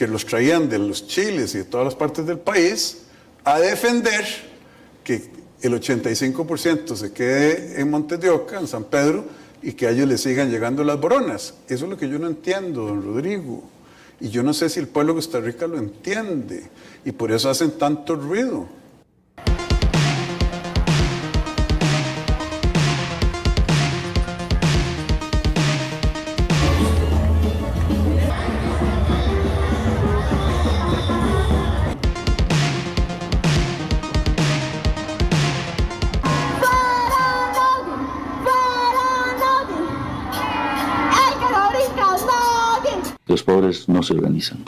que 0.00 0.06
los 0.06 0.24
traían 0.24 0.66
de 0.70 0.78
los 0.78 1.06
chiles 1.06 1.54
y 1.54 1.58
de 1.58 1.64
todas 1.64 1.84
las 1.84 1.94
partes 1.94 2.24
del 2.24 2.38
país 2.38 3.02
a 3.44 3.60
defender 3.60 4.24
que 5.04 5.30
el 5.60 5.74
85% 5.74 6.96
se 6.96 7.12
quede 7.12 7.78
en 7.78 7.90
Montes 7.90 8.18
de 8.18 8.30
Oca, 8.30 8.58
en 8.58 8.66
San 8.66 8.84
Pedro, 8.84 9.26
y 9.60 9.74
que 9.74 9.86
a 9.86 9.90
ellos 9.90 10.08
les 10.08 10.22
sigan 10.22 10.50
llegando 10.50 10.84
las 10.84 10.98
boronas. 10.98 11.52
Eso 11.68 11.84
es 11.84 11.90
lo 11.90 11.98
que 11.98 12.08
yo 12.08 12.18
no 12.18 12.28
entiendo, 12.28 12.86
don 12.86 13.02
Rodrigo. 13.02 13.62
Y 14.20 14.30
yo 14.30 14.42
no 14.42 14.54
sé 14.54 14.70
si 14.70 14.80
el 14.80 14.88
pueblo 14.88 15.12
de 15.12 15.18
Costa 15.18 15.38
Rica 15.38 15.66
lo 15.66 15.76
entiende. 15.76 16.62
Y 17.04 17.12
por 17.12 17.30
eso 17.30 17.50
hacen 17.50 17.72
tanto 17.72 18.14
ruido. 18.16 18.68
No 43.88 44.02
se 44.02 44.14
organizan. 44.14 44.58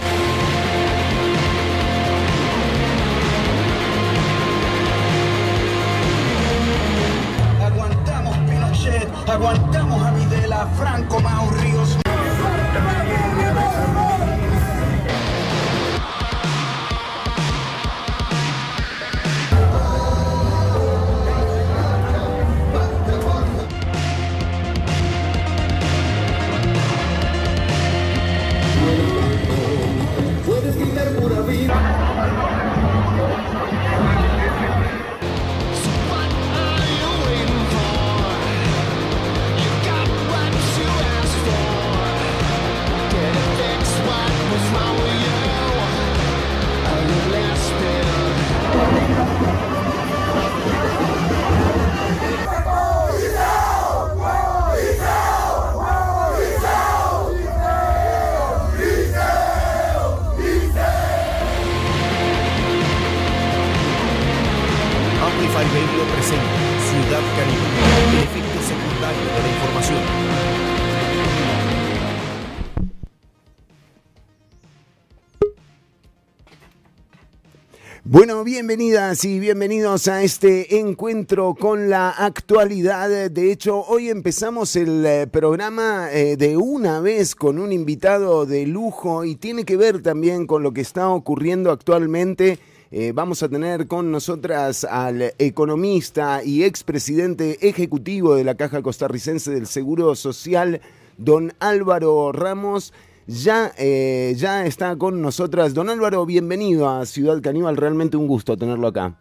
Bienvenidas 78.62 79.24
y 79.24 79.41
bienvenidos 79.41 80.06
a 80.06 80.22
este 80.22 80.78
encuentro 80.78 81.56
con 81.58 81.91
la 81.91 82.10
actualidad. 82.10 83.28
De 83.28 83.50
hecho, 83.50 83.80
hoy 83.80 84.08
empezamos 84.08 84.77
el 84.77 85.05
eh, 85.05 85.27
programa 85.27 86.12
eh, 86.12 86.36
de 86.36 86.56
una 86.56 87.01
vez 87.01 87.34
con 87.34 87.58
un 87.58 87.72
invitado 87.72 88.46
de 88.46 88.64
lujo 88.68 89.24
y 89.24 89.34
tiene 89.34 89.64
que 89.64 89.77
ver 89.77 90.01
también 90.01 90.46
con 90.46 90.62
lo 90.62 90.72
que 90.72 90.80
está 90.80 91.08
ocurriendo 91.08 91.72
actualmente. 91.72 92.61
Eh, 92.92 93.11
vamos 93.12 93.42
a 93.42 93.48
tener 93.48 93.89
con 93.89 94.12
nosotras 94.12 94.84
al 94.84 95.34
economista 95.40 96.45
y 96.45 96.62
expresidente 96.62 97.68
ejecutivo 97.68 98.36
de 98.36 98.45
la 98.45 98.55
Caja 98.55 98.80
Costarricense 98.80 99.51
del 99.51 99.67
Seguro 99.67 100.14
Social, 100.14 100.80
don 101.18 101.52
Álvaro 101.58 102.30
Ramos 102.30 102.92
ya, 103.27 103.72
eh, 103.78 104.34
ya 104.36 104.66
está 104.66 104.96
con 104.96 105.22
nosotras. 105.22 105.74
Don 105.74 105.88
Álvaro, 105.88 106.27
bienvenido 106.27 106.88
a 106.88 107.06
Ciudad 107.06 107.40
Caníbal, 107.40 107.77
realmente 107.77 108.16
un 108.16 108.27
gusto 108.27 108.56
tenerlo 108.56 108.88
acá. 108.88 109.16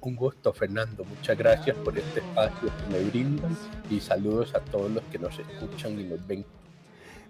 Un 0.00 0.14
gusto, 0.14 0.52
Fernando. 0.52 1.04
Muchas 1.04 1.36
gracias 1.36 1.76
por 1.78 1.98
este 1.98 2.20
espacio 2.20 2.68
que 2.68 2.92
me 2.92 3.02
brindan 3.10 3.56
y 3.90 4.00
saludos 4.00 4.54
a 4.54 4.60
todos 4.60 4.90
los 4.90 5.02
que 5.04 5.18
nos 5.18 5.36
escuchan 5.38 5.98
y 5.98 6.04
nos 6.04 6.24
ven. 6.26 6.44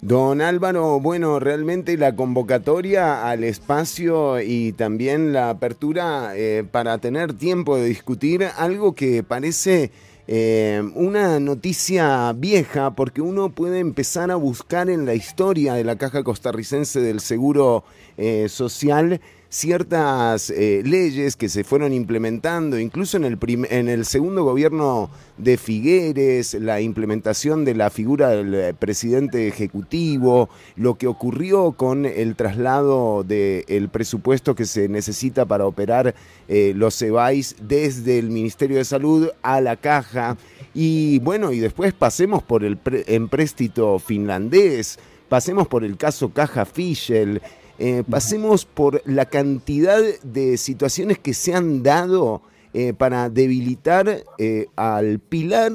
Don 0.03 0.43
Álvaro, 0.43 1.01
bueno, 1.01 1.41
realmente 1.41 1.97
la 1.97 2.15
convocatoria 2.15 3.31
al 3.31 3.45
espacio 3.45 4.43
y 4.43 4.73
también 4.73 5.33
la 5.33 5.49
apertura 5.49 6.33
eh, 6.37 6.65
para 6.71 6.99
tener 6.99 7.33
tiempo 7.33 7.79
de 7.79 7.87
discutir 7.87 8.47
algo 8.59 8.95
que 8.95 9.23
parece 9.23 9.91
eh, 10.29 10.83
una 10.95 11.39
noticia 11.39 12.33
vieja 12.33 12.95
porque 12.95 13.21
uno 13.21 13.51
puede 13.51 13.79
empezar 13.79 14.31
a 14.31 14.37
buscar 14.37 14.91
en 14.91 15.07
la 15.07 15.15
historia 15.15 15.75
de 15.75 15.85
la 15.85 15.97
Caja 15.97 16.25
Costarricense 16.25 17.01
del 17.01 17.21
Seguro 17.21 17.85
eh, 18.17 18.49
Social 18.49 19.21
ciertas 19.57 20.51
eh, 20.51 20.83
leyes 20.85 21.35
que 21.35 21.49
se 21.49 21.65
fueron 21.65 21.95
implementando, 21.95 22.79
incluso 22.79 23.17
en 23.17 23.25
el, 23.25 23.39
en 23.71 23.89
el 23.89 24.05
segundo 24.05 24.45
gobierno 24.45 25.09
de 25.39 25.57
Figueres, 25.57 26.53
la 26.53 26.83
implementación 26.83 27.65
de 27.65 27.75
la 27.75 27.89
figura 27.89 28.29
del 28.29 28.55
eh, 28.55 28.75
presidente 28.75 29.49
ejecutivo, 29.49 30.51
lo 30.77 30.97
que 30.97 31.07
ocurrió 31.07 31.73
con 31.73 32.05
el 32.05 32.37
traslado 32.37 33.25
del 33.25 33.89
presupuesto 33.89 34.55
que 34.55 34.67
se 34.67 34.91
necesita 34.91 35.47
para 35.47 35.67
operar 35.67 36.15
eh, 36.49 36.75
los 36.77 36.99
CEBAIS 36.99 37.57
desde 37.63 38.19
el 38.19 38.29
Ministerio 38.29 38.77
de 38.77 38.85
Salud 38.85 39.31
a 39.41 39.63
la 39.63 39.77
caja. 39.77 40.37
Y 40.75 41.19
bueno, 41.21 41.51
y 41.53 41.61
después 41.61 41.95
pasemos 41.95 42.43
por 42.43 42.63
el 42.63 42.79
empréstito 43.07 43.99
finlandés, 44.01 44.99
pasemos 45.31 45.67
por 45.67 45.83
el 45.83 45.97
caso 45.97 46.29
Caja 46.29 46.67
Fischel. 46.67 47.41
Eh, 47.79 48.05
pasemos 48.09 48.65
por 48.65 49.03
la 49.05 49.27
cantidad 49.27 50.01
de 50.23 50.57
situaciones 50.57 51.19
que 51.19 51.35
se 51.35 51.55
han 51.55 51.83
dado 51.83 52.43
eh, 52.73 52.95
para 52.95 53.29
debilitar 53.29 54.25
eh, 54.39 54.67
al 54.77 55.19
pilar 55.19 55.73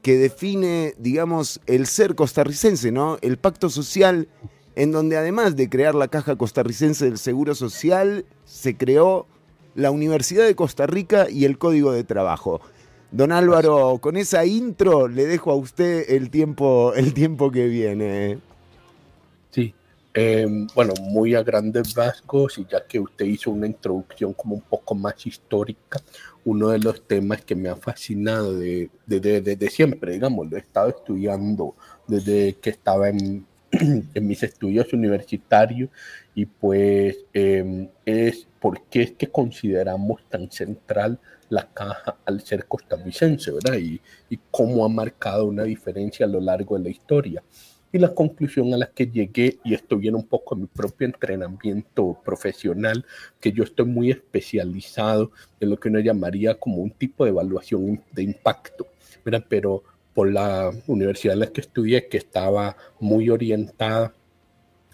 que 0.00 0.16
define, 0.16 0.94
digamos, 0.98 1.60
el 1.66 1.86
ser 1.86 2.14
costarricense, 2.14 2.92
¿no? 2.92 3.18
El 3.22 3.38
pacto 3.38 3.70
social, 3.70 4.28
en 4.76 4.92
donde 4.92 5.16
además 5.16 5.56
de 5.56 5.68
crear 5.68 5.94
la 5.94 6.08
Caja 6.08 6.36
Costarricense 6.36 7.06
del 7.06 7.18
Seguro 7.18 7.54
Social, 7.54 8.26
se 8.44 8.76
creó 8.76 9.26
la 9.74 9.90
Universidad 9.90 10.44
de 10.44 10.54
Costa 10.54 10.86
Rica 10.86 11.28
y 11.30 11.46
el 11.46 11.56
Código 11.58 11.92
de 11.92 12.04
Trabajo. 12.04 12.60
Don 13.12 13.32
Álvaro, 13.32 13.98
con 14.00 14.16
esa 14.16 14.44
intro 14.44 15.08
le 15.08 15.24
dejo 15.26 15.52
a 15.52 15.54
usted 15.54 16.04
el 16.10 16.30
tiempo, 16.30 16.92
el 16.94 17.14
tiempo 17.14 17.50
que 17.50 17.66
viene. 17.68 18.38
Em, 20.16 20.68
bueno, 20.76 20.94
muy 21.02 21.34
a 21.34 21.42
grandes 21.42 21.92
rasgos, 21.94 22.58
y 22.58 22.66
ya 22.70 22.86
que 22.86 23.00
usted 23.00 23.24
hizo 23.24 23.50
una 23.50 23.66
introducción 23.66 24.32
como 24.32 24.54
un 24.54 24.60
poco 24.60 24.94
más 24.94 25.26
histórica, 25.26 26.00
uno 26.44 26.68
de 26.68 26.78
los 26.78 27.04
temas 27.08 27.44
que 27.44 27.56
me 27.56 27.68
ha 27.68 27.74
fascinado 27.74 28.54
desde 28.54 28.90
de, 29.08 29.40
de, 29.56 29.70
siempre, 29.70 30.12
digamos, 30.12 30.48
lo 30.48 30.56
he 30.56 30.60
estado 30.60 30.88
estudiando 30.90 31.74
desde 32.06 32.54
que 32.60 32.70
estaba 32.70 33.08
en, 33.08 33.44
en 33.72 34.26
mis 34.26 34.44
estudios 34.44 34.92
universitarios, 34.92 35.90
y 36.32 36.46
pues 36.46 37.24
em, 37.32 37.88
es 38.04 38.46
por 38.60 38.82
qué 38.84 39.02
es 39.02 39.12
que 39.12 39.26
consideramos 39.26 40.22
tan 40.28 40.48
central 40.48 41.18
la 41.48 41.68
caja 41.72 42.18
al 42.24 42.40
ser 42.40 42.66
costarricense, 42.66 43.50
¿verdad? 43.50 43.78
Y, 43.78 44.00
y 44.30 44.38
cómo 44.52 44.84
ha 44.84 44.88
marcado 44.88 45.46
una 45.46 45.64
diferencia 45.64 46.24
a 46.26 46.28
lo 46.28 46.40
largo 46.40 46.78
de 46.78 46.84
la 46.84 46.90
historia. 46.90 47.42
Y 47.94 47.98
la 48.00 48.12
conclusión 48.12 48.74
a 48.74 48.76
la 48.76 48.90
que 48.90 49.06
llegué, 49.06 49.60
y 49.62 49.72
esto 49.72 49.96
viene 49.96 50.16
un 50.16 50.26
poco 50.26 50.56
de 50.56 50.62
mi 50.62 50.66
propio 50.66 51.06
entrenamiento 51.06 52.18
profesional, 52.24 53.06
que 53.38 53.52
yo 53.52 53.62
estoy 53.62 53.86
muy 53.86 54.10
especializado 54.10 55.30
en 55.60 55.70
lo 55.70 55.78
que 55.78 55.90
uno 55.90 56.00
llamaría 56.00 56.58
como 56.58 56.78
un 56.78 56.90
tipo 56.90 57.22
de 57.22 57.30
evaluación 57.30 58.02
de 58.10 58.24
impacto, 58.24 58.88
pero 59.48 59.84
por 60.12 60.28
la 60.28 60.72
universidad 60.88 61.34
en 61.34 61.40
la 61.40 61.52
que 61.52 61.60
estudié, 61.60 62.08
que 62.08 62.16
estaba 62.16 62.76
muy 62.98 63.30
orientada 63.30 64.12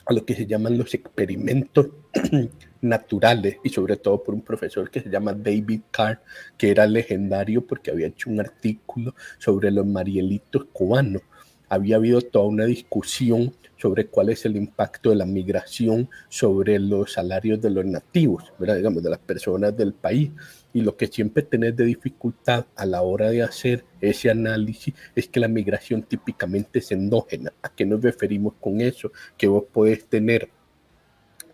a 0.04 0.12
lo 0.12 0.26
que 0.26 0.34
se 0.34 0.44
llaman 0.44 0.76
los 0.76 0.92
experimentos 0.92 1.88
naturales 2.82 3.56
y 3.64 3.70
sobre 3.70 3.96
todo 3.96 4.22
por 4.22 4.34
un 4.34 4.42
profesor 4.42 4.90
que 4.90 5.00
se 5.00 5.08
llama 5.08 5.32
David 5.32 5.80
Carr, 5.90 6.20
que 6.58 6.70
era 6.70 6.86
legendario 6.86 7.66
porque 7.66 7.92
había 7.92 8.08
hecho 8.08 8.28
un 8.28 8.40
artículo 8.40 9.14
sobre 9.38 9.70
los 9.70 9.86
marielitos 9.86 10.66
cubanos 10.70 11.22
había 11.70 11.96
habido 11.96 12.20
toda 12.20 12.46
una 12.46 12.66
discusión 12.66 13.54
sobre 13.76 14.08
cuál 14.08 14.28
es 14.28 14.44
el 14.44 14.56
impacto 14.56 15.08
de 15.08 15.16
la 15.16 15.24
migración 15.24 16.10
sobre 16.28 16.78
los 16.78 17.12
salarios 17.14 17.62
de 17.62 17.70
los 17.70 17.86
nativos, 17.86 18.52
digamos, 18.58 19.02
de 19.02 19.08
las 19.08 19.20
personas 19.20 19.74
del 19.74 19.94
país. 19.94 20.30
Y 20.74 20.82
lo 20.82 20.96
que 20.96 21.06
siempre 21.06 21.42
tenés 21.42 21.74
de 21.76 21.84
dificultad 21.84 22.66
a 22.76 22.84
la 22.84 23.02
hora 23.02 23.30
de 23.30 23.42
hacer 23.42 23.84
ese 24.00 24.30
análisis 24.30 24.94
es 25.14 25.28
que 25.28 25.40
la 25.40 25.48
migración 25.48 26.02
típicamente 26.02 26.80
es 26.80 26.92
endógena. 26.92 27.52
¿A 27.62 27.70
qué 27.70 27.86
nos 27.86 28.02
referimos 28.02 28.54
con 28.60 28.80
eso? 28.80 29.10
Que 29.38 29.48
vos 29.48 29.64
podés 29.72 30.04
tener 30.04 30.50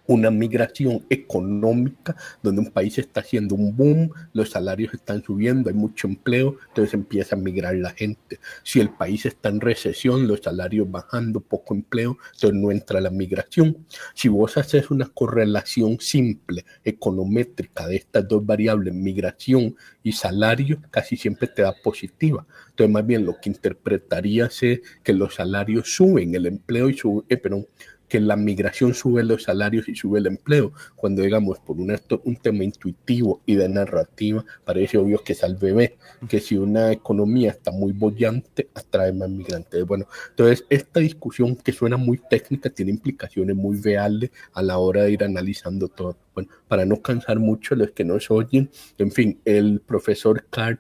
una 0.07 0.31
migración 0.31 1.05
económica 1.11 2.17
donde 2.43 2.61
un 2.63 2.71
país 2.71 2.99
está 2.99 3.21
haciendo 3.21 3.55
un 3.55 3.77
boom, 3.77 4.11
los 4.33 4.51
salarios 4.51 4.95
están 4.95 5.23
subiendo, 5.23 5.69
hay 5.69 5.75
mucho 5.75 6.07
empleo, 6.07 6.57
entonces 6.69 6.95
empieza 6.95 7.37
a 7.37 7.39
migrar 7.39 7.75
la 7.77 7.91
gente. 7.91 8.39
Si 8.63 8.81
el 8.81 8.91
país 8.91 9.27
está 9.27 9.49
en 9.49 9.61
recesión, 9.61 10.27
los 10.27 10.41
salarios 10.41 10.91
bajando, 10.91 11.41
poco 11.41 11.75
empleo, 11.75 12.19
entonces 12.35 12.59
no 12.61 12.71
entra 12.71 13.01
la 13.01 13.11
migración. 13.11 13.87
Si 14.15 14.29
vos 14.29 14.57
haces 14.57 14.91
una 14.91 15.09
correlación 15.09 15.99
simple, 16.01 16.65
econométrica 16.85 17.87
de 17.87 17.97
estas 17.97 18.29
dos 18.29 18.45
variables, 18.45 18.95
migración 18.95 19.77
y 20.03 20.13
salario, 20.13 20.81
casi 20.91 21.17
siempre 21.17 21.49
te 21.49 21.63
da 21.63 21.75
positiva. 21.83 22.47
Entonces, 22.71 22.93
más 22.93 23.07
bien 23.07 23.25
lo 23.25 23.41
que 23.41 23.49
interpretarías 23.49 24.63
es 24.63 24.81
que 25.03 25.13
los 25.13 25.35
salarios 25.35 25.95
suben, 25.95 26.35
el 26.35 26.47
empleo 26.47 26.91
y 26.91 26.95
su, 26.95 27.25
eh, 27.29 27.37
perdón, 27.37 27.67
que 28.09 28.21
la 28.21 28.37
migración 28.37 28.95
sube 28.95 29.25
los 29.25 29.45
salarios 29.45 29.89
y 29.89 29.95
sube 29.95 30.19
el 30.19 30.27
empleo, 30.27 30.73
cuando 30.95 31.23
digamos 31.23 31.59
por 31.59 31.77
un, 31.79 31.97
un 32.25 32.37
tema 32.37 32.65
intuitivo 32.65 33.43
y 33.47 33.57
de 33.57 33.69
narrativa, 33.69 34.45
parece 34.65 34.99
obvio 34.99 35.23
que 35.23 35.33
es 35.33 35.43
al 35.43 35.57
bebé, 35.57 35.97
que 36.29 36.41
si 36.41 36.57
una 36.57 36.93
economía 36.93 37.51
está 37.51 37.71
muy 37.71 37.93
bollante, 37.93 38.69
atrae 38.75 39.13
más 39.13 39.29
migrantes. 39.29 39.85
Bueno, 39.85 40.07
entonces 40.31 40.65
esta 40.71 41.01
discusión 41.01 41.57
que 41.57 41.73
suena 41.73 41.97
muy 41.97 42.21
técnica 42.31 42.71
tiene 42.71 42.93
implicaciones 42.93 43.57
muy 43.57 43.81
reales 43.81 44.31
a 44.53 44.63
la 44.63 44.79
hora 44.79 45.03
de 45.03 45.13
ir 45.13 45.25
analizando 45.25 45.89
todo. 45.89 46.17
Bueno, 46.35 46.51
para 46.69 46.85
no 46.85 47.01
cansar 47.01 47.39
mucho 47.39 47.75
los 47.75 47.91
que 47.93 48.05
nos 48.05 48.31
oyen, 48.31 48.71
en 48.99 49.11
fin, 49.11 49.41
el 49.45 49.81
profesor 49.81 50.47
Carr 50.51 50.79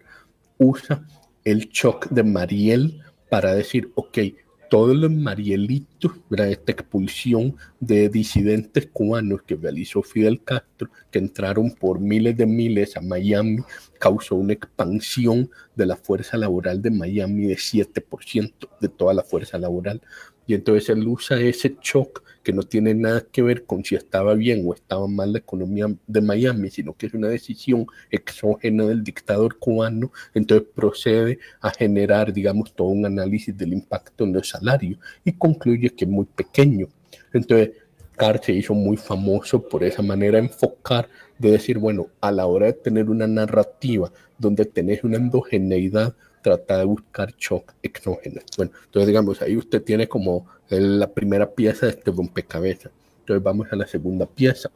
usa 0.59 1.07
el 1.45 1.69
shock 1.69 2.09
de 2.09 2.23
Mariel 2.23 3.03
para 3.29 3.55
decir, 3.55 3.91
ok, 3.95 4.19
todos 4.69 4.97
los 4.97 5.11
marielitos, 5.11 6.13
esta 6.31 6.73
expulsión 6.73 7.57
de 7.81 8.09
disidentes 8.09 8.87
cubanos 8.93 9.43
que 9.43 9.57
realizó 9.57 10.03
Fidel 10.03 10.43
Castro, 10.43 10.91
que 11.11 11.19
entraron 11.19 11.73
por 11.73 12.01
miles 12.01 12.37
de 12.37 12.47
miles 12.47 12.97
a 12.97 13.01
Miami, 13.01 13.59
causó 13.99 14.37
una 14.37 14.53
expansión 14.53 15.51
de 15.75 15.87
la 15.87 15.97
fuerza 15.97 16.37
laboral 16.37 16.83
de 16.83 16.91
Miami 16.91 17.47
de 17.47 17.57
7% 17.57 18.53
de 18.81 18.89
toda 18.89 19.15
la 19.15 19.23
fuerza 19.23 19.59
laboral. 19.59 20.01
Y 20.47 20.55
entonces 20.55 20.89
él 20.89 21.07
usa 21.07 21.41
ese 21.41 21.77
shock 21.83 22.23
que 22.47 22.53
no 22.53 22.63
tiene 22.63 22.95
nada 22.95 23.27
que 23.33 23.43
ver 23.43 23.65
con 23.65 23.85
si 23.85 23.97
estaba 23.97 24.35
bien 24.35 24.63
o 24.65 24.73
estaba 24.73 25.09
mal 25.09 25.33
la 25.33 25.41
economía 25.41 25.89
de 26.07 26.21
Miami, 26.21 26.71
sino 26.71 26.97
que 26.97 27.07
es 27.07 27.15
una 27.15 27.27
decisión 27.27 27.87
exógena 28.09 28.85
del 28.85 29.03
dictador 29.03 29.59
cubano, 29.59 30.13
entonces 30.33 30.69
procede 30.73 31.41
a 31.61 31.71
generar, 31.71 32.33
digamos, 32.33 32.73
todo 32.73 32.87
un 32.87 33.05
análisis 33.05 33.59
del 33.59 33.73
impacto 33.73 34.23
en 34.23 34.33
los 34.33 34.49
salarios 34.49 35.01
y 35.25 35.33
concluye 35.33 35.91
que 35.91 36.05
es 36.05 36.11
muy 36.11 36.25
pequeño. 36.25 36.87
Entonces, 37.33 37.71
Carr 38.17 38.41
se 38.41 38.53
hizo 38.53 38.75
muy 38.75 38.97
famoso 38.97 39.69
por 39.69 39.83
esa 39.83 40.03
manera 40.03 40.39
de 40.39 40.45
enfocar, 40.45 41.09
de 41.41 41.51
decir, 41.51 41.79
bueno, 41.79 42.07
a 42.21 42.31
la 42.31 42.47
hora 42.47 42.67
de 42.67 42.75
tener 42.75 43.11
una 43.11 43.27
narrativa 43.27 44.13
donde 44.39 44.67
tenés 44.67 45.03
una 45.03 45.17
endogeneidad, 45.17 46.15
trata 46.43 46.79
de 46.79 46.85
buscar 46.85 47.35
shock 47.37 47.73
exógenos. 47.83 48.45
Bueno, 48.57 48.73
entonces 48.85 49.07
digamos, 49.07 49.43
ahí 49.43 49.57
usted 49.57 49.83
tiene 49.83 50.09
como 50.09 50.47
la 50.69 51.09
primera 51.13 51.51
pieza 51.51 51.87
de 51.87 51.93
este 51.93 52.11
rompecabezas. 52.11 52.93
Entonces 53.21 53.43
vamos 53.43 53.69
a 53.73 53.77
la 53.77 53.87
segunda 53.87 54.27
pieza. 54.27 54.71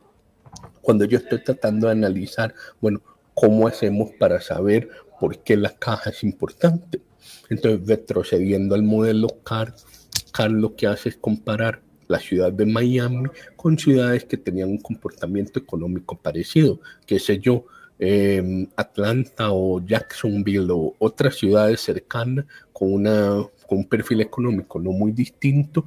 Cuando 0.83 1.05
yo 1.05 1.19
estoy 1.19 1.43
tratando 1.43 1.87
de 1.87 1.93
analizar, 1.93 2.55
bueno, 2.81 3.01
¿cómo 3.35 3.69
hacemos 3.69 4.11
para 4.19 4.41
saber 4.41 4.89
por 5.21 5.39
qué 5.39 5.57
la 5.57 5.71
caja 5.71 6.11
es 6.11 6.25
importante? 6.25 7.01
Entonces, 7.49 7.87
retrocediendo 7.87 8.75
al 8.75 8.83
modelo 8.83 9.29
CAR, 9.45 9.75
CAR 10.33 10.51
lo 10.51 10.75
que 10.75 10.87
hace 10.87 11.11
es 11.11 11.17
comparar 11.17 11.83
la 12.09 12.19
ciudad 12.19 12.53
de 12.53 12.67
Miami 12.67 13.29
con 13.57 13.79
ciudades 13.79 14.25
que 14.25 14.37
tenían 14.37 14.71
un 14.71 14.79
comportamiento 14.79 15.61
económico 15.61 16.19
parecido, 16.19 16.81
qué 17.07 17.21
sé 17.21 17.39
yo, 17.39 17.67
Em, 18.03 18.67
Atlanta 18.77 19.53
o 19.53 19.79
Jacksonville 19.85 20.71
o 20.71 20.95
otras 20.99 21.35
ciudades 21.37 21.83
cercanas 21.83 22.47
con, 22.73 22.95
una, 22.95 23.47
con 23.69 23.79
un 23.81 23.85
perfil 23.85 24.23
económico 24.23 24.81
no 24.81 24.91
muy 24.91 25.13
distinto 25.13 25.85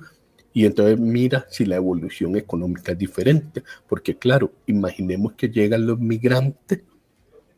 y 0.53 0.67
entonces 0.67 0.99
mira 0.99 1.47
si 1.49 1.65
la 1.65 1.77
evolución 1.77 2.35
económica 2.35 2.91
es 2.91 2.99
diferente, 2.99 3.63
porque 3.89 4.15
claro, 4.15 4.51
imaginemos 4.67 5.33
que 5.33 5.49
llegan 5.49 5.87
los 5.87 5.99
migrantes, 5.99 6.83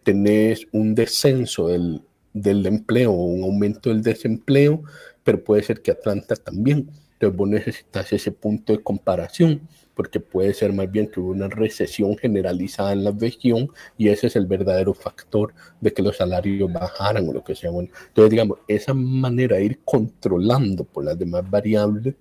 tenés 0.04 0.66
un 0.72 0.96
descenso 0.96 1.68
del, 1.68 2.02
del 2.32 2.66
empleo 2.66 3.12
o 3.12 3.26
un 3.26 3.44
aumento 3.44 3.90
del 3.90 4.02
desempleo, 4.02 4.84
pero 5.26 5.44
puede 5.44 5.64
ser 5.64 5.82
que 5.82 5.92
Atlanta 5.92 6.38
también. 6.38 6.90
Entonces 7.12 7.38
vos 7.38 7.50
necesitas 7.50 8.14
ese 8.14 8.32
punto 8.32 8.72
de 8.72 8.82
comparación 8.82 9.68
porque 9.96 10.20
puede 10.20 10.54
ser 10.54 10.74
más 10.74 10.92
bien 10.92 11.08
que 11.08 11.20
hubo 11.20 11.32
una 11.32 11.48
recesión 11.48 12.18
generalizada 12.18 12.92
en 12.92 13.04
la 13.04 13.12
región 13.12 13.70
y 13.98 14.10
ese 14.10 14.28
es 14.28 14.36
el 14.36 14.46
verdadero 14.46 14.94
factor 14.94 15.54
de 15.80 15.94
que 15.94 16.04
los 16.04 16.18
salarios 16.18 16.72
bajaran 16.72 17.28
o 17.28 17.34
lo 17.34 17.44
que 17.44 17.56
sea. 17.56 17.72
Bueno, 17.72 17.90
entonces, 18.08 18.30
digamos, 18.30 18.60
esa 18.68 18.94
manera 18.94 19.56
de 19.56 19.66
ir 19.66 19.80
controlando 19.86 20.84
por 20.84 21.06
las 21.06 21.18
demás 21.18 21.50
variables 21.50 22.16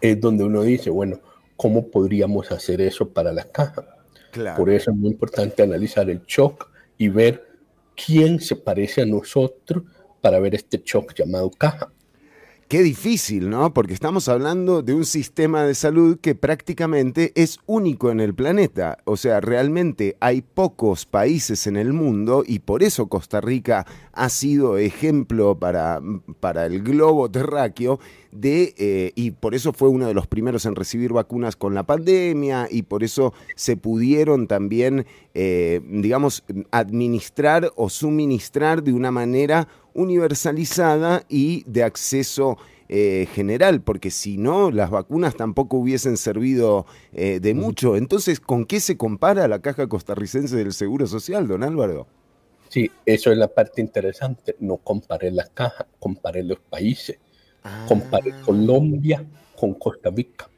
es 0.00 0.20
donde 0.20 0.44
uno 0.44 0.62
dice, 0.62 0.90
bueno, 0.90 1.20
¿cómo 1.56 1.88
podríamos 1.88 2.50
hacer 2.52 2.80
eso 2.80 3.08
para 3.08 3.32
la 3.32 3.44
caja? 3.44 3.84
Por 4.56 4.70
eso 4.70 4.92
es 4.92 4.96
muy 4.96 5.10
importante 5.10 5.62
analizar 5.62 6.08
el 6.08 6.22
shock 6.24 6.70
y 6.96 7.08
ver 7.08 7.44
quién 7.96 8.40
se 8.40 8.54
parece 8.56 9.02
a 9.02 9.06
nosotros 9.06 9.82
para 10.20 10.38
ver 10.38 10.54
este 10.54 10.80
shock 10.84 11.14
llamado 11.14 11.50
caja. 11.50 11.92
Qué 12.70 12.84
difícil, 12.84 13.50
¿no? 13.50 13.74
Porque 13.74 13.94
estamos 13.94 14.28
hablando 14.28 14.80
de 14.82 14.94
un 14.94 15.04
sistema 15.04 15.64
de 15.64 15.74
salud 15.74 16.20
que 16.20 16.36
prácticamente 16.36 17.32
es 17.34 17.58
único 17.66 18.12
en 18.12 18.20
el 18.20 18.32
planeta. 18.32 18.98
O 19.06 19.16
sea, 19.16 19.40
realmente 19.40 20.16
hay 20.20 20.40
pocos 20.40 21.04
países 21.04 21.66
en 21.66 21.76
el 21.76 21.92
mundo 21.92 22.44
y 22.46 22.60
por 22.60 22.84
eso 22.84 23.08
Costa 23.08 23.40
Rica 23.40 23.86
ha 24.12 24.28
sido 24.28 24.78
ejemplo 24.78 25.58
para, 25.58 26.00
para 26.38 26.66
el 26.66 26.84
globo 26.84 27.28
terráqueo 27.28 27.98
de, 28.30 28.72
eh, 28.78 29.12
y 29.16 29.32
por 29.32 29.56
eso 29.56 29.72
fue 29.72 29.88
uno 29.88 30.06
de 30.06 30.14
los 30.14 30.28
primeros 30.28 30.64
en 30.64 30.76
recibir 30.76 31.12
vacunas 31.12 31.56
con 31.56 31.74
la 31.74 31.82
pandemia 31.82 32.68
y 32.70 32.82
por 32.82 33.02
eso 33.02 33.34
se 33.56 33.76
pudieron 33.76 34.46
también, 34.46 35.06
eh, 35.34 35.80
digamos, 35.84 36.44
administrar 36.70 37.72
o 37.74 37.88
suministrar 37.88 38.84
de 38.84 38.92
una 38.92 39.10
manera 39.10 39.66
universalizada 39.94 41.24
y 41.28 41.64
de 41.66 41.82
acceso 41.82 42.58
eh, 42.88 43.28
general, 43.32 43.82
porque 43.82 44.10
si 44.10 44.36
no, 44.36 44.70
las 44.70 44.90
vacunas 44.90 45.36
tampoco 45.36 45.76
hubiesen 45.76 46.16
servido 46.16 46.86
de 47.12 47.54
mucho. 47.54 47.96
Entonces, 47.96 48.40
¿con 48.40 48.64
qué 48.64 48.80
se 48.80 48.96
compara 48.96 49.46
la 49.48 49.60
caja 49.60 49.88
costarricense 49.88 50.56
del 50.56 50.72
Seguro 50.72 51.06
Social, 51.06 51.46
don 51.46 51.62
Álvaro? 51.62 52.06
Sí, 52.70 52.88
eso 53.04 53.32
es 53.32 53.38
la 53.38 53.48
parte 53.48 53.80
interesante. 53.80 54.54
No 54.60 54.76
comparé 54.76 55.32
la 55.32 55.46
caja, 55.48 55.88
comparé 55.98 56.44
los 56.44 56.60
países. 56.60 57.18
Compare 57.88 58.32
ah. 58.32 58.42
Colombia 58.44 59.24
con 59.56 59.74
Costa 59.74 60.10
Rica. 60.10 60.48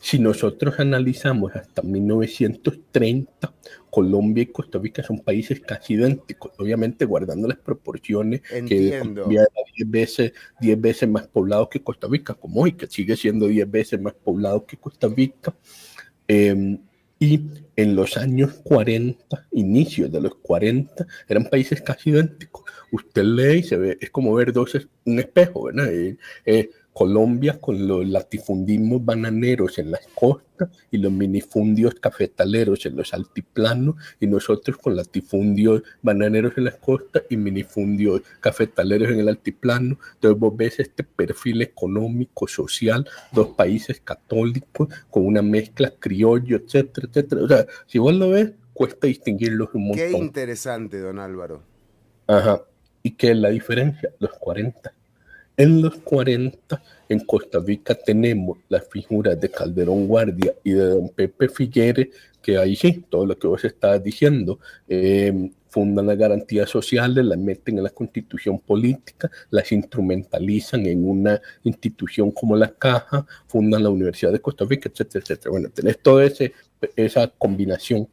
Si 0.00 0.18
nosotros 0.18 0.78
analizamos 0.80 1.54
hasta 1.54 1.82
1930, 1.82 3.54
Colombia 3.96 4.42
y 4.42 4.46
Costa 4.48 4.78
Rica 4.78 5.02
son 5.02 5.20
países 5.20 5.58
casi 5.60 5.94
idénticos, 5.94 6.52
obviamente 6.58 7.06
guardando 7.06 7.48
las 7.48 7.56
proporciones 7.56 8.42
que 8.42 8.98
Colombia 8.98 9.40
era 9.40 9.62
10 9.74 9.90
veces, 9.90 10.32
10 10.60 10.78
veces 10.78 11.08
más 11.08 11.26
poblado 11.26 11.70
que 11.70 11.82
Costa 11.82 12.06
Rica, 12.06 12.34
como 12.34 12.60
hoy, 12.60 12.72
que 12.72 12.88
sigue 12.88 13.16
siendo 13.16 13.46
10 13.46 13.70
veces 13.70 13.98
más 13.98 14.12
poblado 14.12 14.66
que 14.66 14.76
Costa 14.76 15.08
Rica. 15.08 15.54
Em, 16.28 16.78
y 17.18 17.40
en 17.74 17.96
los 17.96 18.18
años 18.18 18.60
40, 18.64 19.46
inicios 19.52 20.12
de 20.12 20.20
los 20.20 20.34
40, 20.42 21.06
eran 21.26 21.46
países 21.46 21.80
casi 21.80 22.10
idénticos. 22.10 22.64
Usted 22.92 23.24
lee 23.24 23.60
y 23.60 23.62
se 23.62 23.78
ve, 23.78 23.96
es 23.98 24.10
como 24.10 24.34
ver 24.34 24.52
dos, 24.52 24.76
un 25.06 25.18
espejo, 25.18 25.64
¿verdad? 25.64 25.90
Eh, 25.90 26.18
eh, 26.44 26.68
Colombia 26.96 27.60
con 27.60 27.86
los 27.86 28.08
latifundismos 28.08 29.04
bananeros 29.04 29.78
en 29.78 29.90
las 29.90 30.06
costas 30.14 30.70
y 30.90 30.96
los 30.96 31.12
minifundios 31.12 31.94
cafetaleros 31.96 32.86
en 32.86 32.96
los 32.96 33.12
altiplanos 33.12 33.96
y 34.18 34.26
nosotros 34.26 34.78
con 34.78 34.96
latifundios 34.96 35.82
bananeros 36.00 36.56
en 36.56 36.64
las 36.64 36.76
costas 36.76 37.24
y 37.28 37.36
minifundios 37.36 38.22
cafetaleros 38.40 39.10
en 39.10 39.20
el 39.20 39.28
altiplano. 39.28 39.98
Entonces 40.14 40.40
vos 40.40 40.56
ves 40.56 40.80
este 40.80 41.04
perfil 41.04 41.60
económico, 41.60 42.48
social, 42.48 43.06
dos 43.30 43.48
países 43.48 44.00
católicos 44.00 44.88
con 45.10 45.26
una 45.26 45.42
mezcla 45.42 45.92
criollo, 46.00 46.56
etcétera, 46.56 47.08
etcétera. 47.10 47.42
O 47.42 47.48
sea, 47.48 47.66
si 47.86 47.98
vos 47.98 48.14
lo 48.14 48.30
ves, 48.30 48.52
cuesta 48.72 49.06
distinguirlos 49.06 49.68
un 49.74 49.88
montón. 49.88 50.12
Qué 50.12 50.16
interesante, 50.16 50.98
don 50.98 51.18
Álvaro. 51.18 51.62
Ajá. 52.26 52.62
¿Y 53.02 53.10
qué 53.10 53.32
es 53.32 53.36
la 53.36 53.50
diferencia? 53.50 54.14
Los 54.18 54.30
40 54.38 54.94
En 55.58 55.80
los 55.80 55.96
40, 55.96 56.82
en 57.08 57.20
Costa 57.20 57.58
Rica 57.60 57.94
tenemos 57.94 58.58
las 58.68 58.86
figuras 58.88 59.40
de 59.40 59.50
Calderón 59.50 60.06
Guardia 60.06 60.52
y 60.62 60.72
de 60.72 60.84
don 60.84 61.08
Pepe 61.08 61.48
Figueres, 61.48 62.08
que 62.42 62.58
ahí 62.58 62.76
sí, 62.76 63.06
todo 63.08 63.24
lo 63.24 63.38
que 63.38 63.46
vos 63.46 63.64
estabas 63.64 64.02
diciendo, 64.02 64.58
eh, 64.86 65.50
fundan 65.70 66.06
las 66.06 66.18
garantías 66.18 66.68
sociales, 66.68 67.24
las 67.24 67.38
meten 67.38 67.78
en 67.78 67.84
la 67.84 67.90
constitución 67.90 68.58
política, 68.58 69.30
las 69.50 69.72
instrumentalizan 69.72 70.84
en 70.86 71.08
una 71.08 71.40
institución 71.64 72.30
como 72.32 72.54
la 72.54 72.70
Caja, 72.72 73.26
fundan 73.46 73.82
la 73.82 73.90
Universidad 73.90 74.32
de 74.32 74.40
Costa 74.40 74.66
Rica, 74.66 74.90
etcétera, 74.90 75.22
etcétera. 75.22 75.50
Bueno, 75.52 75.70
tenés 75.70 75.98
toda 76.00 76.30
esa 76.96 77.28
combinación. 77.28 78.08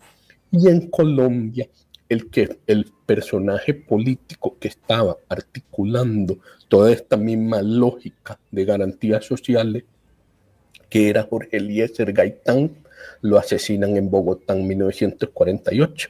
Y 0.50 0.70
en 0.70 0.90
Colombia 0.90 1.68
el 2.10 2.30
que 2.30 2.58
el 2.68 2.92
personaje 3.06 3.74
político 3.74 4.58
que 4.60 4.68
estaba 4.68 5.18
articulando 5.30 6.40
toda 6.68 6.92
esta 6.92 7.18
misma 7.18 7.62
lógica 7.62 8.40
de 8.52 8.66
garantías 8.66 9.26
sociales, 9.26 9.84
que 10.90 11.10
era 11.10 11.24
Jorge 11.24 11.58
Eliezer 11.58 12.14
Gaitán, 12.14 12.72
lo 13.22 13.38
asesinan 13.38 13.98
en 13.98 14.10
Bogotá 14.10 14.56
en 14.56 14.68
1948. 14.68 16.10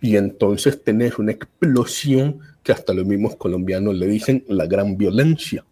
Y 0.00 0.16
entonces 0.16 0.82
tenés 0.82 1.18
una 1.18 1.32
explosión 1.32 2.40
que 2.62 2.72
hasta 2.72 2.92
los 2.92 3.06
mismos 3.06 3.36
colombianos 3.36 3.94
le 3.96 4.06
dicen 4.06 4.44
la 4.48 4.66
gran 4.66 4.96
violencia. 4.96 5.64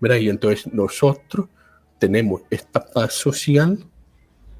Y 0.00 0.28
entonces 0.28 0.72
nosotros 0.72 1.48
tenemos 1.98 2.42
esta 2.50 2.84
paz 2.84 3.14
social 3.14 3.78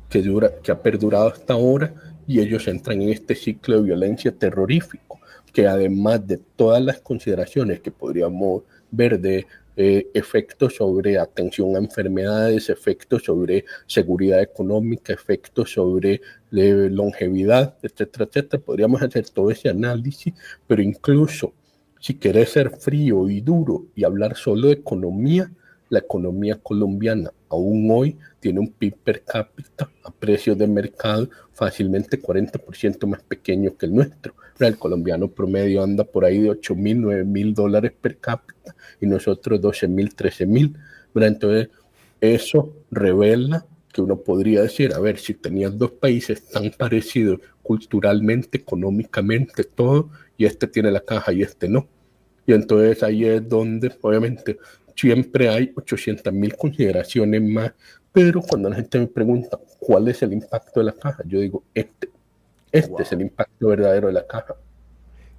que, 0.09 0.23
dura, 0.23 0.53
que 0.63 0.73
ha 0.73 0.83
perdurado 0.83 1.29
hasta 1.29 1.55
ahora 1.55 1.95
y 2.29 2.41
ellos 2.41 2.69
entran 2.69 3.01
en 3.01 3.09
este 3.09 3.35
ciclo 3.35 3.79
de 3.79 3.85
violencia 3.85 4.31
terrorífico, 4.31 5.19
que 5.53 5.67
además 5.67 6.25
de 6.27 6.39
todas 6.57 6.83
las 6.83 7.01
consideraciones 7.01 7.81
que 7.81 7.91
podríamos 7.91 8.65
ver 8.91 9.19
de 9.19 9.47
eh, 9.77 10.09
efectos 10.13 10.75
sobre 10.77 11.19
atención 11.19 11.75
a 11.75 11.79
enfermedades, 11.79 12.69
efectos 12.69 13.25
sobre 13.25 13.65
seguridad 13.87 14.43
económica, 14.43 15.13
efectos 15.13 15.73
sobre 15.73 16.21
longevidad, 16.51 17.77
etcétera, 17.83 18.27
etcétera. 18.27 18.63
Podríamos 18.63 19.01
hacer 19.01 19.31
todo 19.31 19.51
ese 19.51 19.71
análisis, 19.71 20.35
pero 20.67 20.83
incluso 20.83 21.55
si 21.99 22.15
querés 22.15 22.51
ser 22.51 22.71
frío 22.77 23.31
y 23.31 23.41
duro 23.41 23.87
y 23.95 24.05
hablar 24.05 24.37
solo 24.37 24.67
de 24.67 24.75
economía, 24.75 25.51
la 25.91 26.01
economía 26.01 26.57
colombiana 26.57 27.33
aún 27.49 27.89
hoy 27.91 28.17
tiene 28.41 28.61
un 28.61 28.69
PIB 28.69 28.97
per 28.97 29.25
cápita 29.25 29.91
a 30.05 30.11
precios 30.11 30.57
de 30.59 30.67
mercado 30.67 31.29
fácilmente 31.53 32.21
40% 32.21 33.07
más 33.07 33.23
pequeño 33.23 33.77
que 33.77 33.87
el 33.87 33.95
nuestro. 33.95 34.35
El 34.59 34.79
colombiano 34.79 35.29
promedio 35.29 35.83
anda 35.83 36.05
por 36.05 36.25
ahí 36.25 36.41
de 36.41 36.51
8 36.51 36.75
mil, 36.75 37.01
9 37.01 37.25
mil 37.25 37.55
dólares 37.55 37.93
per 38.01 38.19
cápita 38.19 38.75
y 39.01 39.07
nosotros 39.07 39.61
12 39.61 39.89
mil, 39.89 40.15
13 40.15 40.47
mil. 40.47 40.77
Entonces, 41.15 41.69
eso 42.21 42.73
revela 42.91 43.67
que 43.93 44.03
uno 44.03 44.19
podría 44.19 44.63
decir, 44.63 44.93
a 44.95 45.01
ver, 45.01 45.19
si 45.19 45.35
tenías 45.35 45.77
dos 45.77 45.93
países 45.93 46.47
tan 46.47 46.71
parecidos 46.71 47.41
culturalmente, 47.63 48.59
económicamente, 48.59 49.65
todo, 49.65 50.11
y 50.37 50.45
este 50.45 50.67
tiene 50.67 50.91
la 50.91 51.01
caja 51.01 51.33
y 51.33 51.43
este 51.43 51.69
no. 51.69 51.89
Y 52.47 52.53
entonces 52.53 53.03
ahí 53.03 53.25
es 53.25 53.49
donde, 53.49 53.93
obviamente, 54.01 54.59
siempre 54.99 55.49
hay 55.49 55.73
800 55.77 56.33
mil 56.33 56.57
consideraciones 56.57 57.43
más, 57.43 57.73
pero 58.13 58.43
cuando 58.43 58.69
la 58.69 58.77
gente 58.77 58.99
me 58.99 59.07
pregunta 59.07 59.59
cuál 59.79 60.09
es 60.09 60.23
el 60.23 60.33
impacto 60.33 60.81
de 60.81 60.87
la 60.87 60.93
caja, 60.93 61.23
yo 61.27 61.41
digo, 61.41 61.63
este, 61.75 62.11
este 62.73 63.03
es 63.03 63.13
el 63.13 63.23
impacto 63.23 63.69
verdadero 63.69 64.09
de 64.09 64.15
la 64.15 64.27
caja. 64.27 64.57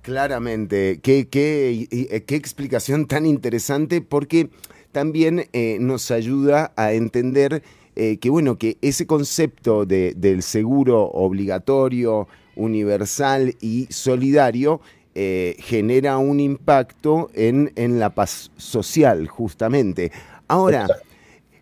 Claramente, 0.02 1.00
qué, 1.04 1.28
qué, 1.28 1.88
eh, 1.92 2.22
qué 2.22 2.36
explicación 2.36 3.06
tan 3.06 3.26
interesante 3.26 4.02
porque 4.02 4.50
también 4.92 5.46
eh, 5.52 5.78
nos 5.80 6.10
ayuda 6.10 6.72
a 6.78 6.94
entender 6.94 7.62
eh, 7.96 8.18
que 8.18 8.30
bueno, 8.30 8.58
que 8.58 8.78
ese 8.82 9.06
concepto 9.06 9.86
de, 9.86 10.14
del 10.16 10.42
seguro 10.42 11.04
obligatorio, 11.04 12.30
universal 12.56 13.56
y 13.60 13.88
solidario 13.90 14.80
eh, 15.22 15.58
genera 15.60 16.18
un 16.18 16.40
impacto 16.40 17.30
en, 17.34 17.74
en, 17.76 18.00
la 18.00 18.12
paz 18.12 18.52
social, 18.56 19.28
justamente. 19.28 20.14
Ahora, 20.48 20.88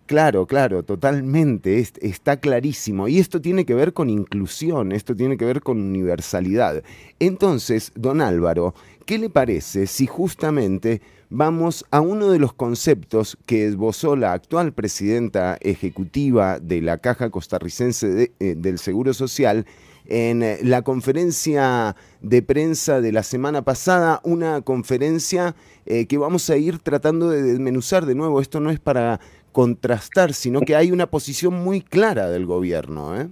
claro, 0.06 0.46
claro, 0.46 0.84
totalmente, 0.84 1.84
está 2.02 2.40
clarísimo. 2.40 3.08
Y 3.08 3.18
esto 3.18 3.42
tiene 3.42 3.66
que 3.66 3.74
ver 3.74 3.94
con 3.94 4.12
inclusión, 4.12 4.92
esto 4.92 5.16
tiene 5.16 5.38
que 5.38 5.46
ver 5.46 5.62
con 5.62 5.82
universalidad. 5.82 6.84
Entonces, 7.18 7.92
don 7.96 8.22
Álvaro, 8.22 8.76
¿qué 9.08 9.18
le 9.18 9.32
parece 9.32 9.88
si 9.88 10.06
justamente 10.06 11.02
vamos 11.32 11.84
a 11.90 12.00
uno 12.00 12.30
de 12.30 12.38
los 12.38 12.54
conceptos 12.54 13.40
que 13.48 13.66
esbozó 13.66 14.16
la 14.16 14.34
actual 14.34 14.72
presidenta 14.72 15.58
ejecutiva 15.62 16.60
de 16.60 16.84
la 16.84 17.00
Caja 17.00 17.32
Costarricense 17.32 18.34
eh, 18.40 18.54
del 18.56 18.78
Seguro 18.78 19.16
Social 19.16 19.66
en 20.08 20.42
eh, 20.44 20.60
la 20.64 20.82
conferencia 20.82 21.96
de 22.22 22.42
prensa 22.42 23.02
de 23.02 23.12
la 23.12 23.24
semana 23.24 23.64
pasada, 23.64 24.22
una 24.24 24.62
conferencia 24.62 25.56
eh, 25.86 26.08
que 26.08 26.18
vamos 26.18 26.50
a 26.50 26.58
ir 26.58 26.80
tratando 26.80 27.30
de 27.30 27.42
desmenuzar 27.42 28.06
de 28.06 28.16
nuevo. 28.16 28.42
Esto 28.42 28.60
no 28.60 28.72
es 28.72 28.80
para 28.80 29.20
contrastar, 29.52 30.34
sino 30.34 30.62
que 30.62 30.76
hay 30.76 30.92
una 30.92 31.08
posición 31.08 31.64
muy 31.64 31.82
clara 31.82 32.30
del 32.30 32.46
gobierno. 32.46 33.30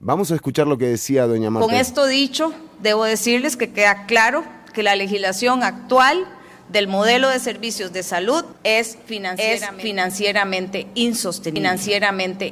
Vamos 0.00 0.30
a 0.30 0.34
escuchar 0.34 0.66
lo 0.66 0.76
que 0.76 0.86
decía 0.86 1.26
doña 1.26 1.50
Marta. 1.50 1.66
Con 1.66 1.74
esto 1.74 2.06
dicho, 2.06 2.52
debo 2.82 3.04
decirles 3.04 3.56
que 3.56 3.72
queda 3.72 4.06
claro 4.06 4.44
que 4.74 4.82
la 4.82 4.96
legislación 4.96 5.62
actual 5.62 6.26
del 6.68 6.88
modelo 6.88 7.28
de 7.28 7.38
servicios 7.38 7.92
de 7.92 8.02
salud 8.02 8.44
es 8.64 8.98
financieramente, 9.06 9.82
financieramente 9.82 10.86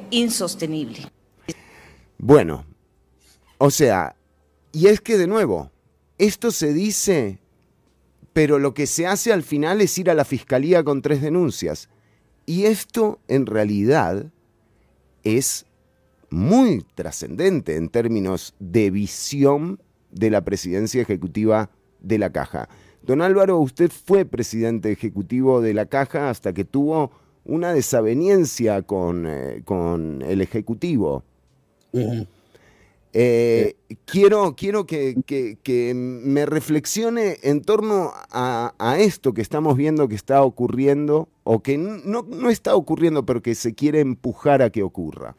insostenible. 0.09 1.09
Bueno, 2.17 2.65
o 3.57 3.71
sea, 3.71 4.15
y 4.71 4.87
es 4.87 5.01
que 5.01 5.17
de 5.17 5.27
nuevo, 5.27 5.71
esto 6.17 6.51
se 6.51 6.73
dice, 6.73 7.39
pero 8.33 8.59
lo 8.59 8.73
que 8.73 8.87
se 8.87 9.07
hace 9.07 9.31
al 9.31 9.43
final 9.43 9.81
es 9.81 9.97
ir 9.97 10.09
a 10.09 10.13
la 10.15 10.25
fiscalía 10.25 10.83
con 10.83 11.01
tres 11.01 11.21
denuncias. 11.21 11.89
Y 12.45 12.65
esto 12.65 13.19
en 13.27 13.45
realidad 13.45 14.31
es 15.23 15.65
muy 16.29 16.83
trascendente 16.95 17.75
en 17.75 17.89
términos 17.89 18.55
de 18.59 18.89
visión 18.89 19.79
de 20.11 20.29
la 20.29 20.41
presidencia 20.41 21.01
ejecutiva 21.01 21.69
de 21.99 22.17
la 22.17 22.31
caja. 22.31 22.67
Don 23.03 23.21
Álvaro, 23.21 23.59
usted 23.59 23.91
fue 23.91 24.25
presidente 24.25 24.91
ejecutivo 24.91 25.61
de 25.61 25.73
la 25.73 25.85
caja 25.85 26.29
hasta 26.29 26.53
que 26.53 26.65
tuvo 26.65 27.11
una 27.45 27.73
desaveniencia 27.73 28.81
con, 28.81 29.25
eh, 29.27 29.61
con 29.65 30.21
el 30.21 30.41
ejecutivo. 30.41 31.23
Eh, 33.15 33.75
quiero 34.05 34.55
quiero 34.55 34.87
que, 34.87 35.93
me 35.95 36.45
reflexione 36.45 37.37
en 37.43 37.61
torno 37.61 38.11
a, 38.31 38.97
esto 38.99 39.33
que 39.33 39.41
estamos 39.41 39.77
viendo 39.77 40.07
que 40.07 40.15
está 40.15 40.41
ocurriendo 40.41 41.29
o 41.43 41.61
que 41.61 41.77
no, 41.77 42.23
no 42.23 42.49
está 42.49 42.75
ocurriendo, 42.75 43.25
pero 43.25 43.41
que 43.41 43.53
se 43.55 43.75
quiere 43.75 43.99
empujar 43.99 44.61
a 44.61 44.71
que 44.71 44.81
ocurra. 44.81 45.35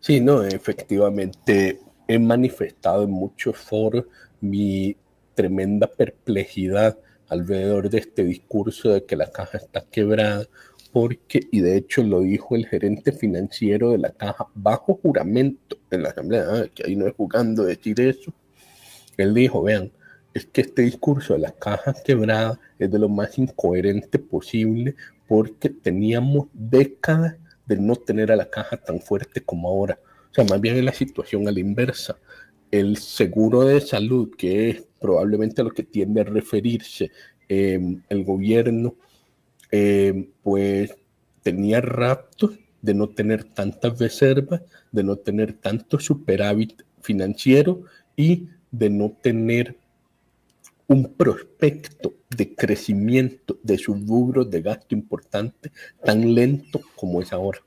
Sí, 0.00 0.20
no, 0.20 0.42
efectivamente 0.42 1.80
he 2.08 2.18
manifestado 2.18 3.04
en 3.04 3.10
muchos 3.12 3.56
foros 3.56 4.04
mi 4.40 4.96
tremenda 5.34 5.86
perplejidad 5.86 6.98
alrededor 7.28 7.88
de 7.88 7.98
este 7.98 8.24
discurso 8.24 8.90
de 8.90 9.04
que 9.04 9.16
la 9.16 9.30
caja 9.30 9.56
está 9.56 9.80
quebrada, 9.90 10.46
porque, 10.92 11.40
y 11.50 11.60
de 11.60 11.76
hecho 11.76 12.02
lo 12.02 12.20
dijo 12.20 12.54
el 12.54 12.66
gerente 12.66 13.12
financiero 13.12 13.90
de 13.92 13.98
la 13.98 14.10
caja 14.10 14.46
bajo 14.54 14.98
juramento 15.02 15.78
en 15.90 16.02
la 16.02 16.10
asamblea, 16.10 16.44
ah, 16.48 16.64
que 16.74 16.84
ahí 16.86 16.96
no 16.96 17.06
es 17.06 17.14
jugando 17.14 17.64
decir 17.64 18.00
eso, 18.00 18.32
él 19.16 19.34
dijo, 19.34 19.62
vean, 19.62 19.90
es 20.34 20.46
que 20.46 20.62
este 20.62 20.82
discurso 20.82 21.34
de 21.34 21.40
la 21.40 21.52
caja 21.52 21.94
quebrada 22.04 22.58
es 22.78 22.90
de 22.90 22.98
lo 22.98 23.08
más 23.08 23.38
incoherente 23.38 24.18
posible 24.18 24.94
porque 25.28 25.70
teníamos 25.70 26.48
décadas 26.52 27.36
de 27.66 27.76
no 27.76 27.96
tener 27.96 28.32
a 28.32 28.36
la 28.36 28.50
caja 28.50 28.76
tan 28.76 29.00
fuerte 29.00 29.40
como 29.40 29.68
ahora. 29.68 29.98
O 30.30 30.34
sea, 30.34 30.44
más 30.44 30.60
bien 30.60 30.76
es 30.76 30.84
la 30.84 30.92
situación 30.92 31.46
a 31.48 31.52
la 31.52 31.60
inversa. 31.60 32.18
El 32.70 32.96
seguro 32.96 33.62
de 33.62 33.80
salud, 33.80 34.30
que 34.36 34.70
es 34.70 34.86
probablemente 35.00 35.60
a 35.60 35.64
lo 35.64 35.70
que 35.70 35.82
tiende 35.82 36.22
a 36.22 36.24
referirse 36.24 37.10
eh, 37.48 37.98
el 38.08 38.24
gobierno, 38.24 38.96
eh, 39.72 40.28
pues 40.42 40.94
tenía 41.42 41.80
raptos 41.80 42.58
de 42.82 42.94
no 42.94 43.08
tener 43.08 43.44
tantas 43.44 43.98
reservas, 43.98 44.62
de 44.92 45.02
no 45.02 45.16
tener 45.16 45.54
tanto 45.54 45.98
superávit 45.98 46.82
financiero 47.00 47.82
y 48.14 48.48
de 48.70 48.90
no 48.90 49.16
tener 49.22 49.76
un 50.86 51.14
prospecto 51.14 52.14
de 52.36 52.54
crecimiento 52.54 53.58
de 53.62 53.80
rubros 54.06 54.50
de 54.50 54.60
gasto 54.60 54.94
importante 54.94 55.72
tan 56.04 56.34
lento 56.34 56.80
como 56.96 57.22
es 57.22 57.32
ahora. 57.32 57.60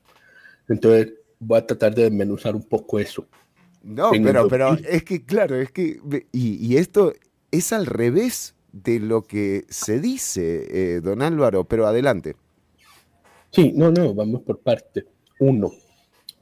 Entonces, 0.68 1.14
voy 1.40 1.58
a 1.58 1.66
tratar 1.66 1.94
de 1.94 2.04
desmenuzar 2.04 2.54
un 2.54 2.62
poco 2.62 3.00
eso. 3.00 3.26
No, 3.82 4.10
pero, 4.10 4.48
pero 4.48 4.74
es 4.74 5.04
que, 5.04 5.24
claro, 5.24 5.56
es 5.56 5.70
que, 5.70 6.00
y, 6.32 6.66
y 6.66 6.76
esto 6.76 7.14
es 7.50 7.72
al 7.72 7.86
revés 7.86 8.55
de 8.82 9.00
lo 9.00 9.22
que 9.22 9.64
se 9.68 10.00
dice, 10.00 10.66
eh, 10.70 11.00
don 11.00 11.22
Álvaro, 11.22 11.64
pero 11.64 11.86
adelante. 11.86 12.36
Sí, 13.50 13.72
no, 13.74 13.90
no, 13.90 14.14
vamos 14.14 14.42
por 14.42 14.60
parte. 14.60 15.06
Uno, 15.38 15.72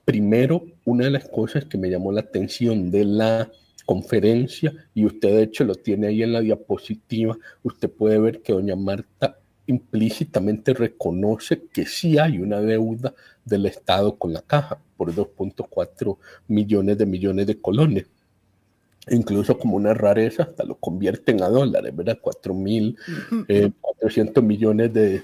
primero, 0.05 0.65
una 0.85 1.05
de 1.05 1.11
las 1.13 1.29
cosas 1.29 1.65
que 1.67 1.79
me 1.79 1.91
llamó 1.91 2.13
la 2.13 2.23
atención 2.23 2.91
de 2.91 3.05
la 3.05 3.51
conferencia, 3.87 4.73
y 4.95 5.05
usted 5.05 5.29
de 5.29 5.43
hecho 5.43 5.65
lo 5.65 5.75
tiene 5.75 6.09
ahí 6.09 6.23
en 6.23 6.33
la 6.33 6.41
diapositiva, 6.41 7.37
usted 7.63 7.91
puede 7.91 8.19
ver 8.19 8.43
que 8.43 8.53
doña 8.53 8.77
Marta 8.77 9.39
implícitamente 9.67 10.75
reconoce 10.75 11.63
que 11.73 11.87
sí 11.87 12.19
hay 12.19 12.39
una 12.39 12.61
deuda 12.61 13.15
del 13.45 13.67
Estado 13.67 14.17
con 14.17 14.33
la 14.33 14.43
caja 14.43 14.79
por 14.97 15.15
2.4 15.15 16.19
millones 16.49 16.99
de 16.99 17.07
millones 17.07 17.47
de 17.47 17.61
colones. 17.61 18.07
Incluso 19.09 19.59
como 19.59 19.77
una 19.77 19.95
rareza, 19.95 20.45
hasta 20.45 20.65
lo 20.65 20.77
convierten 20.77 21.43
a 21.43 21.49
dólares, 21.49 21.95
¿verdad? 21.95 22.19
4.400 22.23 23.49
eh, 23.49 24.43
millones 24.43 24.95
de, 24.95 25.23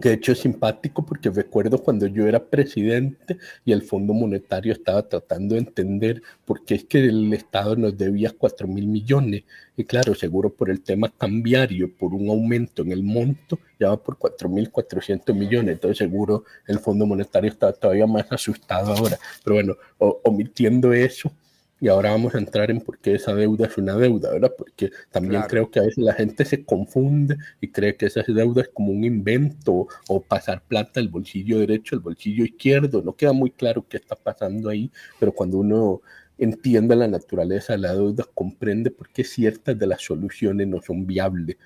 que 0.00 0.10
de 0.10 0.14
hecho 0.14 0.32
es 0.32 0.38
simpático 0.38 1.04
porque 1.04 1.30
recuerdo 1.30 1.82
cuando 1.82 2.06
yo 2.06 2.26
era 2.26 2.44
presidente 2.44 3.38
y 3.64 3.72
el 3.72 3.82
Fondo 3.82 4.14
Monetario 4.14 4.72
estaba 4.72 5.08
tratando 5.08 5.54
de 5.54 5.62
entender 5.62 6.22
por 6.44 6.64
qué 6.64 6.76
es 6.76 6.84
que 6.84 7.04
el 7.04 7.32
Estado 7.32 7.74
nos 7.74 7.98
debía 7.98 8.32
4 8.36 8.68
mil 8.68 8.86
millones. 8.86 9.42
Y 9.76 9.84
claro, 9.84 10.14
seguro 10.14 10.50
por 10.50 10.70
el 10.70 10.82
tema 10.82 11.12
cambiario, 11.16 11.90
por 11.96 12.14
un 12.14 12.28
aumento 12.28 12.82
en 12.82 12.92
el 12.92 13.02
monto, 13.02 13.58
ya 13.80 13.88
va 13.88 14.02
por 14.02 14.18
4 14.18 14.48
mil 14.48 14.70
400 14.70 15.34
millones. 15.34 15.74
Entonces 15.74 15.98
seguro 15.98 16.44
el 16.66 16.78
Fondo 16.78 17.04
Monetario 17.04 17.50
está 17.50 17.72
todavía 17.72 18.06
más 18.06 18.30
asustado 18.30 18.92
ahora. 18.92 19.18
Pero 19.42 19.56
bueno, 19.56 19.76
omitiendo 19.98 20.92
eso, 20.92 21.32
y 21.80 21.88
ahora 21.88 22.10
vamos 22.10 22.34
a 22.34 22.38
entrar 22.38 22.70
en 22.70 22.80
por 22.80 22.98
qué 22.98 23.14
esa 23.14 23.34
deuda 23.34 23.66
es 23.66 23.78
una 23.78 23.96
deuda, 23.96 24.32
¿verdad? 24.32 24.52
Porque 24.56 24.90
también 25.10 25.42
creo 25.42 25.70
que 25.70 25.78
a 25.78 25.82
veces 25.82 25.98
la 25.98 26.14
gente 26.14 26.44
se 26.44 26.64
confunde 26.64 27.36
y 27.60 27.68
cree 27.68 27.96
que 27.96 28.06
esa 28.06 28.22
deuda 28.26 28.62
es 28.62 28.68
como 28.68 28.90
un 28.90 29.04
invento 29.04 29.86
o 30.08 30.20
pasar 30.20 30.62
plata 30.66 31.00
del 31.00 31.08
bolsillo 31.08 31.58
derecho 31.60 31.94
al 31.94 32.00
bolsillo 32.00 32.44
izquierdo. 32.44 33.02
No 33.02 33.14
queda 33.14 33.32
muy 33.32 33.50
claro 33.50 33.86
qué 33.88 33.96
está 33.96 34.16
pasando 34.16 34.68
ahí, 34.68 34.90
pero 35.20 35.32
cuando 35.32 35.58
uno 35.58 36.02
entiende 36.38 36.94
la 36.96 37.08
naturaleza 37.08 37.74
de 37.74 37.80
la 37.80 37.94
deuda, 37.94 38.24
comprende 38.34 38.90
por 38.90 39.10
qué 39.10 39.24
ciertas 39.24 39.78
de 39.78 39.86
las 39.86 40.02
soluciones 40.02 40.66
no 40.68 40.80
son 40.80 41.06
viables 41.06 41.56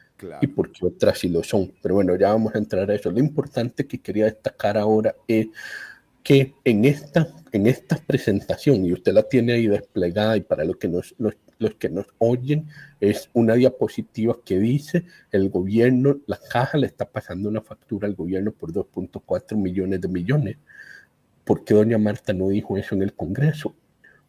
y 0.40 0.47
por 0.47 0.71
qué 0.73 0.87
otras 0.87 1.19
sí 1.19 1.28
lo 1.28 1.42
son. 1.42 1.73
Pero 1.83 1.97
bueno, 1.97 2.16
ya 2.16 2.28
vamos 2.28 2.54
a 2.54 2.59
entrar 2.59 2.90
a 2.90 2.95
eso. 2.95 3.11
Lo 3.11 3.19
importante 3.19 3.87
que 3.87 4.00
quería 4.00 4.26
destacar 4.26 4.78
ahora 4.78 5.14
es 5.26 5.49
que 6.23 6.55
en 6.64 6.85
esta, 6.85 7.29
en 7.50 7.67
esta 7.67 7.97
presentación, 7.97 8.85
y 8.85 8.93
usted 8.93 9.12
la 9.12 9.25
tiene 9.25 9.55
ahí 9.55 9.67
desplegada, 9.67 10.37
y 10.37 10.41
para 10.43 10.64
los 10.64 10.76
que, 10.76 10.88
nos, 10.88 11.14
los, 11.19 11.75
que 11.75 11.88
nos 11.88 12.07
oyen, 12.19 12.69
es 13.00 13.29
una 13.33 13.55
diapositiva 13.55 14.38
que 14.45 14.59
dice, 14.59 15.05
el 15.33 15.50
gobierno, 15.50 16.21
la 16.26 16.38
caja 16.38 16.79
le 16.79 16.87
está 16.87 17.07
pasando 17.07 17.49
una 17.49 17.61
factura 17.61 18.07
al 18.07 18.14
gobierno 18.14 18.52
por 18.52 18.73
2.4 18.73 19.57
millones 19.57 20.00
de 20.00 20.09
millones. 20.09 20.57
¿Por 21.45 21.64
qué 21.64 21.75
doña 21.75 21.99
Marta 21.99 22.33
no 22.33 22.49
dijo 22.49 22.76
eso 22.79 22.95
en 22.95 23.02
el 23.02 23.14
Congreso? 23.14 23.75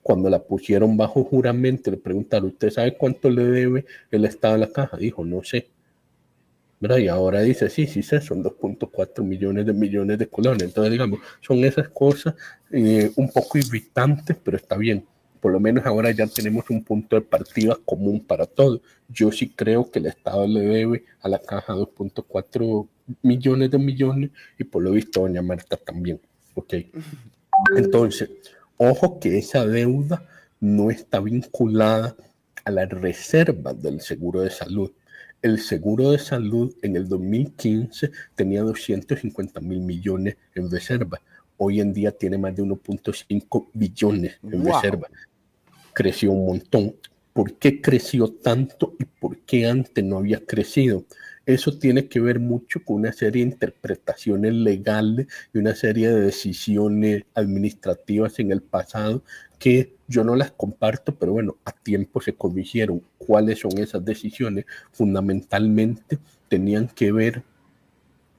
Cuando 0.01 0.29
la 0.29 0.43
pusieron 0.43 0.97
bajo 0.97 1.23
juramento, 1.23 1.91
le 1.91 1.97
preguntaron, 1.97 2.49
¿usted 2.49 2.71
sabe 2.71 2.97
cuánto 2.97 3.29
le 3.29 3.45
debe 3.45 3.85
el 4.09 4.25
Estado 4.25 4.55
a 4.55 4.57
la 4.57 4.71
caja? 4.71 4.97
Dijo, 4.97 5.23
no 5.23 5.43
sé. 5.43 5.69
Y 6.99 7.07
ahora 7.07 7.41
dice, 7.41 7.69
sí, 7.69 7.87
sí, 7.87 8.03
sí 8.03 8.19
son 8.19 8.43
2.4 8.43 9.23
millones 9.23 9.65
de 9.65 9.73
millones 9.73 10.19
de 10.19 10.27
colones. 10.27 10.63
Entonces, 10.63 10.91
digamos, 10.91 11.19
son 11.39 11.63
esas 11.63 11.87
cosas 11.89 12.35
eh, 12.71 13.09
un 13.15 13.31
poco 13.31 13.57
irritantes, 13.57 14.35
pero 14.43 14.57
está 14.57 14.75
bien. 14.75 15.05
Por 15.39 15.53
lo 15.53 15.59
menos 15.61 15.85
ahora 15.85 16.11
ya 16.11 16.27
tenemos 16.27 16.69
un 16.69 16.83
punto 16.83 17.15
de 17.15 17.21
partida 17.21 17.77
común 17.85 18.19
para 18.19 18.45
todos. 18.45 18.81
Yo 19.07 19.31
sí 19.31 19.49
creo 19.49 19.89
que 19.89 19.99
el 19.99 20.07
Estado 20.07 20.45
le 20.45 20.61
debe 20.61 21.05
a 21.21 21.29
la 21.29 21.39
caja 21.39 21.73
2.4 21.73 22.87
millones 23.21 23.71
de 23.71 23.77
millones 23.77 24.31
y 24.57 24.65
por 24.65 24.83
lo 24.83 24.91
visto 24.91 25.21
doña 25.21 25.41
Marta 25.41 25.77
también. 25.77 26.19
¿ok? 26.53 26.73
Entonces, 27.77 28.29
ojo 28.77 29.19
que 29.19 29.37
esa 29.37 29.65
deuda 29.65 30.27
no 30.59 30.91
está 30.91 31.21
vinculada 31.21 32.15
a 32.65 32.71
las 32.71 32.89
reservas 32.89 33.81
del 33.81 34.01
seguro 34.01 34.41
de 34.41 34.49
salud 34.49 34.91
el 35.43 35.59
seguro 35.59 36.11
de 36.11 36.19
salud 36.19 36.73
en 36.81 36.95
el 36.95 37.07
2015 37.07 38.11
tenía 38.33 38.61
250 38.61 39.59
mil 39.59 39.81
millones 39.81 40.37
en 40.55 40.71
reserva. 40.71 41.21
Hoy 41.57 41.81
en 41.81 41.93
día 41.93 42.11
tiene 42.11 42.37
más 42.37 42.55
de 42.55 42.63
1.5 42.63 43.67
billones 43.73 44.39
en 44.41 44.65
reserva. 44.65 45.07
Creció 45.93 46.31
un 46.31 46.45
montón. 46.45 46.95
¿Por 47.33 47.57
qué 47.57 47.81
creció 47.81 48.29
tanto 48.29 48.95
y 48.99 49.05
por 49.05 49.39
qué 49.39 49.67
antes 49.67 50.03
no 50.03 50.17
había 50.17 50.39
crecido? 50.45 51.05
Eso 51.45 51.77
tiene 51.77 52.07
que 52.07 52.21
ver 52.21 52.39
mucho 52.39 52.81
con 52.85 52.97
una 52.97 53.11
serie 53.11 53.43
de 53.43 53.51
interpretaciones 53.51 54.53
legales 54.53 55.27
y 55.53 55.57
una 55.57 55.75
serie 55.75 56.09
de 56.09 56.21
decisiones 56.21 57.23
administrativas 57.33 58.39
en 58.39 58.51
el 58.53 58.61
pasado 58.61 59.23
que 59.63 59.95
yo 60.09 60.25
no 60.25 60.35
las 60.35 60.51
comparto, 60.51 61.15
pero 61.15 61.31
bueno, 61.31 61.55
a 61.63 61.71
tiempo 61.71 62.19
se 62.19 62.35
corrigieron. 62.35 63.01
¿Cuáles 63.17 63.59
son 63.59 63.77
esas 63.77 64.03
decisiones? 64.03 64.65
Fundamentalmente 64.91 66.19
tenían 66.49 66.89
que 66.89 67.13
ver 67.13 67.43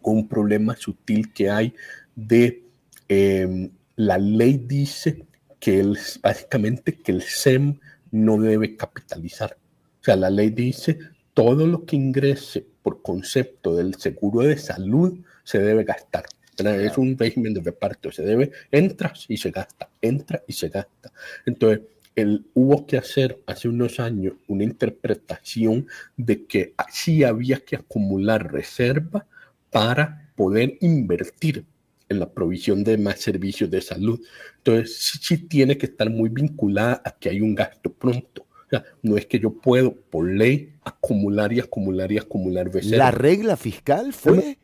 con 0.02 0.18
un 0.18 0.28
problema 0.28 0.76
sutil 0.76 1.32
que 1.32 1.48
hay 1.48 1.74
de 2.14 2.64
em, 3.08 3.70
la 3.96 4.18
ley 4.18 4.66
dice 4.68 5.24
que 5.58 5.80
el, 5.80 5.98
básicamente 6.22 6.94
que 6.94 7.12
el 7.12 7.22
SEM 7.22 7.78
no 8.10 8.38
debe 8.38 8.76
capitalizar. 8.76 9.56
O 10.02 10.04
sea, 10.04 10.16
la 10.16 10.28
ley 10.28 10.50
dice 10.50 10.98
todo 11.32 11.66
lo 11.66 11.86
que 11.86 11.96
ingrese 11.96 12.66
por 12.82 13.00
concepto 13.00 13.74
del 13.74 13.94
seguro 13.94 14.46
de 14.46 14.58
salud 14.58 15.20
se 15.42 15.58
debe 15.58 15.84
gastar. 15.84 16.26
Es 16.58 16.98
un 16.98 17.18
régimen 17.18 17.54
de 17.54 17.60
reparto, 17.60 18.12
se 18.12 18.22
debe, 18.22 18.52
entra 18.70 19.12
y 19.28 19.36
se 19.36 19.50
gasta, 19.50 19.88
entra 20.00 20.42
y 20.46 20.52
se 20.52 20.68
gasta. 20.68 21.12
Entonces, 21.46 21.80
él 22.14 22.46
hubo 22.54 22.86
que 22.86 22.96
hacer 22.96 23.40
hace 23.46 23.68
unos 23.68 23.98
años 23.98 24.34
una 24.46 24.64
interpretación 24.64 25.88
de 26.16 26.44
que 26.44 26.74
sí 26.90 27.24
había 27.24 27.58
que 27.60 27.76
acumular 27.76 28.52
reserva 28.52 29.26
para 29.70 30.30
poder 30.36 30.78
invertir 30.80 31.64
en 32.08 32.20
la 32.20 32.30
provisión 32.30 32.84
de 32.84 32.98
más 32.98 33.20
servicios 33.20 33.70
de 33.70 33.80
salud. 33.80 34.20
Entonces, 34.58 34.96
sí, 34.96 35.18
sí 35.20 35.38
tiene 35.38 35.76
que 35.76 35.86
estar 35.86 36.10
muy 36.10 36.28
vinculada 36.28 37.02
a 37.04 37.10
que 37.12 37.30
hay 37.30 37.40
un 37.40 37.54
gasto 37.54 37.92
pronto. 37.92 38.42
O 38.42 38.70
sea, 38.70 38.84
no 39.02 39.16
es 39.16 39.26
que 39.26 39.38
yo 39.40 39.50
puedo, 39.50 39.94
por 39.94 40.30
ley, 40.30 40.74
acumular 40.84 41.52
y 41.52 41.60
acumular 41.60 42.12
y 42.12 42.18
acumular 42.18 42.72
reserva. 42.72 43.04
¿La 43.04 43.10
regla 43.10 43.56
fiscal 43.56 44.12
fue? 44.12 44.58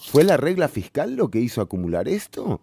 ¿Fue 0.00 0.24
la 0.24 0.36
regla 0.36 0.68
fiscal 0.68 1.14
lo 1.14 1.30
que 1.30 1.40
hizo 1.40 1.60
acumular 1.60 2.08
esto? 2.08 2.60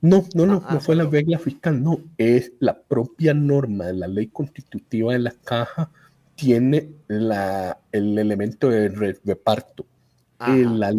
No, 0.00 0.24
no, 0.34 0.46
no, 0.46 0.62
ah, 0.66 0.74
no 0.74 0.80
fue 0.80 0.94
la 0.94 1.04
regla 1.04 1.38
fiscal, 1.38 1.82
no, 1.82 2.00
es 2.18 2.52
la 2.58 2.78
propia 2.78 3.32
norma 3.34 3.86
de 3.86 3.94
la 3.94 4.06
ley 4.06 4.26
constitutiva 4.28 5.12
de 5.12 5.20
la 5.20 5.32
caja 5.32 5.90
tiene 6.36 6.92
la, 7.08 7.80
el 7.90 8.16
elemento 8.18 8.68
de 8.68 8.88
reparto. 9.24 9.86
La, 10.38 10.92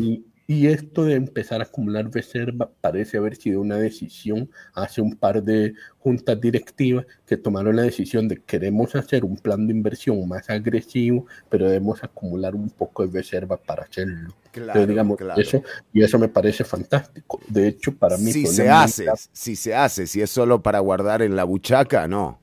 y 0.48 0.68
esto 0.68 1.04
de 1.04 1.16
empezar 1.16 1.60
a 1.60 1.66
acumular 1.66 2.10
reserva 2.10 2.72
parece 2.80 3.18
haber 3.18 3.36
sido 3.36 3.60
una 3.60 3.76
decisión 3.76 4.50
hace 4.74 5.02
un 5.02 5.18
par 5.18 5.44
de 5.44 5.74
juntas 6.00 6.40
directivas 6.40 7.06
que 7.26 7.36
tomaron 7.36 7.76
la 7.76 7.82
decisión 7.82 8.30
de 8.30 8.42
queremos 8.42 8.96
hacer 8.96 9.26
un 9.26 9.36
plan 9.36 9.68
de 9.68 9.74
inversión 9.74 10.26
más 10.26 10.50
agresivo, 10.50 11.26
pero 11.50 11.66
debemos 11.68 12.02
acumular 12.02 12.56
un 12.56 12.70
poco 12.70 13.06
de 13.06 13.20
reserva 13.20 13.58
para 13.58 13.84
hacerlo. 13.84 14.34
Claro, 14.52 14.88
digamos, 14.88 15.20
Eso, 15.36 15.62
y 15.92 16.02
eso 16.02 16.18
me 16.18 16.30
parece 16.30 16.64
fantástico. 16.64 17.42
De 17.50 17.68
hecho, 17.68 17.94
para 17.94 18.18
mí... 18.18 18.32
Si 18.32 18.48
se 18.48 18.70
hace, 18.70 19.06
si 19.34 19.58
se 19.58 19.76
hace, 19.76 20.08
si 20.08 20.22
es 20.22 20.30
solo 20.30 20.64
para 20.64 20.80
guardar 20.80 21.22
en 21.22 21.36
la 21.36 21.44
buchaca, 21.44 22.08
no. 22.08 22.40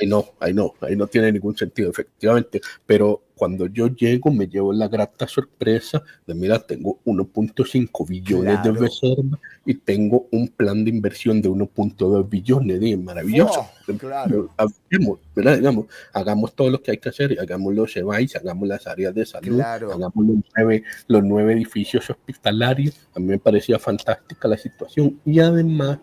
Ahí 0.00 0.08
no, 0.08 0.24
ahí 0.40 0.52
no, 0.52 0.74
ahí 0.80 0.96
no 0.96 1.06
tiene 1.06 1.30
ningún 1.30 1.56
sentido, 1.56 1.90
efectivamente. 1.90 2.60
Pero 2.84 3.22
cuando 3.34 3.66
yo 3.66 3.88
llego 3.88 4.30
me 4.30 4.46
llevo 4.46 4.72
la 4.72 4.88
grata 4.88 5.26
sorpresa 5.26 6.02
de, 6.26 6.34
mira, 6.34 6.58
tengo 6.58 7.00
1.5 7.04 8.08
billones 8.08 8.62
de 8.62 8.72
reserva 8.72 9.38
y 9.64 9.74
tengo 9.74 10.28
un 10.30 10.48
plan 10.48 10.84
de 10.84 10.90
inversión 10.90 11.42
de 11.42 11.48
1.2 11.48 12.28
billones, 12.28 12.80
de 12.80 12.96
maravilloso. 12.96 13.68
claro. 13.98 14.50
Hagamos, 14.56 15.18
Digamos, 15.34 15.86
hagamos 16.12 16.54
todo 16.54 16.70
lo 16.70 16.82
que 16.82 16.92
hay 16.92 16.98
que 16.98 17.08
hacer, 17.08 17.36
hagamos 17.40 17.74
los 17.74 17.96
EVAIS, 17.96 18.36
hagamos 18.36 18.68
las 18.68 18.86
áreas 18.86 19.14
de 19.14 19.26
salud, 19.26 19.60
hagamos 19.60 20.12
los 20.14 20.36
nueve, 20.56 20.84
los 21.08 21.24
nueve 21.24 21.52
edificios 21.54 22.08
hospitalarios. 22.10 22.94
A 23.14 23.20
mí 23.20 23.26
me 23.26 23.38
parecía 23.38 23.78
fantástica 23.78 24.48
la 24.48 24.56
situación 24.56 25.20
y 25.24 25.40
además 25.40 25.98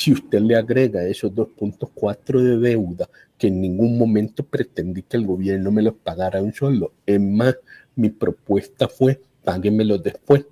si 0.00 0.12
usted 0.12 0.40
le 0.40 0.56
agrega 0.56 1.06
esos 1.06 1.30
2.4 1.34 2.40
de 2.40 2.56
deuda, 2.56 3.06
que 3.36 3.48
en 3.48 3.60
ningún 3.60 3.98
momento 3.98 4.42
pretendí 4.42 5.02
que 5.02 5.18
el 5.18 5.26
gobierno 5.26 5.70
me 5.70 5.82
los 5.82 5.92
pagara 5.92 6.40
un 6.40 6.54
solo, 6.54 6.94
es 7.04 7.20
más, 7.20 7.58
mi 7.96 8.08
propuesta 8.08 8.88
fue, 8.88 9.20
páguemelos 9.44 10.02
después. 10.02 10.46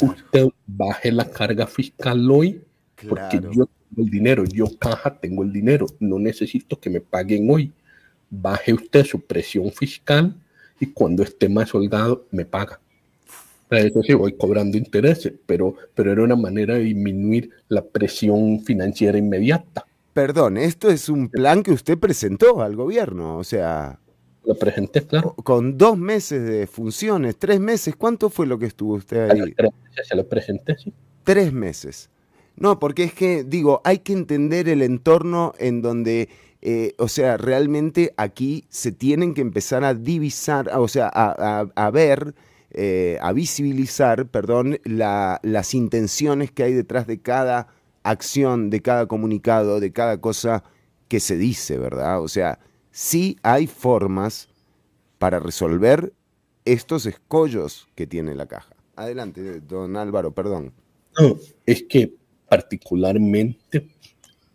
Usted 0.00 0.46
baje 0.64 1.10
la 1.10 1.28
carga 1.28 1.66
fiscal 1.66 2.30
hoy, 2.30 2.62
porque 3.08 3.40
yo 3.52 3.66
tengo 3.66 4.04
el 4.04 4.10
dinero, 4.10 4.44
yo 4.44 4.66
caja 4.78 5.18
tengo 5.18 5.42
el 5.42 5.52
dinero, 5.52 5.86
no 5.98 6.20
necesito 6.20 6.78
que 6.78 6.88
me 6.88 7.00
paguen 7.00 7.50
hoy. 7.50 7.72
baje 8.30 8.74
usted 8.74 9.04
su 9.04 9.22
presión 9.22 9.72
fiscal 9.72 10.36
y 10.78 10.86
cuando 10.86 11.24
esté 11.24 11.48
más 11.48 11.70
soldado 11.70 12.28
me 12.30 12.44
paga. 12.44 12.78
Eso 13.70 14.02
sí, 14.02 14.14
voy 14.14 14.32
cobrando 14.32 14.78
intereses, 14.78 15.32
pero, 15.46 15.74
pero 15.94 16.12
era 16.12 16.22
una 16.22 16.36
manera 16.36 16.74
de 16.74 16.80
disminuir 16.80 17.50
la 17.68 17.84
presión 17.84 18.60
financiera 18.64 19.18
inmediata. 19.18 19.84
Perdón, 20.12 20.56
esto 20.56 20.90
es 20.90 21.08
un 21.08 21.28
plan 21.28 21.62
que 21.62 21.72
usted 21.72 21.98
presentó 21.98 22.60
al 22.62 22.76
gobierno, 22.76 23.36
o 23.38 23.44
sea... 23.44 23.98
Lo 24.44 24.54
presenté, 24.54 25.02
claro. 25.06 25.34
Con 25.44 25.76
dos 25.76 25.98
meses 25.98 26.42
de 26.48 26.66
funciones, 26.66 27.36
tres 27.36 27.60
meses, 27.60 27.94
¿cuánto 27.94 28.30
fue 28.30 28.46
lo 28.46 28.58
que 28.58 28.66
estuvo 28.66 28.94
usted 28.94 29.30
ahí? 29.30 29.52
Tres 29.52 29.70
meses 29.84 30.08
se 30.08 30.16
lo 30.16 30.26
presenté, 30.26 30.78
sí. 30.78 30.92
Tres 31.22 31.52
meses. 31.52 32.08
No, 32.58 32.80
porque 32.80 33.04
es 33.04 33.12
que, 33.12 33.44
digo, 33.44 33.80
hay 33.84 33.98
que 33.98 34.12
entender 34.12 34.68
el 34.68 34.82
entorno 34.82 35.52
en 35.58 35.80
donde, 35.80 36.28
eh, 36.60 36.94
o 36.98 37.06
sea, 37.06 37.36
realmente 37.36 38.14
aquí 38.16 38.64
se 38.68 38.90
tienen 38.90 39.34
que 39.34 39.42
empezar 39.42 39.84
a 39.84 39.94
divisar, 39.94 40.70
o 40.76 40.88
sea, 40.88 41.08
a, 41.08 41.90
ver, 41.90 42.34
eh, 42.70 43.18
a 43.20 43.32
visibilizar, 43.32 44.26
perdón, 44.28 44.78
las 44.84 45.74
intenciones 45.74 46.50
que 46.50 46.64
hay 46.64 46.72
detrás 46.74 47.06
de 47.06 47.20
cada 47.20 47.68
acción, 48.02 48.70
de 48.70 48.82
cada 48.82 49.06
comunicado, 49.06 49.80
de 49.80 49.92
cada 49.92 50.20
cosa 50.20 50.64
que 51.08 51.20
se 51.20 51.36
dice, 51.36 51.78
¿verdad? 51.78 52.20
O 52.20 52.28
sea, 52.28 52.58
sí 52.90 53.38
hay 53.42 53.66
formas 53.66 54.48
para 55.18 55.40
resolver 55.40 56.12
estos 56.64 57.06
escollos 57.06 57.88
que 57.94 58.06
tiene 58.06 58.34
la 58.34 58.46
caja. 58.46 58.74
Adelante, 58.96 59.60
don 59.60 59.96
Álvaro, 59.96 60.32
perdón. 60.32 60.72
No, 61.18 61.36
es 61.64 61.84
que 61.84 62.14
particularmente 62.48 63.88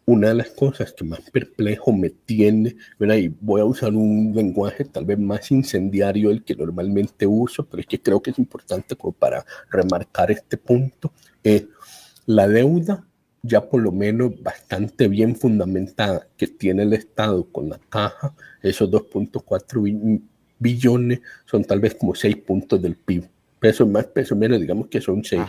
una 0.05 0.29
de 0.29 0.35
las 0.35 0.49
cosas 0.49 0.91
que 0.93 1.03
más 1.05 1.21
perplejo 1.31 1.93
me 1.93 2.09
tiene, 2.09 2.75
y 2.99 3.27
voy 3.39 3.61
a 3.61 3.65
usar 3.65 3.93
un 3.93 4.33
lenguaje 4.35 4.85
tal 4.85 5.05
vez 5.05 5.17
más 5.17 5.51
incendiario 5.51 6.29
del 6.29 6.43
que 6.43 6.55
normalmente 6.55 7.25
uso, 7.25 7.65
pero 7.65 7.81
es 7.81 7.87
que 7.87 8.01
creo 8.01 8.21
que 8.21 8.31
es 8.31 8.39
importante 8.39 8.95
como 8.95 9.13
para 9.13 9.45
remarcar 9.69 10.31
este 10.31 10.57
punto, 10.57 11.13
es 11.41 11.65
la 12.25 12.47
deuda 12.47 13.05
ya 13.45 13.69
por 13.69 13.81
lo 13.81 13.91
menos 13.91 14.41
bastante 14.41 15.09
bien 15.09 15.35
fundamentada 15.35 16.27
que 16.37 16.47
tiene 16.47 16.83
el 16.83 16.93
Estado 16.93 17.43
con 17.51 17.69
la 17.69 17.77
caja, 17.89 18.33
esos 18.61 18.89
2.4 18.89 20.21
billones 20.59 21.21
son 21.45 21.65
tal 21.65 21.81
vez 21.81 21.95
como 21.95 22.15
6 22.15 22.37
puntos 22.37 22.81
del 22.81 22.95
PIB. 22.95 23.27
Peso 23.59 23.85
más, 23.85 24.05
peso 24.07 24.35
menos, 24.35 24.61
digamos 24.61 24.87
que 24.87 25.01
son 25.01 25.23
6. 25.25 25.41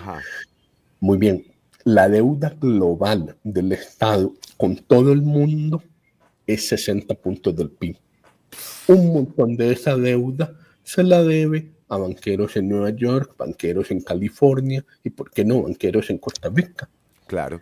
Muy 0.98 1.18
bien, 1.18 1.44
la 1.84 2.08
deuda 2.08 2.56
global 2.58 3.36
del 3.44 3.72
Estado 3.72 4.32
con 4.56 4.76
todo 4.76 5.12
el 5.12 5.22
mundo 5.22 5.82
es 6.46 6.68
60 6.68 7.14
puntos 7.14 7.54
del 7.54 7.70
PIB. 7.70 7.96
Un 8.88 9.12
montón 9.12 9.56
de 9.56 9.72
esa 9.72 9.96
deuda 9.96 10.56
se 10.82 11.02
la 11.02 11.22
debe 11.22 11.72
a 11.88 11.98
banqueros 11.98 12.56
en 12.56 12.68
Nueva 12.68 12.90
York, 12.90 13.34
banqueros 13.36 13.90
en 13.90 14.00
California 14.00 14.84
y, 15.02 15.10
¿por 15.10 15.30
qué 15.30 15.44
no, 15.44 15.62
banqueros 15.62 16.10
en 16.10 16.18
Costa 16.18 16.48
Rica? 16.48 16.88
Claro 17.26 17.60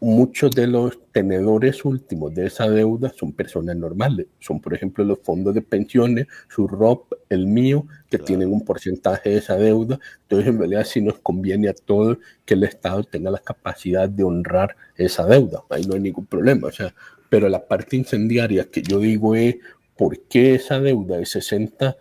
muchos 0.00 0.50
de 0.52 0.66
los 0.66 0.98
tenedores 1.12 1.84
últimos 1.84 2.34
de 2.34 2.46
esa 2.46 2.68
deuda 2.68 3.12
son 3.16 3.32
personas 3.32 3.76
normales. 3.76 4.26
Son, 4.38 4.60
por 4.60 4.74
ejemplo, 4.74 5.04
los 5.04 5.18
fondos 5.20 5.54
de 5.54 5.62
pensiones, 5.62 6.26
su 6.48 6.68
ROP, 6.68 7.12
el 7.28 7.46
mío, 7.46 7.86
que 8.10 8.18
tienen 8.18 8.52
un 8.52 8.64
porcentaje 8.64 9.30
de 9.30 9.38
esa 9.38 9.56
deuda. 9.56 9.98
Entonces, 10.22 10.48
en 10.48 10.58
realidad, 10.58 10.84
sí 10.84 11.00
nos 11.00 11.18
conviene 11.18 11.68
a 11.68 11.74
todos 11.74 12.18
que 12.44 12.54
el 12.54 12.64
Estado 12.64 13.04
tenga 13.04 13.30
la 13.30 13.38
capacidad 13.38 14.08
de 14.08 14.24
honrar 14.24 14.76
esa 14.96 15.26
deuda. 15.26 15.64
Ahí 15.70 15.84
no 15.84 15.94
hay 15.94 16.00
ningún 16.00 16.26
problema. 16.26 16.68
O 16.68 16.72
sea, 16.72 16.94
pero 17.28 17.48
la 17.48 17.66
parte 17.66 17.96
incendiaria 17.96 18.64
que 18.70 18.82
yo 18.82 19.00
digo 19.00 19.34
es, 19.34 19.56
¿por 19.96 20.20
qué 20.20 20.54
esa 20.54 20.80
deuda 20.80 21.18
de 21.18 21.26
60 21.26 21.96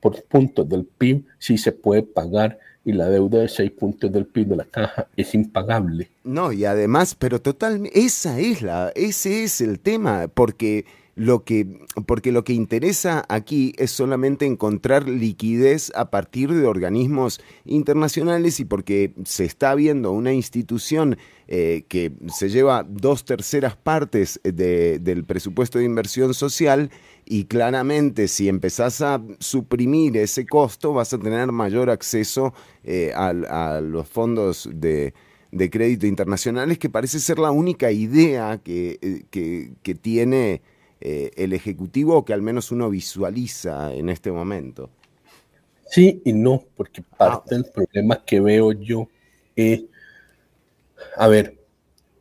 por 0.00 0.22
puntos 0.24 0.68
del 0.68 0.84
PIB 0.86 1.24
sí 1.38 1.58
se 1.58 1.72
puede 1.72 2.02
pagar 2.02 2.58
y 2.84 2.92
la 2.92 3.08
deuda 3.08 3.40
de 3.40 3.48
6 3.48 3.70
puntos 3.72 4.12
del 4.12 4.26
PIB 4.26 4.48
de 4.48 4.56
la 4.56 4.64
caja 4.64 5.06
es 5.16 5.34
impagable. 5.34 6.08
No, 6.24 6.52
y 6.52 6.64
además, 6.64 7.14
pero 7.14 7.40
totalmente, 7.40 7.98
esa 7.98 8.38
es 8.38 8.62
la, 8.62 8.92
ese 8.94 9.44
es 9.44 9.60
el 9.60 9.80
tema, 9.80 10.28
porque 10.32 10.84
lo 11.20 11.44
que, 11.44 11.66
porque 12.06 12.32
lo 12.32 12.44
que 12.44 12.54
interesa 12.54 13.26
aquí 13.28 13.74
es 13.76 13.90
solamente 13.90 14.46
encontrar 14.46 15.06
liquidez 15.06 15.92
a 15.94 16.10
partir 16.10 16.50
de 16.50 16.66
organismos 16.66 17.42
internacionales 17.66 18.58
y 18.58 18.64
porque 18.64 19.12
se 19.26 19.44
está 19.44 19.74
viendo 19.74 20.12
una 20.12 20.32
institución 20.32 21.18
eh, 21.46 21.84
que 21.88 22.12
se 22.34 22.48
lleva 22.48 22.86
dos 22.88 23.26
terceras 23.26 23.76
partes 23.76 24.40
del 24.42 25.24
presupuesto 25.26 25.78
de 25.78 25.84
inversión 25.84 26.32
social 26.32 26.90
y 27.26 27.44
claramente 27.44 28.26
si 28.26 28.48
empezás 28.48 29.02
a 29.02 29.22
suprimir 29.40 30.16
ese 30.16 30.46
costo 30.46 30.94
vas 30.94 31.12
a 31.12 31.18
tener 31.18 31.52
mayor 31.52 31.90
acceso 31.90 32.54
eh, 32.82 33.12
a, 33.14 33.82
los 33.82 34.08
fondos 34.08 34.70
de, 34.72 35.12
crédito 35.70 36.06
internacionales, 36.06 36.78
que 36.78 36.88
parece 36.88 37.20
ser 37.20 37.38
la 37.38 37.50
única 37.50 37.92
idea 37.92 38.56
que, 38.64 38.98
eh, 39.02 39.74
que 39.82 39.94
tiene 39.94 40.62
eh, 41.00 41.30
el 41.36 41.52
Ejecutivo 41.52 42.16
o 42.16 42.24
que 42.24 42.32
al 42.32 42.42
menos 42.42 42.70
uno 42.70 42.90
visualiza 42.90 43.92
en 43.94 44.08
este 44.08 44.30
momento? 44.30 44.90
Sí 45.90 46.22
y 46.24 46.32
no, 46.32 46.64
porque 46.76 47.02
parte 47.02 47.54
del 47.54 47.64
problema 47.64 48.24
que 48.24 48.40
veo 48.40 48.72
yo 48.72 49.08
es, 49.56 49.82
a 51.16 51.26
ver, 51.26 51.58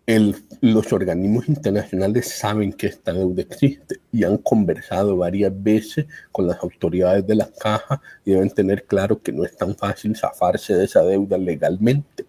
el, 0.07 0.35
los 0.61 0.91
organismos 0.91 1.47
internacionales 1.47 2.27
saben 2.35 2.73
que 2.73 2.87
esta 2.87 3.13
deuda 3.13 3.43
existe 3.43 3.97
y 4.11 4.23
han 4.23 4.37
conversado 4.37 5.17
varias 5.17 5.51
veces 5.61 6.07
con 6.31 6.47
las 6.47 6.57
autoridades 6.63 7.27
de 7.27 7.35
la 7.35 7.47
caja 7.51 8.01
y 8.25 8.31
deben 8.31 8.49
tener 8.49 8.85
claro 8.85 9.21
que 9.21 9.31
no 9.31 9.45
es 9.45 9.55
tan 9.55 9.75
fácil 9.75 10.15
zafarse 10.15 10.73
de 10.73 10.85
esa 10.85 11.03
deuda 11.03 11.37
legalmente. 11.37 12.25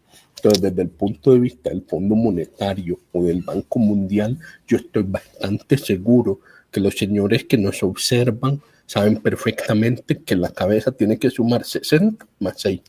Desde 0.49 0.83
el 0.83 0.89
punto 0.89 1.33
de 1.33 1.41
vista 1.41 1.71
del 1.71 1.83
Fondo 1.83 2.15
Monetario 2.15 2.99
o 3.13 3.25
del 3.25 3.43
Banco 3.43 3.79
Mundial, 3.79 4.39
yo 4.67 4.79
estoy 4.79 5.03
bastante 5.03 5.77
seguro 5.77 6.41
que 6.71 6.81
los 6.81 6.95
señores 6.95 7.45
que 7.45 7.59
nos 7.59 7.83
observan 7.83 8.63
saben 8.87 9.17
perfectamente 9.17 10.23
que 10.23 10.37
la 10.37 10.49
cabeza 10.49 10.93
tiene 10.93 11.19
que 11.19 11.31
sumar 11.31 11.65
60 11.65 12.27
más 12.39 12.61
6. 12.61 12.81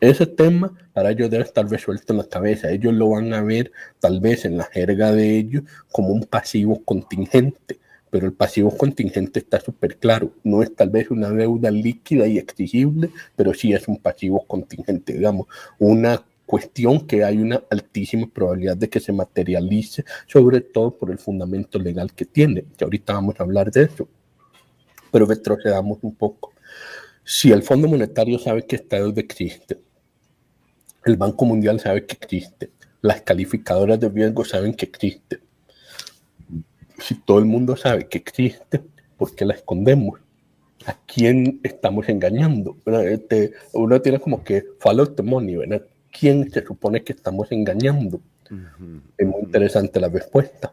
Ese, 0.00 0.26
tema 0.26 0.72
para 0.92 1.10
ellos 1.10 1.30
debe 1.30 1.44
estar 1.44 1.68
resuelto 1.68 2.12
en 2.12 2.18
la 2.18 2.28
cabeza. 2.28 2.70
Ellos 2.70 2.92
lo 2.92 3.10
van 3.10 3.32
a 3.32 3.42
ver 3.42 3.72
tal 4.00 4.20
vez 4.20 4.44
en 4.44 4.58
la 4.58 4.64
jerga 4.64 5.12
de 5.12 5.38
ellos 5.38 5.62
como 5.90 6.08
un 6.08 6.24
pasivo 6.24 6.82
contingente 6.84 7.78
pero 8.16 8.28
el 8.28 8.32
pasivo 8.32 8.74
contingente 8.74 9.40
está 9.40 9.60
súper 9.60 9.98
claro. 9.98 10.32
No 10.42 10.62
es 10.62 10.74
tal 10.74 10.88
vez 10.88 11.10
una 11.10 11.28
deuda 11.28 11.70
líquida 11.70 12.26
y 12.26 12.38
exigible, 12.38 13.10
pero 13.36 13.52
sí 13.52 13.74
es 13.74 13.86
un 13.88 13.98
pasivo 13.98 14.42
contingente, 14.46 15.12
digamos, 15.12 15.48
una 15.78 16.24
cuestión 16.46 17.06
que 17.06 17.24
hay 17.24 17.36
una 17.36 17.62
altísima 17.68 18.26
probabilidad 18.26 18.78
de 18.78 18.88
que 18.88 19.00
se 19.00 19.12
materialice, 19.12 20.06
sobre 20.26 20.62
todo 20.62 20.96
por 20.96 21.10
el 21.10 21.18
fundamento 21.18 21.78
legal 21.78 22.10
que 22.14 22.24
tiene, 22.24 22.64
que 22.78 22.84
ahorita 22.84 23.12
vamos 23.12 23.38
a 23.38 23.42
hablar 23.42 23.70
de 23.70 23.82
eso. 23.82 24.08
Pero 25.12 25.26
retrocedamos 25.26 25.98
un 26.00 26.14
poco. 26.14 26.54
Si 27.22 27.52
el 27.52 27.62
Fondo 27.62 27.86
Monetario 27.86 28.38
sabe 28.38 28.64
que 28.64 28.76
esta 28.76 28.96
deuda 28.96 29.20
existe, 29.20 29.78
el 31.04 31.18
Banco 31.18 31.44
Mundial 31.44 31.80
sabe 31.80 32.06
que 32.06 32.16
existe, 32.18 32.70
las 33.02 33.20
calificadoras 33.20 34.00
de 34.00 34.08
riesgo 34.08 34.42
saben 34.42 34.72
que 34.72 34.86
existe, 34.86 35.40
si 36.98 37.14
todo 37.14 37.38
el 37.38 37.44
mundo 37.44 37.76
sabe 37.76 38.08
que 38.08 38.18
existe, 38.18 38.82
¿por 39.16 39.34
qué 39.34 39.44
la 39.44 39.54
escondemos? 39.54 40.20
¿A 40.86 40.96
quién 41.06 41.60
estamos 41.62 42.08
engañando? 42.08 42.76
Este, 42.86 43.52
uno 43.72 44.00
tiene 44.00 44.20
como 44.20 44.44
que 44.44 44.64
follow 44.78 45.06
the 45.06 45.22
money, 45.22 45.56
¿verdad? 45.56 45.82
¿Quién 46.10 46.50
se 46.50 46.64
supone 46.64 47.02
que 47.02 47.12
estamos 47.12 47.50
engañando? 47.50 48.20
Es 49.18 49.26
muy 49.26 49.42
interesante 49.42 49.98
la 50.00 50.08
respuesta. 50.08 50.72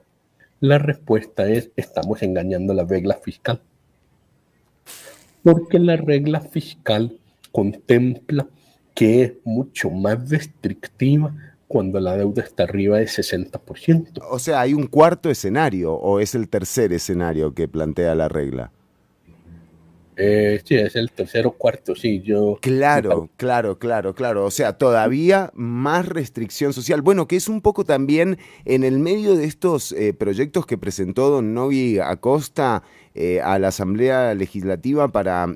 La 0.60 0.78
respuesta 0.78 1.48
es, 1.50 1.72
estamos 1.76 2.22
engañando 2.22 2.74
la 2.74 2.86
regla 2.86 3.16
fiscal. 3.16 3.62
Porque 5.42 5.80
la 5.80 5.98
regla 5.98 6.40
fiscal 6.40 7.18
contempla 7.52 8.48
que 8.94 9.24
es 9.24 9.34
mucho 9.44 9.90
más 9.90 10.30
restrictiva 10.30 11.36
cuando 11.74 12.00
la 12.00 12.16
deuda 12.16 12.44
está 12.44 12.66
arriba 12.66 13.00
de 13.00 13.06
60%. 13.06 14.22
O 14.30 14.38
sea, 14.38 14.62
¿hay 14.62 14.76
un 14.76 14.86
cuarto 14.86 15.32
escenario 15.32 15.92
o 15.92 16.20
es 16.20 16.36
el 16.36 16.48
tercer 16.48 16.94
escenario 16.94 17.56
que 17.56 17.68
plantea 17.68 18.14
la 18.14 18.30
regla? 18.30 18.72
Eh, 20.16 20.62
sí, 20.64 20.76
es 20.76 20.96
el 20.96 21.12
tercero 21.12 21.54
cuarto, 21.54 21.96
sí, 21.96 22.22
yo... 22.22 22.60
Claro, 22.62 23.32
claro, 23.38 23.80
claro, 23.80 24.14
claro. 24.14 24.46
O 24.46 24.52
sea, 24.52 24.78
todavía 24.78 25.50
más 25.56 26.08
restricción 26.08 26.74
social. 26.74 27.02
Bueno, 27.02 27.28
que 27.28 27.38
es 27.38 27.48
un 27.48 27.62
poco 27.62 27.86
también 27.86 28.38
en 28.66 28.84
el 28.84 29.00
medio 29.00 29.36
de 29.36 29.46
estos 29.46 29.94
eh, 29.94 30.14
proyectos 30.14 30.68
que 30.68 30.78
presentó 30.78 31.32
don 31.32 31.56
Novi 31.56 31.98
Acosta 31.98 32.84
eh, 33.16 33.42
a 33.42 33.60
la 33.60 33.70
Asamblea 33.70 34.34
Legislativa 34.34 35.10
para, 35.10 35.48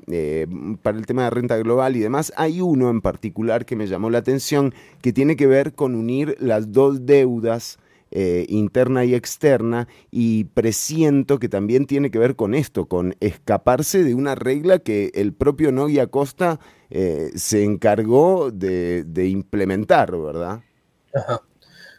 para 0.82 0.98
el 0.98 1.06
tema 1.06 1.24
de 1.24 1.30
renta 1.30 1.56
global 1.56 1.96
y 1.96 2.00
demás, 2.00 2.32
hay 2.36 2.60
uno 2.60 2.90
en 2.90 3.00
particular 3.00 3.64
que 3.66 3.76
me 3.76 3.86
llamó 3.86 4.10
la 4.10 4.18
atención 4.18 4.74
que 5.02 5.12
tiene 5.12 5.36
que 5.36 5.46
ver 5.46 5.72
con 5.72 5.94
unir 5.94 6.36
las 6.40 6.72
dos 6.72 7.06
deudas 7.06 7.78
eh, 8.10 8.46
interna 8.48 9.04
y 9.04 9.14
externa 9.14 9.86
y 10.10 10.44
presiento 10.44 11.38
que 11.38 11.50
también 11.50 11.84
tiene 11.84 12.10
que 12.10 12.18
ver 12.18 12.36
con 12.36 12.54
esto, 12.54 12.86
con 12.86 13.14
escaparse 13.20 14.02
de 14.02 14.14
una 14.14 14.34
regla 14.34 14.78
que 14.78 15.10
el 15.12 15.34
propio 15.34 15.72
Nogui 15.72 15.98
Acosta 15.98 16.58
eh, 16.88 17.30
se 17.34 17.64
encargó 17.64 18.50
de, 18.50 19.04
implementar, 19.28 20.16
¿verdad? 20.16 20.62
Ajá, 21.12 21.42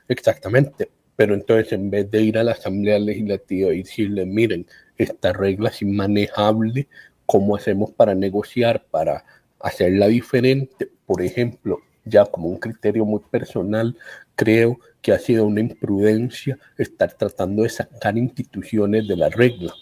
exactamente. 0.07 0.89
Pero 1.15 1.35
entonces 1.35 1.73
en 1.73 1.91
vez 1.91 2.09
de 2.09 2.21
ir 2.23 2.39
a 2.39 2.43
la 2.43 2.53
Asamblea 2.53 2.97
Legislativa 2.97 3.71
y 3.71 3.83
decirle, 3.83 4.25
miren, 4.25 4.65
esta 4.99 5.33
regla 5.33 5.69
es 5.69 5.81
inmanejable, 5.81 6.87
¿cómo 7.25 7.55
hacemos 7.55 7.91
para 7.91 8.13
negociar, 8.13 8.85
para 8.91 9.23
hacerla 9.59 10.07
diferente? 10.07 10.89
Por 11.05 11.21
ejemplo, 11.21 11.79
ya 12.03 12.25
como 12.25 12.49
un 12.49 12.57
criterio 12.57 13.05
muy 13.05 13.21
personal, 13.31 13.97
creo 14.35 14.77
que 15.01 15.13
ha 15.13 15.19
sido 15.19 15.45
una 15.45 15.61
imprudencia 15.61 16.59
estar 16.77 17.13
tratando 17.13 17.63
de 17.63 17.69
sacar 17.69 18.17
instituciones 18.17 19.07
de 19.07 19.15
la 19.15 19.29
regla. 19.29 19.73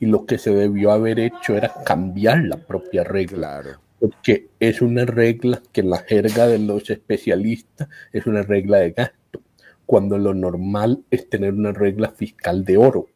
Y 0.00 0.06
lo 0.06 0.26
que 0.26 0.38
se 0.38 0.52
debió 0.52 0.90
haber 0.90 1.20
hecho 1.20 1.56
era 1.56 1.72
cambiar 1.84 2.42
la 2.42 2.56
propia 2.56 3.04
regla. 3.04 3.78
Porque 4.00 4.48
es 4.58 4.82
una 4.82 5.04
regla 5.04 5.62
que 5.72 5.82
en 5.82 5.90
la 5.90 5.98
jerga 5.98 6.48
de 6.48 6.58
los 6.58 6.90
especialistas 6.90 7.88
es 8.12 8.26
una 8.26 8.42
regla 8.42 8.78
de 8.78 8.90
gasto, 8.90 9.40
cuando 9.86 10.18
lo 10.18 10.34
normal 10.34 11.04
es 11.10 11.30
tener 11.30 11.54
una 11.54 11.72
regla 11.72 12.10
fiscal 12.10 12.64
de 12.64 12.76
oro 12.76 13.06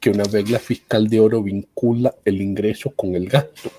que 0.00 0.10
una 0.10 0.24
regla 0.24 0.58
fiscal 0.58 1.08
de 1.08 1.20
oro 1.20 1.42
vincula 1.42 2.14
el 2.24 2.40
ingreso 2.40 2.90
con 2.90 3.14
el 3.14 3.28
gasto. 3.28 3.70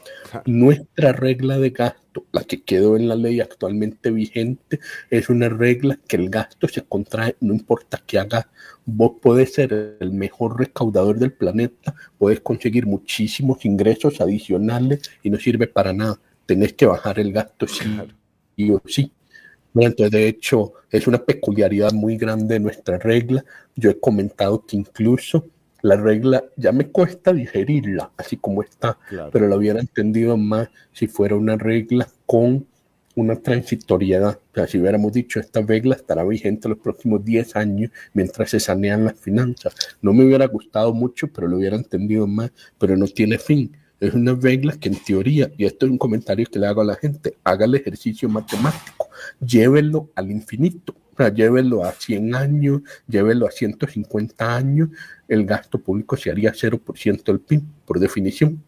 Nuestra 0.46 1.12
regla 1.14 1.58
de 1.58 1.70
gasto, 1.70 2.26
la 2.32 2.44
que 2.44 2.62
quedó 2.62 2.98
en 2.98 3.08
la 3.08 3.16
ley 3.16 3.40
actualmente 3.40 4.12
vigente, 4.12 4.80
es 5.10 5.30
una 5.30 5.50
regla 5.50 5.98
que 6.08 6.18
el 6.18 6.30
gasto 6.30 6.68
se 6.68 6.84
contrae, 6.84 7.36
no 7.40 7.54
importa 7.54 8.02
qué 8.06 8.20
haga. 8.20 8.50
Vos 8.86 9.14
podés 9.22 9.54
ser 9.54 9.98
el 10.00 10.12
mejor 10.12 10.60
recaudador 10.60 11.18
del 11.18 11.32
planeta, 11.32 11.96
puedes 12.18 12.42
conseguir 12.42 12.86
muchísimos 12.86 13.64
ingresos 13.66 14.20
adicionales 14.22 15.10
y 15.24 15.30
no 15.30 15.38
sirve 15.38 15.68
para 15.68 15.94
nada. 15.94 16.20
Tenés 16.46 16.74
que 16.74 16.86
bajar 16.86 17.20
el 17.20 17.32
gasto 17.32 17.68
sí 17.68 17.98
y 18.56 18.72
o 18.72 18.82
sí. 18.86 19.12
Entonces, 19.76 20.12
de 20.12 20.28
hecho, 20.28 20.74
es 20.92 21.08
una 21.08 21.24
peculiaridad 21.24 21.94
muy 21.94 22.18
grande 22.18 22.56
de 22.56 22.60
nuestra 22.60 22.98
regla. 22.98 23.46
Yo 23.76 23.90
he 23.90 24.00
comentado 24.00 24.66
que 24.66 24.76
incluso 24.76 25.46
la 25.82 25.96
regla 25.96 26.44
ya 26.56 26.72
me 26.72 26.88
cuesta 26.88 27.34
digerirla 27.34 28.12
así 28.18 28.38
como 28.38 28.64
está, 28.64 28.98
pero 29.32 29.48
lo 29.48 29.56
hubiera 29.58 29.80
entendido 29.80 30.38
más 30.38 30.70
si 30.92 31.08
fuera 31.08 31.36
una 31.36 31.58
regla 31.58 32.08
con 32.26 32.66
una 33.16 33.36
transitoriedad. 33.36 34.40
O 34.52 34.56
sea, 34.56 34.68
si 34.68 34.80
hubiéramos 34.80 35.12
dicho, 35.14 35.40
esta 35.40 35.62
regla 35.62 35.96
estará 35.96 36.24
vigente 36.24 36.70
los 36.70 36.78
próximos 36.78 37.24
10 37.24 37.56
años 37.56 37.92
mientras 38.14 38.50
se 38.50 38.60
sanean 38.60 39.06
las 39.06 39.20
finanzas. 39.20 39.76
No 40.02 40.14
me 40.14 40.26
hubiera 40.26 40.46
gustado 40.48 40.94
mucho, 40.94 41.28
pero 41.28 41.48
lo 41.48 41.58
hubiera 41.58 41.76
entendido 41.76 42.28
más, 42.28 42.52
pero 42.78 42.96
no 42.96 43.08
tiene 43.08 43.38
fin. 43.38 43.76
Es 44.00 44.14
una 44.14 44.34
regla 44.34 44.78
que 44.80 44.90
en 44.90 44.96
teoría, 44.96 45.52
y 45.58 45.66
esto 45.66 45.86
es 45.86 45.92
un 45.92 45.98
comentario 45.98 46.46
que 46.46 46.60
le 46.60 46.68
hago 46.68 46.82
a 46.82 46.86
la 46.86 46.96
gente, 46.96 47.38
haga 47.44 47.66
el 47.66 47.76
ejercicio 47.76 48.30
matemático, 48.30 49.10
llévenlo 49.40 50.10
al 50.16 50.32
infinito 50.32 50.96
sea, 51.20 51.34
llévelo 51.34 51.84
a 51.84 51.92
100 51.92 52.36
años, 52.36 52.82
llévelo 53.08 53.46
a 53.46 53.52
150 53.52 54.56
años, 54.56 54.90
el 55.28 55.46
gasto 55.46 55.80
público 55.80 56.16
se 56.16 56.32
haría 56.32 56.54
0% 56.54 57.24
del 57.24 57.40
PIB, 57.42 57.62
por 57.86 58.00
definición. 58.00 58.64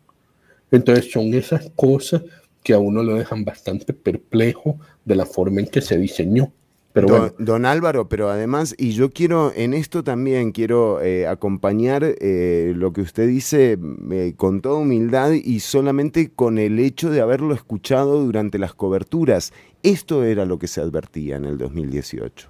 Entonces 0.70 1.12
son 1.12 1.34
esas 1.34 1.72
cosas 1.76 2.24
que 2.64 2.74
a 2.74 2.80
uno 2.80 3.04
lo 3.04 3.16
dejan 3.16 3.44
bastante 3.44 3.94
perplejo 3.94 4.80
de 5.06 5.16
la 5.16 5.26
forma 5.26 5.62
en 5.62 5.68
que 5.68 5.82
se 5.82 5.98
diseñó. 5.98 6.52
Pero 6.94 7.34
don, 7.38 7.66
Álvaro, 7.66 8.10
pero 8.10 8.30
además, 8.30 8.76
y 8.78 8.92
yo 8.92 9.12
quiero, 9.12 9.54
en 9.56 9.74
esto 9.74 10.04
también 10.04 10.52
quiero 10.52 11.02
eh, 11.02 11.26
acompañar 11.26 12.04
eh, 12.04 12.74
lo 12.76 12.92
que 12.92 13.02
usted 13.02 13.28
dice 13.28 13.78
eh, 14.12 14.34
con 14.36 14.62
toda 14.62 14.80
humildad 14.80 15.32
y 15.32 15.62
solamente 15.62 16.32
con 16.32 16.58
el 16.58 16.80
hecho 16.80 17.10
de 17.10 17.22
haberlo 17.22 17.54
escuchado 17.54 18.24
durante 18.24 18.60
las 18.60 18.74
coberturas. 18.74 19.54
Esto 19.84 20.24
era 20.24 20.46
lo 20.46 20.60
que 20.60 20.68
se 20.68 20.82
advertía 20.82 21.38
en 21.38 21.46
el 21.46 21.58
2018. 21.58 22.50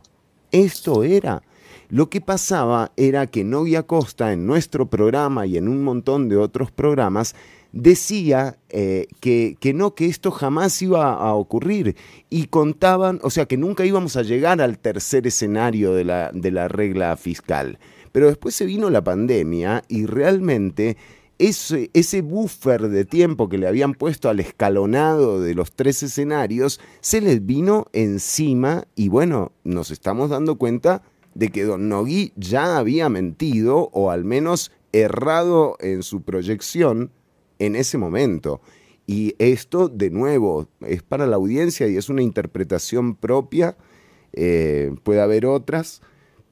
Esto 0.52 1.04
era. 1.04 1.44
Lo 1.90 2.10
que 2.10 2.22
pasaba 2.22 2.94
era 2.96 3.28
que 3.28 3.44
Novia 3.44 3.84
Costa 3.84 4.34
en 4.34 4.48
nuestro 4.48 4.90
programa 4.90 5.46
y 5.46 5.58
en 5.58 5.68
un 5.68 5.84
montón 5.84 6.30
de 6.30 6.38
otros 6.38 6.72
programas 6.72 7.36
decía 7.72 8.58
eh, 8.70 9.08
que, 9.20 9.58
que, 9.60 9.74
no, 9.74 9.96
que 9.96 10.06
esto 10.06 10.32
jamás 10.32 10.82
iba 10.82 11.14
a 11.14 11.34
ocurrir. 11.34 11.96
Y 12.30 12.48
contaban, 12.48 13.20
o 13.24 13.30
sea, 13.30 13.46
que 13.46 13.58
nunca 13.58 13.86
íbamos 13.86 14.16
a 14.16 14.24
llegar 14.24 14.62
al 14.62 14.80
tercer 14.80 15.28
escenario 15.28 15.94
de 15.94 16.06
la, 16.06 16.32
de 16.34 16.52
la 16.52 16.68
regla 16.68 17.16
fiscal. 17.18 17.80
Pero 18.12 18.28
después 18.28 18.56
se 18.56 18.66
vino 18.66 18.90
la 18.90 19.04
pandemia 19.04 19.84
y 19.88 20.06
realmente 20.06 20.98
ese, 21.40 21.90
ese 21.94 22.22
buffer 22.22 22.90
de 22.90 23.06
tiempo 23.06 23.50
que 23.50 23.58
le 23.58 23.68
habían 23.68 23.94
puesto 23.94 24.30
al 24.30 24.40
escalonado 24.40 25.42
de 25.42 25.56
los 25.56 25.72
tres 25.72 26.04
escenarios 26.04 26.80
se 27.00 27.20
les 27.20 27.44
vino 27.46 27.88
encima 27.94 28.86
y 28.96 29.10
bueno, 29.10 29.52
nos 29.64 29.90
estamos 29.90 30.30
dando 30.30 30.58
cuenta 30.58 31.02
de 31.34 31.50
que 31.50 31.64
Don 31.64 31.90
Nogui 31.90 32.34
ya 32.36 32.78
había 32.78 33.10
mentido 33.10 33.90
o 33.92 34.12
al 34.12 34.24
menos 34.24 34.72
errado 34.92 35.78
en 35.80 36.04
su 36.04 36.22
proyección 36.22 37.12
en 37.66 37.76
ese 37.76 37.98
momento. 37.98 38.62
Y 39.08 39.36
esto, 39.40 39.90
de 39.90 40.10
nuevo, 40.10 40.68
es 40.82 41.04
para 41.04 41.28
la 41.28 41.36
audiencia 41.36 41.88
y 41.88 41.98
es 41.98 42.10
una 42.10 42.22
interpretación 42.22 43.16
propia, 43.16 43.76
eh, 44.34 44.94
puede 45.04 45.22
haber 45.22 45.46
otras, 45.46 46.02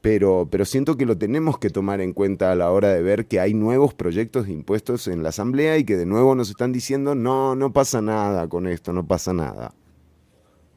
pero, 0.02 0.48
pero 0.50 0.66
siento 0.66 0.98
que 0.98 1.06
lo 1.06 1.18
tenemos 1.18 1.58
que 1.58 1.70
tomar 1.70 2.02
en 2.02 2.14
cuenta 2.14 2.52
a 2.52 2.56
la 2.56 2.72
hora 2.72 2.94
de 2.94 3.02
ver 3.02 3.28
que 3.28 3.40
hay 3.40 3.54
nuevos 3.54 3.94
proyectos 3.94 4.48
de 4.48 4.54
impuestos 4.54 5.08
en 5.08 5.24
la 5.24 5.30
Asamblea 5.30 5.78
y 5.78 5.84
que 5.84 5.98
de 5.98 6.06
nuevo 6.06 6.36
nos 6.36 6.50
están 6.50 6.72
diciendo, 6.72 7.16
no, 7.16 7.56
no 7.56 7.74
pasa 7.74 8.02
nada 8.02 8.48
con 8.48 8.68
esto, 8.68 8.94
no 8.94 9.06
pasa 9.06 9.34
nada. 9.34 9.74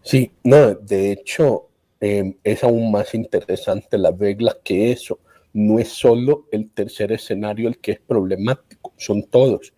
Sí, 0.03 0.33
no, 0.43 0.75
de 0.75 1.13
hecho, 1.13 1.69
em, 2.01 2.35
es 2.43 2.65
aún 2.65 2.91
más 2.91 3.15
interesante 3.15 3.97
la 3.99 4.11
regla 4.11 4.57
que 4.65 4.93
eso. 4.93 5.19
No 5.53 5.79
es 5.79 5.89
solo 5.89 6.47
el 6.51 6.71
tercer 6.71 7.13
escenario 7.13 7.69
el 7.69 7.79
que 7.79 7.93
es 7.93 8.01
problemático, 8.01 8.93
son 8.97 9.23
todos. 9.25 9.73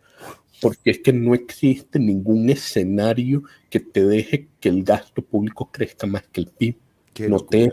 Porque 0.64 0.90
es 0.90 0.98
que 1.00 1.12
no 1.12 1.35
existe 1.35 1.98
ningún 1.98 2.50
escenario 2.50 3.42
que 3.70 3.81
te 3.81 4.05
deje 4.05 4.48
que 4.61 4.68
el 4.68 4.83
gasto 4.83 5.22
público 5.22 5.70
crezca 5.70 6.07
más 6.07 6.24
que 6.33 6.40
el 6.40 6.46
PIB. 6.48 6.77
No 7.29 7.38
te 7.40 7.70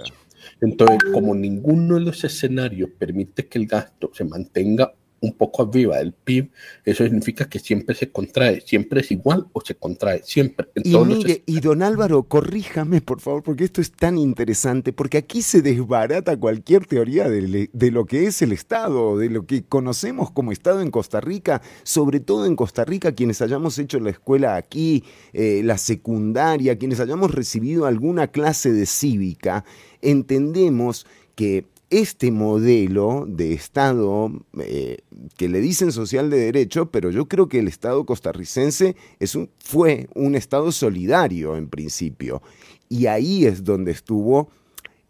entonces, 0.59 0.97
como 1.11 1.35
ninguno 1.35 1.95
de 1.95 2.01
los 2.01 2.23
escenarios 2.23 2.89
permite 2.97 3.47
que 3.47 3.59
el 3.59 3.67
gasto 3.67 4.11
se 4.13 4.23
mantenga 4.23 4.93
un 5.21 5.33
poco 5.33 5.63
arriba 5.63 5.97
del 5.97 6.13
PIB, 6.13 6.49
eso 6.83 7.03
significa 7.03 7.47
que 7.47 7.59
siempre 7.59 7.95
se 7.95 8.11
contrae, 8.11 8.61
siempre 8.61 9.01
es 9.01 9.11
igual 9.11 9.47
o 9.53 9.61
se 9.61 9.75
contrae, 9.75 10.21
siempre. 10.23 10.67
y, 10.83 10.97
mire, 10.97 11.43
y 11.45 11.59
don 11.59 11.83
Álvaro, 11.83 12.23
corríjame 12.23 13.01
por 13.01 13.21
favor, 13.21 13.43
porque 13.43 13.63
esto 13.63 13.81
es 13.81 13.91
tan 13.91 14.17
interesante, 14.17 14.93
porque 14.93 15.19
aquí 15.19 15.43
se 15.43 15.61
desbarata 15.61 16.37
cualquier 16.37 16.87
teoría 16.87 17.29
de, 17.29 17.69
lo 17.91 18.05
que 18.05 18.25
es 18.25 18.41
el 18.41 18.51
Estado, 18.51 19.17
de 19.17 19.29
lo 19.29 19.45
que 19.45 19.63
conocemos 19.63 20.31
como 20.31 20.51
Estado 20.51 20.81
en 20.81 20.89
Costa 20.89 21.21
Rica, 21.21 21.61
sobre 21.83 22.19
todo 22.19 22.47
en 22.47 22.55
Costa 22.55 22.83
Rica, 22.83 23.11
quienes 23.11 23.41
hayamos 23.43 23.77
hecho 23.77 23.99
la 23.99 24.09
escuela 24.09 24.55
aquí, 24.55 25.03
eh, 25.33 25.61
la 25.63 25.77
secundaria, 25.77 26.79
quienes 26.79 26.99
hayamos 26.99 27.31
recibido 27.31 27.85
alguna 27.85 28.27
clase 28.27 28.73
de 28.73 28.87
cívica, 28.87 29.65
entendemos 30.01 31.05
que 31.35 31.65
este 31.91 32.31
modelo 32.31 33.25
de 33.27 33.53
Estado 33.53 34.31
eh, 34.59 34.99
que 35.37 35.49
le 35.49 35.59
dicen 35.59 35.91
social 35.91 36.29
de 36.29 36.37
derecho, 36.37 36.89
pero 36.89 37.11
yo 37.11 37.27
creo 37.27 37.49
que 37.49 37.59
el 37.59 37.67
Estado 37.67 38.05
costarricense 38.05 38.95
es 39.19 39.35
un, 39.35 39.49
fue 39.59 40.07
un 40.15 40.35
Estado 40.35 40.71
solidario 40.71 41.57
en 41.57 41.67
principio. 41.67 42.41
Y 42.87 43.05
ahí 43.07 43.45
es 43.45 43.65
donde 43.65 43.91
estuvo 43.91 44.49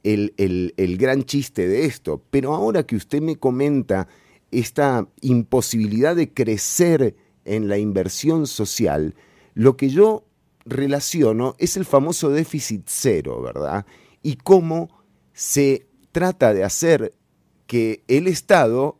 el, 0.03 0.33
el 0.37 0.97
gran 0.97 1.23
chiste 1.23 1.67
de 1.67 1.85
esto. 1.85 2.23
Pero 2.31 2.55
ahora 2.55 2.83
que 2.83 2.95
usted 2.95 3.21
me 3.21 3.37
comenta 3.37 4.07
esta 4.49 5.07
imposibilidad 5.21 6.15
de 6.15 6.33
crecer 6.33 7.15
en 7.45 7.69
la 7.69 7.77
inversión 7.77 8.47
social, 8.47 9.15
lo 9.53 9.77
que 9.77 9.89
yo 9.89 10.25
relaciono 10.65 11.55
es 11.59 11.77
el 11.77 11.85
famoso 11.85 12.29
déficit 12.29 12.83
cero, 12.87 13.41
¿verdad? 13.41 13.85
Y 14.23 14.37
cómo 14.37 14.89
se 15.33 15.90
trata 16.11 16.53
de 16.53 16.63
hacer 16.63 17.13
que 17.67 18.03
el 18.07 18.27
Estado 18.27 18.97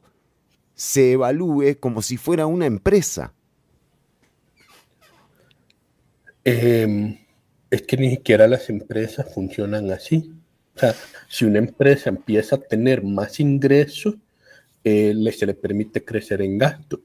se 0.76 1.14
evalúe 1.14 1.78
como 1.80 2.02
si 2.02 2.18
fuera 2.18 2.46
una 2.48 2.66
empresa. 2.66 3.34
Em, 6.44 7.18
es 7.70 7.82
que 7.84 7.98
ni 7.98 8.10
siquiera 8.10 8.48
las 8.48 8.70
empresas 8.70 9.32
funcionan 9.34 9.92
así. 9.92 10.32
O 10.76 10.80
sea, 10.80 10.96
si 11.28 11.46
una 11.46 11.60
empresa 11.60 12.10
empieza 12.10 12.56
a 12.56 12.62
tener 12.62 13.04
más 13.04 13.40
ingresos, 13.40 14.16
eh, 14.84 15.14
se 15.38 15.46
le 15.46 15.54
permite 15.54 16.04
crecer 16.04 16.42
en 16.42 16.58
gasto, 16.58 17.00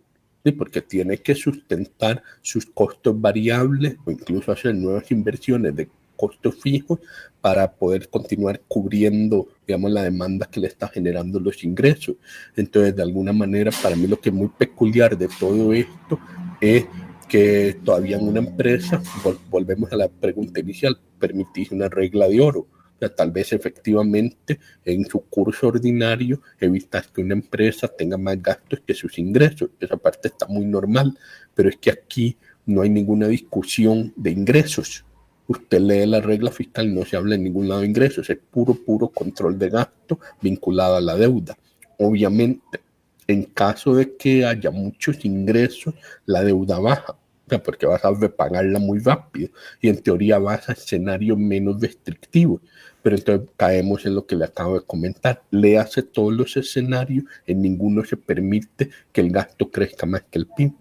porque 0.56 0.80
tiene 0.80 1.18
que 1.18 1.34
sustentar 1.34 2.22
sus 2.40 2.66
costos 2.66 3.20
variables 3.20 3.96
o 4.04 4.10
incluso 4.10 4.52
hacer 4.52 4.74
nuevas 4.74 5.10
inversiones 5.10 5.74
de 5.74 5.88
costos 6.16 6.56
fijos 6.60 7.00
para 7.40 7.72
poder 7.72 8.08
continuar 8.08 8.60
cubriendo, 8.68 9.48
digamos, 9.66 9.90
la 9.90 10.02
demanda 10.02 10.46
que 10.46 10.60
le 10.60 10.68
está 10.68 10.88
generando 10.88 11.40
los 11.40 11.64
ingresos. 11.64 12.16
Entonces, 12.54 12.94
de 12.94 13.02
alguna 13.02 13.32
manera, 13.32 13.70
para 13.82 13.96
mí 13.96 14.06
lo 14.06 14.20
que 14.20 14.28
es 14.28 14.34
muy 14.34 14.48
peculiar 14.48 15.16
de 15.16 15.28
todo 15.40 15.72
esto 15.72 16.18
es 16.60 16.86
que 17.28 17.78
todavía 17.84 18.16
en 18.16 18.28
una 18.28 18.38
empresa, 18.40 19.02
volvemos 19.50 19.92
a 19.92 19.96
la 19.96 20.08
pregunta 20.08 20.60
inicial, 20.60 20.98
permitís 21.18 21.72
una 21.72 21.88
regla 21.88 22.28
de 22.28 22.40
oro. 22.40 22.60
O 22.60 22.98
sea, 22.98 23.14
tal 23.14 23.30
vez 23.30 23.52
efectivamente 23.52 24.58
en 24.84 25.04
su 25.04 25.20
curso 25.20 25.68
ordinario 25.68 26.40
evitas 26.58 27.08
que 27.08 27.20
una 27.20 27.34
empresa 27.34 27.88
tenga 27.88 28.16
más 28.16 28.40
gastos 28.40 28.80
que 28.86 28.94
sus 28.94 29.18
ingresos. 29.18 29.70
Esa 29.80 29.98
parte 29.98 30.28
está 30.28 30.46
muy 30.46 30.64
normal, 30.64 31.18
pero 31.54 31.68
es 31.68 31.76
que 31.76 31.90
aquí 31.90 32.38
no 32.64 32.82
hay 32.82 32.90
ninguna 32.90 33.28
discusión 33.28 34.12
de 34.16 34.30
ingresos. 34.30 35.05
Usted 35.48 35.80
lee 35.80 36.06
la 36.06 36.20
regla 36.20 36.50
fiscal 36.50 36.88
y 36.88 36.94
no 36.94 37.04
se 37.04 37.16
habla 37.16 37.36
en 37.36 37.44
ningún 37.44 37.68
lado 37.68 37.82
de 37.82 37.86
ingresos, 37.86 38.28
es 38.30 38.38
puro, 38.50 38.74
puro 38.74 39.08
control 39.08 39.58
de 39.58 39.70
gasto 39.70 40.18
vinculado 40.40 40.96
a 40.96 41.00
la 41.00 41.16
deuda. 41.16 41.56
Obviamente, 41.98 42.80
en 43.26 43.44
caso 43.44 43.94
de 43.94 44.16
que 44.16 44.44
haya 44.44 44.70
muchos 44.70 45.24
ingresos, 45.24 45.94
la 46.26 46.42
deuda 46.42 46.78
baja, 46.78 47.16
porque 47.64 47.86
vas 47.86 48.04
a 48.04 48.12
pagarla 48.28 48.78
muy 48.78 48.98
rápido 48.98 49.50
y 49.80 49.88
en 49.88 50.02
teoría 50.02 50.38
vas 50.38 50.68
a 50.68 50.72
escenarios 50.72 51.38
menos 51.38 51.80
restrictivos. 51.80 52.60
Pero 53.02 53.16
entonces 53.16 53.48
caemos 53.56 54.04
en 54.04 54.16
lo 54.16 54.26
que 54.26 54.34
le 54.34 54.44
acabo 54.44 54.74
de 54.74 54.84
comentar. 54.84 55.42
Le 55.50 55.78
hace 55.78 56.02
todos 56.02 56.32
los 56.32 56.56
escenarios, 56.56 57.24
en 57.46 57.62
ninguno 57.62 58.04
se 58.04 58.16
permite 58.16 58.90
que 59.12 59.20
el 59.20 59.30
gasto 59.30 59.70
crezca 59.70 60.06
más 60.06 60.22
que 60.28 60.40
el 60.40 60.46
PIB. 60.46 60.72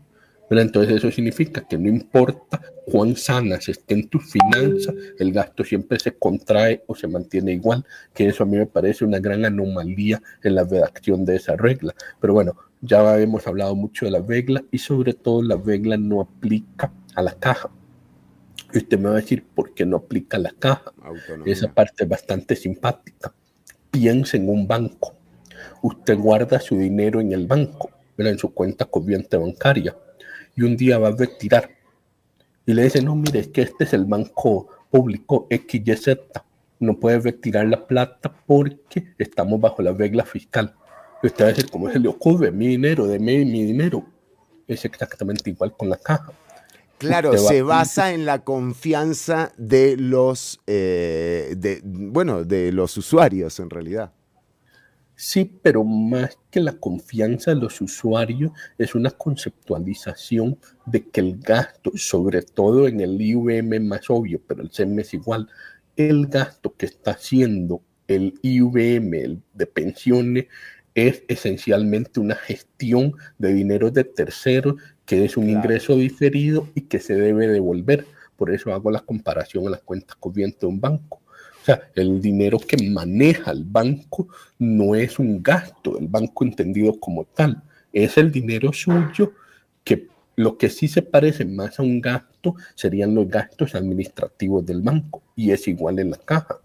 Entonces 0.49 0.95
eso 0.95 1.11
significa 1.11 1.67
que 1.67 1.77
no 1.77 1.89
importa 1.89 2.61
cuán 2.85 3.15
sanas 3.15 3.67
estén 3.67 4.07
tus 4.07 4.31
finanzas, 4.31 4.93
el 5.17 5.31
gasto 5.31 5.63
siempre 5.63 5.99
se 5.99 6.15
contrae 6.15 6.83
o 6.87 6.95
se 6.95 7.07
mantiene 7.07 7.53
igual, 7.53 7.83
que 8.13 8.27
eso 8.27 8.43
a 8.43 8.45
mí 8.45 8.57
me 8.57 8.67
parece 8.67 9.05
una 9.05 9.19
gran 9.19 9.43
anomalía 9.43 10.21
en 10.43 10.55
la 10.55 10.63
redacción 10.63 11.25
de 11.25 11.37
esa 11.37 11.55
regla. 11.55 11.95
Pero 12.21 12.33
bueno, 12.33 12.55
ya 12.81 13.19
hemos 13.19 13.47
hablado 13.47 13.75
mucho 13.75 14.05
de 14.05 14.11
la 14.11 14.19
regla 14.21 14.63
y 14.71 14.77
sobre 14.77 15.13
todo 15.13 15.41
la 15.41 15.57
regla 15.57 15.97
no 15.97 16.21
aplica 16.21 16.91
a 17.15 17.21
la 17.23 17.33
caja. 17.33 17.69
Y 18.71 18.77
usted 18.77 18.99
me 18.99 19.05
va 19.05 19.13
a 19.13 19.21
decir 19.21 19.43
por 19.43 19.73
qué 19.73 19.85
no 19.85 19.97
aplica 19.97 20.37
a 20.37 20.41
la 20.41 20.51
caja. 20.51 20.93
Esa 21.45 21.73
parte 21.73 22.03
es 22.03 22.09
bastante 22.09 22.55
simpática. 22.55 23.33
Piensa 23.89 24.37
en 24.37 24.49
un 24.49 24.67
banco. 24.67 25.15
Usted 25.81 26.17
guarda 26.17 26.59
su 26.59 26.77
dinero 26.77 27.19
en 27.21 27.31
el 27.31 27.47
banco, 27.47 27.89
en 28.17 28.37
su 28.37 28.53
cuenta 28.53 28.85
corriente 28.85 29.37
bancaria 29.37 29.95
y 30.55 30.63
un 30.63 30.77
día 30.77 30.97
va 30.97 31.09
a 31.09 31.11
retirar. 31.11 31.69
Y 32.65 32.73
le 32.73 32.83
dice, 32.83 33.01
no, 33.01 33.15
mire, 33.15 33.39
es 33.39 33.47
que 33.49 33.61
este 33.61 33.83
es 33.83 33.93
el 33.93 34.05
banco 34.05 34.67
público 34.89 35.47
XYZ. 35.49 36.17
No 36.79 36.99
puede 36.99 37.19
retirar 37.19 37.67
la 37.67 37.85
plata 37.85 38.33
porque 38.45 39.13
estamos 39.17 39.61
bajo 39.61 39.81
la 39.81 39.93
regla 39.93 40.25
fiscal. 40.25 40.73
Y 41.21 41.27
usted 41.27 41.45
va 41.45 41.49
a 41.49 41.51
decir, 41.53 41.69
¿cómo 41.69 41.89
se 41.91 41.99
le 41.99 42.07
ocurre? 42.07 42.51
Mi 42.51 42.67
dinero, 42.67 43.05
de 43.07 43.19
mi, 43.19 43.45
mi 43.45 43.63
dinero. 43.63 44.05
Es 44.67 44.83
exactamente 44.83 45.49
igual 45.49 45.75
con 45.77 45.89
la 45.89 45.97
caja. 45.97 46.33
Claro, 46.97 47.37
se 47.37 47.61
basa 47.61 48.13
en 48.13 48.25
la 48.25 48.43
confianza 48.43 49.51
de 49.57 49.97
los, 49.97 50.61
eh, 50.65 51.53
de, 51.57 51.81
bueno, 51.83 52.43
de 52.43 52.71
los 52.71 52.95
usuarios 52.97 53.59
en 53.59 53.69
realidad. 53.69 54.13
Sí, 55.15 55.59
pero 55.61 55.83
más 55.83 56.37
que 56.51 56.59
la 56.59 56.73
confianza 56.73 57.51
de 57.51 57.61
los 57.61 57.79
usuarios, 57.79 58.51
es 58.77 58.95
una 58.95 59.11
conceptualización 59.11 60.57
de 60.85 61.07
que 61.09 61.21
el 61.21 61.37
gasto, 61.39 61.91
sobre 61.95 62.41
todo 62.41 62.87
en 62.87 62.99
el 62.99 63.21
IVM 63.21 63.79
más 63.79 64.09
obvio, 64.09 64.41
pero 64.45 64.61
el 64.61 64.71
CEM 64.71 64.99
es 64.99 65.13
igual, 65.13 65.47
el 65.95 66.27
gasto 66.27 66.75
que 66.75 66.85
está 66.85 67.11
haciendo 67.11 67.81
el 68.07 68.37
IVM 68.41 69.41
de 69.53 69.65
pensiones 69.65 70.45
es 70.93 71.23
esencialmente 71.27 72.19
una 72.19 72.35
gestión 72.35 73.13
de 73.37 73.53
dinero 73.53 73.91
de 73.91 74.03
terceros, 74.03 74.75
que 75.05 75.25
es 75.25 75.37
un 75.37 75.49
ingreso 75.49 75.95
diferido 75.95 76.69
y 76.73 76.81
que 76.81 76.99
se 76.99 77.15
debe 77.15 77.47
devolver. 77.47 78.05
Por 78.37 78.53
eso 78.53 78.73
hago 78.73 78.91
la 78.91 79.01
comparación 79.01 79.67
a 79.67 79.71
las 79.71 79.81
cuentas 79.81 80.15
corrientes 80.15 80.61
de 80.61 80.67
un 80.67 80.79
banco. 80.79 81.21
O 81.65 81.71
sea, 81.73 81.81
el 81.95 82.21
dinero 82.21 82.59
que 82.59 82.77
maneja 82.91 83.49
el 83.49 83.63
banco 83.63 84.27
no 84.59 84.93
es 84.93 85.17
un 85.17 85.41
gasto 85.41 85.95
del 85.95 86.07
banco 86.07 86.43
entendido 86.43 86.99
como 86.99 87.25
tal, 87.25 87.63
es 87.91 88.19
el 88.19 88.31
dinero 88.31 88.71
suyo 88.71 89.33
que 89.83 90.07
lo 90.35 90.59
que 90.59 90.69
sí 90.69 90.87
se 90.87 91.01
parece 91.01 91.43
más 91.43 91.79
a 91.79 91.81
un 91.81 92.01
gasto 92.01 92.53
serían 92.75 93.15
los 93.15 93.27
gastos 93.27 93.73
administrativos 93.73 94.63
del 94.63 94.83
banco 94.83 95.23
y 95.35 95.49
es 95.49 95.67
igual 95.67 95.97
en 95.97 96.11
la 96.11 96.17
caja. 96.17 96.59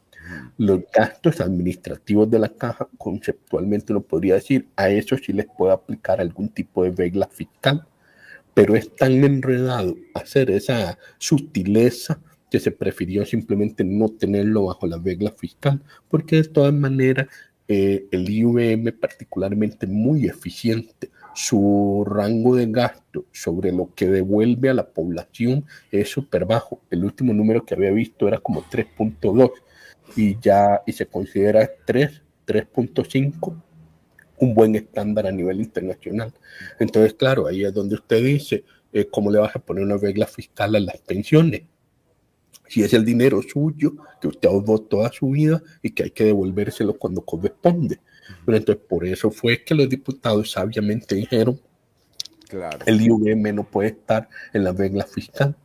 Los 0.58 0.80
gastos 0.94 1.40
administrativos 1.40 2.30
de 2.30 2.38
la 2.38 2.50
caja, 2.50 2.86
conceptualmente 2.98 3.94
uno 3.94 4.02
podría 4.02 4.34
decir, 4.34 4.68
a 4.76 4.90
eso 4.90 5.16
sí 5.16 5.32
les 5.32 5.46
puede 5.46 5.72
aplicar 5.72 6.20
algún 6.20 6.50
tipo 6.50 6.84
de 6.84 6.90
regla 6.90 7.26
fiscal, 7.26 7.86
pero 8.52 8.76
es 8.76 8.94
tan 8.96 9.24
enredado 9.24 9.96
hacer 10.12 10.50
esa 10.50 10.98
sutileza 11.16 12.20
que 12.50 12.60
se 12.60 12.70
prefirió 12.70 13.24
simplemente 13.24 13.84
no 13.84 14.08
tenerlo 14.08 14.66
bajo 14.66 14.86
la 14.86 14.98
regla 14.98 15.32
fiscal, 15.32 15.82
porque 16.08 16.36
de 16.36 16.48
todas 16.48 16.74
maneras 16.74 17.28
eh, 17.68 18.06
el 18.10 18.28
IVM 18.28 18.92
particularmente 18.98 19.86
muy 19.86 20.26
eficiente, 20.26 21.10
su 21.34 22.04
rango 22.04 22.56
de 22.56 22.66
gasto 22.66 23.26
sobre 23.32 23.70
lo 23.70 23.94
que 23.94 24.08
devuelve 24.08 24.70
a 24.70 24.74
la 24.74 24.88
población 24.88 25.64
es 25.92 26.08
súper 26.08 26.44
bajo. 26.44 26.80
El 26.90 27.04
último 27.04 27.32
número 27.32 27.64
que 27.64 27.74
había 27.74 27.92
visto 27.92 28.26
era 28.26 28.38
como 28.38 28.62
3.2 28.64 29.52
y 30.16 30.36
ya 30.40 30.82
y 30.84 30.92
se 30.92 31.06
considera 31.06 31.70
3, 31.86 32.22
3.5 32.46 33.62
un 34.40 34.54
buen 34.54 34.74
estándar 34.74 35.26
a 35.26 35.32
nivel 35.32 35.60
internacional. 35.60 36.32
Entonces, 36.78 37.14
claro, 37.14 37.46
ahí 37.46 37.64
es 37.64 37.72
donde 37.72 37.94
usted 37.94 38.24
dice, 38.24 38.64
eh, 38.92 39.06
¿cómo 39.08 39.30
le 39.30 39.38
vas 39.38 39.54
a 39.54 39.60
poner 39.60 39.84
una 39.84 39.96
regla 39.96 40.26
fiscal 40.26 40.74
a 40.74 40.80
las 40.80 40.98
pensiones? 40.98 41.62
Si 42.70 42.84
es 42.84 42.94
el 42.94 43.04
dinero 43.04 43.42
suyo 43.42 43.94
que 44.20 44.28
usted 44.28 44.48
ahorró 44.48 44.78
toda 44.78 45.10
su 45.10 45.30
vida 45.30 45.60
y 45.82 45.90
que 45.90 46.04
hay 46.04 46.10
que 46.12 46.26
devolvérselo 46.26 46.96
cuando 46.96 47.22
corresponde. 47.22 47.98
Pero 48.46 48.58
entonces 48.58 48.84
por 48.88 49.04
eso 49.04 49.32
fue 49.32 49.64
que 49.64 49.74
los 49.74 49.88
diputados 49.88 50.52
sabiamente 50.52 51.16
dijeron, 51.16 51.60
claro. 52.48 52.78
el 52.86 53.00
IUM 53.00 53.56
no 53.56 53.64
puede 53.64 53.88
estar 53.88 54.28
en 54.52 54.62
la 54.62 54.72
regla 54.72 55.04
fiscal. 55.04 55.56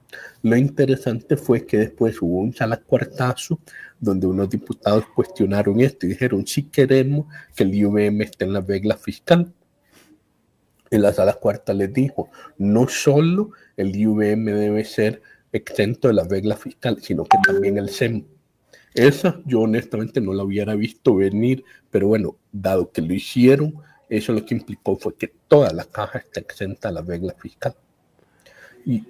Lo 0.42 0.58
interesante 0.58 1.38
fue 1.38 1.68
que 1.68 1.78
después 1.78 2.20
hubo 2.24 2.40
un 2.40 2.56
sala 2.56 2.78
cuartazo 2.78 3.60
donde 4.00 4.26
unos 4.26 4.50
diputados 4.50 5.06
cuestionaron 5.14 5.82
esto 5.82 6.08
y 6.08 6.10
dijeron, 6.10 6.48
si 6.48 6.64
queremos 6.64 7.28
que 7.56 7.66
el 7.66 7.76
IUM 7.76 8.22
esté 8.22 8.46
en 8.46 8.54
la 8.54 8.62
regla 8.62 8.98
fiscal. 8.98 9.54
En 10.90 11.04
la 11.04 11.14
sala 11.14 11.34
cuarta 11.34 11.72
les 11.72 11.94
dijo, 11.94 12.30
no 12.58 12.88
solo 12.88 13.52
el 13.78 13.96
IUM 13.96 14.46
debe 14.46 14.84
ser 14.86 15.22
exento 15.56 16.08
de 16.08 16.14
la 16.14 16.24
regla 16.24 16.56
fiscal, 16.56 17.02
sino 17.02 17.24
que 17.24 17.38
también 17.46 17.78
el 17.78 17.90
SEM. 17.90 18.26
Esa 18.94 19.42
yo 19.46 19.62
honestamente 19.62 20.22
no 20.22 20.34
la 20.34 20.44
hubiera 20.44 20.76
visto 20.76 21.16
venir, 21.16 21.64
pero 21.92 22.08
bueno, 22.08 22.38
dado 22.52 22.92
que 22.92 23.02
lo 23.02 23.14
hicieron, 23.14 23.76
eso 24.10 24.32
lo 24.34 24.46
que 24.46 24.54
implicó 24.54 24.96
fue 24.96 25.16
que 25.16 25.34
toda 25.48 25.72
la 25.74 25.86
caja 25.86 26.20
está 26.20 26.40
exenta 26.40 26.90
de 26.90 26.96
la 26.96 27.02
regla 27.02 27.34
fiscal. 27.34 27.76
Y, 28.86 29.04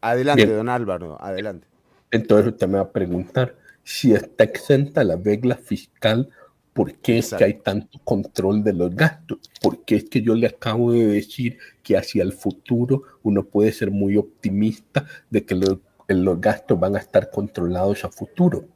adelante, 0.00 0.46
don 0.46 0.68
Álvaro, 0.68 1.16
adelante. 1.20 1.66
Entonces 2.10 2.52
usted 2.52 2.66
me 2.66 2.74
va 2.74 2.84
a 2.84 2.92
preguntar, 2.92 3.56
si 3.82 4.14
está 4.14 4.44
exenta 4.44 5.04
la 5.04 5.16
regla 5.16 5.56
fiscal, 5.56 6.30
¿Por 6.74 6.96
qué 6.96 7.18
es 7.18 7.32
que 7.32 7.44
hay 7.44 7.54
tanto 7.54 8.00
control 8.02 8.64
de 8.64 8.72
los 8.72 8.94
gastos? 8.94 9.38
Porque 9.62 9.94
es 9.94 10.10
que 10.10 10.22
yo 10.22 10.34
le 10.34 10.48
acabo 10.48 10.90
de 10.92 11.06
decir 11.06 11.56
que 11.84 11.96
hacia 11.96 12.24
el 12.24 12.32
futuro 12.32 13.04
uno 13.22 13.44
puede 13.44 13.70
ser 13.70 13.92
muy 13.92 14.16
optimista 14.16 15.06
de 15.30 15.44
que 15.44 15.54
los, 15.54 15.78
los 16.08 16.40
gastos 16.40 16.78
van 16.78 16.96
a 16.96 16.98
estar 16.98 17.30
controlados 17.30 18.04
a 18.04 18.10
futuro. 18.10 18.66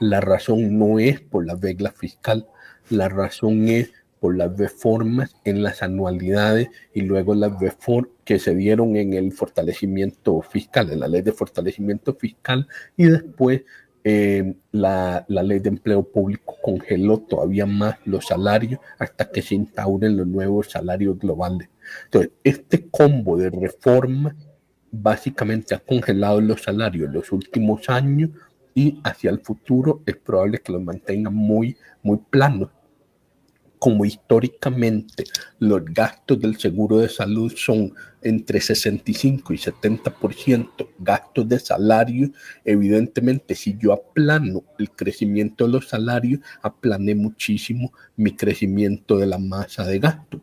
La 0.00 0.20
razón 0.20 0.78
no 0.78 0.98
es 0.98 1.20
por 1.20 1.46
la 1.46 1.54
regla 1.54 1.92
fiscal, 1.92 2.46
la 2.90 3.08
razón 3.08 3.68
es 3.68 3.90
por 4.20 4.36
las 4.36 4.56
reformas 4.58 5.34
en 5.44 5.62
las 5.62 5.82
anualidades 5.82 6.68
y 6.92 7.02
luego 7.02 7.34
las 7.34 7.58
reformas 7.58 8.12
que 8.24 8.38
se 8.38 8.54
dieron 8.54 8.96
en 8.96 9.14
el 9.14 9.32
fortalecimiento 9.32 10.42
fiscal, 10.42 10.90
en 10.90 11.00
la 11.00 11.08
ley 11.08 11.22
de 11.22 11.32
fortalecimiento 11.32 12.14
fiscal 12.14 12.66
y 12.96 13.04
después 13.04 13.62
eh, 14.08 14.54
la, 14.70 15.26
ley 15.28 15.58
de 15.58 15.68
empleo 15.68 16.04
público 16.04 16.54
congeló 16.62 17.18
todavía 17.18 17.66
más 17.66 17.96
los 18.04 18.26
salarios 18.26 18.78
hasta 19.00 19.28
que 19.32 19.42
se 19.42 19.56
instauren 19.56 20.16
los 20.16 20.28
nuevos 20.28 20.70
salarios 20.70 21.18
globales. 21.18 21.70
Entonces, 22.04 22.30
este 22.44 22.88
combo 22.88 23.36
de 23.36 23.50
reforma 23.50 24.36
básicamente 24.92 25.74
ha 25.74 25.80
congelado 25.80 26.40
los 26.40 26.62
salarios 26.62 27.08
en 27.08 27.14
los 27.14 27.32
últimos 27.32 27.90
años 27.90 28.30
y 28.76 29.00
hacia 29.02 29.30
el 29.30 29.40
futuro 29.40 30.04
es 30.06 30.14
probable 30.14 30.58
que 30.58 30.70
los 30.70 30.84
mantenga 30.84 31.30
muy, 31.30 31.76
muy 32.04 32.18
planos. 32.30 32.70
Como 33.78 34.04
históricamente 34.04 35.24
los 35.58 35.84
gastos 35.84 36.40
del 36.40 36.58
seguro 36.58 36.98
de 36.98 37.08
salud 37.08 37.52
son 37.54 37.92
entre 38.22 38.60
65 38.60 39.52
y 39.52 39.58
70% 39.58 40.88
gastos 40.98 41.48
de 41.48 41.58
salario, 41.60 42.30
evidentemente 42.64 43.54
si 43.54 43.76
yo 43.78 43.92
aplano 43.92 44.64
el 44.78 44.90
crecimiento 44.90 45.66
de 45.66 45.72
los 45.72 45.88
salarios, 45.88 46.40
aplané 46.62 47.14
muchísimo 47.14 47.92
mi 48.16 48.34
crecimiento 48.34 49.18
de 49.18 49.26
la 49.26 49.38
masa 49.38 49.84
de 49.84 49.98
gasto. 49.98 50.40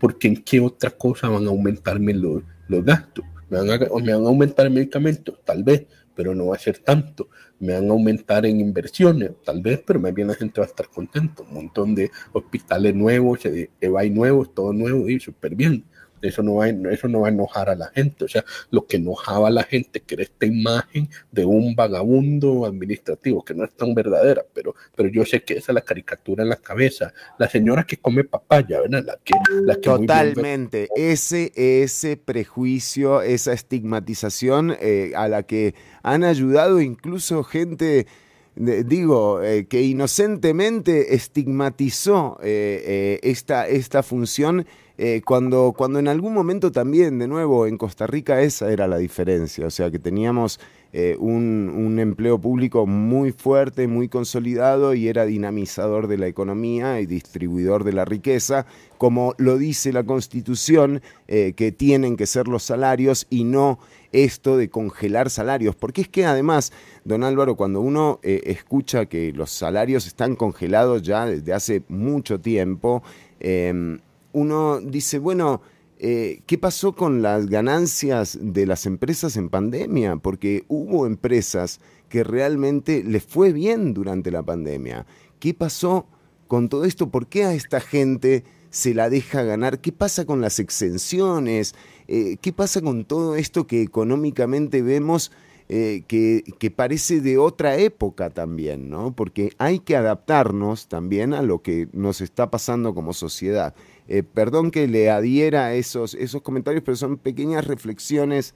Porque 0.00 0.26
en 0.26 0.42
qué 0.42 0.58
otra 0.58 0.90
cosa 0.90 1.28
van 1.28 1.46
a 1.46 1.50
aumentarme 1.50 2.12
los, 2.12 2.42
los 2.66 2.84
gastos? 2.84 3.24
¿Me 3.48 3.58
van, 3.58 3.70
a, 3.70 3.78
¿Me 3.78 4.14
van 4.14 4.24
a 4.24 4.28
aumentar 4.28 4.68
medicamentos? 4.70 5.38
Tal 5.44 5.62
vez, 5.62 5.86
pero 6.14 6.34
no 6.34 6.46
va 6.46 6.56
a 6.56 6.58
ser 6.58 6.78
tanto 6.78 7.28
me 7.62 7.74
van 7.74 7.88
a 7.88 7.92
aumentar 7.92 8.44
en 8.44 8.58
inversiones, 8.60 9.30
tal 9.44 9.62
vez, 9.62 9.80
pero 9.86 10.00
más 10.00 10.12
bien 10.12 10.26
la 10.26 10.34
gente 10.34 10.60
va 10.60 10.66
a 10.66 10.68
estar 10.68 10.88
contento. 10.88 11.44
Un 11.44 11.54
montón 11.54 11.94
de 11.94 12.10
hospitales 12.32 12.92
nuevos, 12.92 13.38
EVAI 13.80 14.10
nuevos, 14.10 14.52
todo 14.52 14.72
nuevo 14.72 15.08
y 15.08 15.20
súper 15.20 15.54
bien. 15.54 15.84
Eso 16.28 16.42
no, 16.42 16.56
va, 16.56 16.68
eso 16.68 17.08
no 17.08 17.20
va 17.20 17.28
a 17.28 17.30
enojar 17.30 17.68
a 17.68 17.74
la 17.74 17.88
gente. 17.88 18.24
O 18.24 18.28
sea, 18.28 18.44
lo 18.70 18.86
que 18.86 18.96
enojaba 18.96 19.48
a 19.48 19.50
la 19.50 19.64
gente, 19.64 20.00
que 20.00 20.14
era 20.14 20.22
esta 20.22 20.46
imagen 20.46 21.08
de 21.30 21.44
un 21.44 21.74
vagabundo 21.74 22.64
administrativo, 22.66 23.44
que 23.44 23.54
no 23.54 23.64
es 23.64 23.72
tan 23.72 23.94
verdadera, 23.94 24.44
pero, 24.54 24.74
pero 24.94 25.08
yo 25.08 25.24
sé 25.24 25.42
que 25.42 25.54
esa 25.54 25.72
es 25.72 25.74
la 25.74 25.80
caricatura 25.82 26.42
en 26.42 26.48
la 26.48 26.56
cabeza. 26.56 27.12
La 27.38 27.48
señora 27.48 27.84
que 27.84 27.96
come 27.96 28.24
papaya, 28.24 28.80
¿verdad? 28.80 29.04
La 29.04 29.18
que, 29.22 29.34
la 29.62 29.74
que 29.76 29.82
Totalmente. 29.82 30.88
ese, 30.96 31.52
ese 31.54 32.16
prejuicio, 32.16 33.22
esa 33.22 33.52
estigmatización 33.52 34.76
eh, 34.80 35.12
a 35.14 35.28
la 35.28 35.42
que 35.42 35.74
han 36.02 36.24
ayudado 36.24 36.80
incluso 36.80 37.42
gente 37.44 38.06
digo, 38.54 39.42
eh, 39.42 39.66
que 39.66 39.82
inocentemente 39.82 41.14
estigmatizó 41.14 42.38
eh, 42.42 43.18
esta, 43.22 43.66
esta 43.66 44.02
función 44.02 44.66
eh, 45.04 45.20
cuando, 45.24 45.74
cuando 45.76 45.98
en 45.98 46.06
algún 46.06 46.32
momento 46.32 46.70
también, 46.70 47.18
de 47.18 47.26
nuevo, 47.26 47.66
en 47.66 47.76
Costa 47.76 48.06
Rica 48.06 48.40
esa 48.40 48.70
era 48.70 48.86
la 48.86 48.98
diferencia, 48.98 49.66
o 49.66 49.70
sea 49.70 49.90
que 49.90 49.98
teníamos 49.98 50.60
eh, 50.92 51.16
un, 51.18 51.98
empleo 51.98 52.38
público 52.40 52.86
muy 52.86 53.32
fuerte, 53.32 53.88
muy 53.88 54.08
consolidado 54.08 54.94
y 54.94 55.08
era 55.08 55.24
dinamizador 55.24 56.06
de 56.06 56.18
la 56.18 56.28
economía 56.28 57.00
y 57.00 57.06
distribuidor 57.06 57.82
de 57.82 57.94
la 57.94 58.04
riqueza, 58.04 58.64
como 58.96 59.34
lo 59.38 59.58
dice 59.58 59.92
la 59.92 60.04
Constitución, 60.04 61.02
eh, 61.26 61.54
que 61.56 61.72
tienen 61.72 62.16
que 62.16 62.26
ser 62.26 62.46
los 62.46 62.62
salarios 62.62 63.26
y 63.28 63.42
no 63.42 63.80
esto 64.12 64.56
de 64.56 64.70
congelar 64.70 65.30
salarios, 65.30 65.74
porque 65.74 66.02
es 66.02 66.08
que 66.08 66.26
además, 66.26 66.72
don 67.04 67.24
Álvaro, 67.24 67.56
cuando 67.56 67.80
uno 67.80 68.20
escucha 68.22 69.06
que 69.06 69.32
los 69.32 69.50
salarios 69.50 70.06
están 70.06 70.36
congelados 70.36 71.02
ya 71.02 71.26
desde 71.26 71.52
hace 71.52 71.82
mucho 71.88 72.38
tiempo, 72.38 73.02
em, 73.40 73.98
uno 74.32 74.80
dice, 74.80 75.18
bueno, 75.18 75.62
eh, 75.98 76.42
¿qué 76.46 76.58
pasó 76.58 76.94
con 76.94 77.22
las 77.22 77.46
ganancias 77.46 78.36
de 78.40 78.66
las 78.66 78.86
empresas 78.86 79.36
en 79.36 79.48
pandemia? 79.48 80.16
Porque 80.16 80.64
hubo 80.66 81.06
empresas 81.06 81.80
que 82.08 82.24
realmente 82.24 83.04
les 83.04 83.22
fue 83.22 83.52
bien 83.52 83.94
durante 83.94 84.32
la 84.32 84.42
pandemia. 84.42 85.06
¿Qué 85.38 85.54
pasó 85.54 86.06
con 86.48 86.68
todo 86.68 86.84
esto? 86.84 87.08
¿Por 87.08 87.28
qué 87.28 87.44
a 87.44 87.54
esta 87.54 87.80
gente 87.80 88.42
se 88.70 88.94
la 88.94 89.10
deja 89.10 89.44
ganar? 89.44 89.80
¿Qué 89.80 89.92
pasa 89.92 90.24
con 90.24 90.40
las 90.40 90.58
exenciones? 90.58 91.74
Eh, 92.08 92.36
¿Qué 92.40 92.52
pasa 92.52 92.80
con 92.80 93.04
todo 93.04 93.36
esto 93.36 93.66
que 93.66 93.80
económicamente 93.80 94.82
vemos? 94.82 95.30
Eh, 95.68 96.02
que, 96.06 96.42
que, 96.58 96.70
parece 96.70 97.20
de 97.20 97.38
otra 97.38 97.76
época 97.76 98.28
también, 98.28 98.90
¿no? 98.90 99.14
Porque 99.14 99.52
hay 99.56 99.78
que 99.78 99.96
adaptarnos 99.96 100.88
también 100.88 101.32
a 101.32 101.40
lo 101.40 101.62
que 101.62 101.88
nos 101.92 102.20
está 102.20 102.50
pasando 102.50 102.94
como 102.94 103.14
sociedad. 103.14 103.74
Eh, 104.14 104.22
perdón 104.22 104.70
que 104.70 104.86
le 104.88 105.08
adhiera 105.08 105.72
esos, 105.72 106.12
esos 106.12 106.42
comentarios, 106.42 106.82
pero 106.84 106.96
son 106.98 107.16
pequeñas 107.16 107.66
reflexiones 107.66 108.54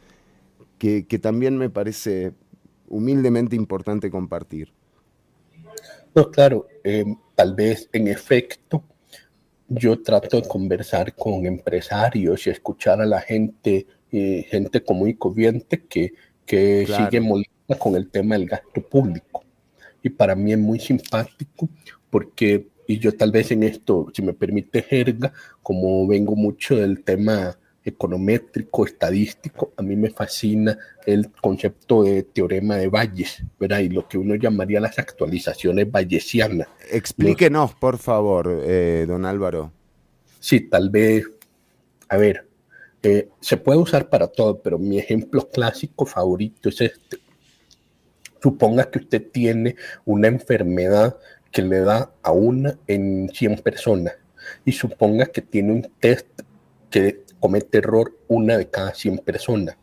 que, 0.77 1.03
también 1.19 1.57
me 1.57 1.71
parece 1.71 2.35
humildemente 2.89 3.57
importante 3.57 4.11
compartir. 4.11 4.75
No, 6.15 6.31
claro, 6.31 6.67
eh, 6.85 7.07
tal 7.35 7.55
vez 7.55 7.89
en 7.95 8.09
efecto 8.09 8.85
yo 9.67 10.03
trato 10.03 10.43
de 10.43 10.47
conversar 10.47 11.15
con 11.15 11.47
empresarios 11.47 12.47
y 12.47 12.51
escuchar 12.51 13.01
a 13.01 13.07
la 13.07 13.23
gente, 13.23 13.87
eh, 14.13 14.45
gente 14.51 14.85
común 14.85 15.09
y 15.09 15.15
corriente 15.15 15.85
que, 15.89 16.13
que 16.45 16.87
sigue 16.87 17.19
molesta 17.19 17.79
con 17.79 17.97
el 17.97 18.11
tema 18.11 18.37
del 18.37 18.47
gasto 18.47 18.83
público. 18.83 19.43
Y 20.03 20.11
para 20.11 20.35
mí 20.35 20.53
es 20.53 20.59
muy 20.59 20.79
simpático 20.79 21.71
porque 22.11 22.76
y 22.87 22.99
yo 22.99 23.17
tal 23.17 23.33
vez 23.33 23.51
en 23.51 23.63
esto, 23.63 24.09
si 24.15 24.23
me 24.23 24.33
permite 24.33 24.83
jerga, 24.83 25.33
como 25.63 26.07
vengo 26.07 26.37
mucho 26.37 26.77
del 26.77 27.03
tema 27.03 27.57
econométrico, 27.87 28.85
estadístico, 28.85 29.73
a 29.77 29.83
mí 29.83 29.95
me 29.95 30.11
fascina 30.11 30.77
el 31.07 31.31
concepto 31.31 32.03
de 32.03 32.25
teorema 32.25 32.77
de 32.77 32.89
Bayes, 32.89 33.45
¿verdad? 33.61 33.79
Y 33.79 33.89
lo 33.89 34.09
que 34.09 34.19
uno 34.19 34.35
llamaría 34.35 34.81
las 34.81 34.99
actualizaciones 34.99 35.91
bayesianas. 35.91 36.67
Explíquenos, 36.91 37.75
por 37.75 37.99
favor, 37.99 38.63
eh, 38.65 39.05
don 39.07 39.25
Álvaro. 39.25 39.73
Sí, 40.41 40.61
tal 40.61 40.91
vez, 40.91 41.29
a 42.09 42.17
ver, 42.17 42.47
eh, 43.05 43.29
se 43.41 43.57
puede 43.57 43.79
usar 43.79 44.09
para 44.09 44.27
todo, 44.27 44.61
pero 44.61 44.79
mi 44.79 44.99
ejemplo 44.99 45.49
clásico 45.49 46.07
favorito 46.07 46.69
es 46.69 46.81
este. 46.81 47.19
Suponga 48.43 48.91
que 48.91 48.99
usted 48.99 49.31
tiene 49.31 49.77
una 50.05 50.27
enfermedad 50.27 51.17
que 51.57 51.63
le 51.63 51.81
da 51.81 52.13
a 52.23 52.33
una 52.33 52.79
en 52.87 53.31
100 53.33 53.63
personas 53.63 54.13
y 54.67 54.73
suponga 54.73 55.25
que 55.25 55.41
tiene 55.41 55.73
un 55.73 55.91
test 56.01 56.27
que 56.91 57.25
comete 57.41 57.79
error 57.79 58.15
una 58.29 58.59
de 58.59 58.69
cada 58.69 58.93
100 58.93 59.21
personas. 59.21 59.79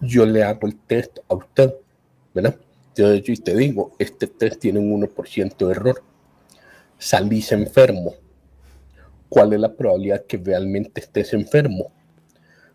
Yo 0.00 0.26
le 0.26 0.42
hago 0.42 0.66
el 0.66 0.74
test 0.74 1.20
a 1.28 1.36
usted, 1.36 1.76
¿verdad? 2.34 2.56
Yo, 2.96 3.14
yo 3.14 3.40
te 3.40 3.56
digo, 3.56 3.92
este 4.00 4.26
test 4.26 4.58
tiene 4.58 4.80
un 4.80 5.00
1% 5.00 5.64
de 5.64 5.70
error. 5.70 6.02
Salís 6.98 7.52
enfermo. 7.52 8.16
¿Cuál 9.28 9.52
es 9.52 9.60
la 9.60 9.72
probabilidad 9.76 10.26
que 10.26 10.38
realmente 10.38 11.02
estés 11.02 11.34
enfermo? 11.34 11.92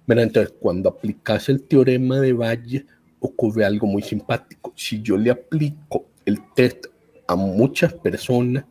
Entonces, 0.07 0.53
cuando 0.57 0.87
aplicas 0.87 1.49
el 1.49 1.63
teorema 1.63 2.21
de 2.21 2.31
Valle, 2.31 2.85
ocurre 3.19 3.65
algo 3.65 3.87
muy 3.87 4.03
simpático. 4.03 4.71
Si 4.73 5.01
yo 5.01 5.17
le 5.17 5.31
aplico 5.31 6.05
el 6.25 6.39
test 6.55 6.85
a 7.27 7.35
muchas 7.35 7.93
personas, 7.93 8.65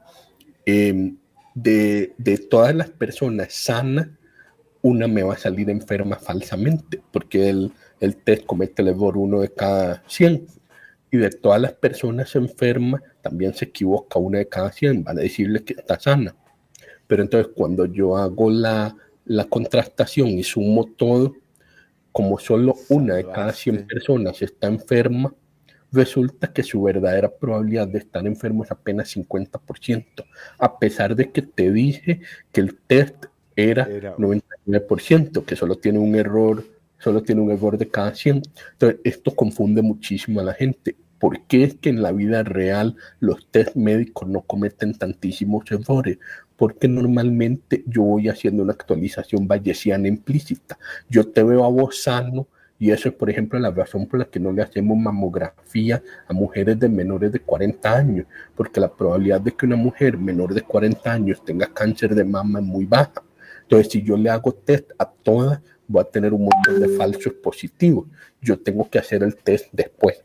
em, 0.65 1.17
de, 1.55 2.15
de, 2.19 2.39
todas 2.39 2.75
las 2.75 2.91
personas 2.91 3.55
sanas, 3.55 4.09
una 4.83 5.09
me 5.09 5.23
va 5.23 5.35
a 5.35 5.39
salir 5.39 5.71
enferma 5.71 6.17
falsamente, 6.17 7.03
porque 7.13 7.49
el, 7.49 7.73
el 8.01 8.17
test 8.17 8.45
comete 8.47 8.83
el 8.83 8.89
error 8.89 9.17
uno 9.17 9.41
de 9.41 9.53
cada 9.53 10.03
100. 10.07 10.47
Y 11.11 11.19
de 11.19 11.31
todas 11.31 11.61
las 11.61 11.73
personas 11.73 12.35
enfermas, 12.35 13.01
también 13.23 13.55
se 13.55 13.67
equivoca 13.67 14.19
una 14.19 14.39
de 14.39 14.49
cada 14.49 14.73
100, 14.73 15.05
van 15.05 15.19
a 15.19 15.23
decirle 15.23 15.65
que 15.65 15.75
está 15.75 15.99
sana. 15.99 16.37
Pero 17.07 17.23
entonces 17.23 17.53
cuando 17.55 17.87
yo 17.87 18.17
hago 18.17 18.51
la, 18.51 18.97
la 19.25 19.45
contrastación 19.45 20.29
y 20.29 20.43
sumo 20.43 20.85
todo, 20.85 21.35
como 22.13 22.39
solo 22.39 22.75
una 22.89 23.17
de 23.17 23.25
cada 23.25 23.53
100 23.53 23.87
personas 23.87 24.41
está 24.41 24.69
enferma, 24.69 25.35
resulta 25.97 26.53
que 26.53 26.63
su 26.63 26.83
verdadera 26.83 27.29
probabilidad 27.29 27.89
de 27.89 27.99
estar 27.99 28.25
enfermo 28.27 28.63
es 28.63 28.71
apenas 28.71 29.17
50%, 29.17 30.25
a 30.59 30.79
pesar 30.79 31.17
de 31.17 31.33
que 31.33 31.43
te 31.43 31.73
dije 31.73 32.21
que 32.53 32.61
el 32.61 32.77
test 32.77 33.27
era, 33.57 33.89
99%, 33.89 35.45
que 35.45 35.57
solo 35.57 35.77
tiene 35.77 35.99
un 35.99 36.15
error, 36.15 36.65
solo 36.99 37.23
tiene 37.23 37.41
un 37.41 37.51
error 37.51 37.79
de 37.79 37.89
cada 37.89 38.15
100. 38.15 38.43
Entonces, 38.73 39.01
esto 39.03 39.35
confunde 39.35 39.83
muchísimo 39.83 40.41
a 40.41 40.45
la 40.45 40.55
gente. 40.55 40.97
¿Por 41.19 41.41
qué 41.47 41.65
es 41.65 41.75
que 41.75 41.89
en 41.89 42.03
la 42.03 42.13
vida 42.13 42.43
real 42.43 42.97
los 43.21 43.47
test 43.51 43.75
médicos 43.75 44.29
no 44.29 44.43
cometen 44.43 44.95
tantísimos 44.95 45.65
errores? 45.71 46.19
Porque 46.57 46.89
normalmente 46.89 47.83
yo 47.87 48.03
voy 48.03 48.29
haciendo 48.29 48.63
una 48.63 48.73
actualización 48.73 49.49
bayesiana 49.49 50.09
implícita. 50.09 50.79
Yo 51.09 51.27
te 51.29 51.43
veo 51.43 51.65
a 51.65 51.69
vos 51.69 52.03
sano, 52.03 52.49
y 52.79 52.91
eso 52.91 53.09
es, 53.09 53.15
por 53.15 53.31
ejemplo, 53.31 53.59
la 53.59 53.71
razón 53.71 54.07
por 54.07 54.21
la 54.21 54.27
que 54.27 54.39
no 54.39 54.53
le 54.53 54.63
hacemos 54.63 54.99
mamografía 54.99 56.03
a 56.29 56.33
mujeres 56.33 56.79
de 56.79 56.89
menores 56.89 57.33
de 57.33 57.41
40 57.41 57.97
años, 57.97 58.27
porque 58.55 58.81
la 58.81 58.93
probabilidad 58.93 59.41
de 59.41 59.53
que 59.53 59.67
una 59.67 59.77
mujer 59.77 60.19
menor 60.19 60.53
de 60.53 60.61
40 60.61 61.11
años 61.11 61.43
tenga 61.45 61.67
cáncer 61.67 62.15
de 62.15 62.25
mama 62.25 62.59
es 62.59 62.65
muy 62.67 62.85
baja. 62.85 63.23
Entonces, 63.63 63.91
si 63.91 64.03
yo 64.03 64.17
le 64.17 64.29
hago 64.29 64.53
test 64.53 64.91
a 64.99 65.11
todas, 65.11 65.61
voy 65.89 66.03
a 66.03 66.05
tener 66.05 66.35
un 66.35 66.45
montón 66.45 66.81
de 66.81 66.97
falsos 66.97 67.33
positivos. 67.35 68.07
Yo 68.43 68.59
tengo 68.59 68.89
que 68.89 68.99
hacer 68.99 69.23
el 69.23 69.37
test 69.37 69.69
después. 69.73 70.23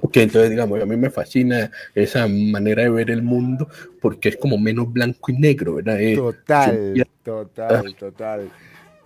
Ok, 0.00 0.16
entonces 0.16 0.50
digamos, 0.50 0.82
a 0.82 0.84
mí 0.84 0.96
me 0.96 1.10
fascina 1.10 1.70
esa 1.94 2.26
manera 2.26 2.82
de 2.82 2.90
ver 2.90 3.08
el 3.12 3.22
mundo 3.22 3.68
porque 4.00 4.30
es 4.30 4.36
como 4.36 4.58
menos 4.58 4.92
blanco 4.92 5.30
y 5.30 5.38
negro, 5.38 5.76
¿verdad? 5.76 5.98
Total, 6.16 7.06
total, 7.22 7.94
total. 7.94 8.50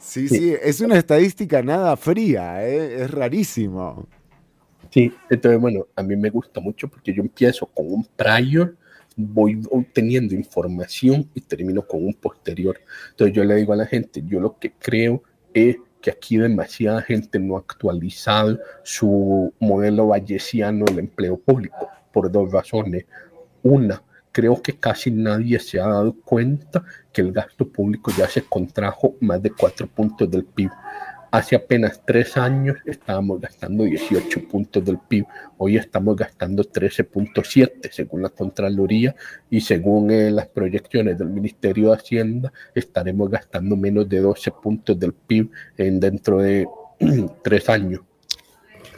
Sí, 0.07 0.29
sí, 0.29 0.55
es 0.63 0.81
una 0.81 0.97
estadística 0.97 1.63
nada 1.63 1.97
fría, 1.97 2.65
¿eh? 2.65 3.03
es 3.03 3.11
rarísimo. 3.11 4.07
Sí, 4.91 5.13
entonces 5.29 5.61
bueno, 5.61 5.89
a 5.97 6.03
mí 6.03 6.15
me 6.15 6.31
gusta 6.31 6.61
mucho 6.61 6.89
porque 6.89 7.13
yo 7.13 7.23
empiezo 7.23 7.67
con 7.67 7.93
un 7.93 8.05
prior 8.17 8.77
voy 9.17 9.61
obteniendo 9.71 10.35
información 10.35 11.29
y 11.35 11.41
termino 11.41 11.83
con 11.87 12.05
un 12.05 12.15
posterior. 12.15 12.79
Entonces 13.11 13.35
yo 13.35 13.45
le 13.45 13.57
digo 13.57 13.73
a 13.73 13.77
la 13.77 13.87
gente, 13.87 14.23
yo 14.25 14.41
lo 14.41 14.59
que 14.59 14.73
creo 14.73 15.23
es 15.55 15.77
que 16.03 16.11
aquí 16.11 16.37
demasiada 16.37 17.03
gente 17.03 17.39
no 17.39 17.57
ha 17.57 17.61
actualizado 17.61 18.61
su 18.85 19.53
modelo 19.59 20.09
vallesiano 20.09 20.85
del 20.85 21.01
empleo 21.01 21.39
público 21.39 21.89
por 22.13 22.31
dos 22.31 22.53
razones. 22.53 23.07
Una, 23.63 24.03
creo 24.37 24.61
que 24.61 24.75
casi 24.75 25.11
nadie 25.11 25.59
se 25.59 25.81
ha 25.81 25.87
dado 25.87 26.13
cuenta 26.13 26.85
que 27.11 27.23
el 27.23 27.33
gasto 27.33 27.67
público 27.67 28.13
ya 28.19 28.29
se 28.29 28.43
contrajo 28.43 29.17
más 29.23 29.43
de 29.43 29.51
cuatro 29.51 29.87
puntos 29.87 30.31
del 30.31 30.45
PIB. 30.45 30.71
Hace 31.31 31.57
apenas 31.57 32.03
tres 32.05 32.37
años 32.37 32.77
estábamos 32.85 33.41
gastando 33.41 33.85
18 33.85 34.47
puntos 34.47 34.85
del 34.85 34.99
PIB, 34.99 35.25
hoy 35.57 35.79
estamos 35.79 36.15
gastando 36.15 36.63
13.7 36.65 37.91
según 37.91 38.21
la 38.21 38.29
Contraloría 38.29 39.17
y 39.49 39.63
según 39.63 40.11
eh, 40.11 40.31
las 40.31 40.49
proyecciones 40.49 41.17
del 41.17 41.31
Ministerio 41.31 41.89
de 41.89 41.97
Hacienda 41.97 42.53
estaremos 42.75 43.31
gastando 43.31 43.75
menos 43.75 44.07
de 44.07 44.21
12 44.21 44.51
puntos 44.63 45.01
del 45.01 45.15
PIB 45.15 45.51
en 45.79 45.99
dentro 45.99 46.43
de 46.43 46.69
tres 47.43 47.71
años. 47.71 48.03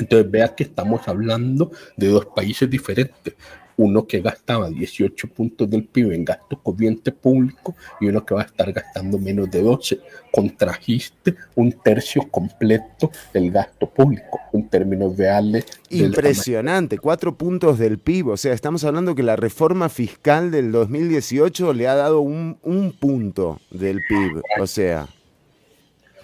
Entonces 0.01 0.29
vea 0.29 0.53
que 0.57 0.65
estamos 0.65 1.07
hablando 1.07 1.71
de 1.97 2.09
dos 2.09 2.27
países 2.27 2.69
diferentes 2.69 3.35
uno 3.79 4.07
que 4.07 4.21
gastaba 4.21 4.69
18 4.69 5.29
puntos 5.29 5.71
del 5.71 5.85
PIB 5.85 6.13
en 6.13 6.25
gasto 6.25 6.61
corriente 6.61 7.13
público 7.13 7.77
y 8.01 8.07
uno 8.07 8.27
que 8.27 8.35
va 8.35 8.43
a 8.43 8.45
estar 8.45 8.73
gastando 8.73 9.19
menos 9.19 9.51
de 9.51 9.63
12. 9.63 10.01
Contrajiste 10.33 11.37
un 11.55 11.73
tercio 11.73 12.29
completo 12.29 13.11
del 13.33 13.53
gasto 13.53 13.89
público 13.89 14.41
en 14.53 14.69
términos 14.69 15.17
reales. 15.17 15.65
Impresionante, 15.91 16.99
cuatro 16.99 17.39
puntos 17.39 17.79
del 17.79 17.99
PIB. 17.99 18.29
O 18.29 18.37
sea, 18.37 18.53
estamos 18.53 18.83
hablando 18.83 19.15
que 19.15 19.23
la 19.23 19.37
reforma 19.37 19.89
fiscal 19.89 20.51
del 20.51 20.73
2018 20.73 21.73
le 21.73 21.87
ha 21.87 21.95
dado 21.95 22.21
un, 22.21 22.59
un 22.63 22.93
punto 22.93 23.61
del 23.71 24.01
PIB. 24.09 24.43
O 24.61 24.67
sea. 24.67 25.09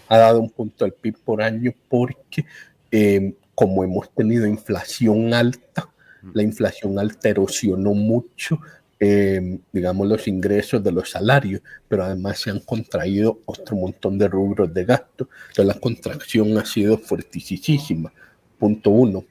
Ha 0.08 0.18
dado 0.18 0.40
un 0.40 0.50
punto 0.50 0.84
del 0.84 0.92
PIB 0.92 1.18
por 1.24 1.40
año 1.40 1.72
porque 1.88 2.44
eh, 2.90 3.34
como 3.54 3.84
hemos 3.84 4.12
tenido 4.12 4.46
inflación 4.46 5.32
alta, 5.32 5.88
la 6.32 6.42
inflación 6.42 6.98
alterosionó 6.98 7.94
mucho, 7.94 8.58
eh, 8.98 9.58
digamos, 9.72 10.08
los 10.08 10.26
ingresos 10.28 10.82
de 10.82 10.92
los 10.92 11.10
salarios, 11.10 11.60
pero 11.88 12.04
además 12.04 12.38
se 12.40 12.50
han 12.50 12.60
contraído 12.60 13.40
otro 13.44 13.76
montón 13.76 14.18
de 14.18 14.28
rubros 14.28 14.72
de 14.72 14.84
gasto. 14.84 15.28
Entonces 15.48 15.66
la 15.66 15.80
contracción 15.80 16.56
ha 16.58 16.64
sido 16.64 16.98
fuertísima. 16.98 18.12
Punto 18.58 18.90
uno. 18.90 19.24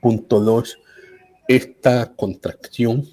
Punto 0.00 0.40
dos, 0.40 0.78
esta 1.46 2.12
contracción 2.14 3.04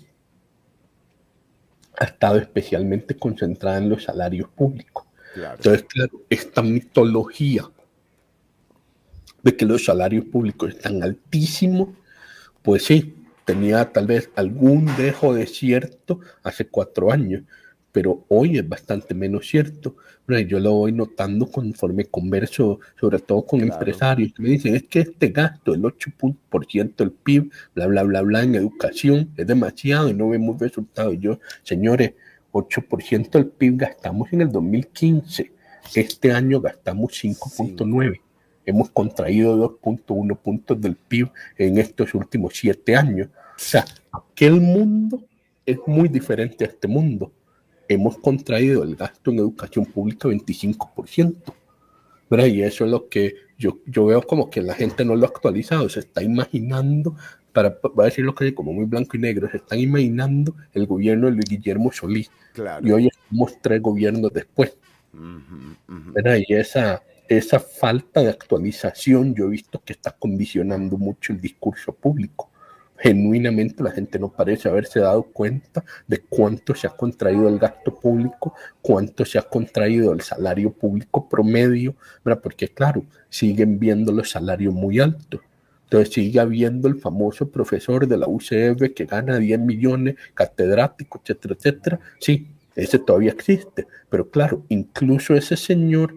ha 2.00 2.06
estado 2.06 2.38
especialmente 2.38 3.18
concentrada 3.18 3.80
en 3.80 3.90
los 3.90 4.04
salarios 4.04 4.50
públicos. 4.50 5.06
Entonces, 5.36 5.84
claro, 5.84 6.22
esta 6.30 6.62
mitología 6.62 7.70
de 9.44 9.56
que 9.56 9.66
los 9.66 9.86
salarios 9.86 10.26
públicos 10.26 10.70
están 10.70 11.04
altísimos 11.04 11.90
pues 12.68 12.84
sí, 12.84 13.16
tenía 13.46 13.94
tal 13.94 14.08
vez 14.08 14.30
algún 14.36 14.88
dejo 14.98 15.34
de 15.34 15.48
cierto 15.48 16.20
hace 16.44 16.68
cuatro 16.68 17.14
años, 17.14 17.44
pero 17.94 18.26
hoy 18.28 18.58
es 18.58 18.68
bastante 18.68 19.14
menos 19.14 19.48
cierto. 19.48 19.96
Yo 20.28 20.60
lo 20.60 20.74
voy 20.74 20.92
notando 20.92 21.50
conforme 21.50 22.08
converso, 22.08 22.82
sobre 23.00 23.20
todo 23.20 23.46
con 23.46 23.62
empresarios 23.62 24.34
que 24.34 24.44
me 24.44 24.50
dicen, 24.50 24.76
es 24.76 24.84
que 24.84 25.00
este 25.00 25.30
gasto, 25.30 25.74
el 25.74 25.82
8% 25.82 26.96
del 26.98 27.12
PIB, 27.12 27.50
bla, 27.74 27.88
bla, 27.88 28.04
bla, 28.04 28.22
bla, 28.22 28.44
en 28.44 28.56
educación, 28.56 29.30
es 29.38 29.48
demasiado 29.48 30.10
y 30.10 30.14
no 30.14 30.28
vemos 30.28 30.60
resultados. 30.60 31.16
Yo, 31.22 31.40
señores, 31.64 32.16
8% 32.52 33.32
del 33.32 33.48
PIB 33.48 33.78
gastamos 33.78 34.34
en 34.34 34.42
el 34.42 34.52
2015. 34.52 35.54
Este 35.96 36.34
año 36.34 36.60
gastamos 36.60 37.14
5.9 37.14 38.27
hemos 38.68 38.92
contraído 38.92 39.58
2.1 39.82 40.38
puntos 40.38 40.80
del 40.80 40.96
PIB 40.96 41.30
en 41.58 41.78
estos 41.80 42.14
últimos 42.14 42.54
siete 42.56 42.96
años. 42.96 43.30
O 43.30 43.60
sea, 43.60 43.86
aquel 44.12 44.62
mundo 44.62 45.24
es 45.66 45.80
muy 45.88 46.10
diferente 46.10 46.66
a 46.66 46.68
este 46.68 46.88
mundo. 46.88 47.32
Hemos 47.88 48.18
contraído 48.18 48.84
el 48.84 48.96
gasto 48.96 49.32
en 49.32 49.40
educación 49.40 49.86
pública 49.86 50.28
25%. 50.28 51.54
¿verdad? 52.30 52.48
Y 52.48 52.62
eso 52.62 52.84
es 52.84 52.92
lo 52.92 53.08
que 53.08 53.36
yo, 53.58 53.80
yo 53.86 54.06
veo 54.06 54.22
como 54.22 54.50
que 54.50 54.62
la 54.62 54.74
gente 54.74 55.06
no 55.06 55.16
lo 55.16 55.26
ha 55.26 55.30
actualizado, 55.30 55.88
se 55.90 56.02
está 56.02 56.22
imaginando, 56.22 57.16
para, 57.54 57.78
voy 57.82 58.04
a 58.04 58.06
decir 58.06 58.26
lo 58.26 58.36
que 58.36 58.54
como 58.54 58.74
muy 58.74 58.86
blanco 58.86 59.18
y 59.18 59.22
negro, 59.22 59.50
se 59.50 59.58
están 59.58 59.80
imaginando 59.80 60.54
el 60.74 60.86
gobierno 60.86 61.28
de 61.28 61.34
Luis 61.34 61.46
Guillermo 61.50 61.92
Solís. 61.92 62.30
Y 62.84 62.92
hoy 62.92 63.08
estamos 63.08 63.58
tres 63.62 63.82
gobiernos 63.82 64.34
después. 64.34 64.76
¿verdad? 65.14 66.38
Y 66.46 66.54
esa, 66.54 67.02
esa 67.28 67.60
falta 67.60 68.22
de 68.22 68.30
actualización 68.30 69.36
yo 69.36 69.46
he 69.46 69.50
visto 69.50 69.82
que 69.84 69.94
está 69.94 70.12
condicionando 70.12 70.98
mucho 70.98 71.34
el 71.34 71.42
discurso 71.42 71.94
público. 71.94 72.50
Genuinamente 73.00 73.84
la 73.84 73.92
gente 73.92 74.18
no 74.18 74.32
parece 74.32 74.70
haberse 74.70 75.00
dado 75.00 75.22
cuenta 75.24 75.84
de 76.08 76.20
cuánto 76.20 76.74
se 76.74 76.88
ha 76.88 76.90
contraído 76.90 77.48
el 77.48 77.60
gasto 77.60 78.00
público, 78.00 78.56
cuánto 78.82 79.24
se 79.24 79.38
ha 79.38 79.44
contraído 79.44 80.14
el 80.14 80.22
salario 80.22 80.72
público 80.72 81.30
promedio, 81.30 81.96
¿verdad? 82.26 82.42
porque 82.42 82.70
claro, 82.70 83.06
siguen 83.30 83.78
viendo 83.78 84.12
los 84.12 84.32
salarios 84.32 84.74
muy 84.74 85.00
altos. 85.00 85.42
Entonces 85.84 86.14
sigue 86.14 86.40
habiendo 86.40 86.88
el 86.88 87.00
famoso 87.00 87.50
profesor 87.50 88.08
de 88.08 88.18
la 88.18 88.28
UCF 88.28 88.94
que 88.96 89.06
gana 89.06 89.38
10 89.38 89.60
millones, 89.60 90.16
catedrático, 90.34 91.22
etcétera, 91.24 91.56
etcétera. 91.56 92.00
Sí, 92.20 92.48
ese 92.76 93.00
todavía 93.00 93.32
existe, 93.32 93.88
pero 94.10 94.30
claro, 94.30 94.66
incluso 94.70 95.34
ese 95.36 95.56
señor 95.56 96.16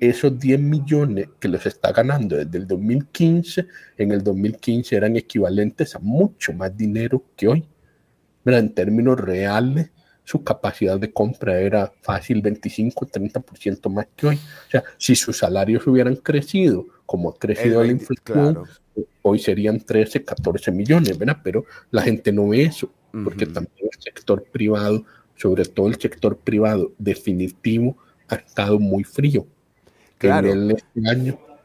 esos 0.00 0.38
10 0.38 0.60
millones 0.60 1.28
que 1.38 1.48
los 1.48 1.66
está 1.66 1.92
ganando 1.92 2.36
desde 2.36 2.56
el 2.56 2.66
2015, 2.66 3.66
en 3.98 4.12
el 4.12 4.24
2015 4.24 4.96
eran 4.96 5.16
equivalentes 5.16 5.94
a 5.94 5.98
mucho 5.98 6.54
más 6.54 6.74
dinero 6.76 7.22
que 7.36 7.48
hoy. 7.48 7.64
En 8.46 8.74
términos 8.74 9.20
reales, 9.20 9.90
su 10.24 10.42
capacidad 10.42 10.98
de 10.98 11.12
compra 11.12 11.60
era 11.60 11.92
fácil 12.02 12.42
25-30% 12.42 13.90
más 13.90 14.06
que 14.16 14.28
hoy. 14.28 14.36
O 14.36 14.70
sea, 14.70 14.82
si 14.96 15.14
sus 15.14 15.36
salarios 15.36 15.86
hubieran 15.86 16.16
crecido 16.16 16.86
como 17.04 17.30
ha 17.30 17.36
crecido 17.36 17.84
la 17.84 17.90
inflación, 17.90 18.62
hoy 19.22 19.38
serían 19.38 19.80
13, 19.80 20.24
14 20.24 20.70
millones, 20.72 21.18
¿verdad? 21.18 21.38
Pero 21.44 21.64
la 21.90 22.02
gente 22.02 22.32
no 22.32 22.48
ve 22.48 22.62
eso, 22.62 22.90
porque 23.24 23.46
también 23.46 23.88
el 23.92 24.00
sector 24.00 24.44
privado, 24.44 25.04
sobre 25.36 25.64
todo 25.64 25.88
el 25.88 26.00
sector 26.00 26.38
privado 26.38 26.92
definitivo, 26.98 27.96
ha 28.28 28.36
estado 28.36 28.78
muy 28.78 29.04
frío. 29.04 29.46
Claro. 30.20 30.52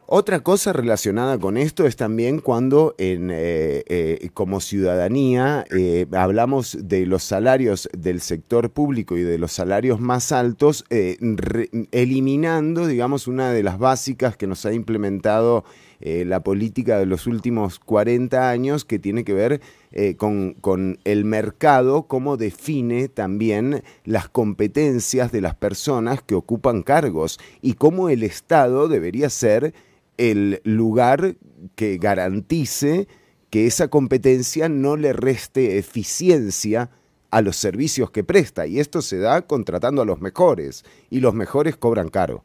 Otra 0.08 0.40
cosa 0.42 0.72
relacionada 0.72 1.40
con 1.40 1.58
esto 1.58 1.88
es 1.88 1.96
también 1.96 2.40
cuando 2.40 2.94
en, 3.00 3.32
eh, 3.32 3.84
eh, 3.88 4.30
como 4.36 4.62
ciudadanía 4.62 5.66
eh, 5.76 6.06
hablamos 6.12 6.78
de 6.80 7.08
los 7.08 7.24
salarios 7.24 7.90
del 7.92 8.22
sector 8.22 8.70
público 8.70 9.18
y 9.18 9.24
de 9.24 9.40
los 9.40 9.52
salarios 9.52 10.00
más 10.00 10.32
altos, 10.32 10.86
eliminando, 10.90 12.86
digamos, 12.86 13.28
una 13.28 13.52
de 13.52 13.64
las 13.64 13.80
básicas 13.80 14.38
que 14.38 14.46
nos 14.46 14.64
ha 14.68 14.74
implementado 14.74 15.66
eh, 16.08 16.24
la 16.24 16.44
política 16.44 17.00
de 17.00 17.08
los 17.08 17.26
últimos 17.26 17.80
40 17.80 18.48
años 18.52 18.86
que 18.86 19.00
tiene 19.00 19.24
que 19.24 19.34
ver 19.34 19.60
eh, 19.92 20.16
con, 20.16 21.00
el 21.04 21.26
mercado, 21.26 22.04
cómo 22.04 22.38
define 22.38 23.08
también 23.08 23.82
las 24.04 24.30
competencias 24.30 25.32
de 25.32 25.42
las 25.42 25.56
personas 25.56 26.22
que 26.22 26.36
ocupan 26.36 26.84
cargos 26.84 27.40
y 27.60 27.74
cómo 27.74 28.10
el 28.10 28.22
Estado 28.22 28.88
debería 28.88 29.32
ser 29.32 29.74
el 30.20 30.62
lugar 30.64 31.38
que 31.74 31.98
garantice 31.98 33.08
que 33.50 33.66
esa 33.66 33.88
competencia 33.88 34.70
no 34.70 34.98
le 34.98 35.12
reste 35.12 35.80
eficiencia 35.80 36.92
a 37.32 37.42
los 37.42 37.56
servicios 37.56 38.12
que 38.12 38.24
presta. 38.24 38.68
Y 38.68 38.80
esto 38.80 39.02
se 39.02 39.18
da 39.18 39.42
contratando 39.42 40.04
a 40.04 40.06
los 40.06 40.22
mejores. 40.22 40.86
Y 41.10 41.22
los 41.22 41.34
mejores 41.34 41.78
cobran 41.78 42.10
caro. 42.10 42.44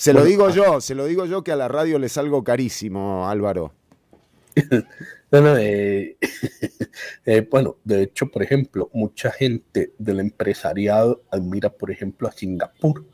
Se 0.00 0.14
lo 0.14 0.24
digo 0.24 0.46
ah. 0.46 0.50
yo, 0.50 0.80
se 0.80 0.94
lo 0.94 1.04
digo 1.04 1.26
yo 1.26 1.44
que 1.44 1.52
a 1.52 1.56
la 1.56 1.68
radio 1.68 1.98
le 1.98 2.08
salgo 2.08 2.42
carísimo, 2.42 3.28
Álvaro. 3.28 3.74
no, 5.30 5.40
no, 5.42 5.58
eh, 5.58 6.16
eh, 7.26 7.46
bueno, 7.50 7.76
de 7.84 8.04
hecho, 8.04 8.30
por 8.30 8.42
ejemplo, 8.42 8.88
mucha 8.94 9.30
gente 9.30 9.92
del 9.98 10.20
empresariado 10.20 11.22
admira, 11.30 11.68
por 11.68 11.90
ejemplo, 11.90 12.28
a 12.28 12.32
Singapur 12.32 13.04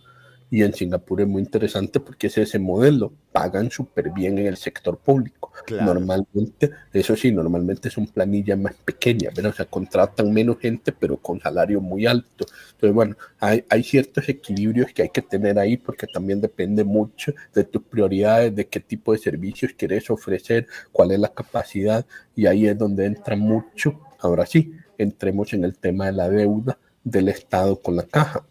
y 0.51 0.62
en 0.62 0.72
Singapur 0.74 1.20
es 1.20 1.26
muy 1.26 1.42
interesante 1.42 2.01
porque 2.01 2.28
es 2.28 2.38
ese 2.38 2.59
modelo, 2.59 3.12
pagan 3.32 3.70
súper 3.70 4.11
bien 4.11 4.38
en 4.38 4.47
el 4.47 4.57
sector 4.57 4.99
público. 4.99 5.53
Normalmente, 5.70 6.70
eso 6.92 7.16
sí, 7.16 7.32
normalmente 7.32 7.90
son 7.90 8.07
planillas 8.07 8.59
más 8.59 8.74
pequeñas, 8.74 9.32
pero, 9.34 9.51
o 9.51 9.53
sea, 9.53 9.64
contratan 9.64 10.32
menos 10.32 10.59
gente, 10.59 10.92
pero 10.92 11.16
con 11.16 11.40
salario 11.40 11.80
muy 11.80 12.07
alto. 12.07 12.47
Entonces, 12.72 12.94
bueno, 12.94 13.16
hay, 13.40 13.64
hay 13.68 13.82
ciertos 13.82 14.28
equilibrios 14.28 14.92
que 14.92 15.03
hay 15.03 15.09
que 15.09 15.22
tener 15.22 15.59
ahí 15.59 15.76
porque 15.76 16.07
también 16.07 16.40
depende 16.40 16.84
mucho 16.84 17.32
de 17.55 17.64
tus 17.64 17.82
prioridades, 17.82 18.55
de 18.55 18.66
qué 18.66 18.80
tipo 18.80 19.12
de 19.12 19.18
servicios 19.18 19.72
quieres 19.76 20.09
ofrecer, 20.11 20.66
cuál 20.92 21.12
es 21.12 21.18
la 21.18 21.32
capacidad, 21.32 22.07
y 22.34 22.47
ahí 22.47 22.66
es 22.66 22.78
donde 22.78 23.07
entra 23.07 23.34
mucho 23.36 24.01
Ahora 24.18 24.47
sí, 24.47 24.72
entremos 24.99 25.53
en 25.53 25.64
el 25.64 25.76
tema 25.78 26.07
de 26.07 26.12
la 26.12 26.28
deuda 26.28 26.78
del 27.05 27.28
Estado 27.28 27.80
con 27.80 27.97
la 27.97 28.05
caja. 28.05 28.44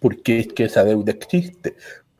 ¿Por 0.00 0.22
qué 0.22 0.40
es 0.40 0.48
que 0.48 0.64
esa 0.64 0.84
deuda 0.84 1.12
existe? 1.12 1.76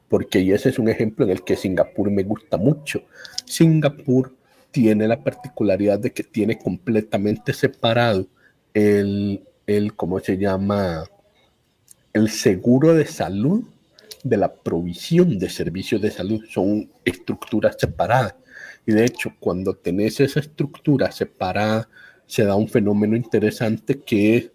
Porque 0.09 0.41
y 0.41 0.53
ese 0.53 0.69
es 0.69 0.79
un 0.79 0.89
ejemplo 0.89 1.25
en 1.25 1.33
el 1.33 1.43
que 1.43 1.57
Singapur 1.57 2.11
me 2.11 2.23
gusta 2.23 2.57
mucho. 2.57 3.03
Singapur 3.47 4.35
tiene 4.71 5.09
la 5.09 5.23
particularidad 5.23 5.99
de 5.99 6.13
que 6.13 6.23
tiene 6.23 6.59
completamente 6.59 7.53
separado 7.53 8.27
el, 8.75 9.43
el 9.67 9.95
¿cómo 9.95 10.21
se 10.21 10.37
llama? 10.37 11.05
El 12.13 12.29
seguro 12.31 12.95
de 12.95 13.07
salud 13.07 13.65
de 14.23 14.37
la 14.37 14.53
provisión 14.53 15.39
de 15.39 15.49
servicios 15.49 16.01
de 16.01 16.11
salud. 16.11 16.45
Son 16.49 16.91
estructuras 17.05 17.77
separadas. 17.79 18.35
Y 18.87 18.93
de 18.93 19.05
hecho, 19.05 19.33
cuando 19.41 19.75
tenés 19.75 20.21
esa 20.21 20.41
estructura 20.41 21.11
separada, 21.13 21.89
se 22.27 22.45
da 22.45 22.55
un 22.55 22.69
fenómeno 22.69 23.17
interesante 23.17 24.01
que 24.01 24.53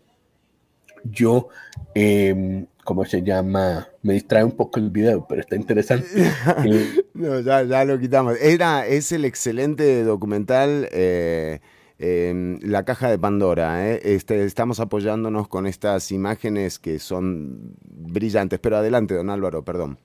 yo, 1.03 1.49
eh, 1.93 2.65
¿cómo 2.86 3.04
se 3.04 3.22
llama? 3.22 3.90
Me 4.04 4.14
distrae 4.14 4.46
un 4.46 4.54
poco 4.54 4.80
el 4.80 4.90
video, 4.90 5.26
pero 5.28 5.42
está 5.42 5.58
interesante. 5.58 6.08
no, 7.14 7.42
ya, 7.42 7.64
ya, 7.64 7.84
lo 7.84 8.00
quitamos. 8.00 8.38
Era, 8.40 8.88
es 8.88 9.12
el 9.12 9.26
excelente 9.26 10.06
documental. 10.06 10.88
Eh, 10.94 11.60
la 11.98 12.84
caja 12.86 13.10
de 13.10 13.18
Pandora. 13.18 13.90
¿eh? 13.90 14.02
Este, 14.04 14.44
estamos 14.44 14.80
apoyándonos 14.80 15.48
con 15.48 15.66
estas 15.66 16.12
imágenes 16.12 16.78
que 16.80 17.00
son 17.00 17.76
brillantes. 17.82 18.60
Pero 18.60 18.78
adelante, 18.78 19.16
don 19.16 19.30
Álvaro, 19.30 19.64
perdón. 19.64 19.98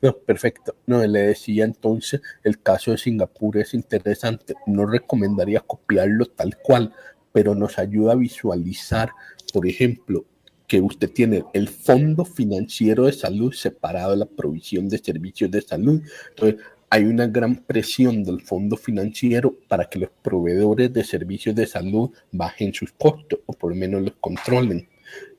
No, 0.00 0.12
perfecto. 0.12 0.76
No, 0.86 1.04
le 1.04 1.20
decía 1.20 1.64
entonces, 1.64 2.20
el 2.44 2.60
caso 2.60 2.90
de 2.90 2.98
Singapur 2.98 3.56
es 3.56 3.74
interesante. 3.74 4.54
No 4.66 4.86
recomendaría 4.86 5.60
copiarlo 5.60 6.26
tal 6.26 6.58
cual, 6.62 6.92
pero 7.32 7.54
nos 7.54 7.78
ayuda 7.78 8.12
a 8.12 8.16
visualizar, 8.16 9.10
por 9.52 9.66
ejemplo, 9.66 10.26
que 10.72 10.80
usted 10.80 11.10
tiene 11.10 11.44
el 11.52 11.68
fondo 11.68 12.24
financiero 12.24 13.04
de 13.04 13.12
salud 13.12 13.52
separado 13.52 14.12
de 14.12 14.16
la 14.16 14.24
provisión 14.24 14.88
de 14.88 14.96
servicios 14.96 15.50
de 15.50 15.60
salud. 15.60 16.00
Entonces, 16.30 16.62
hay 16.88 17.04
una 17.04 17.26
gran 17.26 17.56
presión 17.56 18.24
del 18.24 18.40
fondo 18.40 18.78
financiero 18.78 19.54
para 19.68 19.84
que 19.84 19.98
los 19.98 20.08
proveedores 20.22 20.90
de 20.90 21.04
servicios 21.04 21.54
de 21.54 21.66
salud 21.66 22.10
bajen 22.30 22.72
sus 22.72 22.90
costos 22.92 23.40
o 23.44 23.52
por 23.52 23.72
lo 23.72 23.76
menos 23.76 24.00
los 24.00 24.14
controlen. 24.18 24.88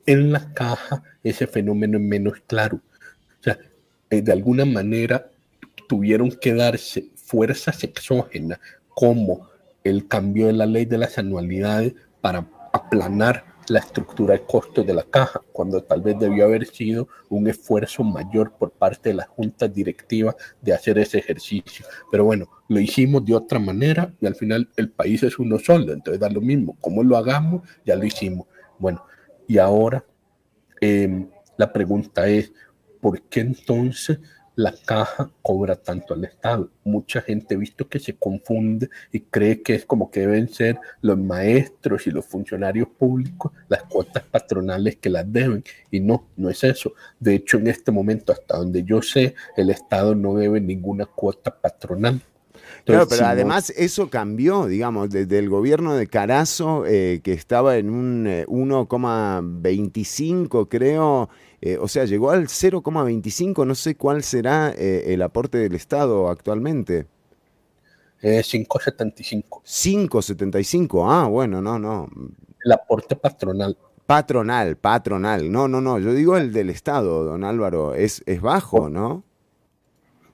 En 0.06 0.30
la 0.30 0.54
caja 0.54 1.02
ese 1.24 1.48
fenómeno 1.48 1.98
es 1.98 2.04
menos 2.04 2.34
claro. 2.46 2.76
O 2.76 3.42
sea, 3.42 3.58
eh, 4.10 4.22
de 4.22 4.30
alguna 4.30 4.64
manera 4.64 5.32
tuvieron 5.88 6.30
que 6.30 6.54
darse 6.54 7.08
fuerzas 7.16 7.82
exógenas 7.82 8.60
como 8.90 9.48
el 9.82 10.06
cambio 10.06 10.46
de 10.46 10.52
la 10.52 10.66
ley 10.66 10.84
de 10.84 10.98
las 10.98 11.18
anualidades 11.18 11.92
para 12.20 12.46
aplanar 12.72 13.53
la 13.68 13.78
estructura 13.78 14.34
de 14.34 14.42
costos 14.42 14.86
de 14.86 14.94
la 14.94 15.02
caja, 15.02 15.40
cuando 15.52 15.82
tal 15.82 16.02
vez 16.02 16.18
debió 16.18 16.44
haber 16.44 16.66
sido 16.66 17.08
un 17.28 17.46
esfuerzo 17.48 18.04
mayor 18.04 18.52
por 18.52 18.70
parte 18.70 19.10
de 19.10 19.14
la 19.14 19.26
junta 19.26 19.68
directiva 19.68 20.34
de 20.60 20.72
hacer 20.72 20.98
ese 20.98 21.18
ejercicio. 21.18 21.86
Pero 22.10 22.24
bueno, 22.24 22.48
lo 22.68 22.80
hicimos 22.80 23.24
de 23.24 23.34
otra 23.34 23.58
manera 23.58 24.12
y 24.20 24.26
al 24.26 24.34
final 24.34 24.68
el 24.76 24.90
país 24.90 25.22
es 25.22 25.38
uno 25.38 25.58
solo, 25.58 25.92
entonces 25.92 26.20
da 26.20 26.28
lo 26.28 26.40
mismo, 26.40 26.76
como 26.80 27.02
lo 27.02 27.16
hagamos, 27.16 27.62
ya 27.84 27.96
lo 27.96 28.04
hicimos. 28.04 28.46
Bueno, 28.78 29.04
y 29.46 29.58
ahora 29.58 30.04
em, 30.80 31.28
la 31.56 31.72
pregunta 31.72 32.26
es, 32.26 32.52
¿por 33.00 33.20
qué 33.22 33.40
entonces 33.40 34.18
la 34.56 34.74
caja 34.84 35.30
cobra 35.42 35.76
tanto 35.76 36.14
al 36.14 36.24
Estado. 36.24 36.70
Mucha 36.84 37.20
gente 37.20 37.54
ha 37.54 37.58
visto 37.58 37.88
que 37.88 37.98
se 37.98 38.16
confunde 38.16 38.88
y 39.10 39.20
cree 39.20 39.62
que 39.62 39.74
es 39.74 39.84
como 39.84 40.10
que 40.10 40.20
deben 40.20 40.48
ser 40.48 40.78
los 41.00 41.18
maestros 41.18 42.06
y 42.06 42.10
los 42.10 42.24
funcionarios 42.24 42.88
públicos 42.88 43.52
las 43.68 43.82
cuotas 43.84 44.22
patronales 44.22 44.96
que 44.96 45.10
las 45.10 45.30
deben. 45.30 45.64
Y 45.90 46.00
no, 46.00 46.28
no 46.36 46.50
es 46.50 46.62
eso. 46.64 46.92
De 47.18 47.34
hecho, 47.34 47.58
en 47.58 47.66
este 47.66 47.90
momento, 47.90 48.32
hasta 48.32 48.56
donde 48.56 48.84
yo 48.84 49.02
sé, 49.02 49.34
el 49.56 49.70
Estado 49.70 50.14
no 50.14 50.34
debe 50.34 50.60
ninguna 50.60 51.06
cuota 51.06 51.58
patronal. 51.58 52.20
claro, 52.84 53.08
pero 53.08 53.26
además 53.26 53.70
eso 53.76 54.08
cambió, 54.08 54.66
digamos, 54.66 55.10
desde 55.10 55.38
el 55.38 55.48
gobierno 55.48 55.96
de 55.96 56.06
Carazo, 56.06 56.86
eh, 56.86 57.20
que 57.24 57.32
estaba 57.32 57.76
en 57.76 57.90
un 57.90 58.26
1,25, 58.26 60.62
eh, 60.62 60.68
creo, 60.68 61.28
eh, 61.66 61.78
o 61.80 61.88
sea, 61.88 62.04
llegó 62.04 62.30
al 62.30 62.48
0,25, 62.48 63.66
no 63.66 63.74
sé 63.74 63.94
cuál 63.94 64.22
será 64.22 64.74
eh, 64.76 65.14
el 65.14 65.22
aporte 65.22 65.56
del 65.56 65.74
Estado 65.74 66.28
actualmente. 66.28 67.06
5,75. 68.20 69.62
5,75, 69.64 71.06
ah, 71.08 71.26
bueno, 71.26 71.62
no, 71.62 71.78
no. 71.78 72.10
El 72.62 72.72
aporte 72.72 73.16
patronal. 73.16 73.78
Patronal, 74.04 74.76
patronal. 74.76 75.50
No, 75.50 75.66
no, 75.66 75.80
no, 75.80 75.98
yo 75.98 76.12
digo 76.12 76.36
el 76.36 76.52
del 76.52 76.68
Estado, 76.68 77.24
don 77.24 77.44
Álvaro, 77.44 77.94
es, 77.94 78.22
es 78.26 78.42
bajo, 78.42 78.90
¿no? 78.90 79.24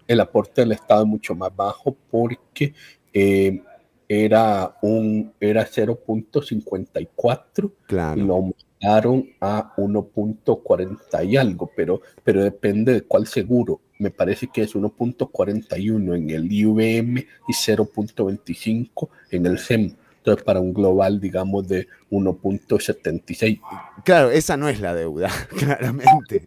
El 0.08 0.18
aporte 0.18 0.62
del 0.62 0.72
Estado 0.72 1.02
es 1.02 1.08
mucho 1.08 1.36
más 1.36 1.54
bajo 1.54 1.96
porque 2.10 2.74
eh, 3.12 3.62
era 4.08 4.76
un 4.82 5.32
era 5.38 5.64
0.54 5.64 7.72
claro. 7.86 8.20
y 8.20 8.24
lo 8.24 8.52
a 8.82 9.74
1.40 9.76 11.26
y 11.26 11.36
algo, 11.36 11.70
pero, 11.76 12.00
pero 12.24 12.42
depende 12.42 12.94
de 12.94 13.02
cuál 13.02 13.26
seguro. 13.26 13.80
Me 13.98 14.10
parece 14.10 14.48
que 14.48 14.62
es 14.62 14.74
1.41 14.74 16.16
en 16.16 16.30
el 16.30 16.50
IVM 16.50 17.18
y 17.18 17.52
0.25 17.52 19.08
en 19.30 19.46
el 19.46 19.58
SEM. 19.58 19.94
Entonces, 20.18 20.44
para 20.44 20.60
un 20.60 20.72
global, 20.72 21.20
digamos, 21.20 21.68
de 21.68 21.88
1.76. 22.10 23.60
Claro, 24.04 24.30
esa 24.30 24.56
no 24.56 24.68
es 24.68 24.80
la 24.80 24.94
deuda, 24.94 25.30
claramente. 25.58 26.46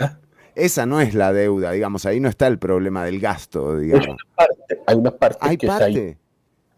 ¿Ah? 0.00 0.18
Esa 0.54 0.84
no 0.86 1.00
es 1.00 1.14
la 1.14 1.32
deuda, 1.32 1.72
digamos, 1.72 2.04
ahí 2.04 2.20
no 2.20 2.28
está 2.28 2.46
el 2.46 2.58
problema 2.58 3.04
del 3.04 3.20
gasto, 3.20 3.78
digamos. 3.78 4.06
Hay 4.06 4.12
una 4.12 4.36
parte, 4.36 4.80
hay 4.86 4.96
una 4.96 5.10
parte 5.10 5.56
que 5.56 5.66
parte? 5.66 5.88
Está 5.88 6.00
ahí 6.00 6.16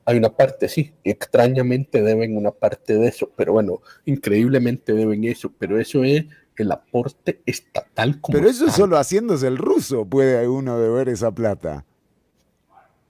hay 0.04 0.18
una 0.18 0.30
parte, 0.30 0.68
sí, 0.68 0.92
extrañamente 1.02 2.02
deben 2.02 2.36
una 2.36 2.50
parte 2.50 2.94
de 2.94 3.08
eso, 3.08 3.30
pero 3.36 3.52
bueno, 3.52 3.80
increíblemente 4.04 4.92
deben 4.92 5.24
eso, 5.24 5.52
pero 5.58 5.80
eso 5.80 6.04
es 6.04 6.26
el 6.56 6.72
aporte 6.72 7.40
estatal. 7.46 8.20
Como 8.20 8.36
pero 8.36 8.48
eso 8.48 8.70
solo 8.70 8.96
haciéndose 8.96 9.46
el 9.46 9.58
ruso 9.58 10.04
puede 10.04 10.46
uno 10.48 10.78
deber 10.78 11.08
esa 11.08 11.32
plata. 11.32 11.84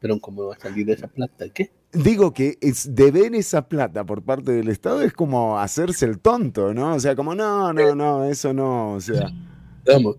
Pero 0.00 0.20
¿cómo 0.20 0.46
va 0.46 0.54
a 0.54 0.58
salir 0.58 0.88
esa 0.90 1.08
plata? 1.08 1.48
¿Qué? 1.48 1.70
Digo 1.92 2.32
que 2.34 2.58
es 2.60 2.94
deber 2.94 3.34
esa 3.34 3.68
plata 3.68 4.04
por 4.04 4.22
parte 4.22 4.52
del 4.52 4.68
Estado 4.68 5.02
es 5.02 5.12
como 5.12 5.58
hacerse 5.58 6.06
el 6.06 6.18
tonto, 6.18 6.74
¿no? 6.74 6.94
O 6.94 7.00
sea, 7.00 7.14
como 7.14 7.34
no, 7.34 7.72
no, 7.72 7.94
no, 7.94 8.24
eso 8.24 8.52
no, 8.52 8.94
o 8.94 9.00
sea. 9.00 9.30
Vamos, 9.86 10.16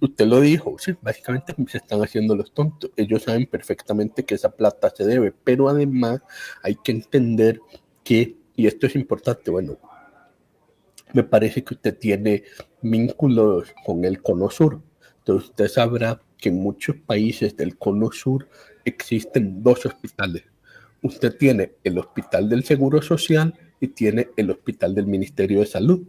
usted 0.00 0.26
lo 0.26 0.40
dijo, 0.40 0.76
sí, 0.78 0.94
básicamente 1.00 1.54
se 1.68 1.78
están 1.78 2.02
haciendo 2.02 2.36
los 2.36 2.52
tontos. 2.52 2.90
Ellos 2.96 3.22
saben 3.22 3.46
perfectamente 3.46 4.24
que 4.24 4.34
esa 4.34 4.50
plata 4.50 4.92
se 4.94 5.04
debe, 5.04 5.32
pero 5.44 5.68
además 5.68 6.20
hay 6.62 6.76
que 6.76 6.92
entender 6.92 7.60
que, 8.04 8.36
y 8.56 8.66
esto 8.66 8.86
es 8.86 8.94
importante, 8.94 9.50
bueno, 9.50 9.78
me 11.12 11.24
parece 11.24 11.64
que 11.64 11.74
usted 11.74 11.96
tiene 11.98 12.44
vínculos 12.82 13.74
con 13.84 14.04
el 14.04 14.22
Cono 14.22 14.50
Sur. 14.50 14.80
Entonces 15.18 15.50
usted 15.50 15.68
sabrá 15.68 16.20
que 16.36 16.50
en 16.50 16.56
muchos 16.56 16.96
países 16.96 17.56
del 17.56 17.76
Cono 17.76 18.10
Sur 18.12 18.48
existen 18.84 19.62
dos 19.62 19.86
hospitales. 19.86 20.44
Usted 21.02 21.36
tiene 21.36 21.74
el 21.84 21.98
Hospital 21.98 22.48
del 22.48 22.64
Seguro 22.64 23.00
Social 23.02 23.54
y 23.80 23.88
tiene 23.88 24.28
el 24.36 24.50
Hospital 24.50 24.94
del 24.94 25.06
Ministerio 25.06 25.60
de 25.60 25.66
Salud. 25.66 26.02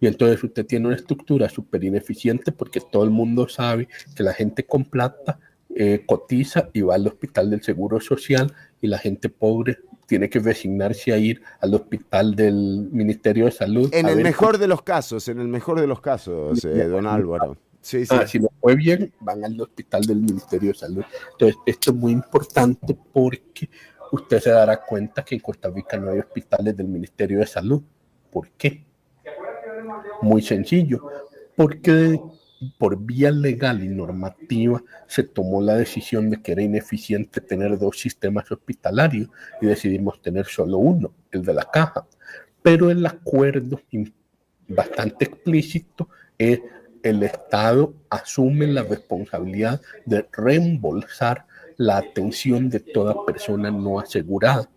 Y 0.00 0.06
entonces 0.06 0.42
usted 0.42 0.66
tiene 0.66 0.88
una 0.88 0.96
estructura 0.96 1.48
súper 1.48 1.84
ineficiente 1.84 2.52
porque 2.52 2.80
todo 2.80 3.04
el 3.04 3.10
mundo 3.10 3.48
sabe 3.48 3.88
que 4.14 4.22
la 4.22 4.34
gente 4.34 4.64
con 4.64 4.84
plata 4.84 5.38
eh, 5.74 6.04
cotiza 6.06 6.70
y 6.72 6.82
va 6.82 6.94
al 6.94 7.06
hospital 7.06 7.50
del 7.50 7.62
Seguro 7.62 8.00
Social 8.00 8.52
y 8.80 8.86
la 8.86 8.98
gente 8.98 9.28
pobre 9.28 9.78
tiene 10.06 10.30
que 10.30 10.38
resignarse 10.38 11.12
a 11.12 11.18
ir 11.18 11.42
al 11.60 11.74
hospital 11.74 12.34
del 12.34 12.88
Ministerio 12.92 13.46
de 13.46 13.50
Salud. 13.50 13.90
En 13.92 14.08
el 14.08 14.22
mejor 14.22 14.58
de 14.58 14.68
los 14.68 14.82
casos, 14.82 15.28
en 15.28 15.40
el 15.40 15.48
mejor 15.48 15.80
de 15.80 15.86
los 15.86 16.00
casos, 16.00 16.64
eh, 16.64 16.84
don 16.84 17.06
Álvaro. 17.06 17.58
Sí, 17.80 18.06
sí. 18.06 18.14
Ah, 18.18 18.26
si 18.26 18.40
no 18.40 18.48
fue 18.60 18.74
bien, 18.74 19.12
van 19.20 19.44
al 19.44 19.60
hospital 19.60 20.02
del 20.02 20.18
Ministerio 20.18 20.70
de 20.70 20.78
Salud. 20.78 21.04
Entonces, 21.32 21.56
esto 21.66 21.90
es 21.90 21.96
muy 21.96 22.12
importante 22.12 22.96
porque 23.12 23.68
usted 24.12 24.40
se 24.40 24.50
dará 24.50 24.82
cuenta 24.82 25.24
que 25.24 25.34
en 25.34 25.40
Costa 25.40 25.68
Rica 25.68 25.96
no 25.96 26.10
hay 26.10 26.18
hospitales 26.20 26.76
del 26.76 26.88
Ministerio 26.88 27.40
de 27.40 27.46
Salud. 27.46 27.82
¿Por 28.30 28.50
qué? 28.52 28.85
Muy 30.22 30.42
sencillo, 30.42 31.10
porque 31.56 32.20
por 32.78 32.98
vía 32.98 33.30
legal 33.30 33.82
y 33.82 33.88
normativa 33.88 34.82
se 35.06 35.22
tomó 35.22 35.60
la 35.60 35.76
decisión 35.76 36.30
de 36.30 36.40
que 36.40 36.52
era 36.52 36.62
ineficiente 36.62 37.40
tener 37.40 37.78
dos 37.78 37.98
sistemas 37.98 38.50
hospitalarios 38.50 39.28
y 39.60 39.66
decidimos 39.66 40.20
tener 40.22 40.46
solo 40.46 40.78
uno, 40.78 41.12
el 41.30 41.44
de 41.44 41.54
la 41.54 41.64
caja. 41.64 42.06
Pero 42.62 42.90
el 42.90 43.04
acuerdo 43.04 43.80
bastante 44.68 45.26
explícito 45.26 46.08
es 46.38 46.60
el 47.02 47.22
Estado 47.22 47.94
asume 48.10 48.66
la 48.66 48.82
responsabilidad 48.82 49.80
de 50.06 50.26
reembolsar 50.32 51.46
la 51.76 51.98
atención 51.98 52.68
de 52.68 52.80
toda 52.80 53.24
persona 53.24 53.70
no 53.70 54.00
asegurada 54.00 54.68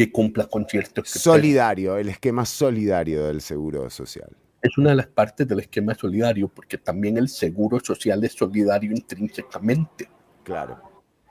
que 0.00 0.10
cumpla 0.10 0.46
con 0.46 0.66
ciertos 0.66 1.10
Solidario, 1.10 1.98
el 1.98 2.08
esquema 2.08 2.46
solidario 2.46 3.26
del 3.26 3.42
seguro 3.42 3.90
social. 3.90 4.30
Es 4.62 4.78
una 4.78 4.90
de 4.90 4.96
las 4.96 5.08
partes 5.08 5.46
del 5.46 5.60
esquema 5.60 5.94
solidario, 5.94 6.48
porque 6.48 6.78
también 6.78 7.18
el 7.18 7.28
seguro 7.28 7.78
social 7.80 8.24
es 8.24 8.32
solidario 8.32 8.92
intrínsecamente. 8.92 10.08
Claro. 10.42 10.80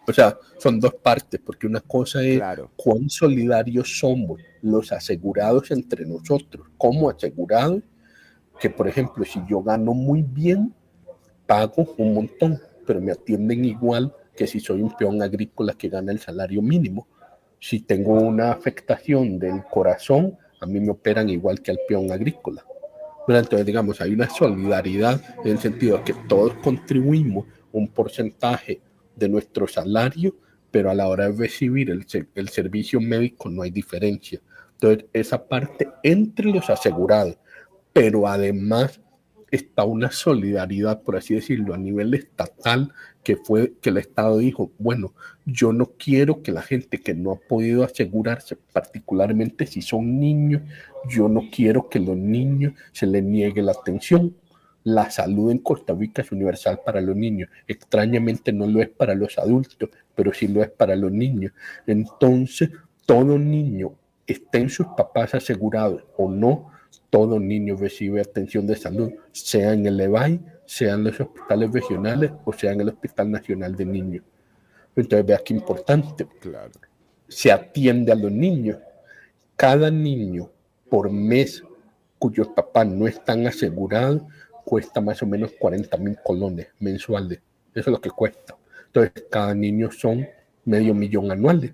O 0.07 0.13
sea, 0.13 0.38
son 0.59 0.80
dos 0.80 0.93
partes, 0.93 1.41
porque 1.43 1.65
una 1.65 1.80
cosa 1.80 2.22
es 2.22 2.39
cuán 2.76 3.09
solidarios 3.09 3.97
somos 3.97 4.39
los 4.61 4.91
asegurados 4.91 5.72
entre 5.72 6.05
nosotros, 6.05 6.67
como 6.78 7.09
asegurados, 7.09 7.82
que 8.59 8.70
por 8.70 8.88
ejemplo, 8.88 9.26
si 9.26 9.41
yo 9.49 9.63
gano 9.63 9.95
muy 9.95 10.22
bien, 10.22 10.76
pago 11.47 11.95
un 11.97 12.13
montón, 12.13 12.61
pero 12.86 13.01
me 13.01 13.13
atienden 13.13 13.65
igual 13.65 14.13
que 14.38 14.45
si 14.45 14.59
soy 14.59 14.84
un 14.84 14.95
peón 14.95 15.24
agrícola 15.24 15.74
que 15.74 15.89
gana 15.89 16.11
el 16.11 16.20
salario 16.20 16.61
mínimo. 16.61 17.07
Si 17.60 17.82
tengo 17.82 18.14
una 18.14 18.51
afectación 18.51 19.38
del 19.38 19.64
corazón, 19.70 20.38
a 20.62 20.66
mí 20.66 20.80
me 20.80 20.91
operan 20.91 21.30
igual 21.30 21.62
que 21.62 21.72
al 21.72 21.80
peón 21.88 22.12
agrícola. 22.12 22.66
Entonces, 23.28 23.66
digamos, 23.66 24.01
hay 24.01 24.14
una 24.14 24.30
solidaridad 24.30 25.22
en 25.43 25.51
el 25.51 25.60
sentido 25.60 25.97
de 25.97 26.03
que 26.03 26.16
todos 26.28 26.53
contribuimos 26.55 27.45
un 27.72 27.88
porcentaje 27.88 28.82
de 29.16 29.30
nuestro 29.30 29.68
salario, 29.68 30.36
pero 30.72 30.89
a 30.89 30.95
la 30.95 31.07
hora 31.07 31.30
de 31.30 31.38
recibir 31.38 31.91
el, 31.91 32.05
el 32.34 32.49
servicio 32.49 32.99
médico 32.99 33.49
no 33.49 33.62
hay 33.62 33.70
diferencia. 33.70 34.41
Entonces, 34.74 35.05
esa 35.14 35.47
parte 35.47 35.89
entre 36.01 36.51
los 36.51 36.70
asegurados, 36.70 37.38
pero 37.93 38.28
además 38.28 38.99
está 39.51 39.83
una 39.83 40.11
solidaridad, 40.11 41.01
por 41.01 41.17
así 41.17 41.35
decirlo, 41.35 41.73
a 41.73 41.77
nivel 41.77 42.13
estatal, 42.13 42.93
que 43.23 43.35
fue 43.35 43.73
que 43.81 43.89
el 43.89 43.97
Estado 43.97 44.37
dijo, 44.37 44.71
bueno, 44.77 45.13
yo 45.45 45.73
no 45.73 45.87
quiero 45.97 46.41
que 46.41 46.51
la 46.51 46.61
gente 46.61 46.99
que 46.99 47.13
no 47.13 47.31
ha 47.31 47.39
podido 47.39 47.83
asegurarse, 47.83 48.57
particularmente 48.73 49.65
si 49.65 49.81
son 49.81 50.19
niños, 50.19 50.61
yo 51.09 51.27
no 51.27 51.43
quiero 51.51 51.89
que 51.89 51.99
los 51.99 52.17
niños 52.17 52.73
se 52.91 53.07
les 53.07 53.23
niegue 53.23 53.61
la 53.61 53.73
atención. 53.73 54.35
La 54.83 55.11
salud 55.11 55.51
en 55.51 55.59
Costa 55.59 55.93
Rica 55.93 56.21
es 56.21 56.31
universal 56.31 56.79
para 56.85 57.01
los 57.01 57.15
niños. 57.15 57.49
Extrañamente 57.67 58.53
no 58.53 58.65
lo 58.65 58.81
es 58.81 58.89
para 58.89 59.13
los 59.13 59.37
adultos, 59.37 59.89
pero 60.15 60.33
sí 60.33 60.47
lo 60.47 60.63
es 60.63 60.69
para 60.69 60.95
los 60.95 61.11
niños. 61.11 61.51
Entonces, 61.85 62.69
todo 63.05 63.37
niño, 63.37 63.93
estén 64.25 64.69
sus 64.69 64.87
papás 64.95 65.35
asegurados 65.35 66.03
o 66.17 66.29
no, 66.31 66.71
todo 67.10 67.39
niño 67.39 67.76
recibe 67.76 68.22
atención 68.22 68.68
de 68.68 68.76
salud, 68.76 69.12
sea 69.32 69.74
en 69.74 69.86
el 69.86 69.99
EBAI, 69.99 70.39
sea 70.66 70.93
en 70.93 71.03
los 71.03 71.20
hospitales 71.20 71.72
regionales 71.72 72.32
o 72.45 72.53
sea 72.53 72.72
en 72.72 72.82
el 72.82 72.89
Hospital 72.89 73.32
Nacional 73.32 73.76
de 73.76 73.86
Niños. 73.86 74.24
Entonces, 74.95 75.26
vea 75.26 75.41
qué 75.43 75.53
importante. 75.53 76.28
Claro. 76.39 76.72
Se 77.28 77.51
atiende 77.51 78.12
a 78.12 78.16
los 78.16 78.32
niños. 78.32 78.78
Cada 79.55 79.89
niño 79.89 80.49
por 80.89 81.12
mes 81.12 81.64
cuyos 82.18 82.49
papás 82.49 82.88
no 82.88 83.07
están 83.07 83.47
asegurados 83.47 84.24
cuesta 84.66 85.01
más 85.01 85.24
o 85.24 85.26
menos 85.26 85.51
40 85.60 85.97
mil 85.97 86.18
colones 86.24 86.68
mensuales. 86.80 87.39
Eso 87.74 87.89
es 87.89 87.93
lo 87.93 88.01
que 88.01 88.12
cuesta. 88.12 88.55
Entonces, 88.88 89.26
cada 89.32 89.55
niño 89.55 89.89
son 89.91 90.28
medio 90.66 90.93
millón 90.93 91.32
anuales 91.32 91.74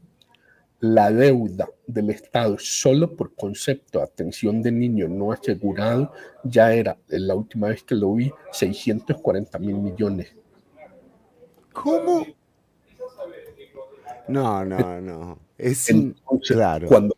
la 0.93 1.11
deuda 1.11 1.69
del 1.87 2.09
Estado 2.11 2.57
solo 2.59 3.15
por 3.15 3.33
concepto 3.35 3.99
de 3.99 4.05
atención 4.05 4.61
de 4.61 4.71
niño 4.71 5.07
no 5.07 5.31
asegurado 5.31 6.11
ya 6.43 6.73
era, 6.73 6.97
la 7.07 7.35
última 7.35 7.69
vez 7.69 7.83
que 7.83 7.95
lo 7.95 8.13
vi, 8.13 8.31
640 8.51 9.57
mil 9.59 9.75
millones. 9.75 10.35
¿Cómo? 11.73 12.25
No, 14.27 14.63
no, 14.65 15.01
no. 15.01 15.39
Es 15.57 15.87
claro. 16.47 16.87
Cuando, 16.87 17.15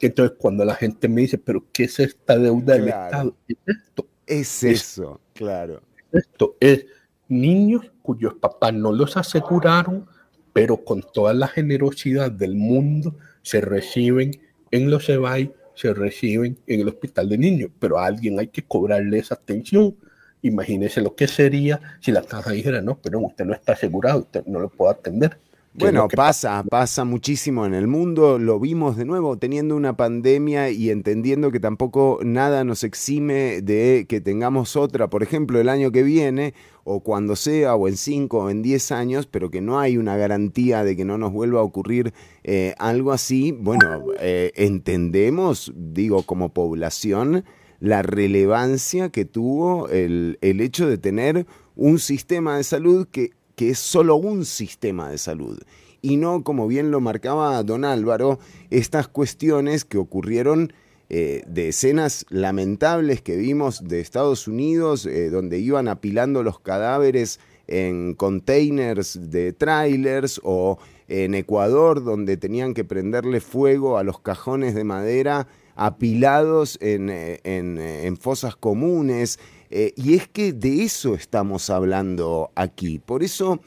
entonces, 0.00 0.36
cuando 0.38 0.64
la 0.64 0.74
gente 0.74 1.08
me 1.08 1.22
dice, 1.22 1.38
¿pero 1.38 1.64
qué 1.72 1.84
es 1.84 1.98
esta 1.98 2.38
deuda 2.38 2.74
del 2.74 2.88
Estado? 2.88 3.34
Es 3.46 3.56
esto. 3.66 4.06
Es 4.26 4.64
eso, 4.64 5.20
claro. 5.34 5.82
Esto 6.12 6.56
es 6.60 6.86
niños 7.28 7.90
cuyos 8.02 8.34
papás 8.34 8.72
no 8.72 8.92
los 8.92 9.16
aseguraron 9.16 10.06
pero 10.54 10.84
con 10.84 11.02
toda 11.02 11.34
la 11.34 11.48
generosidad 11.48 12.30
del 12.30 12.54
mundo 12.54 13.16
se 13.42 13.60
reciben 13.60 14.40
en 14.70 14.88
los 14.88 15.06
EBAI, 15.08 15.52
se 15.74 15.92
reciben 15.92 16.56
en 16.66 16.80
el 16.80 16.88
hospital 16.88 17.28
de 17.28 17.36
niños, 17.36 17.70
pero 17.78 17.98
a 17.98 18.06
alguien 18.06 18.38
hay 18.38 18.46
que 18.46 18.62
cobrarle 18.62 19.18
esa 19.18 19.34
atención. 19.34 19.96
Imagínese 20.42 21.02
lo 21.02 21.16
que 21.16 21.26
sería 21.26 21.98
si 22.00 22.12
la 22.12 22.22
caja 22.22 22.52
dijera, 22.52 22.80
no, 22.80 22.98
pero 23.02 23.18
usted 23.18 23.44
no 23.44 23.52
está 23.52 23.72
asegurado, 23.72 24.20
usted 24.20 24.46
no 24.46 24.60
lo 24.60 24.70
puede 24.70 24.92
atender. 24.92 25.38
Bueno, 25.76 26.06
pasa, 26.06 26.62
pasa 26.70 27.04
muchísimo 27.04 27.66
en 27.66 27.74
el 27.74 27.88
mundo, 27.88 28.38
lo 28.38 28.60
vimos 28.60 28.96
de 28.96 29.04
nuevo 29.04 29.38
teniendo 29.38 29.74
una 29.74 29.96
pandemia 29.96 30.70
y 30.70 30.90
entendiendo 30.90 31.50
que 31.50 31.58
tampoco 31.58 32.20
nada 32.22 32.62
nos 32.62 32.84
exime 32.84 33.60
de 33.60 34.06
que 34.08 34.20
tengamos 34.20 34.76
otra, 34.76 35.10
por 35.10 35.24
ejemplo, 35.24 35.60
el 35.60 35.68
año 35.68 35.90
que 35.90 36.04
viene 36.04 36.54
o 36.84 37.00
cuando 37.00 37.34
sea, 37.34 37.74
o 37.74 37.88
en 37.88 37.96
cinco 37.96 38.44
o 38.44 38.50
en 38.50 38.62
diez 38.62 38.92
años, 38.92 39.26
pero 39.26 39.50
que 39.50 39.60
no 39.60 39.80
hay 39.80 39.96
una 39.96 40.16
garantía 40.16 40.84
de 40.84 40.94
que 40.94 41.04
no 41.04 41.18
nos 41.18 41.32
vuelva 41.32 41.58
a 41.58 41.64
ocurrir 41.64 42.14
eh, 42.44 42.76
algo 42.78 43.10
así, 43.10 43.50
bueno, 43.50 44.04
eh, 44.20 44.52
entendemos, 44.54 45.72
digo, 45.74 46.22
como 46.22 46.50
población, 46.50 47.44
la 47.80 48.02
relevancia 48.02 49.08
que 49.08 49.24
tuvo 49.24 49.88
el, 49.88 50.38
el 50.40 50.60
hecho 50.60 50.88
de 50.88 50.98
tener 50.98 51.46
un 51.74 51.98
sistema 51.98 52.58
de 52.58 52.62
salud 52.62 53.08
que 53.10 53.32
que 53.56 53.70
es 53.70 53.78
solo 53.78 54.16
un 54.16 54.44
sistema 54.44 55.10
de 55.10 55.18
salud 55.18 55.58
y 56.04 56.18
no, 56.18 56.44
como 56.44 56.68
bien 56.68 56.90
lo 56.90 57.00
marcaba 57.00 57.62
don 57.62 57.82
Álvaro, 57.86 58.38
estas 58.68 59.08
cuestiones 59.08 59.86
que 59.86 59.96
ocurrieron 59.96 60.74
eh, 61.08 61.44
de 61.46 61.68
escenas 61.68 62.26
lamentables 62.28 63.22
que 63.22 63.36
vimos 63.36 63.88
de 63.88 64.00
Estados 64.00 64.46
Unidos, 64.46 65.06
eh, 65.06 65.30
donde 65.30 65.60
iban 65.60 65.88
apilando 65.88 66.42
los 66.42 66.60
cadáveres 66.60 67.40
en 67.68 68.12
containers 68.12 69.30
de 69.30 69.54
trailers 69.54 70.42
o 70.44 70.76
en 71.08 71.34
Ecuador, 71.34 72.04
donde 72.04 72.36
tenían 72.36 72.74
que 72.74 72.84
prenderle 72.84 73.40
fuego 73.40 73.96
a 73.96 74.04
los 74.04 74.20
cajones 74.20 74.74
de 74.74 74.84
madera 74.84 75.48
apilados 75.74 76.76
en, 76.82 77.08
eh, 77.08 77.40
en 77.44 78.16
fosas 78.18 78.56
comunes. 78.56 79.38
Eh, 79.76 79.92
y 79.96 80.14
es 80.14 80.28
que 80.28 80.52
de 80.52 80.84
eso 80.84 81.16
estamos 81.16 81.68
hablando 81.68 82.52
aquí. 82.54 83.00
Por 83.00 83.24
eso, 83.24 83.60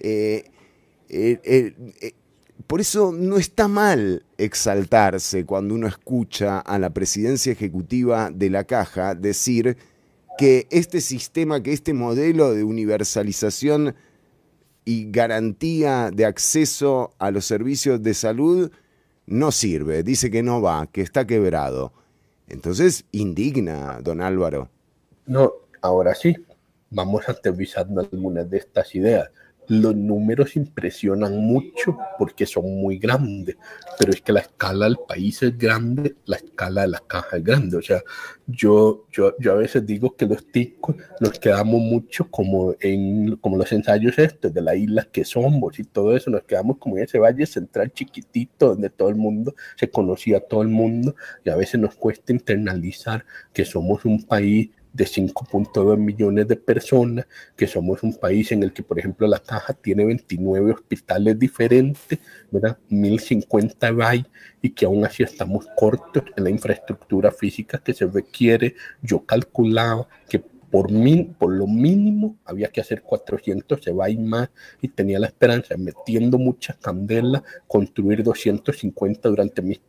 eh, 0.00 0.50
por 2.66 2.80
eso 2.80 3.12
no 3.12 3.36
está 3.36 3.68
mal 3.68 4.24
exaltarse 4.36 5.46
cuando 5.46 5.76
uno 5.76 5.86
escucha 5.86 6.58
a 6.58 6.76
la 6.80 6.90
presidencia 6.90 7.52
ejecutiva 7.52 8.32
de 8.34 8.50
la 8.50 8.64
caja 8.64 9.14
decir 9.14 9.76
que 10.38 10.66
este 10.70 11.00
sistema, 11.00 11.62
que 11.62 11.72
este 11.72 11.94
modelo 11.94 12.52
de 12.52 12.64
universalización 12.64 13.94
y 14.84 15.08
garantía 15.12 16.10
de 16.12 16.24
acceso 16.24 17.14
a 17.20 17.30
los 17.30 17.44
servicios 17.44 18.02
de 18.02 18.14
salud 18.14 18.72
no 19.26 19.52
sirve, 19.52 20.02
dice 20.02 20.32
que 20.32 20.42
no 20.42 20.60
va, 20.60 20.88
que 20.88 21.00
está 21.00 21.28
quebrado. 21.28 21.92
Entonces 22.48 23.04
indigna, 23.12 24.00
don 24.02 24.20
Álvaro. 24.20 24.73
No, 25.26 25.52
ahora 25.80 26.14
sí, 26.14 26.36
vamos 26.90 27.28
aterrizando 27.28 28.00
algunas 28.00 28.48
de 28.48 28.58
estas 28.58 28.94
ideas. 28.94 29.30
Los 29.66 29.96
números 29.96 30.56
impresionan 30.56 31.38
mucho 31.38 31.96
porque 32.18 32.44
son 32.44 32.66
muy 32.82 32.98
grandes, 32.98 33.56
pero 33.98 34.12
es 34.12 34.20
que 34.20 34.34
la 34.34 34.40
escala 34.40 34.84
del 34.84 34.98
país 35.08 35.42
es 35.42 35.56
grande, 35.56 36.16
la 36.26 36.36
escala 36.36 36.82
de 36.82 36.88
la 36.88 36.98
caja 37.00 37.38
es 37.38 37.44
grande. 37.44 37.78
O 37.78 37.82
sea, 37.82 38.02
yo, 38.46 39.06
yo, 39.10 39.34
yo 39.38 39.52
a 39.52 39.54
veces 39.54 39.86
digo 39.86 40.14
que 40.14 40.26
los 40.26 40.46
ticos 40.52 40.96
nos 41.18 41.38
quedamos 41.38 41.80
mucho 41.80 42.30
como 42.30 42.74
en 42.78 43.36
como 43.36 43.56
los 43.56 43.72
ensayos 43.72 44.18
estos 44.18 44.52
de 44.52 44.60
la 44.60 44.74
isla 44.74 45.08
que 45.10 45.24
somos 45.24 45.78
y 45.78 45.84
todo 45.84 46.14
eso, 46.14 46.30
nos 46.30 46.42
quedamos 46.42 46.76
como 46.76 46.98
en 46.98 47.04
ese 47.04 47.18
valle 47.18 47.46
central 47.46 47.90
chiquitito 47.90 48.68
donde 48.68 48.90
todo 48.90 49.08
el 49.08 49.16
mundo 49.16 49.54
se 49.76 49.88
conocía 49.88 50.36
a 50.36 50.40
todo 50.40 50.60
el 50.60 50.68
mundo 50.68 51.16
y 51.42 51.48
a 51.48 51.56
veces 51.56 51.80
nos 51.80 51.94
cuesta 51.94 52.34
internalizar 52.34 53.24
que 53.54 53.64
somos 53.64 54.04
un 54.04 54.22
país 54.24 54.68
de 54.94 55.04
5.2 55.04 55.98
millones 55.98 56.48
de 56.48 56.56
personas, 56.56 57.26
que 57.56 57.66
somos 57.66 58.02
un 58.02 58.14
país 58.14 58.52
en 58.52 58.62
el 58.62 58.72
que, 58.72 58.82
por 58.82 58.98
ejemplo, 58.98 59.26
la 59.26 59.40
caja 59.40 59.74
tiene 59.74 60.04
29 60.06 60.72
hospitales 60.72 61.38
diferentes, 61.38 62.18
¿verdad? 62.50 62.78
1050 62.88 63.90
BAI, 63.90 64.24
y 64.62 64.70
que 64.70 64.86
aún 64.86 65.04
así 65.04 65.24
estamos 65.24 65.66
cortos 65.76 66.22
en 66.36 66.44
la 66.44 66.50
infraestructura 66.50 67.32
física 67.32 67.78
que 67.78 67.92
se 67.92 68.06
requiere. 68.06 68.76
Yo 69.02 69.26
calculaba 69.26 70.08
que 70.28 70.38
por, 70.38 70.90
min, 70.90 71.34
por 71.34 71.52
lo 71.52 71.66
mínimo 71.66 72.36
había 72.44 72.68
que 72.68 72.80
hacer 72.80 73.02
400 73.02 73.80
se 73.82 73.92
más 73.92 74.50
y 74.80 74.88
tenía 74.88 75.18
la 75.18 75.26
esperanza, 75.26 75.76
metiendo 75.76 76.38
mucha 76.38 76.74
candela, 76.74 77.42
construir 77.66 78.22
250 78.22 79.28
durante 79.28 79.62
mis 79.62 79.80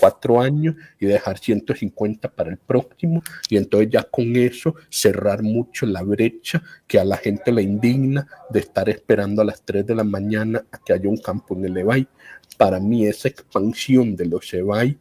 cuatro 0.00 0.40
años 0.40 0.74
y 0.98 1.06
dejar 1.06 1.38
150 1.38 2.30
para 2.30 2.50
el 2.50 2.56
próximo 2.56 3.22
y 3.48 3.58
entonces 3.58 3.90
ya 3.90 4.02
con 4.02 4.34
eso 4.34 4.74
cerrar 4.88 5.42
mucho 5.42 5.86
la 5.86 6.02
brecha 6.02 6.62
que 6.86 6.98
a 6.98 7.04
la 7.04 7.18
gente 7.18 7.52
le 7.52 7.62
indigna 7.62 8.26
de 8.48 8.60
estar 8.60 8.88
esperando 8.88 9.42
a 9.42 9.44
las 9.44 9.62
3 9.62 9.86
de 9.86 9.94
la 9.94 10.04
mañana 10.04 10.64
a 10.72 10.78
que 10.78 10.92
haya 10.92 11.08
un 11.08 11.18
campo 11.18 11.54
en 11.54 11.66
el 11.66 11.76
EBAI. 11.76 12.08
Para 12.56 12.80
mí 12.80 13.06
esa 13.06 13.28
expansión 13.28 14.16
de 14.16 14.26
los 14.26 14.52
EBAI 14.52 14.98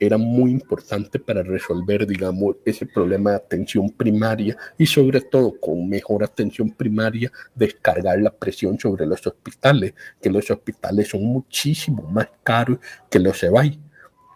era 0.00 0.16
muy 0.16 0.52
importante 0.52 1.18
para 1.18 1.42
resolver, 1.42 2.06
digamos, 2.06 2.56
ese 2.64 2.86
problema 2.86 3.30
de 3.30 3.36
atención 3.36 3.90
primaria 3.90 4.56
y 4.76 4.86
sobre 4.86 5.20
todo 5.20 5.58
con 5.58 5.88
mejor 5.88 6.22
atención 6.22 6.70
primaria 6.70 7.32
descargar 7.54 8.20
la 8.20 8.30
presión 8.30 8.78
sobre 8.78 9.06
los 9.06 9.26
hospitales, 9.26 9.94
que 10.20 10.30
los 10.30 10.50
hospitales 10.50 11.08
son 11.08 11.24
muchísimo 11.24 12.02
más 12.02 12.28
caros 12.44 12.78
que 13.10 13.18
los 13.18 13.42
EBAI. 13.42 13.87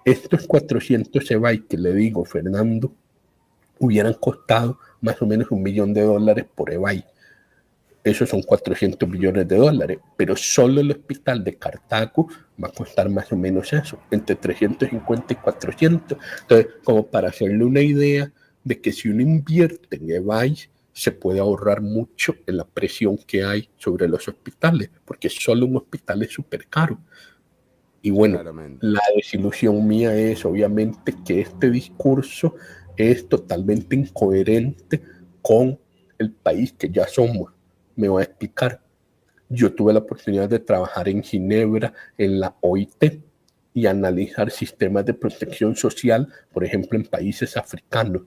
Estos 0.04 0.46
400 0.46 1.30
EBAI 1.30 1.60
que 1.66 1.76
le 1.78 1.94
digo, 1.94 2.24
Fernando, 2.24 2.92
hubieran 3.78 4.14
costado 4.14 4.78
más 5.00 5.20
o 5.22 5.26
menos 5.26 5.50
un 5.50 5.62
millón 5.62 5.94
de 5.94 6.02
dólares 6.02 6.46
por 6.54 6.72
EBAI. 6.72 7.04
Esos 8.04 8.28
son 8.28 8.42
400 8.42 9.08
millones 9.08 9.46
de 9.46 9.56
dólares, 9.56 9.98
pero 10.16 10.36
solo 10.36 10.80
el 10.80 10.90
hospital 10.90 11.44
de 11.44 11.56
Cartago 11.56 12.28
va 12.62 12.68
a 12.68 12.72
costar 12.72 13.08
más 13.08 13.30
o 13.30 13.36
menos 13.36 13.72
eso, 13.72 14.00
entre 14.10 14.34
350 14.34 15.34
y 15.34 15.36
400. 15.36 16.18
Entonces, 16.40 16.72
como 16.82 17.06
para 17.06 17.28
hacerle 17.28 17.64
una 17.64 17.80
idea 17.80 18.32
de 18.64 18.80
que 18.80 18.92
si 18.92 19.08
uno 19.08 19.22
invierte 19.22 19.96
en 19.96 20.10
EBAI, 20.10 20.56
se 20.92 21.12
puede 21.12 21.40
ahorrar 21.40 21.80
mucho 21.80 22.34
en 22.46 22.56
la 22.56 22.66
presión 22.66 23.16
que 23.18 23.44
hay 23.44 23.68
sobre 23.76 24.08
los 24.08 24.26
hospitales, 24.28 24.90
porque 25.04 25.28
solo 25.30 25.66
un 25.66 25.76
hospital 25.76 26.22
es 26.22 26.32
súper 26.32 26.66
caro. 26.66 26.98
Y 28.02 28.10
bueno, 28.10 28.42
la 28.80 29.00
desilusión 29.14 29.86
mía 29.86 30.14
es 30.14 30.44
obviamente 30.44 31.14
que 31.24 31.40
este 31.40 31.70
discurso 31.70 32.56
es 32.96 33.28
totalmente 33.28 33.94
incoherente 33.94 35.00
con 35.40 35.78
el 36.18 36.32
país 36.32 36.72
que 36.72 36.90
ya 36.90 37.06
somos. 37.06 37.52
Me 37.94 38.08
voy 38.08 38.22
a 38.22 38.24
explicar. 38.24 38.82
Yo 39.48 39.72
tuve 39.72 39.92
la 39.92 40.00
oportunidad 40.00 40.48
de 40.48 40.58
trabajar 40.58 41.08
en 41.08 41.22
Ginebra, 41.22 41.92
en 42.18 42.40
la 42.40 42.56
OIT, 42.60 43.20
y 43.74 43.86
analizar 43.86 44.50
sistemas 44.50 45.06
de 45.06 45.14
protección 45.14 45.76
social, 45.76 46.28
por 46.52 46.64
ejemplo, 46.64 46.98
en 46.98 47.06
países 47.06 47.56
africanos. 47.56 48.22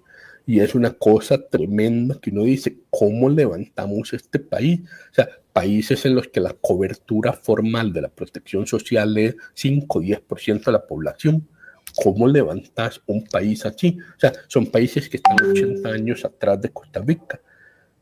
Y 0.47 0.59
es 0.59 0.75
una 0.75 0.93
cosa 0.93 1.37
tremenda 1.49 2.19
que 2.21 2.29
uno 2.29 2.43
dice, 2.43 2.77
¿cómo 2.89 3.29
levantamos 3.29 4.13
este 4.13 4.39
país? 4.39 4.81
O 5.11 5.13
sea, 5.13 5.27
países 5.55 6.05
en 6.05 6.15
los 6.15 6.27
que 6.27 6.41
la 6.41 6.51
cobertura 6.51 7.31
formal 7.31 7.93
de 7.93 8.01
la 8.01 8.09
protección 8.09 8.67
social 8.67 9.17
es 9.17 9.37
5 9.53 9.99
o 9.99 10.01
10% 10.01 10.65
de 10.65 10.71
la 10.73 10.85
población. 10.85 11.47
¿Cómo 11.95 12.27
levantas 12.27 13.01
un 13.05 13.23
país 13.23 13.65
así? 13.65 13.97
O 14.17 14.19
sea, 14.19 14.33
son 14.49 14.65
países 14.65 15.07
que 15.07 15.15
están 15.15 15.37
80 15.41 15.87
años 15.87 16.25
atrás 16.25 16.61
de 16.61 16.71
Costa 16.71 16.99
Rica. 16.99 17.39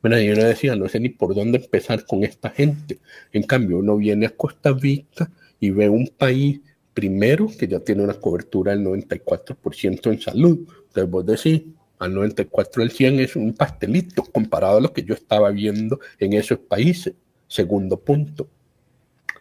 Bueno, 0.02 0.20
yo 0.20 0.34
no 0.34 0.46
decía, 0.46 0.76
no 0.76 0.90
sé 0.90 1.00
ni 1.00 1.10
por 1.10 1.36
dónde 1.36 1.60
empezar 1.60 2.04
con 2.08 2.24
esta 2.24 2.50
gente. 2.50 2.98
En 3.32 3.44
cambio, 3.44 3.78
uno 3.78 3.98
viene 3.98 4.26
a 4.26 4.36
Costa 4.36 4.72
Rica 4.74 5.30
y 5.60 5.70
ve 5.70 5.88
un 5.90 6.08
país, 6.08 6.60
primero, 6.96 7.48
que 7.56 7.68
ya 7.68 7.82
tiene 7.82 8.02
una 8.02 8.16
cobertura 8.16 8.76
del 8.76 8.84
94% 8.84 10.12
en 10.12 10.20
salud. 10.20 10.58
Entonces 10.88 11.08
vos 11.08 11.24
decís, 11.24 11.62
al 12.00 12.16
94 12.16 12.82
el 12.82 12.90
100 12.90 13.20
es 13.20 13.36
un 13.36 13.54
pastelito 13.54 14.24
comparado 14.24 14.78
a 14.78 14.82
lo 14.82 14.92
que 14.92 15.04
yo 15.04 15.14
estaba 15.14 15.52
viendo 15.52 16.00
en 16.18 16.34
esos 16.34 16.58
países. 16.58 17.14
Segundo 17.54 18.00
punto, 18.00 18.48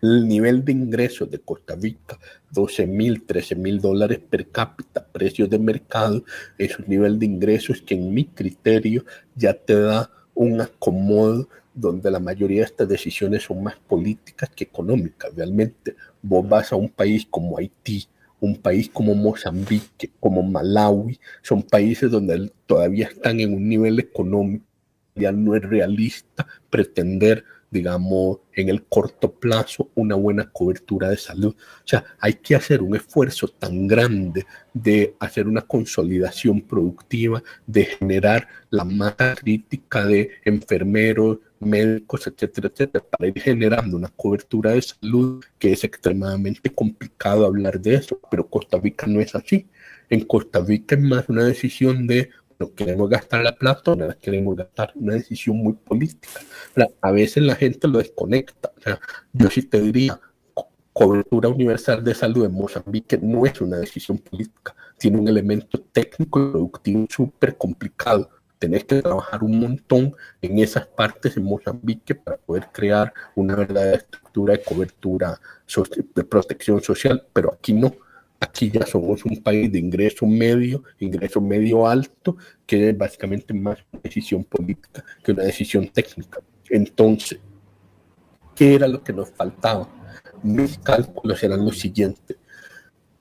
el 0.03 0.29
nivel 0.29 0.67
de 0.67 0.73
ingresos 0.73 1.31
de 1.31 1.39
Costa 1.39 1.75
Rica, 1.75 2.19
12 2.51 2.87
mil, 2.87 3.23
13 3.23 3.55
mil 3.55 3.81
dólares 3.81 4.19
per 4.19 4.51
cápita, 4.51 5.07
precios 5.07 5.49
de 5.49 5.59
mercado, 5.59 6.23
es 6.59 6.79
un 6.79 6.85
nivel 6.89 7.19
de 7.19 7.25
ingresos 7.25 7.81
que 7.81 7.95
en 7.95 8.13
mi 8.13 8.27
criterio 8.27 9.07
ya 9.35 9.55
te 9.55 9.81
da 9.81 10.11
un 10.35 10.61
acomodo 10.61 11.49
donde 11.73 12.11
la 12.11 12.21
mayoría 12.21 12.59
de 12.59 12.67
estas 12.67 12.87
decisiones 12.87 13.45
son 13.45 13.63
más 13.63 13.77
políticas 13.77 14.51
que 14.51 14.65
económicas. 14.65 15.35
Realmente 15.35 15.97
vos 16.21 16.47
vas 16.47 16.71
a 16.71 16.77
un 16.77 16.91
país 16.91 17.27
como 17.31 17.57
Haití, 17.57 18.07
un 18.41 18.57
país 18.57 18.91
como 18.91 19.15
Mozambique, 19.15 20.11
como 20.21 20.43
Malawi, 20.43 21.19
son 21.41 21.63
países 21.63 22.11
donde 22.11 22.53
todavía 22.67 23.07
están 23.07 23.41
en 23.41 23.55
un 23.55 23.67
nivel 23.67 23.99
económico, 24.01 24.67
ya 25.15 25.33
no 25.33 25.57
es 25.57 25.63
realista 25.63 26.47
pretender 26.69 27.45
digamos, 27.73 28.41
en 28.53 28.69
el 28.69 28.85
corto 28.85 29.33
plazo 29.33 29.91
una 29.95 30.15
buena 30.15 30.51
cobertura 30.51 31.09
de 31.09 31.17
salud. 31.17 31.57
O 31.57 31.87
sea, 31.87 32.05
hay 32.21 32.35
que 32.35 32.55
hacer 32.55 32.83
un 32.83 32.95
esfuerzo 32.95 33.49
tan 33.49 33.89
grande 33.89 34.47
de 34.75 35.17
hacer 35.19 35.49
una 35.49 35.63
consolidación 35.63 36.61
productiva, 36.61 37.43
de 37.67 37.87
generar 37.87 38.47
la 38.69 38.85
masa 38.85 39.35
crítica 39.35 40.05
de 40.05 40.31
enfermeros, 40.45 41.39
médicos, 41.61 42.27
etcétera, 42.27 42.69
etcétera, 42.69 43.05
para 43.11 43.29
ir 43.29 43.41
generando 43.41 43.97
una 43.97 44.09
cobertura 44.09 44.73
de 44.73 44.83
salud 44.83 45.43
que 45.59 45.73
es 45.73 45.83
extremadamente 45.85 46.71
complicado 46.71 47.47
hablar 47.47 47.81
de 47.81 47.95
eso, 47.95 48.21
pero 48.31 48.47
Costa 48.49 48.79
Rica 48.79 49.07
no 49.07 49.21
es 49.21 49.35
así. 49.35 49.67
En 50.11 50.27
Costa 50.27 50.61
Rica 50.61 50.95
es 50.95 51.01
más 51.01 51.27
una 51.29 51.45
decisión 51.45 52.07
de 52.07 52.29
no 52.63 52.75
queremos 52.75 53.11
gastar 53.11 53.43
la 53.43 53.57
plata, 53.57 53.97
no 53.97 54.17
queremos 54.21 54.57
gastar, 54.57 54.93
una 54.95 55.15
decisión 55.15 55.57
muy 55.57 55.73
política. 55.73 56.41
A 57.01 57.11
veces 57.11 57.43
la 57.43 57.57
gente 57.57 57.89
lo 57.89 57.99
desconecta. 57.99 58.71
yo 59.33 59.51
sí 59.51 59.63
te 59.63 59.81
diría, 59.81 60.21
cobertura 60.93 61.49
universal 61.49 62.05
de 62.05 62.15
salud 62.15 62.45
en 62.45 62.53
Mozambique 62.53 63.19
no 63.21 63.47
es 63.47 63.61
una 63.61 63.79
decisión 63.79 64.19
política, 64.19 64.75
tiene 64.97 65.19
un 65.19 65.27
elemento 65.27 65.81
técnico 65.81 66.41
y 66.41 66.51
productivo 66.51 67.07
súper 67.11 67.57
complicado. 67.57 68.31
Tenés 68.61 68.85
que 68.85 69.03
trabajar 69.03 69.43
un 69.43 69.59
montón 69.59 70.15
en 70.41 70.61
esas 70.61 70.87
partes 70.87 71.37
en 71.37 71.43
Mozambique 71.43 72.15
para 72.15 72.37
poder 72.37 72.69
crear 72.73 73.13
una 73.35 73.57
verdadera 73.57 73.97
estructura 73.97 74.53
de 74.53 74.63
cobertura 74.63 75.41
de 76.15 76.25
protección 76.25 76.81
social, 76.81 77.27
pero 77.33 77.53
aquí 77.53 77.73
no 77.73 77.93
Aquí 78.43 78.73
ya 78.73 78.85
somos 78.85 79.25
un 79.25 79.37
país 79.37 79.71
de 79.71 79.79
ingreso 79.79 80.27
medio, 80.27 80.83
ingreso 80.99 81.41
medio 81.41 81.87
alto, 81.87 82.37
que 82.67 82.89
es 82.89 82.99
básicamente 82.99 83.55
más 83.55 83.79
una 83.93 84.03
decisión 84.03 84.43
política 84.43 85.05
que 85.23 85.31
una 85.31 85.45
decisión 85.45 85.87
técnica. 85.87 86.41
Entonces, 86.69 87.39
¿qué 88.57 88.75
era 88.75 88.89
lo 88.89 89.05
que 89.05 89.13
nos 89.13 89.31
faltaba? 89.31 89.89
Mis 90.43 90.77
cálculos 90.79 91.41
eran 91.45 91.65
los 91.65 91.79
siguientes. 91.79 92.37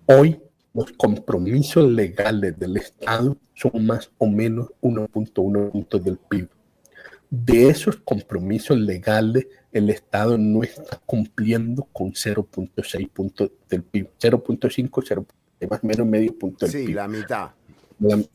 Hoy 0.07 0.41
los 0.73 0.91
compromisos 0.93 1.87
legales 1.87 2.57
del 2.57 2.77
Estado 2.77 3.37
son 3.53 3.85
más 3.85 4.09
o 4.17 4.25
menos 4.25 4.69
1.1 4.81 5.71
puntos 5.71 6.03
del 6.03 6.17
PIB 6.17 6.49
de 7.31 7.69
esos 7.69 7.95
compromisos 7.95 8.77
legales, 8.77 9.47
el 9.71 9.89
Estado 9.89 10.37
no 10.37 10.63
está 10.63 11.01
cumpliendo 11.05 11.87
con 11.93 12.11
0.6 12.11 13.09
puntos 13.09 13.51
del 13.69 13.83
PIB, 13.83 14.09
0.5, 14.19 15.03
0, 15.07 15.25
más 15.69 15.79
o 15.81 15.87
menos 15.87 16.05
medio 16.05 16.37
punto 16.37 16.65
del 16.65 16.71
sí, 16.73 16.77
PIB. 16.79 16.87
Sí, 16.87 16.93
la 16.93 17.07
mitad. 17.07 17.51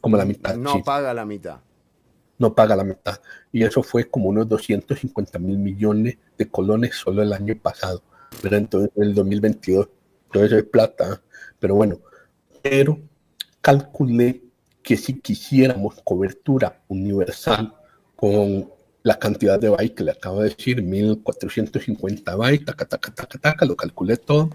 como 0.01 0.17
la 0.17 0.25
mitad. 0.25 0.57
No 0.57 0.83
paga 0.83 1.13
la 1.13 1.27
mitad. 1.27 1.61
No 2.39 2.55
paga 2.55 2.75
la 2.75 2.85
mitad. 2.85 3.21
Y 3.53 3.65
eso 3.65 3.83
fue 3.83 4.09
como 4.09 4.31
unos 4.31 4.49
250 4.49 5.39
mil 5.41 5.59
millones 5.59 6.17
de 6.39 6.49
colones 6.49 6.95
solo 6.97 7.23
el 7.23 7.35
año 7.35 7.55
pasado. 7.61 8.03
Pero 8.41 8.57
entonces 8.57 8.91
en 8.97 9.03
el 9.03 9.15
2022, 9.15 9.89
todo 10.33 10.43
eso 10.43 10.57
es 10.57 10.65
plata. 10.65 11.21
Pero 11.59 11.75
bueno, 11.75 12.01
pero 12.63 12.99
calculé 13.61 14.43
que 14.83 14.97
si 14.97 15.21
quisiéramos 15.21 16.01
cobertura 16.03 16.81
universal 16.89 17.75
con 18.15 18.71
la 19.07 19.21
cantidad 19.21 19.61
de 19.61 19.69
bytes 19.69 19.93
que 19.93 20.03
le 20.03 20.11
acabo 20.11 20.43
de 20.43 20.49
decir, 20.49 20.83
1450 20.83 22.35
bytes, 22.35 22.67
taca, 22.67 22.87
taca, 22.87 23.15
taca, 23.15 23.39
taca, 23.39 23.65
lo 23.65 23.77
calculé 23.77 24.17
todo 24.17 24.51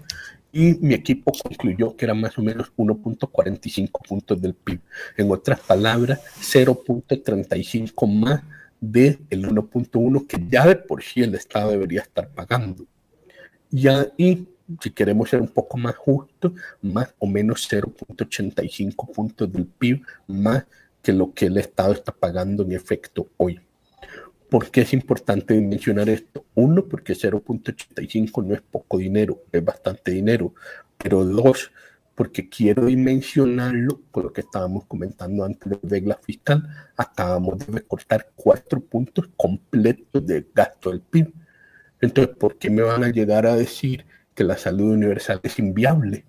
y 0.52 0.74
mi 0.74 0.92
equipo 0.92 1.32
concluyó 1.32 1.96
que 1.96 2.04
era 2.04 2.12
más 2.12 2.36
o 2.36 2.42
menos 2.42 2.70
1.45 2.76 3.90
puntos 4.06 4.42
del 4.42 4.52
PIB. 4.52 4.78
En 5.16 5.30
otras 5.30 5.58
palabras, 5.60 6.20
0.35 6.38 8.06
más 8.06 8.42
del 8.78 9.20
el 9.30 9.48
1.1 9.48 10.26
que 10.26 10.36
ya 10.50 10.66
de 10.66 10.76
por 10.76 11.02
sí 11.02 11.22
el 11.22 11.34
Estado 11.34 11.70
debería 11.70 12.02
estar 12.02 12.28
pagando. 12.28 12.84
Y 13.70 14.48
si 14.82 14.90
queremos 14.90 15.30
ser 15.30 15.40
un 15.40 15.48
poco 15.48 15.78
más 15.78 15.96
justos, 15.96 16.52
más 16.82 17.14
o 17.18 17.26
menos 17.26 17.66
0.85 17.72 19.10
puntos 19.14 19.50
del 19.50 19.64
PIB 19.64 20.02
más 20.26 20.66
que 21.02 21.14
lo 21.14 21.32
que 21.32 21.46
el 21.46 21.56
Estado 21.56 21.94
está 21.94 22.12
pagando 22.12 22.64
en 22.64 22.72
efecto 22.72 23.30
hoy. 23.38 23.58
¿Por 24.52 24.70
qué 24.70 24.82
es 24.82 24.92
importante 24.92 25.58
mencionar 25.58 26.10
esto? 26.10 26.44
Uno, 26.56 26.84
porque 26.84 27.14
0.85 27.14 28.44
no 28.44 28.52
es 28.52 28.60
poco 28.60 28.98
dinero, 28.98 29.44
es 29.50 29.64
bastante 29.64 30.10
dinero. 30.10 30.52
Pero 30.98 31.24
dos, 31.24 31.72
porque 32.14 32.50
quiero 32.50 32.84
dimensionarlo 32.84 33.98
por 34.10 34.24
lo 34.24 34.32
que 34.34 34.42
estábamos 34.42 34.84
comentando 34.84 35.42
antes 35.42 35.72
de 35.72 35.78
regla 35.88 36.20
fiscal. 36.22 36.68
Acabamos 36.98 37.60
de 37.60 37.72
recortar 37.72 38.28
cuatro 38.36 38.82
puntos 38.82 39.30
completos 39.38 40.26
de 40.26 40.46
gasto 40.54 40.90
del 40.90 41.00
PIB. 41.00 41.32
Entonces, 42.02 42.36
¿por 42.36 42.58
qué 42.58 42.68
me 42.68 42.82
van 42.82 43.04
a 43.04 43.08
llegar 43.08 43.46
a 43.46 43.56
decir 43.56 44.04
que 44.34 44.44
la 44.44 44.58
salud 44.58 44.92
universal 44.92 45.40
es 45.44 45.58
inviable? 45.58 46.26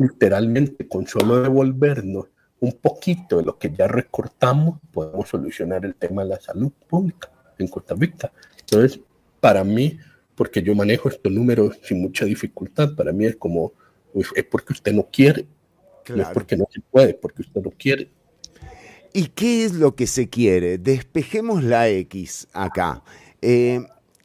literalmente 0.00 0.88
con 0.88 1.06
solo 1.06 1.42
devolvernos 1.42 2.26
un 2.60 2.72
poquito 2.72 3.38
de 3.38 3.44
lo 3.44 3.58
que 3.58 3.70
ya 3.70 3.88
recortamos, 3.88 4.78
podemos 4.92 5.28
solucionar 5.28 5.84
el 5.84 5.94
tema 5.94 6.22
de 6.22 6.30
la 6.30 6.40
salud 6.40 6.70
pública 6.88 7.30
en 7.58 7.68
Costa 7.68 7.94
Rica. 7.94 8.32
Entonces, 8.60 9.00
para 9.40 9.64
mí, 9.64 9.98
porque 10.34 10.62
yo 10.62 10.74
manejo 10.74 11.08
estos 11.08 11.32
números 11.32 11.78
sin 11.82 12.02
mucha 12.02 12.24
dificultad, 12.24 12.94
para 12.94 13.12
mí 13.12 13.24
es 13.24 13.36
como, 13.36 13.72
pues, 14.12 14.28
es 14.36 14.44
porque 14.44 14.74
usted 14.74 14.92
no 14.92 15.08
quiere, 15.10 15.46
no 16.08 16.22
es 16.22 16.28
porque 16.28 16.56
no 16.56 16.66
se 16.70 16.80
puede, 16.80 17.14
porque 17.14 17.42
usted 17.42 17.62
no 17.62 17.70
quiere. 17.70 18.10
¿Y 19.12 19.28
qué 19.28 19.64
es 19.64 19.74
lo 19.74 19.96
que 19.96 20.06
se 20.06 20.28
quiere? 20.28 20.78
Despejemos 20.78 21.64
la 21.64 21.88
X 21.88 22.46
acá. 22.52 23.02
Eh, 23.42 23.80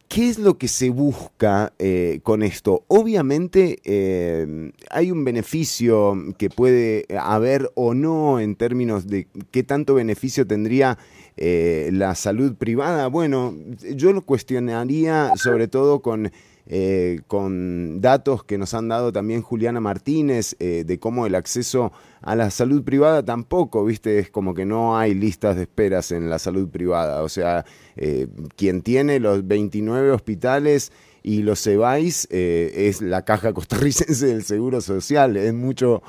¿Qué 0.07 0.29
es 0.29 0.37
lo 0.37 0.57
que 0.57 0.67
se 0.67 0.89
busca 0.89 1.73
eh, 1.79 2.19
con 2.23 2.43
esto? 2.43 2.83
Obviamente 2.87 3.79
eh, 3.83 4.71
hay 4.91 5.11
un 5.11 5.25
beneficio 5.25 6.15
que 6.37 6.49
puede 6.49 7.05
haber 7.19 7.71
o 7.75 7.93
no 7.93 8.39
en 8.39 8.55
términos 8.55 9.07
de 9.07 9.27
qué 9.51 9.63
tanto 9.63 9.95
beneficio 9.95 10.45
tendría 10.45 10.97
eh, 11.37 11.89
la 11.91 12.13
salud 12.15 12.55
privada. 12.55 13.07
Bueno, 13.07 13.55
yo 13.95 14.13
lo 14.13 14.21
cuestionaría 14.21 15.33
sobre 15.35 15.67
todo 15.67 16.01
con 16.01 16.31
eh, 16.67 17.19
con 17.27 18.01
datos 18.01 18.43
que 18.43 18.57
nos 18.57 18.73
han 18.73 18.87
dado 18.87 19.11
también 19.11 19.43
Juliana 19.43 19.79
Martínez 19.79 20.55
eh, 20.59 20.83
de 20.83 20.97
cómo 20.97 21.27
el 21.27 21.35
acceso 21.35 21.91
a 22.21 22.35
la 22.35 22.49
salud 22.49 22.83
privada 22.83 23.23
tampoco, 23.23 23.85
viste, 23.85 24.17
es 24.17 24.31
como 24.31 24.55
que 24.55 24.65
no 24.65 24.97
hay 24.97 25.13
listas 25.13 25.57
de 25.57 25.61
esperas 25.63 26.11
en 26.11 26.27
la 26.27 26.39
salud 26.39 26.67
privada. 26.69 27.21
O 27.21 27.29
sea, 27.29 27.65
eh, 27.97 28.25
quien 28.55 28.81
tiene 28.81 29.19
los 29.19 29.47
29 29.47 30.09
hospitales 30.09 30.91
y 31.21 31.43
los 31.43 31.61
CEBAIS 31.61 32.27
es 32.31 32.99
la 33.01 33.25
caja 33.25 33.53
costarricense 33.53 34.25
del 34.25 34.43
Seguro 34.43 34.81
Social, 34.81 35.37
es 35.37 35.53
mucho... 35.53 36.01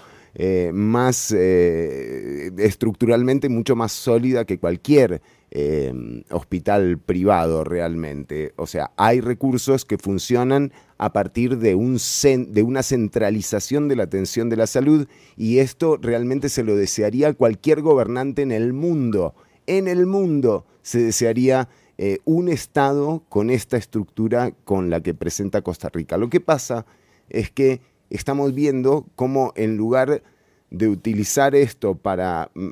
más 0.72 1.32
estructuralmente 1.32 3.48
mucho 3.48 3.74
más 3.74 3.92
sólida 3.92 4.44
que 4.44 4.58
cualquier 4.58 5.22
Em, 5.58 6.22
hospital 6.28 6.98
privado 6.98 7.64
realmente. 7.64 8.52
O 8.56 8.66
sea, 8.66 8.90
hay 8.98 9.22
recursos 9.22 9.86
que 9.86 9.96
funcionan 9.96 10.70
a 10.98 11.14
partir 11.14 11.56
de, 11.56 11.74
un 11.74 11.96
de 12.48 12.62
una 12.62 12.82
centralización 12.82 13.88
de 13.88 13.96
la 13.96 14.02
atención 14.02 14.50
de 14.50 14.56
la 14.56 14.66
salud 14.66 15.08
y 15.34 15.60
esto 15.60 15.96
realmente 15.96 16.50
se 16.50 16.62
lo 16.62 16.76
desearía 16.76 17.32
cualquier 17.32 17.80
gobernante 17.80 18.42
en 18.42 18.52
el 18.52 18.74
mundo. 18.74 19.34
En 19.66 19.88
el 19.88 20.04
mundo 20.04 20.66
se 20.82 21.00
desearía 21.00 21.70
eh, 21.96 22.18
un 22.26 22.50
Estado 22.50 23.22
con 23.30 23.48
esta 23.48 23.78
estructura 23.78 24.50
con 24.64 24.90
la 24.90 25.00
que 25.00 25.14
presenta 25.14 25.62
Costa 25.62 25.88
Rica. 25.88 26.18
Lo 26.18 26.28
que 26.28 26.40
pasa 26.40 26.84
es 27.30 27.50
que 27.50 27.80
estamos 28.10 28.52
viendo 28.52 29.06
cómo 29.14 29.54
en 29.56 29.78
lugar 29.78 30.22
de 30.70 30.88
utilizar 30.88 31.54
esto 31.54 31.94
para 31.94 32.50
mm, 32.54 32.68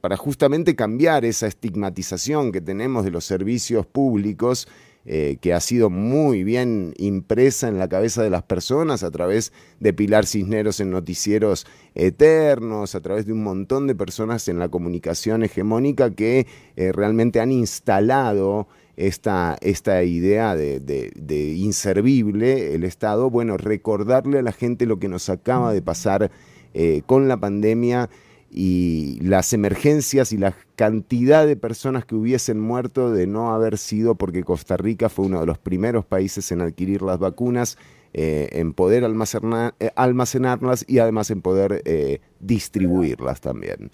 para 0.00 0.16
justamente 0.16 0.76
cambiar 0.76 1.24
esa 1.24 1.46
estigmatización 1.46 2.52
que 2.52 2.60
tenemos 2.60 3.04
de 3.04 3.10
los 3.10 3.24
servicios 3.24 3.86
públicos, 3.86 4.68
eh, 5.08 5.38
que 5.40 5.54
ha 5.54 5.60
sido 5.60 5.88
muy 5.88 6.42
bien 6.42 6.92
impresa 6.96 7.68
en 7.68 7.78
la 7.78 7.88
cabeza 7.88 8.24
de 8.24 8.30
las 8.30 8.42
personas 8.42 9.04
a 9.04 9.10
través 9.12 9.52
de 9.78 9.92
Pilar 9.92 10.26
Cisneros 10.26 10.80
en 10.80 10.90
noticieros 10.90 11.64
eternos, 11.94 12.96
a 12.96 13.00
través 13.00 13.24
de 13.24 13.32
un 13.32 13.44
montón 13.44 13.86
de 13.86 13.94
personas 13.94 14.48
en 14.48 14.58
la 14.58 14.68
comunicación 14.68 15.44
hegemónica 15.44 16.10
que 16.10 16.48
eh, 16.74 16.90
realmente 16.90 17.38
han 17.38 17.52
instalado 17.52 18.66
esta, 18.96 19.56
esta 19.60 20.02
idea 20.02 20.56
de, 20.56 21.54
inservible 21.56 22.74
el 22.74 22.82
Estado. 22.82 23.30
Bueno, 23.30 23.58
recordarle 23.58 24.40
a 24.40 24.42
la 24.42 24.52
gente 24.52 24.86
lo 24.86 24.98
que 24.98 25.08
nos 25.08 25.28
acaba 25.28 25.72
de 25.72 25.82
pasar 25.82 26.32
eh, 26.74 27.02
con 27.06 27.28
la 27.28 27.36
pandemia 27.36 28.10
y 28.58 29.20
las 29.20 29.52
emergencias 29.52 30.32
y 30.32 30.38
la 30.38 30.54
cantidad 30.76 31.46
de 31.46 31.56
personas 31.56 32.06
que 32.06 32.14
hubiesen 32.14 32.58
muerto 32.58 33.12
de 33.12 33.26
no 33.26 33.52
haber 33.54 33.76
sido 33.76 34.14
porque 34.14 34.44
Costa 34.44 34.78
Rica 34.78 35.10
fue 35.10 35.26
uno 35.26 35.40
de 35.40 35.46
los 35.46 35.58
primeros 35.58 36.06
países 36.06 36.50
en 36.52 36.62
adquirir 36.62 37.02
las 37.02 37.18
vacunas, 37.18 37.76
eh, 38.14 38.48
en 38.52 38.72
poder 38.72 39.04
eh, 39.04 39.90
almacenarlas 39.94 40.86
y 40.88 41.00
además 41.00 41.30
en 41.30 41.42
poder 41.42 41.82
eh, 41.84 42.20
distribuirlas 42.40 43.42
también. 43.42 43.90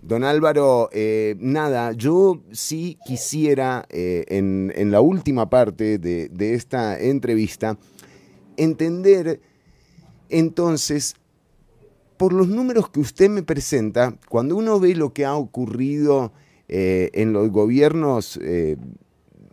Don 0.00 0.24
Álvaro, 0.24 0.88
nada, 1.38 1.92
yo 1.92 2.40
sí 2.50 2.98
quisiera 3.04 3.86
en, 3.90 4.90
la 4.90 5.02
última 5.02 5.50
parte 5.50 5.98
de, 5.98 6.28
de 6.28 6.54
esta 6.54 6.98
entrevista 6.98 7.78
entender 8.56 9.40
entonces 10.28 11.14
por 12.22 12.34
los 12.34 12.46
números 12.46 12.88
que 12.88 13.00
usted 13.00 13.28
me 13.28 13.42
presenta, 13.42 14.14
cuando 14.28 14.54
uno 14.54 14.78
ve 14.78 14.94
lo 14.94 15.12
que 15.12 15.24
ha 15.24 15.34
ocurrido 15.34 16.32
eh, 16.68 17.10
en 17.14 17.32
los 17.32 17.50
gobiernos 17.50 18.38
eh, 18.40 18.76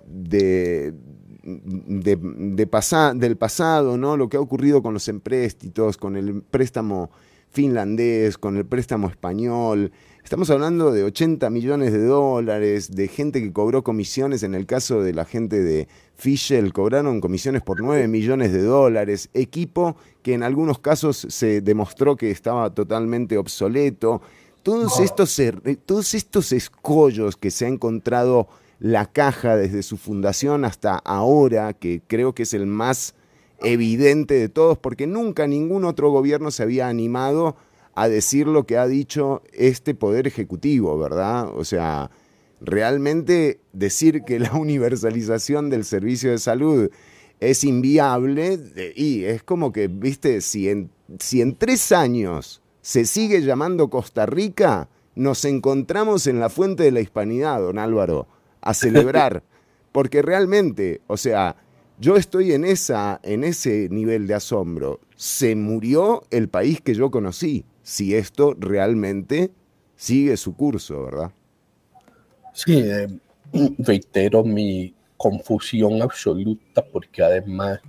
de, 0.06 0.94
de, 1.42 2.16
del 2.16 3.38
pasado, 3.38 3.98
¿no? 3.98 4.18
lo 4.18 4.30
que 4.30 4.38
ha 4.38 4.40
ocurrido 4.40 4.84
con 4.84 4.94
los 4.94 5.08
empréstitos, 5.08 5.98
con 5.98 6.16
el 6.16 6.44
préstamo 6.44 7.10
finlandés, 7.50 8.38
con 8.38 8.56
el 8.56 8.68
préstamo 8.68 9.08
español, 9.08 9.92
Estamos 10.24 10.50
hablando 10.52 10.92
de 10.92 11.04
80 11.04 11.50
millones 11.50 11.92
de 11.92 12.06
dólares, 12.06 12.92
de 12.92 13.08
gente 13.08 13.42
que 13.42 13.52
cobró 13.52 13.84
comisiones, 13.84 14.44
en 14.44 14.54
el 14.54 14.66
caso 14.66 15.02
de 15.02 15.14
la 15.14 15.26
gente 15.26 15.60
de 15.64 15.88
Fischel, 16.16 16.72
cobraron 16.72 17.20
comisiones 17.20 17.64
por 17.64 17.82
9 17.82 18.08
millones 18.08 18.52
de 18.52 18.62
dólares, 18.62 19.30
equipo 19.34 19.96
que 20.22 20.34
en 20.34 20.44
algunos 20.44 20.80
casos 20.80 21.26
se 21.30 21.62
demostró 21.62 22.16
que 22.16 22.30
estaba 22.30 22.70
totalmente 22.74 23.38
obsoleto. 23.38 24.22
Todos 24.62 25.00
estos, 25.00 25.40
er, 25.40 25.62
todos 25.86 26.14
estos 26.14 26.52
escollos 26.52 27.36
que 27.36 27.50
se 27.50 27.66
ha 27.66 27.70
encontrado 27.70 28.48
la 28.80 29.06
caja 29.08 29.56
desde 29.56 29.82
su 29.82 29.98
fundación 29.98 30.64
hasta 30.64 30.96
ahora, 30.98 31.74
que 31.74 32.02
creo 32.06 32.36
que 32.36 32.44
es 32.44 32.54
el 32.54 32.68
más 32.68 33.16
evidente 33.62 34.36
de 34.36 34.50
todos, 34.50 34.78
porque 34.78 35.08
nunca 35.08 35.48
ningún 35.48 35.86
otro 35.86 36.12
gobierno 36.12 36.52
se 36.52 36.64
había 36.64 36.88
animado 36.88 37.56
a 38.00 38.08
decir 38.08 38.48
lo 38.48 38.66
que 38.66 38.78
ha 38.78 38.88
dicho 38.88 39.44
este 39.52 39.94
poder 39.94 40.26
ejecutivo, 40.26 40.98
¿verdad? 40.98 41.50
O 41.54 41.66
sea, 41.66 42.10
realmente 42.62 43.60
decir 43.74 44.24
que 44.24 44.40
la 44.40 44.54
universalización 44.58 45.70
del 45.70 45.84
servicio 45.84 46.32
de 46.32 46.38
salud 46.38 46.90
es 47.42 47.66
inviable 47.66 48.94
y 48.96 49.26
es 49.26 49.44
como 49.44 49.74
que, 49.74 49.90
viste, 49.90 50.40
si 50.40 50.70
en, 50.70 50.90
si 51.20 51.42
en 51.42 51.56
tres 51.56 51.92
años 51.92 52.62
se 52.82 53.04
sigue 53.04 53.42
llamando 53.42 53.90
Costa 53.90 54.26
Rica, 54.26 54.88
nos 55.16 55.44
encontramos 55.44 56.26
en 56.28 56.40
la 56.40 56.48
fuente 56.48 56.84
de 56.84 56.92
la 56.92 57.02
hispanidad, 57.02 57.60
don 57.60 57.78
Álvaro, 57.78 58.28
a 58.62 58.74
celebrar, 58.74 59.44
porque 59.92 60.22
realmente, 60.22 61.02
o 61.08 61.18
sea, 61.18 61.58
yo 62.00 62.16
estoy 62.16 62.54
en, 62.54 62.64
esa, 62.64 63.20
en 63.24 63.44
ese 63.44 63.90
nivel 63.92 64.26
de 64.26 64.36
asombro. 64.36 65.02
Se 65.18 65.54
murió 65.58 66.24
el 66.32 66.48
país 66.48 66.80
que 66.80 66.96
yo 66.96 67.12
conocí 67.12 67.66
si 67.84 68.16
esto 68.16 68.56
realmente 68.60 69.52
sigue 69.96 70.38
su 70.38 70.56
curso, 70.56 71.04
¿verdad? 71.04 71.32
Sí, 72.54 72.80
eh, 72.80 73.08
reitero 73.80 74.44
mi 74.44 74.94
confusión 75.18 76.02
absoluta 76.02 76.86
porque 76.86 77.22
además, 77.22 77.80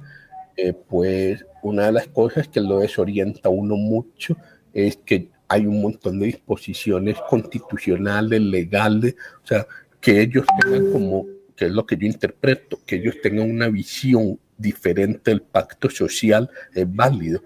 eh, 0.56 0.72
pues 0.72 1.44
una 1.62 1.86
de 1.86 1.92
las 1.92 2.08
cosas 2.08 2.48
que 2.48 2.60
lo 2.60 2.80
desorienta 2.80 3.48
uno 3.48 3.76
mucho 3.76 4.36
es 4.72 4.96
que 4.96 5.28
hay 5.48 5.66
un 5.66 5.82
montón 5.82 6.20
de 6.20 6.26
disposiciones 6.26 7.16
constitucionales, 7.28 8.40
legales, 8.40 9.16
o 9.42 9.46
sea, 9.46 9.66
que 10.00 10.20
ellos 10.20 10.46
tengan 10.60 10.92
como, 10.92 11.26
que 11.56 11.66
es 11.66 11.72
lo 11.72 11.84
que 11.84 11.96
yo 11.96 12.06
interpreto, 12.06 12.80
que 12.86 12.96
ellos 12.96 13.16
tengan 13.22 13.50
una 13.50 13.68
visión 13.68 14.38
diferente 14.56 15.30
del 15.30 15.42
pacto 15.42 15.90
social 15.90 16.48
es 16.74 16.94
válido, 16.94 17.42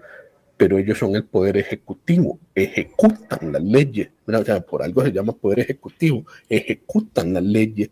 pero 0.57 0.77
ellos 0.77 0.97
son 0.97 1.15
el 1.15 1.25
poder 1.25 1.57
ejecutivo, 1.57 2.39
ejecutan 2.53 3.51
las 3.51 3.63
leyes, 3.63 4.09
o 4.25 4.43
sea, 4.43 4.61
por 4.61 4.83
algo 4.83 5.03
se 5.03 5.11
llama 5.11 5.33
poder 5.33 5.59
ejecutivo, 5.59 6.25
ejecutan 6.49 7.33
las 7.33 7.43
leyes. 7.43 7.89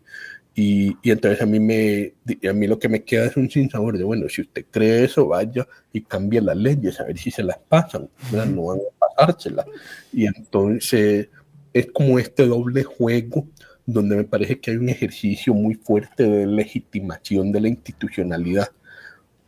Y, 0.56 0.96
y, 1.02 1.10
entonces 1.10 1.42
a 1.42 1.46
mí, 1.46 1.58
me, 1.58 2.14
a 2.48 2.52
mí 2.52 2.66
lo 2.68 2.78
que 2.78 2.88
me 2.88 3.02
queda 3.02 3.26
es 3.26 3.36
un 3.36 3.50
sinsabor 3.50 3.98
de, 3.98 4.04
bueno, 4.04 4.28
si 4.28 4.42
usted 4.42 4.64
cree 4.70 5.04
eso, 5.04 5.26
vaya 5.26 5.66
y 5.92 6.02
cambie 6.02 6.40
las 6.40 6.56
leyes, 6.56 7.00
a 7.00 7.04
ver 7.04 7.18
si 7.18 7.32
se 7.32 7.42
las 7.42 7.58
pasan, 7.58 8.08
no 8.30 8.64
van 8.66 8.78
a 8.78 9.06
pasárselas. 9.08 9.66
Y 10.12 10.26
entonces 10.26 11.28
es 11.72 11.86
como 11.92 12.20
este 12.20 12.46
doble 12.46 12.84
juego 12.84 13.48
donde 13.84 14.16
me 14.16 14.24
parece 14.24 14.60
que 14.60 14.70
hay 14.70 14.76
un 14.76 14.88
ejercicio 14.88 15.52
muy 15.52 15.74
fuerte 15.74 16.22
de 16.22 16.46
legitimación 16.46 17.52
de 17.52 17.60
la 17.60 17.68
institucionalidad. 17.68 18.68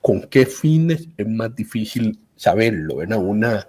¿Con 0.02 0.22
qué 0.22 0.44
fines 0.44 1.08
es 1.16 1.28
más 1.28 1.54
difícil 1.54 2.18
saberlo. 2.36 2.96
Una, 2.96 3.66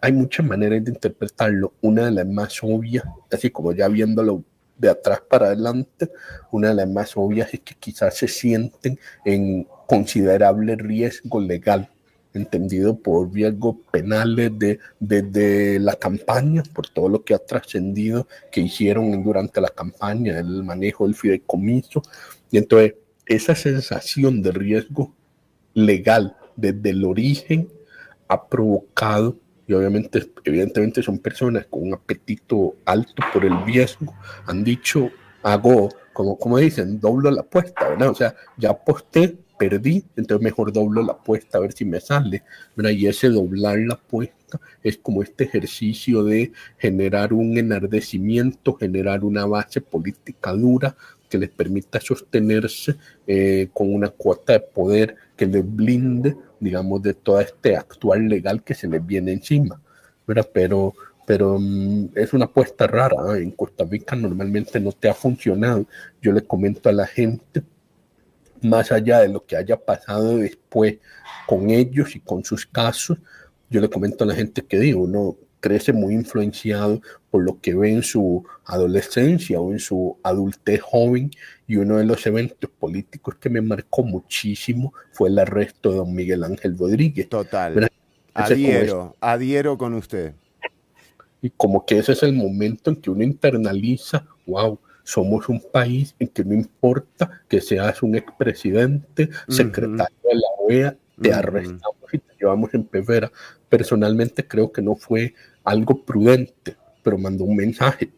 hay 0.00 0.12
muchas 0.12 0.44
maneras 0.44 0.84
de 0.84 0.90
interpretarlo. 0.90 1.74
Una 1.80 2.06
de 2.06 2.10
las 2.12 2.26
más 2.26 2.58
obvias, 2.62 3.04
así 3.30 3.50
como 3.50 3.72
ya 3.72 3.88
viéndolo 3.88 4.44
de 4.76 4.88
atrás 4.88 5.20
para 5.28 5.46
adelante, 5.46 6.10
una 6.50 6.68
de 6.68 6.74
las 6.74 6.88
más 6.88 7.16
obvias 7.16 7.52
es 7.52 7.60
que 7.60 7.74
quizás 7.74 8.16
se 8.16 8.28
sienten 8.28 8.98
en 9.24 9.66
considerable 9.86 10.76
riesgo 10.76 11.40
legal 11.40 11.90
entendido 12.34 12.98
por 12.98 13.32
riesgos 13.32 13.76
penales 13.90 14.50
de, 14.58 14.78
desde 15.00 15.78
la 15.78 15.96
campaña, 15.96 16.62
por 16.74 16.88
todo 16.88 17.08
lo 17.08 17.24
que 17.24 17.34
ha 17.34 17.38
trascendido 17.38 18.26
que 18.50 18.60
hicieron 18.60 19.22
durante 19.22 19.60
la 19.60 19.68
campaña, 19.68 20.38
el 20.38 20.62
manejo 20.64 21.04
del 21.04 21.14
fideicomiso. 21.14 22.02
Y 22.50 22.58
entonces 22.58 22.94
esa 23.26 23.54
sensación 23.54 24.42
de 24.42 24.52
riesgo 24.52 25.14
legal 25.74 26.36
desde 26.56 26.90
el 26.90 27.04
origen 27.04 27.68
ha 28.28 28.46
provocado, 28.46 29.36
y 29.66 29.72
obviamente, 29.74 30.30
evidentemente 30.44 31.02
son 31.02 31.18
personas 31.18 31.66
con 31.66 31.82
un 31.82 31.94
apetito 31.94 32.76
alto 32.84 33.22
por 33.32 33.44
el 33.44 33.64
riesgo, 33.64 34.14
han 34.46 34.64
dicho, 34.64 35.10
hago, 35.42 35.88
como, 36.12 36.38
como 36.38 36.58
dicen, 36.58 37.00
doblo 37.00 37.30
la 37.30 37.42
apuesta, 37.42 37.88
¿verdad? 37.88 38.10
O 38.10 38.14
sea, 38.14 38.34
ya 38.56 38.70
aposté, 38.70 39.36
perdí, 39.58 40.04
entonces 40.16 40.42
mejor 40.42 40.72
doblo 40.72 41.02
la 41.02 41.12
apuesta 41.12 41.58
a 41.58 41.60
ver 41.60 41.72
si 41.72 41.84
me 41.84 42.00
sale. 42.00 42.44
¿verdad? 42.76 42.92
Y 42.92 43.06
ese 43.06 43.28
doblar 43.28 43.78
la 43.78 43.94
apuesta 43.94 44.60
es 44.82 44.96
como 44.96 45.22
este 45.22 45.44
ejercicio 45.44 46.22
de 46.22 46.52
generar 46.78 47.32
un 47.32 47.58
enardecimiento, 47.58 48.74
generar 48.74 49.24
una 49.24 49.44
base 49.44 49.80
política 49.80 50.52
dura 50.52 50.96
que 51.28 51.38
les 51.38 51.50
permita 51.50 52.00
sostenerse 52.00 52.96
eh, 53.26 53.68
con 53.74 53.94
una 53.94 54.08
cuota 54.08 54.54
de 54.54 54.60
poder 54.60 55.16
que 55.36 55.46
les 55.46 55.64
blinde, 55.64 56.34
digamos, 56.60 57.02
de 57.02 57.14
todo 57.14 57.40
este 57.40 57.76
actual 57.76 58.28
legal 58.28 58.62
que 58.62 58.74
se 58.74 58.88
les 58.88 59.04
viene 59.04 59.32
encima. 59.32 59.80
¿verdad? 60.26 60.48
Pero, 60.52 60.94
pero 61.26 61.58
mm, 61.58 62.10
es 62.14 62.32
una 62.32 62.46
apuesta 62.46 62.86
rara. 62.86 63.16
¿eh? 63.36 63.42
En 63.42 63.50
Costa 63.52 63.84
Rica 63.84 64.16
normalmente 64.16 64.78
no 64.80 64.92
te 64.92 65.08
ha 65.08 65.14
funcionado. 65.14 65.86
Yo 66.20 66.32
le 66.32 66.42
comento 66.42 66.88
a 66.88 66.92
la 66.92 67.06
gente 67.06 67.62
más 68.62 68.92
allá 68.92 69.20
de 69.20 69.28
lo 69.28 69.44
que 69.44 69.56
haya 69.56 69.76
pasado 69.76 70.38
después 70.38 70.98
con 71.46 71.70
ellos 71.70 72.14
y 72.16 72.20
con 72.20 72.44
sus 72.44 72.66
casos, 72.66 73.18
yo 73.70 73.80
le 73.80 73.88
comento 73.88 74.24
a 74.24 74.26
la 74.26 74.34
gente 74.34 74.62
que 74.62 74.78
digo, 74.78 75.02
uno 75.02 75.36
crece 75.60 75.92
muy 75.92 76.14
influenciado 76.14 77.00
por 77.30 77.44
lo 77.44 77.60
que 77.60 77.74
ve 77.74 77.92
en 77.92 78.02
su 78.02 78.44
adolescencia 78.64 79.60
o 79.60 79.72
en 79.72 79.78
su 79.78 80.18
adultez 80.22 80.80
joven 80.80 81.30
y 81.66 81.76
uno 81.76 81.96
de 81.96 82.04
los 82.04 82.26
eventos 82.26 82.70
políticos 82.78 83.36
que 83.36 83.50
me 83.50 83.60
marcó 83.60 84.02
muchísimo 84.02 84.92
fue 85.12 85.28
el 85.28 85.38
arresto 85.38 85.90
de 85.90 85.96
don 85.96 86.14
Miguel 86.14 86.44
Ángel 86.44 86.76
Rodríguez. 86.78 87.28
Total. 87.28 87.90
Adhiero, 88.34 89.16
adhiero 89.20 89.76
con 89.76 89.94
usted. 89.94 90.34
Y 91.40 91.50
como 91.50 91.84
que 91.84 91.98
ese 91.98 92.12
es 92.12 92.22
el 92.22 92.32
momento 92.32 92.90
en 92.90 92.96
que 92.96 93.10
uno 93.10 93.22
internaliza, 93.22 94.26
wow, 94.46 94.78
somos 95.04 95.48
un 95.48 95.60
país 95.60 96.14
en 96.18 96.28
que 96.28 96.44
no 96.44 96.54
importa 96.54 97.42
que 97.48 97.60
seas 97.60 98.02
un 98.02 98.14
expresidente, 98.14 99.30
secretario 99.48 100.16
de 100.22 100.34
la 100.34 100.48
OEA, 100.58 100.96
te 101.20 101.32
arrestamos 101.32 101.96
y 102.12 102.18
te 102.18 102.34
llevamos 102.38 102.74
en 102.74 102.84
pevera. 102.84 103.32
Personalmente 103.68 104.46
creo 104.46 104.72
que 104.72 104.82
no 104.82 104.96
fue 104.96 105.34
algo 105.64 106.04
prudente, 106.04 106.76
pero 107.02 107.18
mandó 107.18 107.44
un 107.44 107.56
mensaje. 107.56 108.10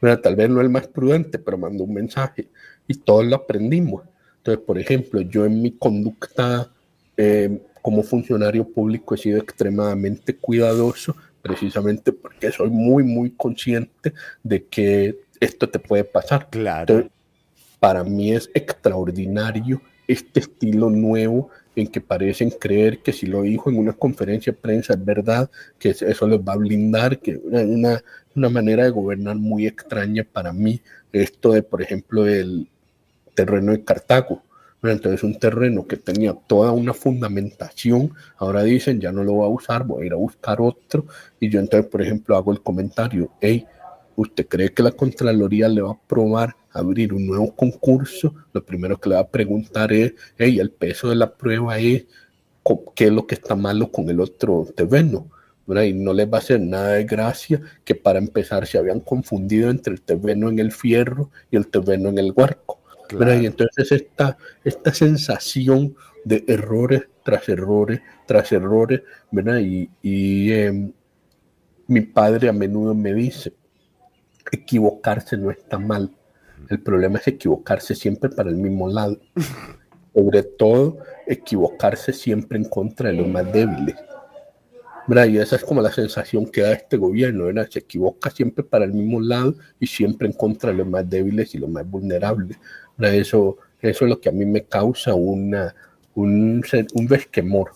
tal 0.00 0.36
vez 0.36 0.50
no 0.50 0.60
el 0.60 0.68
más 0.68 0.86
prudente, 0.86 1.38
pero 1.38 1.58
mandó 1.58 1.84
un 1.84 1.94
mensaje 1.94 2.48
y 2.86 2.94
todos 2.94 3.26
lo 3.26 3.36
aprendimos. 3.36 4.02
Entonces, 4.38 4.64
por 4.64 4.78
ejemplo, 4.78 5.20
yo 5.20 5.44
en 5.44 5.60
mi 5.60 5.72
conducta 5.72 6.70
eh, 7.16 7.60
como 7.82 8.02
funcionario 8.02 8.66
público 8.66 9.14
he 9.14 9.18
sido 9.18 9.38
extremadamente 9.38 10.34
cuidadoso, 10.34 11.16
precisamente 11.42 12.12
porque 12.12 12.50
soy 12.50 12.70
muy, 12.70 13.04
muy 13.04 13.30
consciente 13.30 14.12
de 14.42 14.64
que 14.64 15.18
esto 15.40 15.68
te 15.68 15.78
puede 15.78 16.04
pasar. 16.04 16.48
Claro. 16.50 17.08
para 17.80 18.02
mí 18.02 18.32
es 18.32 18.50
extraordinario 18.54 19.80
este 20.08 20.40
estilo 20.40 20.90
nuevo 20.90 21.50
en 21.80 21.88
que 21.88 22.00
parecen 22.00 22.50
creer 22.50 22.98
que 23.00 23.12
si 23.12 23.26
lo 23.26 23.42
dijo 23.42 23.70
en 23.70 23.78
una 23.78 23.92
conferencia 23.92 24.52
de 24.52 24.58
prensa 24.58 24.94
es 24.94 25.04
verdad, 25.04 25.50
que 25.78 25.90
eso 25.90 26.26
les 26.26 26.40
va 26.40 26.54
a 26.54 26.56
blindar, 26.56 27.20
que 27.20 27.36
una, 27.36 28.02
una 28.34 28.48
manera 28.48 28.84
de 28.84 28.90
gobernar 28.90 29.36
muy 29.36 29.66
extraña 29.66 30.24
para 30.24 30.52
mí, 30.52 30.80
esto 31.12 31.52
de, 31.52 31.62
por 31.62 31.80
ejemplo, 31.80 32.26
el 32.26 32.68
terreno 33.34 33.72
de 33.72 33.84
Cartago. 33.84 34.42
Entonces 34.82 35.24
un 35.24 35.38
terreno 35.38 35.86
que 35.86 35.96
tenía 35.96 36.34
toda 36.34 36.70
una 36.72 36.94
fundamentación, 36.94 38.12
ahora 38.36 38.62
dicen 38.62 39.00
ya 39.00 39.10
no 39.10 39.24
lo 39.24 39.34
voy 39.34 39.46
a 39.46 39.48
usar, 39.48 39.84
voy 39.84 40.02
a 40.02 40.06
ir 40.06 40.12
a 40.12 40.16
buscar 40.16 40.60
otro. 40.60 41.06
Y 41.40 41.48
yo 41.48 41.58
entonces, 41.60 41.90
por 41.90 42.02
ejemplo, 42.02 42.36
hago 42.36 42.52
el 42.52 42.60
comentario, 42.60 43.30
hey, 43.40 43.66
¿Usted 44.18 44.48
cree 44.48 44.72
que 44.72 44.82
la 44.82 44.90
Contraloría 44.90 45.68
le 45.68 45.80
va 45.80 45.92
a 45.92 46.00
probar 46.08 46.56
abrir 46.72 47.14
un 47.14 47.24
nuevo 47.24 47.54
concurso? 47.54 48.34
Lo 48.52 48.64
primero 48.64 48.98
que 48.98 49.10
le 49.10 49.14
va 49.14 49.20
a 49.20 49.28
preguntar 49.28 49.92
es, 49.92 50.14
hey, 50.36 50.58
el 50.58 50.72
peso 50.72 51.08
de 51.08 51.14
la 51.14 51.36
prueba 51.36 51.78
es 51.78 52.04
qué 52.96 53.04
es 53.04 53.12
lo 53.12 53.28
que 53.28 53.36
está 53.36 53.54
malo 53.54 53.92
con 53.92 54.10
el 54.10 54.18
otro 54.18 54.66
terreno. 54.74 55.30
Y 55.68 55.92
no 55.92 56.12
les 56.12 56.26
va 56.26 56.38
a 56.38 56.40
hacer 56.40 56.60
nada 56.60 56.94
de 56.94 57.04
gracia 57.04 57.60
que 57.84 57.94
para 57.94 58.18
empezar 58.18 58.66
se 58.66 58.78
habían 58.78 58.98
confundido 59.00 59.70
entre 59.70 59.92
el 59.92 60.00
terreno 60.00 60.48
en 60.48 60.58
el 60.58 60.72
fierro 60.72 61.30
y 61.50 61.56
el 61.56 61.68
terreno 61.68 62.08
en 62.08 62.18
el 62.18 62.32
huarco. 62.34 62.80
Y 63.10 63.46
entonces 63.46 63.92
esta, 63.92 64.36
esta 64.64 64.92
sensación 64.92 65.94
de 66.24 66.44
errores 66.48 67.02
tras 67.22 67.48
errores 67.48 68.00
tras 68.26 68.52
errores, 68.52 69.02
¿verdad? 69.30 69.58
Y, 69.60 69.88
y 70.02 70.52
em, 70.52 70.92
mi 71.86 72.02
padre 72.02 72.48
a 72.48 72.52
menudo 72.52 72.94
me 72.94 73.14
dice, 73.14 73.54
equivocarse 74.52 75.36
no 75.36 75.50
está 75.50 75.78
mal. 75.78 76.10
El 76.68 76.80
problema 76.80 77.18
es 77.18 77.28
equivocarse 77.28 77.94
siempre 77.94 78.30
para 78.30 78.50
el 78.50 78.56
mismo 78.56 78.88
lado. 78.88 79.18
Sobre 80.14 80.42
todo, 80.42 80.98
equivocarse 81.26 82.12
siempre 82.12 82.58
en 82.58 82.64
contra 82.64 83.10
de 83.10 83.16
los 83.16 83.28
más 83.28 83.50
débiles. 83.52 83.96
Y 85.08 85.38
esa 85.38 85.56
es 85.56 85.64
como 85.64 85.80
la 85.80 85.90
sensación 85.90 86.44
que 86.46 86.60
da 86.60 86.72
este 86.72 86.98
gobierno, 86.98 87.46
¿verdad? 87.46 87.66
Se 87.70 87.78
equivoca 87.78 88.28
siempre 88.28 88.62
para 88.62 88.84
el 88.84 88.92
mismo 88.92 89.20
lado 89.20 89.54
y 89.80 89.86
siempre 89.86 90.28
en 90.28 90.34
contra 90.34 90.70
de 90.70 90.76
los 90.76 90.86
más 90.86 91.08
débiles 91.08 91.54
y 91.54 91.58
los 91.58 91.70
más 91.70 91.88
vulnerables. 91.88 92.58
Eso, 92.98 93.56
eso 93.80 94.04
es 94.04 94.08
lo 94.10 94.20
que 94.20 94.28
a 94.28 94.32
mí 94.32 94.44
me 94.44 94.64
causa 94.64 95.14
una, 95.14 95.74
un, 96.14 96.62
un 96.92 97.08
resquemor 97.08 97.70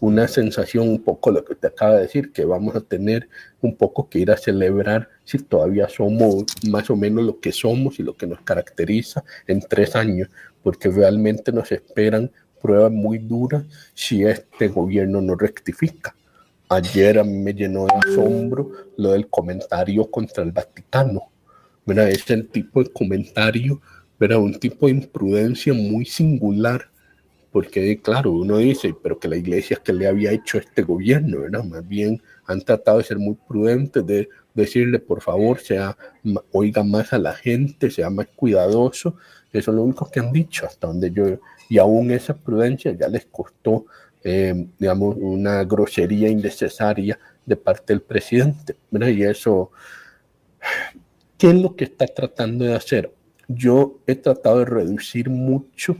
una 0.00 0.28
sensación 0.28 0.88
un 0.88 1.02
poco 1.02 1.30
lo 1.30 1.44
que 1.44 1.54
te 1.54 1.66
acaba 1.66 1.96
de 1.96 2.02
decir, 2.02 2.32
que 2.32 2.44
vamos 2.44 2.76
a 2.76 2.80
tener 2.80 3.28
un 3.60 3.76
poco 3.76 4.08
que 4.08 4.20
ir 4.20 4.30
a 4.30 4.36
celebrar 4.36 5.08
si 5.24 5.38
todavía 5.38 5.88
somos 5.88 6.44
más 6.70 6.88
o 6.90 6.96
menos 6.96 7.24
lo 7.24 7.40
que 7.40 7.52
somos 7.52 7.98
y 7.98 8.02
lo 8.02 8.16
que 8.16 8.26
nos 8.26 8.40
caracteriza 8.42 9.24
en 9.46 9.60
tres 9.60 9.96
años, 9.96 10.28
porque 10.62 10.88
realmente 10.88 11.52
nos 11.52 11.72
esperan 11.72 12.30
pruebas 12.60 12.92
muy 12.92 13.18
duras 13.18 13.64
si 13.94 14.24
este 14.24 14.68
gobierno 14.68 15.20
no 15.20 15.34
rectifica. 15.34 16.14
Ayer 16.68 17.18
a 17.18 17.24
mí 17.24 17.38
me 17.38 17.54
llenó 17.54 17.86
de 17.86 18.10
asombro 18.10 18.70
lo 18.96 19.12
del 19.12 19.28
comentario 19.28 20.10
contra 20.10 20.44
el 20.44 20.52
Vaticano. 20.52 21.30
Mira, 21.86 22.08
es 22.08 22.28
el 22.30 22.48
tipo 22.48 22.82
de 22.82 22.92
comentario, 22.92 23.80
¿verdad? 24.18 24.38
un 24.38 24.58
tipo 24.60 24.86
de 24.86 24.92
imprudencia 24.92 25.72
muy 25.72 26.04
singular 26.04 26.90
porque 27.50 27.98
claro, 28.02 28.32
uno 28.32 28.58
dice, 28.58 28.94
pero 29.02 29.18
que 29.18 29.28
la 29.28 29.36
iglesia 29.36 29.80
que 29.82 29.92
le 29.92 30.06
había 30.06 30.32
hecho 30.32 30.58
este 30.58 30.82
gobierno, 30.82 31.40
¿verdad? 31.40 31.64
Más 31.64 31.86
bien 31.86 32.22
han 32.46 32.60
tratado 32.60 32.98
de 32.98 33.04
ser 33.04 33.18
muy 33.18 33.36
prudentes, 33.46 34.04
de 34.06 34.28
decirle, 34.54 34.98
por 34.98 35.22
favor, 35.22 35.58
sea, 35.58 35.96
oiga 36.52 36.82
más 36.82 37.12
a 37.12 37.18
la 37.18 37.32
gente, 37.34 37.90
sea 37.90 38.10
más 38.10 38.26
cuidadoso. 38.34 39.16
Eso 39.52 39.70
es 39.70 39.74
lo 39.74 39.82
único 39.82 40.10
que 40.10 40.20
han 40.20 40.32
dicho 40.32 40.66
hasta 40.66 40.86
donde 40.86 41.10
yo, 41.10 41.24
y 41.70 41.78
aún 41.78 42.10
esa 42.10 42.36
prudencia 42.36 42.92
ya 42.92 43.08
les 43.08 43.26
costó, 43.26 43.86
eh, 44.24 44.66
digamos, 44.78 45.16
una 45.18 45.64
grosería 45.64 46.28
innecesaria 46.28 47.18
de 47.46 47.56
parte 47.56 47.94
del 47.94 48.02
presidente, 48.02 48.76
¿verdad? 48.90 49.08
Y 49.08 49.22
eso, 49.22 49.70
¿qué 51.38 51.48
es 51.48 51.54
lo 51.54 51.74
que 51.76 51.84
está 51.84 52.06
tratando 52.06 52.66
de 52.66 52.74
hacer? 52.74 53.10
Yo 53.46 54.00
he 54.06 54.16
tratado 54.16 54.58
de 54.58 54.66
reducir 54.66 55.30
mucho 55.30 55.96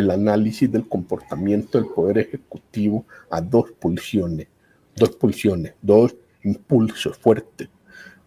el 0.00 0.10
análisis 0.10 0.70
del 0.70 0.88
comportamiento 0.88 1.78
del 1.78 1.88
Poder 1.88 2.18
Ejecutivo 2.18 3.06
a 3.30 3.40
dos 3.40 3.70
pulsiones, 3.72 4.48
dos 4.96 5.10
pulsiones, 5.10 5.74
dos 5.80 6.16
impulsos 6.42 7.16
fuertes. 7.16 7.68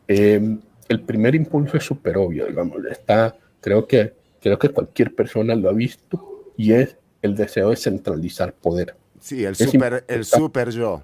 Em, 0.07 0.59
el 0.87 1.01
primer 1.01 1.35
impulso 1.35 1.77
es 1.77 1.83
súper 1.83 2.17
obvio, 2.17 2.45
digamos, 2.45 2.77
está, 2.85 3.35
creo 3.59 3.87
que, 3.87 4.13
creo 4.41 4.57
que 4.59 4.69
cualquier 4.69 5.13
persona 5.13 5.55
lo 5.55 5.69
ha 5.69 5.73
visto 5.73 6.53
y 6.55 6.73
es 6.73 6.97
el 7.21 7.35
deseo 7.35 7.69
de 7.69 7.75
centralizar 7.75 8.53
poder. 8.53 8.95
Sí, 9.19 9.43
el 9.43 9.55
super, 9.55 10.05
el 10.07 10.25
super 10.25 10.69
yo. 10.69 11.03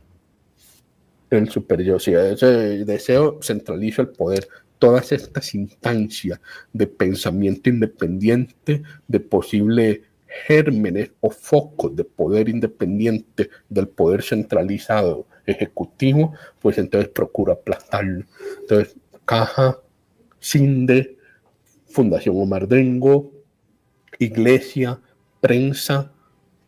El 1.30 1.50
super 1.50 1.82
yo, 1.82 2.00
sí, 2.00 2.14
ese 2.14 2.86
deseo 2.86 3.40
centraliza 3.42 4.02
el 4.02 4.10
poder. 4.10 4.48
Todas 4.78 5.12
estas 5.12 5.56
instancias 5.56 6.40
de 6.74 6.88
pensamiento 6.88 7.70
independiente, 7.70 8.84
de 9.08 9.20
posible 9.20 10.04
gérmenes 10.48 11.12
o 11.22 11.30
focos 11.30 11.96
de 11.96 12.04
poder 12.04 12.50
independiente 12.50 13.50
del 13.68 13.88
poder 13.88 14.22
centralizado 14.24 15.28
ejecutivo, 15.46 16.34
pues 16.62 16.78
entonces 16.78 17.10
procura 17.10 17.54
aplastarlo. 17.54 18.26
Entonces, 18.62 18.96
Caja, 19.26 19.80
CINDE, 20.42 21.18
Fundación 21.88 22.40
Omar 22.40 22.68
Dengo, 22.68 23.32
Iglesia, 24.20 25.00
prensa, 25.42 26.12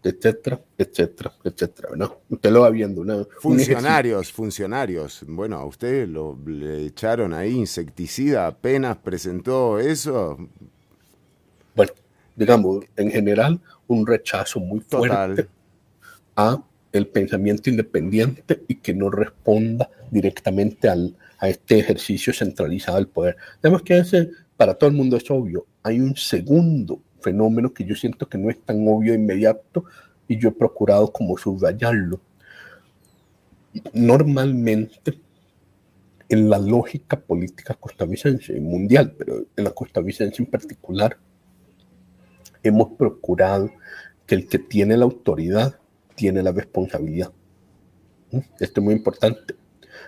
etcétera, 0.03 0.59
etcétera, 0.77 1.33
etcétera. 1.43 1.89
¿no? 1.95 2.21
Usted 2.29 2.51
lo 2.51 2.61
va 2.61 2.69
viendo. 2.69 3.03
¿no? 3.03 3.27
Funcionarios, 3.39 4.31
funcionarios. 4.31 5.23
Bueno, 5.27 5.57
a 5.57 5.65
usted 5.65 6.07
lo, 6.07 6.38
le 6.45 6.85
echaron 6.85 7.33
ahí 7.33 7.51
insecticida 7.51 8.47
apenas 8.47 8.97
presentó 8.97 9.79
eso. 9.79 10.38
Digamos, 12.41 12.85
en 12.95 13.11
general, 13.11 13.61
un 13.85 14.07
rechazo 14.07 14.59
muy 14.59 14.80
fuerte 14.80 15.47
a 16.35 16.59
el 16.91 17.05
pensamiento 17.05 17.69
independiente 17.69 18.63
y 18.68 18.77
que 18.77 18.95
no 18.95 19.11
responda 19.11 19.88
directamente 20.09 20.89
al, 20.89 21.15
a 21.38 21.49
este 21.49 21.77
ejercicio 21.77 22.34
centralizado 22.34 22.97
del 22.97 23.05
poder. 23.05 23.38
Además 23.59 23.84
que 23.84 23.99
ese, 23.99 24.31
para 24.57 24.73
todo 24.73 24.89
el 24.89 24.95
mundo 24.95 25.18
es 25.18 25.30
obvio. 25.30 25.68
Hay 25.84 25.99
un 25.99 26.15
segundo 26.15 26.99
fenómeno 27.19 27.72
que 27.72 27.85
yo 27.85 27.93
siento 27.93 28.27
que 28.27 28.39
no 28.39 28.49
es 28.49 28.59
tan 28.59 28.88
obvio 28.88 29.13
e 29.13 29.18
inmediato 29.18 29.85
y 30.27 30.39
yo 30.39 30.49
he 30.49 30.53
procurado 30.53 31.13
como 31.13 31.38
subrayarlo. 31.38 32.19
Normalmente, 33.93 35.19
en 36.27 36.49
la 36.49 36.57
lógica 36.57 37.19
política 37.19 37.76
costarricense 37.76 38.57
y 38.57 38.59
mundial, 38.59 39.13
pero 39.15 39.45
en 39.55 39.63
la 39.63 39.69
costarricense 39.69 40.41
en 40.41 40.49
particular, 40.49 41.19
hemos 42.63 42.89
procurado 42.97 43.71
que 44.25 44.35
el 44.35 44.47
que 44.47 44.59
tiene 44.59 44.97
la 44.97 45.05
autoridad 45.05 45.79
tiene 46.15 46.43
la 46.43 46.51
responsabilidad. 46.51 47.31
¿Mm? 48.31 48.39
Esto 48.59 48.81
es 48.81 48.83
muy 48.83 48.93
importante. 48.93 49.55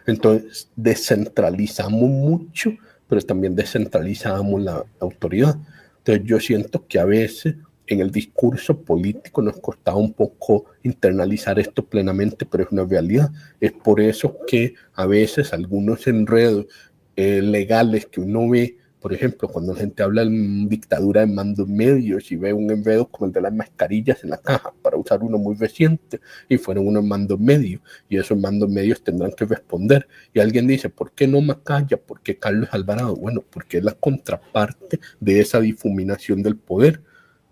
Entonces, 0.06 0.70
descentralizamos 0.76 2.10
mucho, 2.10 2.72
pero 3.08 3.22
también 3.22 3.56
descentralizamos 3.56 4.62
la 4.62 4.86
autoridad. 5.00 5.58
Entonces 6.00 6.26
yo 6.26 6.40
siento 6.40 6.86
que 6.88 7.00
a 7.00 7.06
veces 7.06 7.56
en 7.88 8.00
el 8.00 8.12
discurso 8.12 8.82
político 8.82 9.42
nos 9.42 9.60
costaba 9.60 9.98
un 9.98 10.14
poco 10.14 10.66
internalizar 10.84 11.60
esto 11.60 11.86
plenamente, 11.86 12.46
pero 12.46 12.64
es 12.64 12.72
una 12.72 12.86
realidad. 12.86 13.32
Es 13.60 13.72
por 13.72 14.02
eso 14.02 14.38
que 14.48 14.76
a 14.94 15.06
veces 15.06 15.54
algunos 15.54 16.08
enredos 16.08 16.68
eh, 17.16 17.42
legales 17.42 18.06
que 18.08 18.22
uno 18.22 18.50
ve 18.50 18.78
por 19.04 19.14
ejemplo, 19.14 19.50
cuando 19.50 19.74
la 19.74 19.80
gente 19.82 20.02
habla 20.02 20.24
de 20.24 20.30
dictadura 20.70 21.20
de 21.20 21.28
mandos 21.28 21.68
medios 21.68 22.32
y 22.32 22.38
ve 22.38 22.54
un 22.54 22.72
enredo 22.72 23.06
como 23.10 23.26
el 23.26 23.34
de 23.34 23.42
las 23.42 23.54
mascarillas 23.54 24.24
en 24.24 24.30
la 24.30 24.38
caja, 24.38 24.74
para 24.82 24.96
usar 24.96 25.22
uno 25.22 25.38
muy 25.38 25.56
reciente, 25.56 26.22
y 26.48 26.58
fueron 26.58 26.88
unos 26.88 27.04
mandos 27.04 27.38
medios, 27.38 27.82
y 28.08 28.16
esos 28.16 28.38
mandos 28.38 28.70
medios 28.70 29.04
tendrán 29.04 29.34
que 29.34 29.44
responder. 29.44 30.08
Y 30.34 30.40
alguien 30.40 30.68
dice, 30.68 30.88
¿por 30.90 31.12
qué 31.12 31.28
no 31.28 31.42
Macaya? 31.42 31.98
¿Por 31.98 32.22
qué 32.22 32.40
Carlos 32.40 32.70
Alvarado? 32.72 33.18
Bueno, 33.18 33.44
porque 33.50 33.80
es 33.80 33.84
la 33.84 33.92
contraparte 33.92 35.02
de 35.20 35.42
esa 35.42 35.60
difuminación 35.60 36.42
del 36.42 36.56
poder. 36.56 37.02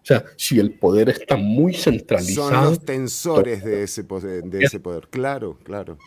O 0.01 0.05
sea, 0.05 0.23
si 0.37 0.57
el 0.57 0.75
poder 0.75 1.09
está 1.09 1.35
muy 1.35 1.73
centralizado. 1.73 2.49
Son 2.49 2.63
los 2.63 2.85
tensores 2.85 3.61
de 3.65 3.83
ese 3.83 4.05
poder, 4.05 4.45
de 4.45 4.63
ese 4.63 4.79
poder. 4.79 5.09
claro, 5.09 5.59
claro. 5.65 5.97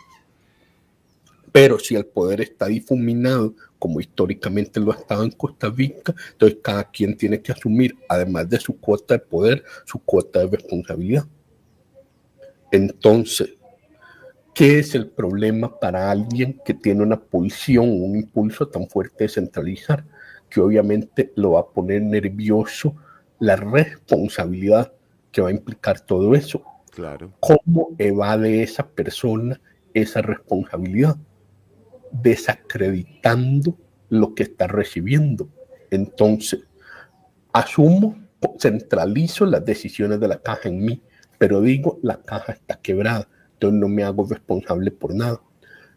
Pero 1.55 1.79
si 1.79 1.95
el 1.95 2.05
poder 2.05 2.41
está 2.41 2.67
difuminado, 2.67 3.55
como 3.79 4.01
históricamente 4.01 4.81
lo 4.81 4.91
ha 4.91 4.97
estado 4.97 5.23
en 5.23 5.31
Costa 5.31 5.71
Rica, 5.71 6.13
entonces 6.33 6.59
cada 6.61 6.91
quien 6.91 7.17
tiene 7.17 7.41
que 7.41 7.53
asumir, 7.53 7.97
además 8.09 8.51
de 8.51 8.59
su 8.59 8.81
cuota 8.81 9.15
de 9.15 9.21
poder, 9.21 9.63
su 9.85 10.01
cuota 10.01 10.41
de 10.41 10.49
responsabilidad. 10.49 11.29
Entonces, 12.73 13.55
¿qué 14.53 14.81
es 14.81 14.97
el 14.97 15.07
problema 15.07 15.79
para 15.79 16.11
alguien 16.11 16.61
que 16.65 16.75
tiene 16.75 17.05
una 17.05 17.21
pulsión, 17.21 17.89
un 18.03 18.17
impulso 18.17 18.67
tan 18.67 18.89
fuerte 18.89 19.23
de 19.23 19.29
centralizar, 19.31 20.05
que 20.51 20.61
obviamente 20.61 21.33
lo 21.37 21.53
va 21.53 21.61
a 21.61 21.69
poner 21.69 22.03
nervioso 22.03 22.97
la 23.39 23.55
responsabilidad 23.55 24.93
que 25.31 25.41
va 25.41 25.51
a 25.51 25.53
implicar 25.53 26.01
todo 26.01 26.35
eso? 26.35 26.65
Claro. 26.91 27.33
¿Cómo 27.39 27.95
evade 27.99 28.65
esa 28.65 28.89
persona 28.89 29.61
esa 29.93 30.21
responsabilidad? 30.21 31.17
Desacreditando 32.23 33.77
lo 34.09 34.35
que 34.35 34.45
está 34.45 34.67
recibiendo. 34.67 35.49
Entonces, 35.91 36.61
asumo, 37.53 38.17
centralizo 38.59 39.47
las 39.47 39.65
decisiones 39.65 40.21
de 40.21 40.29
la 40.29 40.41
caja 40.41 40.69
en 40.69 40.85
mí, 40.85 41.03
pero 41.39 41.61
digo, 41.61 41.99
la 42.03 42.21
caja 42.23 42.53
está 42.53 42.81
quebrada, 42.81 43.29
entonces 43.55 43.81
no 43.81 43.89
me 43.89 44.05
hago 44.05 44.27
responsable 44.29 44.91
por 44.91 45.15
nada. 45.15 45.41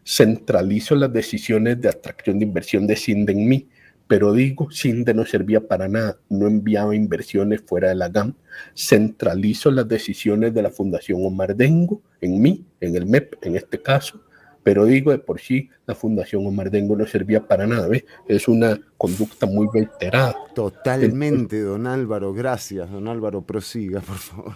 Centralizo 0.04 0.94
las 0.94 1.12
decisiones 1.12 1.80
de 1.80 1.88
atracción 1.88 2.38
de 2.38 2.46
inversión 2.46 2.86
de 2.86 2.96
CINDE 2.96 3.32
en 3.32 3.48
mí, 3.48 3.68
pero 4.06 4.32
digo, 4.32 4.68
CINDE 4.72 5.12
no 5.12 5.26
servía 5.26 5.60
para 5.60 5.86
nada, 5.86 6.18
no 6.30 6.46
enviaba 6.46 6.96
inversiones 6.96 7.60
fuera 7.60 7.90
de 7.90 7.94
la 7.94 8.08
GAM. 8.08 8.34
Centralizo 8.74 9.70
las 9.70 9.86
decisiones 9.86 10.54
de 10.54 10.62
la 10.62 10.70
Fundación 10.70 11.24
Omar 11.24 11.54
Dengo 11.54 12.02
en 12.22 12.40
mí, 12.40 12.64
en 12.80 12.96
el 12.96 13.04
MEP 13.04 13.34
en 13.42 13.56
este 13.56 13.82
caso, 13.82 14.22
pero 14.62 14.84
digo 14.84 15.10
de 15.10 15.18
por 15.18 15.40
sí, 15.40 15.70
la 15.86 15.94
Fundación 15.94 16.46
Omar 16.46 16.70
Dengo 16.70 16.96
no 16.96 17.06
servía 17.06 17.46
para 17.46 17.66
nada, 17.66 17.88
¿ves? 17.88 18.04
Es 18.26 18.48
una 18.48 18.78
conducta 18.96 19.46
muy 19.46 19.68
reiterada. 19.72 20.36
Totalmente, 20.54 21.60
don 21.60 21.86
Álvaro, 21.86 22.34
gracias, 22.34 22.90
don 22.90 23.08
Álvaro, 23.08 23.42
prosiga, 23.42 24.00
por 24.00 24.16
favor. 24.16 24.54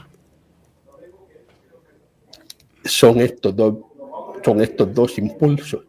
Son 2.84 3.20
estos 3.20 3.54
dos, 3.54 3.76
son 4.44 4.60
estos 4.60 4.92
dos 4.92 5.18
impulsos. 5.18 5.84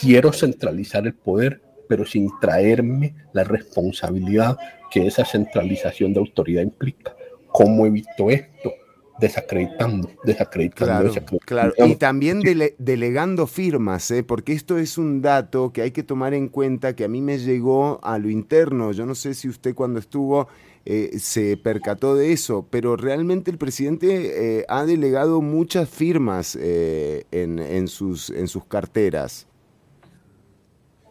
Quiero 0.00 0.32
centralizar 0.32 1.06
el 1.06 1.14
poder, 1.14 1.62
pero 1.88 2.04
sin 2.04 2.28
traerme 2.40 3.14
la 3.32 3.44
responsabilidad 3.44 4.56
que 4.90 5.06
esa 5.06 5.24
centralización 5.24 6.12
de 6.12 6.20
autoridad 6.20 6.62
implica. 6.62 7.14
¿Cómo 7.48 7.86
evito 7.86 8.30
esto? 8.30 8.72
Desacreditando, 9.18 10.10
desacreditando, 10.24 11.12
claro, 11.44 11.72
Y 11.78 11.96
también 11.96 12.40
delegando 12.78 13.46
firmas, 13.46 14.10
¿eh? 14.10 14.22
porque 14.22 14.52
esto 14.52 14.78
es 14.78 14.98
un 14.98 15.22
dato 15.22 15.72
que 15.72 15.82
hay 15.82 15.90
que 15.92 16.02
tomar 16.02 16.34
en 16.34 16.48
cuenta 16.48 16.96
que 16.96 17.04
a 17.04 17.08
mí 17.08 17.20
me 17.20 17.38
llegó 17.38 18.00
a 18.02 18.18
lo 18.18 18.28
interno. 18.28 18.92
Yo 18.92 19.06
no 19.06 19.14
sé 19.14 19.34
si 19.34 19.48
usted 19.48 19.74
cuando 19.74 20.00
estuvo 20.00 20.48
eh, 20.84 21.12
se 21.18 21.56
percató 21.56 22.14
de 22.14 22.32
eso, 22.32 22.66
pero 22.70 22.96
realmente 22.96 23.50
el 23.50 23.58
presidente 23.58 24.58
eh, 24.58 24.64
ha 24.68 24.84
delegado 24.84 25.40
muchas 25.40 25.88
firmas 25.88 26.56
en, 26.56 27.88
sus, 27.88 28.30
en 28.30 28.48
sus 28.48 28.64
carteras. 28.64 29.46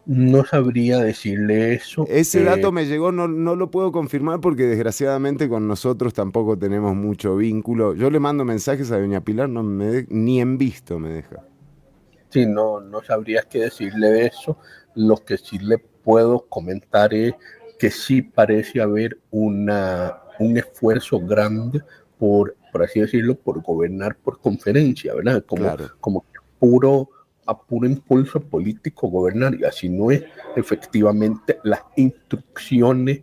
No 0.05 0.43
sabría 0.43 0.99
decirle 0.99 1.75
eso. 1.75 2.05
Ese 2.09 2.41
eh, 2.41 2.43
dato 2.43 2.71
me 2.73 2.85
llegó, 2.85 3.11
no, 3.11 3.27
no 3.27 3.55
lo 3.55 3.71
puedo 3.71 3.91
confirmar 3.91 4.41
porque 4.41 4.63
desgraciadamente 4.63 5.47
con 5.47 5.67
nosotros 5.67 6.13
tampoco 6.13 6.57
tenemos 6.57 6.93
mucho 6.95 7.37
vínculo. 7.37 7.93
Yo 7.93 8.09
le 8.09 8.19
mando 8.19 8.43
mensajes 8.43 8.91
a 8.91 8.99
doña 8.99 9.21
Pilar, 9.21 9.47
no 9.47 9.63
me 9.63 10.05
ni 10.09 10.41
en 10.41 10.57
visto 10.57 10.99
me 10.99 11.09
deja. 11.09 11.45
Sí, 12.29 12.45
no, 12.45 12.81
no 12.81 13.01
sabría 13.03 13.43
qué 13.43 13.59
decirle 13.59 14.25
eso. 14.25 14.57
Lo 14.95 15.17
que 15.17 15.37
sí 15.37 15.57
le 15.59 15.77
puedo 15.77 16.47
comentar 16.49 17.13
es 17.13 17.33
que 17.79 17.89
sí 17.89 18.21
parece 18.21 18.81
haber 18.81 19.19
una, 19.31 20.17
un 20.39 20.57
esfuerzo 20.57 21.19
grande 21.19 21.81
por, 22.17 22.55
por 22.71 22.83
así 22.83 22.99
decirlo, 22.99 23.35
por 23.35 23.61
gobernar 23.61 24.17
por 24.17 24.39
conferencia, 24.41 25.13
¿verdad? 25.13 25.45
Como, 25.45 25.75
como 25.99 26.25
puro 26.59 27.09
a 27.45 27.59
puro 27.59 27.87
impulso 27.87 28.39
político 28.39 29.07
gobernar 29.07 29.55
y 29.55 29.63
así 29.63 29.89
no 29.89 30.11
es. 30.11 30.23
Efectivamente, 30.55 31.59
las 31.63 31.81
instrucciones 31.95 33.21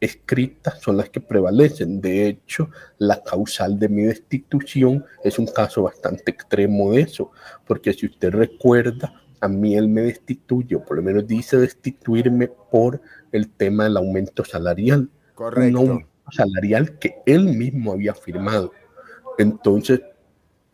escritas 0.00 0.80
son 0.80 0.96
las 0.96 1.10
que 1.10 1.20
prevalecen. 1.20 2.00
De 2.00 2.26
hecho, 2.26 2.70
la 2.98 3.22
causal 3.22 3.78
de 3.78 3.88
mi 3.88 4.02
destitución 4.02 5.04
es 5.24 5.38
un 5.38 5.46
caso 5.46 5.82
bastante 5.82 6.30
extremo 6.30 6.92
de 6.92 7.02
eso, 7.02 7.30
porque 7.66 7.92
si 7.92 8.06
usted 8.06 8.30
recuerda, 8.30 9.12
a 9.40 9.48
mí 9.48 9.76
él 9.76 9.88
me 9.88 10.02
destituye, 10.02 10.76
o 10.76 10.84
por 10.84 10.96
lo 10.96 11.02
menos 11.02 11.26
dice 11.26 11.56
destituirme 11.56 12.48
por 12.48 13.00
el 13.32 13.50
tema 13.50 13.84
del 13.84 13.96
aumento 13.96 14.44
salarial. 14.44 15.08
Correcto. 15.34 15.80
Un 15.80 15.88
aumento 15.88 16.32
salarial 16.32 16.98
que 16.98 17.16
él 17.26 17.44
mismo 17.44 17.92
había 17.92 18.14
firmado. 18.14 18.72
Entonces, 19.38 20.00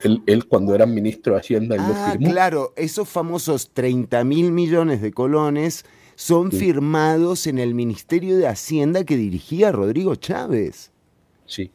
él, 0.03 0.47
cuando 0.47 0.75
era 0.75 0.87
ministro 0.87 1.35
de 1.35 1.41
Hacienda, 1.41 1.77
él 1.77 1.83
lo 1.83 1.95
ah, 1.95 2.11
firmó. 2.13 2.31
Claro, 2.31 2.73
esos 2.77 3.09
famosos 3.09 3.71
30 3.73 4.25
mil 4.25 4.53
millones 4.53 5.01
de 5.01 5.13
colones 5.13 5.85
son 6.15 6.53
firmados 6.53 7.47
en 7.47 7.59
el 7.59 7.75
Ministerio 7.75 8.37
de 8.37 8.47
Hacienda 8.47 9.05
que 9.05 9.17
dirigía 9.17 9.73
Rodrigo 9.73 10.15
Chávez. 10.15 10.93
Sí, 11.47 11.71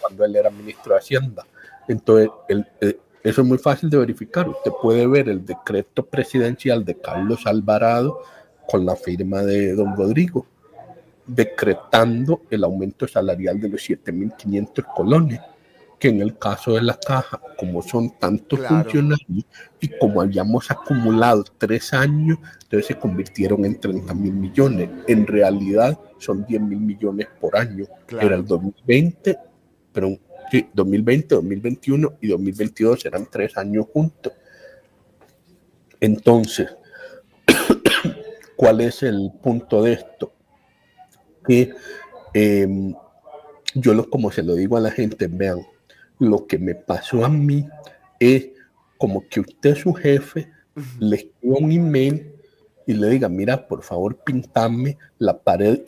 cuando 0.00 0.24
él 0.24 0.36
era 0.36 0.50
ministro 0.50 0.94
de 0.94 1.00
Hacienda. 1.00 1.46
Entonces, 1.88 2.28
eh, 2.48 2.98
eso 3.22 3.42
es 3.42 3.46
muy 3.46 3.58
fácil 3.58 3.90
de 3.90 3.98
verificar. 3.98 4.48
Usted 4.48 4.70
puede 4.80 5.06
ver 5.06 5.28
el 5.28 5.44
decreto 5.44 6.04
presidencial 6.04 6.84
de 6.84 6.96
Carlos 6.96 7.46
Alvarado 7.46 8.20
con 8.68 8.86
la 8.86 8.96
firma 8.96 9.42
de 9.42 9.74
don 9.74 9.96
Rodrigo, 9.96 10.46
decretando 11.26 12.42
el 12.50 12.64
aumento 12.64 13.08
salarial 13.08 13.60
de 13.60 13.68
los 13.68 13.80
7.500 13.80 14.94
colones 14.94 15.40
que 16.02 16.08
en 16.08 16.20
el 16.20 16.36
caso 16.36 16.72
de 16.72 16.82
la 16.82 16.98
caja, 16.98 17.40
como 17.56 17.80
son 17.80 18.18
tantos 18.18 18.58
funcionarios 18.58 19.46
y 19.78 19.88
como 20.00 20.20
habíamos 20.20 20.68
acumulado 20.68 21.44
tres 21.56 21.92
años, 21.92 22.38
entonces 22.64 22.88
se 22.88 22.98
convirtieron 22.98 23.64
en 23.64 23.78
30 23.78 24.12
mil 24.12 24.32
millones. 24.32 24.90
En 25.06 25.28
realidad 25.28 25.96
son 26.18 26.44
10 26.44 26.60
mil 26.60 26.80
millones 26.80 27.28
por 27.40 27.56
año. 27.56 27.84
Era 28.20 28.34
el 28.34 28.44
2020, 28.44 29.38
pero 29.92 30.18
Sí, 30.50 30.66
2020, 30.74 31.36
2021 31.36 32.14
y 32.20 32.26
2022 32.26 33.06
eran 33.06 33.26
tres 33.30 33.56
años 33.56 33.86
juntos. 33.90 34.32
Entonces, 36.00 36.68
¿cuál 38.56 38.80
es 38.80 39.04
el 39.04 39.30
punto 39.40 39.84
de 39.84 39.92
esto? 39.92 40.32
Que 41.46 41.72
em, 42.34 42.92
yo 43.74 43.94
lo, 43.94 44.10
como 44.10 44.32
se 44.32 44.42
lo 44.42 44.54
digo 44.54 44.76
a 44.76 44.80
la 44.80 44.90
gente, 44.90 45.26
vean, 45.26 45.60
lo 46.22 46.46
que 46.46 46.58
me 46.58 46.74
pasó 46.74 47.24
a 47.24 47.28
mí 47.28 47.66
es 48.20 48.50
como 48.96 49.26
que 49.28 49.40
usted, 49.40 49.74
su 49.74 49.92
jefe, 49.92 50.48
le 51.00 51.16
escriba 51.16 51.56
un 51.58 51.72
email 51.72 52.32
y 52.86 52.94
le 52.94 53.08
diga, 53.08 53.28
mira, 53.28 53.66
por 53.66 53.82
favor, 53.82 54.16
pintame 54.24 54.96
la 55.18 55.38
pared, 55.38 55.80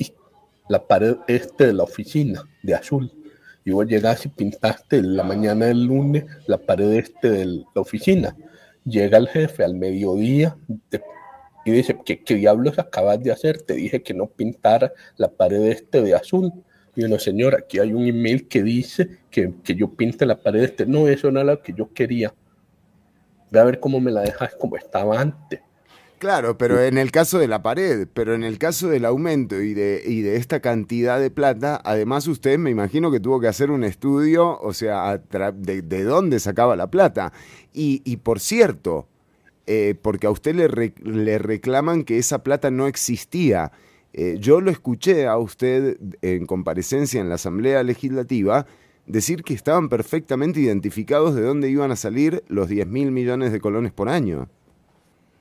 la 0.68 0.86
pared 0.86 1.16
este 1.28 1.68
de 1.68 1.72
la 1.72 1.84
oficina 1.84 2.42
de 2.62 2.74
azul. 2.74 3.12
Y 3.64 3.70
vos 3.70 3.86
llegás 3.86 4.26
y 4.26 4.28
pintaste 4.28 5.00
la 5.02 5.22
mañana 5.22 5.66
del 5.66 5.84
lunes 5.84 6.24
la 6.46 6.58
pared 6.58 6.92
este 6.92 7.30
de 7.30 7.46
la 7.46 7.80
oficina. 7.80 8.36
Llega 8.84 9.16
el 9.16 9.28
jefe 9.28 9.64
al 9.64 9.74
mediodía 9.74 10.56
y 11.64 11.70
dice, 11.70 11.96
¿qué, 12.04 12.22
¿qué 12.22 12.34
diablos 12.34 12.78
acabas 12.78 13.22
de 13.22 13.32
hacer? 13.32 13.62
Te 13.62 13.74
dije 13.74 14.02
que 14.02 14.12
no 14.12 14.26
pintara 14.26 14.92
la 15.16 15.28
pared 15.28 15.62
este 15.68 16.02
de 16.02 16.14
azul. 16.14 16.52
Y 16.96 17.04
una 17.04 17.18
señora, 17.18 17.58
aquí 17.58 17.78
hay 17.78 17.92
un 17.92 18.06
email 18.06 18.46
que 18.46 18.62
dice 18.62 19.18
que, 19.30 19.52
que 19.62 19.74
yo 19.74 19.88
pinte 19.88 20.24
la 20.26 20.40
pared 20.40 20.62
este. 20.62 20.86
No, 20.86 21.08
eso 21.08 21.30
no 21.30 21.40
era 21.40 21.54
lo 21.54 21.62
que 21.62 21.72
yo 21.72 21.92
quería. 21.92 22.32
Ve 23.50 23.60
a 23.60 23.64
ver 23.64 23.80
cómo 23.80 24.00
me 24.00 24.10
la 24.10 24.22
dejas 24.22 24.54
como 24.54 24.76
estaba 24.76 25.20
antes. 25.20 25.60
Claro, 26.18 26.56
pero 26.56 26.80
en 26.82 26.96
el 26.96 27.10
caso 27.10 27.38
de 27.38 27.48
la 27.48 27.62
pared, 27.62 28.08
pero 28.14 28.34
en 28.34 28.44
el 28.44 28.58
caso 28.58 28.88
del 28.88 29.04
aumento 29.04 29.60
y 29.60 29.74
de, 29.74 30.02
y 30.06 30.22
de 30.22 30.36
esta 30.36 30.60
cantidad 30.60 31.20
de 31.20 31.30
plata, 31.30 31.78
además 31.84 32.26
usted 32.28 32.56
me 32.58 32.70
imagino 32.70 33.10
que 33.10 33.20
tuvo 33.20 33.40
que 33.40 33.48
hacer 33.48 33.70
un 33.70 33.84
estudio, 33.84 34.58
o 34.58 34.72
sea, 34.72 35.18
de, 35.18 35.82
de 35.82 36.04
dónde 36.04 36.40
sacaba 36.40 36.76
la 36.76 36.90
plata. 36.90 37.32
Y, 37.74 38.00
y 38.06 38.18
por 38.18 38.40
cierto, 38.40 39.06
eh, 39.66 39.94
porque 40.00 40.26
a 40.26 40.30
usted 40.30 40.54
le, 40.54 40.92
le, 41.02 41.38
reclaman 41.38 42.04
que 42.04 42.18
esa 42.18 42.42
plata 42.42 42.70
no 42.70 42.86
existía. 42.86 43.72
Eh, 44.16 44.36
yo 44.38 44.60
lo 44.60 44.70
escuché 44.70 45.26
a 45.26 45.36
usted 45.38 45.98
en 46.22 46.46
comparecencia 46.46 47.20
en 47.20 47.28
la 47.28 47.34
Asamblea 47.34 47.82
Legislativa 47.82 48.64
decir 49.06 49.42
que 49.42 49.54
estaban 49.54 49.88
perfectamente 49.88 50.60
identificados 50.60 51.34
de 51.34 51.42
dónde 51.42 51.68
iban 51.68 51.90
a 51.90 51.96
salir 51.96 52.44
los 52.46 52.68
10 52.68 52.86
mil 52.86 53.10
millones 53.10 53.50
de 53.50 53.60
colones 53.60 53.90
por 53.90 54.08
año. 54.08 54.48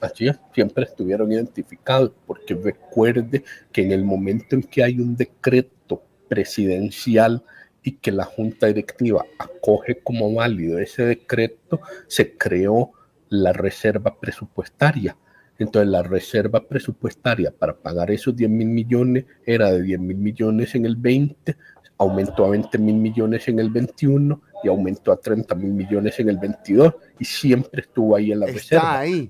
Así 0.02 0.28
es, 0.28 0.40
siempre 0.56 0.86
estuvieron 0.86 1.32
identificados, 1.32 2.12
porque 2.26 2.56
recuerde 2.56 3.44
que 3.72 3.84
en 3.84 3.91
el 3.91 4.04
momento 4.04 4.56
en 4.56 4.64
que 4.64 4.84
hay 4.84 5.00
un 5.00 5.16
decreto 5.16 6.02
presidencial 6.28 7.44
y 7.84 7.91
que 7.91 8.12
la 8.12 8.26
junta 8.26 8.66
directiva 8.68 9.24
acoge 9.38 10.00
como 10.04 10.34
válido 10.34 10.80
ese 10.80 11.04
decreto, 11.06 11.80
se 12.08 12.36
creó 12.36 12.91
la 13.30 13.54
reserva 13.54 14.20
presupuestaria. 14.20 15.16
Entonces 15.60 15.90
la 15.90 16.04
reserva 16.04 16.68
presupuestaria 16.68 17.52
para 17.52 17.76
pagar 17.76 18.12
esos 18.12 18.36
10 18.36 18.50
mil 18.50 18.68
millones 18.68 19.26
era 19.46 19.72
de 19.72 19.82
10 19.82 20.00
mil 20.00 20.18
millones 20.18 20.76
en 20.76 20.86
el 20.86 20.96
20, 20.96 21.56
aumentó 21.98 22.46
a 22.46 22.50
20 22.50 22.78
mil 22.80 22.96
millones 22.96 23.48
en 23.48 23.60
el 23.60 23.70
21 23.70 24.42
y 24.64 24.68
aumentó 24.68 25.12
a 25.12 25.18
30 25.18 25.56
mil 25.56 25.74
millones 25.74 26.20
en 26.20 26.30
el 26.30 26.38
22 26.38 26.94
y 27.20 27.26
siempre 27.26 27.82
estuvo 27.82 28.16
ahí 28.16 28.32
en 28.32 28.40
la 28.40 28.46
Está 28.48 28.58
reserva. 28.58 29.00
ahí. 29.00 29.30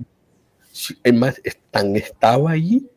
Es 1.04 1.14
más, 1.14 1.42
tan 1.70 1.96
estaba 1.96 2.52
ahí 2.52 2.88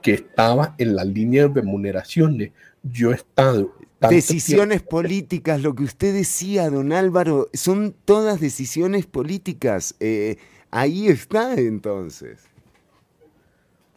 que 0.00 0.14
estaba 0.14 0.74
en 0.78 0.96
la 0.96 1.04
línea 1.04 1.48
de 1.48 1.54
remuneraciones. 1.54 2.52
Yo 2.82 3.12
he 3.12 3.16
estado... 3.16 3.74
Decisiones 4.08 4.80
políticas, 4.80 5.60
lo 5.60 5.74
que 5.74 5.82
usted 5.82 6.14
decía, 6.14 6.70
don 6.70 6.90
Álvaro, 6.94 7.50
son 7.52 7.94
todas 8.06 8.40
decisiones 8.40 9.04
políticas. 9.04 9.94
Eh, 10.00 10.38
ahí 10.70 11.08
está 11.08 11.52
entonces. 11.60 12.49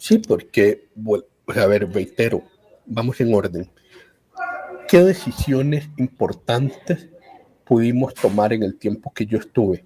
Sí, 0.03 0.17
porque, 0.17 0.89
a 1.47 1.65
ver, 1.65 1.89
reitero, 1.89 2.43
vamos 2.85 3.21
en 3.21 3.33
orden. 3.33 3.71
¿Qué 4.89 5.01
decisiones 5.01 5.87
importantes 5.95 7.07
pudimos 7.63 8.13
tomar 8.13 8.51
en 8.51 8.63
el 8.63 8.77
tiempo 8.77 9.13
que 9.13 9.25
yo 9.25 9.37
estuve? 9.37 9.85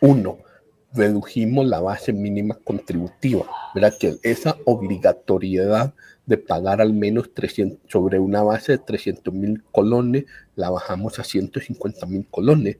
Uno, 0.00 0.38
redujimos 0.92 1.66
la 1.66 1.80
base 1.80 2.12
mínima 2.12 2.56
contributiva, 2.62 3.46
¿verdad? 3.74 3.94
Que 3.98 4.16
esa 4.22 4.58
obligatoriedad 4.64 5.92
de 6.24 6.38
pagar 6.38 6.80
al 6.80 6.92
menos 6.92 7.34
300, 7.34 7.90
sobre 7.90 8.20
una 8.20 8.44
base 8.44 8.70
de 8.70 8.78
300 8.78 9.34
mil 9.34 9.64
colones, 9.72 10.26
la 10.54 10.70
bajamos 10.70 11.18
a 11.18 11.24
150 11.24 12.06
mil 12.06 12.28
colones. 12.30 12.76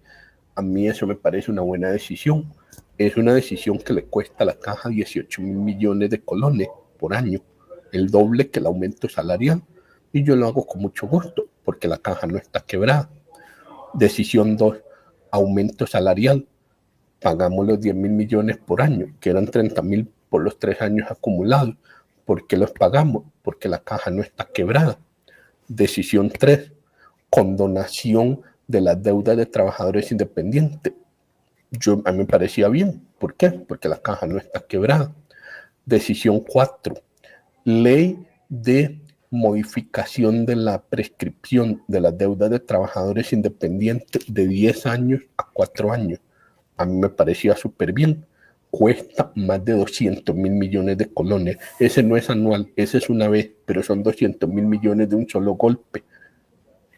A 0.55 0.63
mí 0.63 0.87
eso 0.87 1.09
me 1.09 1.17
parece 1.17 1.51
una 1.51 1.63
buena 1.63 1.91
decisión. 1.91 2.55
Es 2.97 3.17
una 3.17 3.35
decisión 3.35 3.79
que 3.79 3.93
le 3.93 4.05
cuesta 4.05 4.45
a 4.45 4.47
la 4.47 4.59
caja 4.59 4.89
18 4.89 5.43
mil 5.43 5.57
millones 5.57 6.11
de 6.11 6.21
colones 6.21 6.69
por 6.99 7.15
año, 7.15 7.41
el 7.93 8.09
doble 8.09 8.51
que 8.51 8.61
el 8.61 8.67
aumento 8.67 9.09
salarial. 9.09 9.63
Y 10.13 10.23
yo 10.23 10.37
lo 10.37 10.47
hago 10.47 10.67
con 10.67 10.81
mucho 10.81 11.09
gusto, 11.09 11.47
porque 11.65 11.89
la 11.89 11.99
caja 11.99 12.27
no 12.27 12.39
está 12.39 12.61
quebrada. 12.61 13.11
Decisión 13.95 14.57
2, 14.57 14.77
aumento 15.31 15.87
salarial 15.87 16.47
pagamos 17.25 17.67
los 17.67 17.81
10 17.81 17.95
mil 17.95 18.13
millones 18.13 18.59
por 18.59 18.83
año, 18.83 19.07
que 19.19 19.31
eran 19.31 19.47
30 19.47 19.81
mil 19.81 20.13
por 20.29 20.43
los 20.43 20.59
tres 20.59 20.83
años 20.83 21.11
acumulados. 21.11 21.75
¿Por 22.27 22.47
qué 22.47 22.59
los 22.59 22.71
pagamos? 22.73 23.25
Porque 23.43 23.67
la 23.69 23.79
caja 23.79 24.11
no 24.11 24.23
está 24.23 24.45
quebrada. 24.53 24.99
Decisión 25.67 26.29
3, 26.29 26.73
condonación 27.31 28.43
de 28.69 28.83
las 28.83 29.03
deudas 29.03 29.39
de 29.39 29.47
trabajadores 29.47 30.13
independientes. 30.13 30.93
Yo, 31.79 32.03
a 32.05 32.13
mí 32.13 32.19
me 32.19 32.27
parecía 32.27 32.69
bien. 32.69 33.07
¿Por 33.19 33.35
qué? 33.35 33.51
Porque 33.51 33.89
la 33.89 34.01
caja 34.01 34.27
no 34.27 34.39
está 34.39 34.61
quebrada. 34.61 35.15
Decisión 35.85 36.41
4, 36.41 36.95
ley 37.65 38.27
de 38.49 39.01
modificación 39.31 40.47
de 40.47 40.57
la 40.57 40.83
prescripción 40.83 41.83
de 41.89 42.01
las 42.01 42.17
deudas 42.17 42.51
de 42.51 42.61
trabajadores 42.61 43.33
independientes 43.33 44.25
de 44.29 44.47
10 44.47 44.87
años 44.87 45.23
a 45.37 45.49
4 45.53 45.93
años 45.93 46.21
a 46.77 46.85
mí 46.85 46.97
me 46.97 47.09
parecía 47.09 47.57
súper 47.57 47.93
bien. 47.93 48.27
Cuesta 48.71 49.31
más 49.37 49.65
de 49.65 49.75
200 49.75 50.35
mil 50.35 50.53
millones 50.53 50.99
de 50.99 51.13
colones. 51.13 51.59
Ese 51.79 52.03
no 52.03 52.17
es 52.17 52.29
anual, 52.29 52.73
ese 52.75 52.99
es 52.99 53.09
una 53.09 53.29
vez, 53.29 53.51
pero 53.65 53.83
son 53.83 54.03
200 54.03 54.49
mil 54.51 54.67
millones 54.67 55.09
de 55.09 55.17
un 55.17 55.29
solo 55.29 55.55
golpe. 55.55 56.03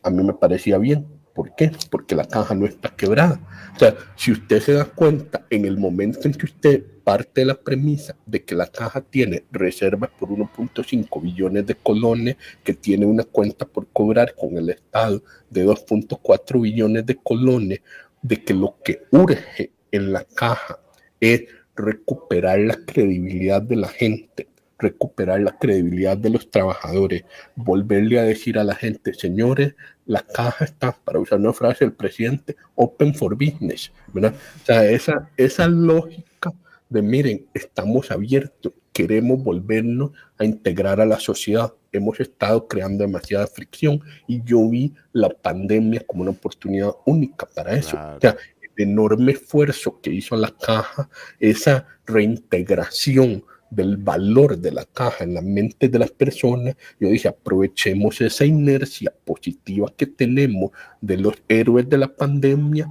A 0.03 0.11
mí 0.11 0.23
me 0.23 0.32
parecía 0.32 0.78
bien. 0.78 1.07
¿Por 1.37 1.55
qué? 1.55 1.71
Porque 1.91 2.15
la 2.15 2.25
caja 2.25 2.55
no 2.55 2.65
está 2.65 2.97
quebrada. 2.97 3.39
O 3.77 3.79
sea, 3.79 3.95
si 4.17 4.33
usted 4.33 4.59
se 4.59 4.73
da 4.73 4.87
cuenta, 4.87 5.47
en 5.51 5.67
el 5.67 5.77
momento 5.77 6.21
en 6.25 6.33
que 6.33 6.47
usted 6.47 6.83
parte 7.05 7.43
de 7.43 7.45
la 7.45 7.55
premisa 7.55 8.17
de 8.25 8.43
que 8.43 8.55
la 8.55 8.67
caja 8.67 9.03
tiene 9.03 9.45
reservas 9.53 10.11
por 10.19 10.31
1.5 10.31 11.23
billones 11.23 11.67
de 11.67 11.75
colones, 11.75 12.37
que 12.65 12.73
tiene 12.73 13.05
una 13.05 13.23
cuenta 13.23 13.67
por 13.67 13.87
cobrar 13.89 14.35
con 14.35 14.57
el 14.57 14.71
Estado 14.71 15.23
de 15.51 15.67
2.4 15.67 16.63
billones 16.63 17.05
de 17.05 17.17
colones, 17.17 17.81
de 18.23 18.43
que 18.43 18.55
lo 18.55 18.79
que 18.83 19.03
urge 19.11 19.73
en 19.93 20.13
la 20.13 20.25
caja 20.25 20.81
es 21.21 21.45
recuperar 21.77 22.59
la 22.61 22.77
credibilidad 22.77 23.61
de 23.61 23.77
la 23.77 23.89
gente, 23.89 24.49
recuperar 24.78 25.40
la 25.40 25.57
credibilidad 25.59 26.16
de 26.16 26.31
los 26.31 26.51
trabajadores, 26.51 27.24
volverle 27.55 28.19
a 28.19 28.24
decir 28.24 28.59
a 28.59 28.65
la 28.65 28.74
gente, 28.74 29.15
señores, 29.15 29.74
la 30.05 30.23
caja 30.23 30.65
está, 30.65 30.93
para 30.93 31.19
usar 31.19 31.40
una 31.40 31.53
frase 31.53 31.85
del 31.85 31.94
presidente, 31.94 32.57
open 32.74 33.15
for 33.15 33.35
business, 33.35 33.93
¿verdad? 34.12 34.35
O 34.62 34.66
sea, 34.66 34.85
esa, 34.89 35.31
esa 35.36 35.66
lógica 35.66 36.53
de, 36.89 37.03
miren, 37.03 37.47
estamos 37.55 38.11
abiertos, 38.11 38.73
queremos 38.93 39.43
volvernos 39.43 40.12
a 40.39 40.44
integrar 40.44 41.01
a 41.01 41.07
la 41.07 41.19
sociedad, 41.19 41.73
hemos 41.93 42.20
estado 42.20 42.69
creando 42.69 43.05
demasiada 43.05 43.47
fricción 43.47 44.01
y 44.27 44.43
yo 44.44 44.69
vi 44.69 44.94
la 45.12 45.28
pandemia 45.28 46.05
como 46.07 46.23
una 46.23 46.31
oportunidad 46.31 46.93
única 47.05 47.47
para 47.55 47.74
eso. 47.74 47.97
O 48.16 48.20
sea, 48.20 48.36
el 48.62 48.89
enorme 48.89 49.32
esfuerzo 49.32 50.01
que 50.01 50.11
hizo 50.11 50.36
la 50.36 50.51
caja, 50.51 51.09
esa 51.40 51.86
reintegración 52.07 53.44
del 53.71 53.97
valor 53.97 54.59
de 54.59 54.73
la 54.73 54.85
caja 54.85 55.25
en 55.25 55.35
la 55.35 55.43
mente 55.43 55.89
de 55.89 55.99
las 55.99 56.11
personas, 56.11 56.77
yo 57.01 57.09
dije, 57.09 57.29
aprovechemos 57.29 58.21
esa 58.21 58.45
inercia 58.45 59.13
positiva 59.25 59.93
que 59.97 60.07
tenemos 60.07 60.71
de 61.01 61.17
los 61.17 61.35
héroes 61.49 61.89
de 61.89 61.99
la 61.99 62.09
pandemia, 62.09 62.89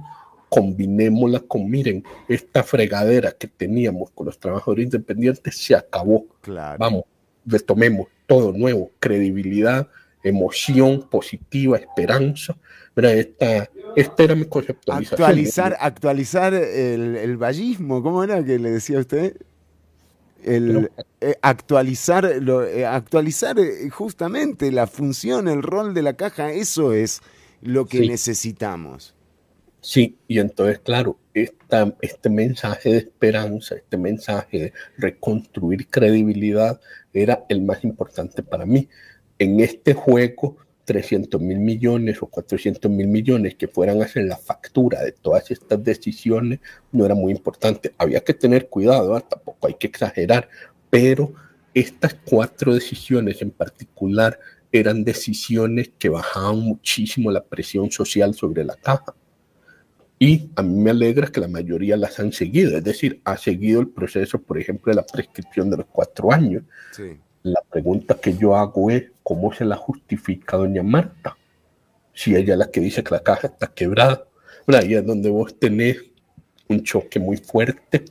combinémosla 0.48 1.40
con, 1.40 1.68
miren, 1.68 2.04
esta 2.28 2.62
fregadera 2.62 3.32
que 3.32 3.48
teníamos 3.48 4.10
con 4.10 4.26
los 4.26 4.38
trabajadores 4.38 4.84
independientes 4.84 5.56
se 5.56 5.74
acabó. 5.74 6.26
Claro. 6.40 6.76
Vamos, 6.78 7.04
retomemos 7.44 8.08
todo 8.26 8.52
nuevo, 8.52 8.90
credibilidad, 9.00 9.88
emoción 10.22 11.08
positiva, 11.08 11.78
esperanza. 11.78 12.56
Mira, 12.94 13.12
esta, 13.12 13.70
esta 13.94 14.22
era 14.22 14.34
mi 14.34 14.44
conceptualización. 14.44 15.20
Actualizar, 15.20 15.76
actualizar 15.80 16.54
el, 16.54 17.16
el 17.16 17.36
vallismo, 17.36 18.02
¿cómo 18.02 18.24
era 18.24 18.44
que 18.44 18.58
le 18.58 18.70
decía 18.70 18.98
usted? 18.98 19.36
El, 20.46 20.90
eh, 21.20 21.34
actualizar, 21.42 22.24
lo, 22.40 22.64
eh, 22.64 22.86
actualizar 22.86 23.58
eh, 23.58 23.90
justamente 23.90 24.70
la 24.70 24.86
función, 24.86 25.48
el 25.48 25.62
rol 25.62 25.92
de 25.92 26.02
la 26.02 26.14
caja, 26.14 26.52
eso 26.52 26.92
es 26.92 27.20
lo 27.60 27.86
que 27.86 28.00
necesitamos. 28.00 29.14
Sí, 29.80 30.16
y 30.28 30.38
entonces, 30.38 30.78
claro, 30.78 31.18
esta, 31.34 31.94
este 32.00 32.30
mensaje 32.30 32.90
de 32.90 32.98
esperanza, 32.98 33.74
este 33.74 33.96
mensaje 33.96 34.58
de 34.58 34.72
reconstruir 34.98 35.88
credibilidad 35.88 36.80
era 37.12 37.44
el 37.48 37.62
más 37.62 37.84
importante 37.84 38.42
para 38.42 38.66
mí. 38.66 38.88
En 39.38 39.60
este 39.60 39.94
juego, 39.94 40.56
300 40.86 41.40
mil 41.40 41.58
millones 41.58 42.22
o 42.22 42.26
400 42.26 42.90
mil 42.90 43.08
millones 43.08 43.56
que 43.56 43.68
fueran 43.68 44.00
a 44.00 44.06
hacer 44.06 44.24
la 44.24 44.38
factura 44.38 45.02
de 45.02 45.12
todas 45.12 45.50
estas 45.50 45.82
decisiones 45.82 46.60
no 46.92 47.04
era 47.04 47.14
muy 47.14 47.32
importante. 47.32 47.92
Había 47.98 48.20
que 48.20 48.32
tener 48.32 48.68
cuidado, 48.68 49.20
tampoco 49.20 49.66
hay 49.66 49.74
que 49.74 49.88
exagerar, 49.88 50.48
pero 50.88 51.34
estas 51.74 52.14
cuatro 52.14 52.72
decisiones 52.72 53.42
en 53.42 53.50
particular 53.50 54.38
eran 54.72 55.04
decisiones 55.04 55.90
que 55.98 56.08
bajaban 56.08 56.60
muchísimo 56.60 57.30
la 57.30 57.44
presión 57.44 57.90
social 57.90 58.34
sobre 58.34 58.64
la 58.64 58.76
caja. 58.76 59.14
Y 60.18 60.48
a 60.56 60.62
mí 60.62 60.80
me 60.80 60.90
alegra 60.90 61.26
que 61.26 61.40
la 61.40 61.48
mayoría 61.48 61.96
las 61.96 62.18
han 62.18 62.32
seguido, 62.32 62.76
es 62.78 62.84
decir, 62.84 63.20
ha 63.24 63.36
seguido 63.36 63.80
el 63.80 63.88
proceso, 63.88 64.40
por 64.40 64.58
ejemplo, 64.58 64.90
de 64.90 64.96
la 64.96 65.06
prescripción 65.06 65.68
de 65.68 65.78
los 65.78 65.86
cuatro 65.86 66.32
años. 66.32 66.62
La 67.42 67.60
pregunta 67.70 68.18
que 68.18 68.34
yo 68.34 68.56
hago 68.56 68.90
es, 68.90 69.04
¿cómo 69.26 69.52
se 69.52 69.64
la 69.64 69.74
justifica 69.74 70.56
doña 70.56 70.84
Marta? 70.84 71.36
Si 72.14 72.36
ella 72.36 72.52
es 72.52 72.58
la 72.60 72.70
que 72.70 72.78
dice 72.78 73.02
que 73.02 73.10
la 73.10 73.24
caja 73.24 73.48
está 73.48 73.66
quebrada. 73.66 74.22
Ahí 74.68 74.94
es 74.94 75.04
donde 75.04 75.28
vos 75.30 75.58
tenés 75.58 75.96
un 76.68 76.84
choque 76.84 77.18
muy 77.18 77.36
fuerte 77.36 78.04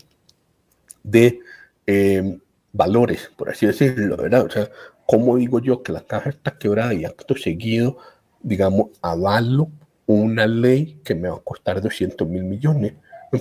de 1.04 1.40
eh, 1.88 2.38
valores, 2.74 3.32
por 3.38 3.50
así 3.50 3.66
decirlo, 3.66 4.18
¿verdad? 4.18 4.46
O 4.46 4.50
sea, 4.50 4.70
¿cómo 5.06 5.38
digo 5.38 5.62
yo 5.62 5.84
que 5.84 5.94
la 5.94 6.02
caja 6.02 6.32
está 6.32 6.58
quebrada 6.58 6.94
y 6.94 7.06
acto 7.06 7.38
seguido, 7.38 7.98
digamos, 8.42 8.90
avalo 9.02 9.70
una 10.08 10.46
ley 10.48 11.00
que 11.06 11.16
me 11.16 11.30
va 11.30 11.38
a 11.38 11.40
costar 11.40 11.82
200 11.82 12.28
mil 12.28 12.44
millones? 12.44 12.92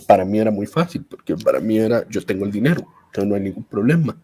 Para 0.07 0.25
mí 0.25 0.39
era 0.39 0.53
muy 0.53 0.67
fácil, 0.67 1.05
porque 1.11 1.35
para 1.37 1.59
mí 1.59 1.79
era, 1.79 2.09
yo 2.09 2.25
tengo 2.25 2.45
el 2.45 2.53
dinero, 2.53 2.87
entonces 3.07 3.27
no 3.29 3.35
hay 3.35 3.41
ningún 3.41 3.65
problema, 3.65 4.17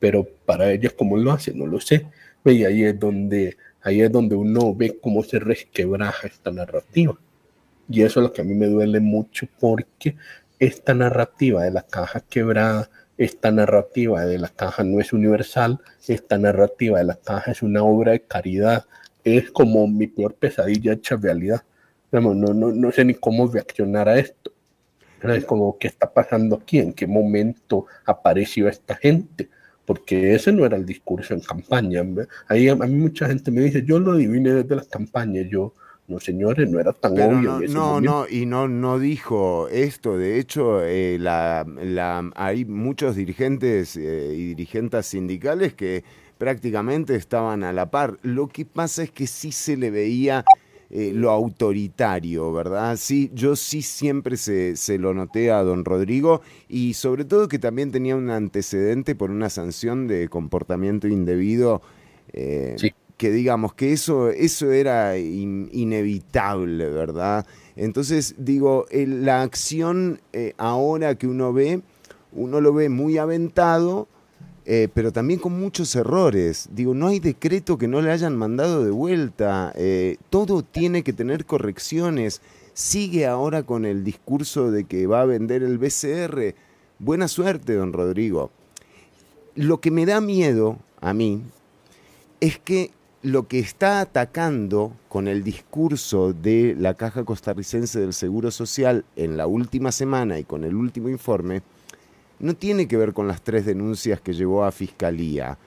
pero 0.00 0.26
para 0.44 0.72
ellos, 0.72 0.92
¿cómo 0.98 1.16
lo 1.16 1.30
hacen? 1.30 1.56
No 1.56 1.66
lo 1.66 1.80
sé. 1.80 2.06
Y 2.52 2.64
ahí 2.64 2.84
es 2.84 2.98
donde, 2.98 3.56
ahí 3.82 4.00
es 4.00 4.12
donde 4.12 4.36
uno 4.36 4.74
ve 4.74 4.98
cómo 5.00 5.22
se 5.24 5.38
resquebraja 5.40 6.28
esta 6.28 6.52
narrativa. 6.52 7.18
Y 7.88 8.02
eso 8.02 8.20
es 8.20 8.24
lo 8.24 8.32
que 8.32 8.42
a 8.42 8.44
mí 8.44 8.54
me 8.54 8.66
duele 8.66 9.00
mucho, 9.00 9.48
porque 9.58 10.16
esta 10.58 10.94
narrativa 10.94 11.64
de 11.64 11.72
la 11.72 11.82
caja 11.82 12.20
quebrada, 12.20 12.88
esta 13.18 13.50
narrativa 13.50 14.24
de 14.24 14.38
la 14.38 14.48
caja 14.48 14.84
no 14.84 15.00
es 15.00 15.12
universal, 15.12 15.80
esta 16.06 16.38
narrativa 16.38 16.98
de 16.98 17.04
la 17.04 17.16
caja 17.16 17.50
es 17.50 17.62
una 17.62 17.82
obra 17.82 18.12
de 18.12 18.22
caridad, 18.22 18.84
es 19.24 19.50
como 19.50 19.86
mi 19.88 20.06
peor 20.06 20.34
pesadilla 20.34 20.92
hecha 20.92 21.16
realidad. 21.16 21.62
No, 22.12 22.34
no, 22.34 22.54
no 22.54 22.92
sé 22.92 23.04
ni 23.04 23.14
cómo 23.14 23.48
reaccionar 23.48 24.08
a 24.08 24.18
esto. 24.18 24.52
Es 25.22 25.44
como, 25.44 25.76
¿qué 25.78 25.88
está 25.88 26.12
pasando 26.12 26.56
aquí? 26.56 26.78
¿En 26.78 26.92
qué 26.92 27.06
momento 27.06 27.86
apareció 28.04 28.68
esta 28.68 28.94
gente? 28.94 29.48
Porque 29.86 30.34
ese 30.34 30.52
no 30.52 30.66
era 30.66 30.76
el 30.76 30.84
discurso 30.84 31.32
en 31.32 31.40
campaña. 31.40 32.04
Ahí 32.48 32.68
a 32.68 32.74
mí 32.74 32.94
mucha 32.94 33.28
gente 33.28 33.50
me 33.50 33.62
dice, 33.62 33.84
yo 33.84 33.98
lo 33.98 34.12
adiviné 34.12 34.52
desde 34.52 34.74
las 34.74 34.88
campañas, 34.88 35.46
yo, 35.48 35.72
no, 36.08 36.20
señores, 36.20 36.68
no 36.68 36.80
era 36.80 36.92
tan 36.92 37.12
obvio. 37.12 37.60
No, 37.68 38.00
no, 38.00 38.26
y 38.28 38.46
no, 38.46 38.68
no 38.68 38.98
dijo 38.98 39.68
esto. 39.68 40.18
De 40.18 40.38
hecho, 40.38 40.82
eh, 40.84 41.18
la, 41.20 41.64
la, 41.82 42.30
hay 42.34 42.64
muchos 42.64 43.16
dirigentes 43.16 43.96
eh, 43.96 44.34
y 44.34 44.54
dirigentes 44.54 45.06
sindicales 45.06 45.74
que 45.74 46.04
prácticamente 46.38 47.14
estaban 47.14 47.64
a 47.64 47.72
la 47.72 47.90
par. 47.90 48.18
Lo 48.22 48.48
que 48.48 48.64
pasa 48.64 49.04
es 49.04 49.10
que 49.10 49.26
sí 49.26 49.52
se 49.52 49.76
le 49.76 49.90
veía 49.90 50.44
eh, 50.90 51.12
lo 51.14 51.30
autoritario, 51.30 52.52
¿verdad? 52.52 52.96
Sí, 52.96 53.30
yo 53.34 53.56
sí 53.56 53.82
siempre 53.82 54.36
se, 54.36 54.76
se, 54.76 54.98
lo 54.98 55.14
noté 55.14 55.50
a 55.50 55.62
don 55.62 55.84
Rodrigo 55.84 56.42
y 56.68 56.94
sobre 56.94 57.24
todo 57.24 57.48
que 57.48 57.58
también 57.58 57.92
tenía 57.92 58.16
un 58.16 58.30
antecedente 58.30 59.14
por 59.14 59.30
una 59.30 59.50
sanción 59.50 60.06
de 60.06 60.28
comportamiento 60.28 61.08
indebido. 61.08 61.82
sí 62.76 62.92
que 63.16 63.30
digamos 63.30 63.74
que 63.74 63.92
eso, 63.92 64.30
eso 64.30 64.70
era 64.72 65.16
inevitable, 65.18 66.88
¿verdad? 66.90 67.46
Entonces, 67.74 68.34
digo, 68.38 68.86
la 68.90 69.42
acción 69.42 70.20
eh, 70.32 70.54
ahora 70.58 71.14
que 71.14 71.26
uno 71.26 71.52
ve, 71.52 71.80
uno 72.32 72.60
lo 72.60 72.74
ve 72.74 72.88
muy 72.88 73.16
aventado, 73.16 74.08
eh, 74.68 74.88
pero 74.92 75.12
también 75.12 75.38
con 75.38 75.58
muchos 75.58 75.94
errores. 75.94 76.68
Digo, 76.72 76.92
no 76.92 77.06
hay 77.06 77.20
decreto 77.20 77.78
que 77.78 77.86
no 77.86 78.02
le 78.02 78.10
hayan 78.10 78.36
mandado 78.36 78.84
de 78.84 78.90
vuelta, 78.90 79.72
eh, 79.76 80.16
todo 80.28 80.62
tiene 80.62 81.04
que 81.04 81.12
tener 81.12 81.46
correcciones. 81.46 82.42
Sigue 82.74 83.26
ahora 83.26 83.62
con 83.62 83.84
el 83.84 84.02
discurso 84.02 84.72
de 84.72 84.84
que 84.84 85.06
va 85.06 85.20
a 85.20 85.24
vender 85.24 85.62
el 85.62 85.78
BCR. 85.78 86.56
Buena 86.98 87.28
suerte, 87.28 87.74
don 87.74 87.92
Rodrigo. 87.92 88.50
Lo 89.54 89.80
que 89.80 89.92
me 89.92 90.04
da 90.04 90.20
miedo 90.20 90.78
a 91.00 91.14
mí 91.14 91.42
es 92.40 92.58
que 92.58 92.90
lo 93.22 93.46
que 93.46 93.60
está 93.60 94.00
atacando 94.00 94.92
con 95.08 95.28
el 95.28 95.44
discurso 95.44 96.32
de 96.32 96.74
la 96.78 96.94
Caja 96.94 97.24
Costarricense 97.24 98.00
del 98.00 98.12
Seguro 98.12 98.50
Social 98.50 99.04
en 99.14 99.36
la 99.36 99.46
última 99.46 99.92
semana 99.92 100.38
y 100.38 100.44
con 100.44 100.64
el 100.64 100.74
último 100.74 101.08
informe, 101.08 101.62
no 102.38 102.54
tiene 102.54 102.88
que 102.88 102.96
ver 102.96 103.12
con 103.12 103.28
las 103.28 103.42
tres 103.42 103.66
denuncias 103.66 104.20
que 104.20 104.34
llevó 104.34 104.64
a 104.64 104.72
Fiscalía, 104.72 105.58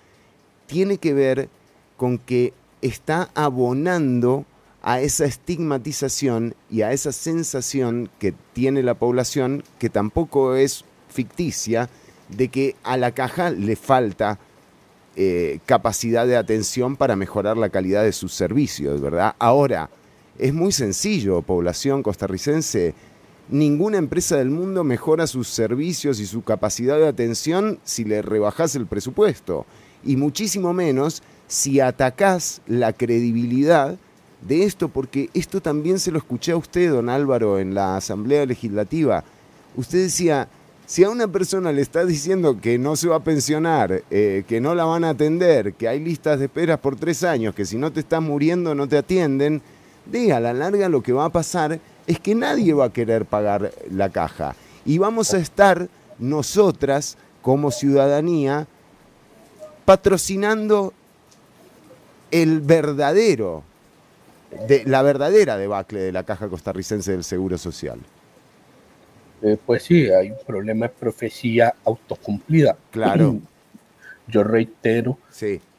tiene 0.68 0.98
que 0.98 1.14
ver 1.14 1.50
con 1.98 2.18
que 2.18 2.54
está 2.82 3.30
abonando 3.34 4.46
a 4.82 5.02
esa 5.02 5.26
estigmatización 5.26 6.56
y 6.70 6.82
a 6.82 6.94
esa 6.94 7.12
sensación 7.12 8.10
que 8.20 8.34
tiene 8.54 8.84
la 8.84 8.94
población, 8.94 9.64
que 9.78 9.90
tampoco 9.90 10.56
es 10.56 10.86
ficticia, 11.10 11.90
de 12.30 12.48
que 12.48 12.76
a 12.84 12.96
la 12.96 13.12
caja 13.12 13.50
le 13.50 13.76
falta 13.76 14.40
eh, 15.16 15.60
capacidad 15.66 16.28
de 16.28 16.38
atención 16.38 16.96
para 16.96 17.16
mejorar 17.16 17.58
la 17.58 17.70
calidad 17.70 18.04
de 18.04 18.14
sus 18.14 18.34
servicios, 18.34 19.02
¿verdad? 19.02 19.36
Ahora, 19.40 19.90
es 20.38 20.54
muy 20.54 20.72
sencillo, 20.72 21.42
población 21.42 22.02
costarricense. 22.02 22.94
Ninguna 23.52 23.98
empresa 23.98 24.38
del 24.38 24.52
mundo 24.52 24.84
mejora 24.84 25.26
sus 25.26 25.48
servicios 25.48 26.20
y 26.20 26.28
su 26.28 26.44
capacidad 26.44 27.00
de 27.00 27.08
atención 27.08 27.80
si 27.84 28.04
le 28.04 28.22
rebajas 28.22 28.76
el 28.76 28.86
presupuesto. 28.86 29.66
Y 30.04 30.18
muchísimo 30.18 30.72
menos 30.72 31.24
si 31.48 31.80
atacás 31.80 32.62
la 32.68 32.94
credibilidad 32.94 33.98
de 34.48 34.66
esto, 34.66 34.90
porque 34.90 35.32
esto 35.34 35.62
también 35.62 35.98
se 35.98 36.12
lo 36.12 36.20
escuché 36.20 36.52
a 36.52 36.58
usted, 36.58 36.92
don 36.92 37.10
Álvaro, 37.10 37.58
en 37.58 37.74
la 37.74 37.98
Asamblea 37.98 38.46
Legislativa. 38.46 39.24
Usted 39.76 40.04
decía, 40.04 40.48
si 40.86 41.04
a 41.04 41.10
una 41.10 41.28
persona 41.28 41.72
le 41.72 41.82
está 41.82 42.06
diciendo 42.06 42.62
que 42.62 42.78
no 42.78 42.96
se 42.96 43.08
va 43.08 43.16
a 43.16 43.24
pensionar, 43.24 44.04
eh, 44.12 44.44
que 44.48 44.62
no 44.62 44.76
la 44.76 44.86
van 44.86 45.04
a 45.04 45.10
atender, 45.10 45.74
que 45.74 45.88
hay 45.88 46.00
listas 46.00 46.38
de 46.38 46.46
esperas 46.46 46.80
por 46.80 46.98
tres 46.98 47.24
años, 47.24 47.56
que 47.56 47.66
si 47.66 47.78
no 47.78 47.92
te 47.92 48.00
estás 48.00 48.22
muriendo 48.22 48.76
no 48.76 48.88
te 48.88 48.98
atienden, 48.98 49.64
de 50.06 50.34
a 50.34 50.40
la 50.40 50.54
larga 50.54 50.88
lo 50.88 51.02
que 51.02 51.14
va 51.14 51.26
a 51.26 51.32
pasar 51.32 51.80
es 52.10 52.20
que 52.20 52.34
nadie 52.34 52.74
va 52.74 52.86
a 52.86 52.90
querer 52.92 53.26
pagar 53.26 53.72
la 53.92 54.10
caja. 54.10 54.56
Y 54.84 54.98
vamos 54.98 55.36
a 55.36 55.38
estar 55.38 55.90
nosotras, 56.18 57.18
como 57.44 57.70
ciudadanía, 57.70 58.66
patrocinando 59.86 60.92
el 62.32 62.62
verdadero, 62.62 63.64
de, 64.68 64.84
la 64.86 65.04
verdadera 65.04 65.56
debacle 65.58 66.00
de 66.00 66.12
la 66.12 66.24
caja 66.24 66.48
costarricense 66.48 67.12
del 67.12 67.24
Seguro 67.24 67.60
Social. 67.60 68.00
Eh, 69.44 69.58
pues 69.64 69.84
sí, 69.84 70.10
hay 70.10 70.32
un 70.32 70.38
problema 70.48 70.88
de 70.88 70.94
profecía 70.94 71.76
autocumplida. 71.86 72.76
Claro. 72.90 73.38
Yo 74.28 74.44
reitero 74.44 75.20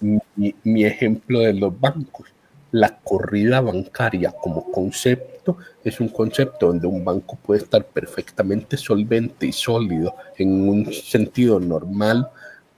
mi, 0.00 0.84
ejemplo 0.84 1.40
de 1.40 1.54
los 1.54 1.78
bancos. 1.78 2.28
La 2.70 2.98
corrida 2.98 3.60
bancaria 3.60 4.30
como 4.30 4.70
concepto 4.70 5.39
es 5.84 6.00
un 6.00 6.08
concepto 6.08 6.66
donde 6.66 6.86
un 6.86 7.04
banco 7.04 7.36
puede 7.36 7.62
estar 7.62 7.84
perfectamente 7.84 8.76
solvente 8.76 9.46
y 9.46 9.52
sólido 9.52 10.14
en 10.36 10.68
un 10.68 10.92
sentido 10.92 11.60
normal, 11.60 12.28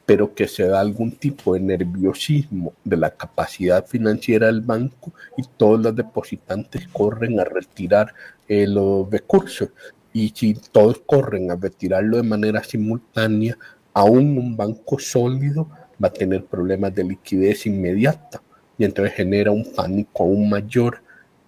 pero 0.07 0.35
que 0.35 0.49
se 0.49 0.67
da 0.67 0.81
algún 0.81 1.13
tipo 1.13 1.55
de 1.55 1.61
nerviosismo 1.61 2.75
de 2.85 2.97
la 2.97 3.11
capacidad 3.11 3.87
financiera 3.87 4.47
del 4.47 4.61
banco 4.61 5.13
y 5.37 5.43
todos 5.57 5.81
los 5.81 5.95
depositantes 5.95 6.89
corren 6.89 7.39
a 7.41 7.45
retirar 7.45 8.15
eh, 8.49 8.67
los 8.67 9.11
recursos 9.11 9.71
y 10.13 10.33
si 10.35 10.55
todos 10.55 11.01
corren 11.07 11.51
a 11.51 11.57
retirarlo 11.57 12.19
de 12.19 12.23
manera 12.23 12.63
simultánea, 12.63 13.57
aún 13.95 14.37
un 14.39 14.57
banco 14.57 14.99
sólido 14.99 15.69
va 16.03 16.09
a 16.09 16.13
tener 16.13 16.45
problemas 16.45 16.95
de 16.95 17.05
liquidez 17.05 17.67
inmediata 17.67 18.43
y 18.79 18.85
entonces 18.85 19.15
genera 19.15 19.51
un 19.51 19.65
pánico 19.73 20.25
aún 20.25 20.49
mayor. 20.49 21.03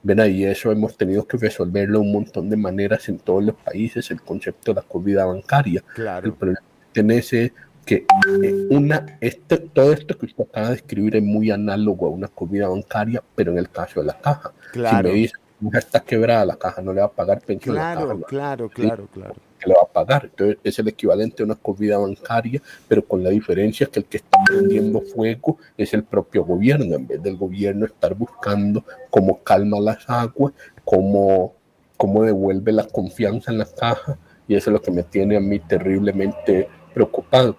Ven 0.04 0.20
ahí, 0.20 0.44
eso 0.44 0.70
hemos 0.70 0.96
tenido 0.96 1.26
que 1.26 1.38
resolverlo 1.38 2.00
un 2.00 2.12
montón 2.12 2.50
de 2.50 2.56
maneras 2.56 3.08
en 3.08 3.18
todos 3.18 3.42
los 3.42 3.54
países, 3.56 4.10
el 4.10 4.20
concepto 4.20 4.72
de 4.72 4.80
la 4.80 4.86
COVID 4.86 5.16
bancaria. 5.16 5.82
Claro. 5.94 6.26
El 6.26 6.34
problema 6.34 6.60
que 6.92 7.52
que 7.84 8.06
eh, 8.42 8.66
una, 8.70 9.18
este, 9.20 9.58
todo 9.58 9.92
esto 9.92 10.16
que 10.16 10.26
usted 10.26 10.44
acaba 10.44 10.70
de 10.70 10.76
escribir 10.76 11.16
es 11.16 11.22
muy 11.22 11.50
análogo 11.50 12.06
a 12.06 12.10
una 12.10 12.28
COVID 12.28 12.62
bancaria, 12.62 13.22
pero 13.34 13.52
en 13.52 13.58
el 13.58 13.68
caso 13.70 14.00
de 14.00 14.06
la 14.06 14.18
caja. 14.18 14.52
Claro. 14.72 15.08
Si 15.08 15.14
me 15.14 15.20
dice 15.20 15.34
está 15.74 16.00
quebrada, 16.00 16.44
la 16.44 16.56
caja 16.56 16.82
no 16.82 16.92
le 16.92 17.00
va 17.00 17.06
a 17.06 17.12
pagar 17.12 17.40
pensión. 17.40 17.74
Claro, 17.74 18.20
claro, 18.22 18.68
claro, 18.68 19.08
claro. 19.12 19.34
Le 19.64 19.74
va 19.74 19.82
a 19.82 19.92
pagar. 19.92 20.24
Entonces 20.24 20.58
es 20.62 20.78
el 20.78 20.88
equivalente 20.88 21.42
a 21.42 21.46
una 21.46 21.54
comida 21.54 21.98
bancaria, 21.98 22.60
pero 22.88 23.04
con 23.04 23.22
la 23.22 23.30
diferencia 23.30 23.86
que 23.86 24.00
el 24.00 24.06
que 24.06 24.18
está 24.18 24.38
prendiendo 24.44 25.00
fuego 25.00 25.58
es 25.76 25.94
el 25.94 26.04
propio 26.04 26.44
gobierno, 26.44 26.94
en 26.94 27.06
vez 27.06 27.22
del 27.22 27.36
gobierno 27.36 27.86
estar 27.86 28.14
buscando 28.14 28.84
cómo 29.10 29.42
calma 29.42 29.80
las 29.80 30.08
aguas, 30.08 30.52
cómo, 30.84 31.54
cómo 31.96 32.24
devuelve 32.24 32.72
la 32.72 32.86
confianza 32.86 33.52
en 33.52 33.58
la 33.58 33.66
caja, 33.66 34.18
y 34.46 34.54
eso 34.54 34.70
es 34.70 34.74
lo 34.74 34.82
que 34.82 34.90
me 34.90 35.02
tiene 35.02 35.36
a 35.36 35.40
mí 35.40 35.58
terriblemente 35.60 36.68
preocupado. 36.92 37.56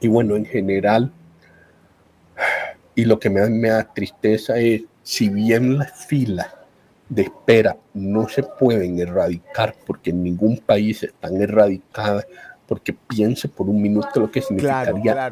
Y 0.00 0.08
bueno, 0.08 0.36
en 0.36 0.44
general, 0.44 1.12
y 2.94 3.04
lo 3.04 3.18
que 3.18 3.30
me 3.30 3.68
da 3.68 3.92
tristeza 3.92 4.58
es, 4.58 4.82
si 5.02 5.28
bien 5.28 5.78
las 5.78 6.06
filas 6.06 6.57
de 7.08 7.22
espera 7.22 7.76
no 7.94 8.28
se 8.28 8.42
pueden 8.42 8.98
erradicar 8.98 9.74
porque 9.86 10.10
en 10.10 10.22
ningún 10.22 10.58
país 10.58 11.02
están 11.02 11.40
erradicadas, 11.40 12.26
porque 12.66 12.92
piense 12.92 13.48
por 13.48 13.68
un 13.68 13.80
minuto 13.80 14.20
lo 14.20 14.30
que 14.30 14.42
significaría 14.42 15.30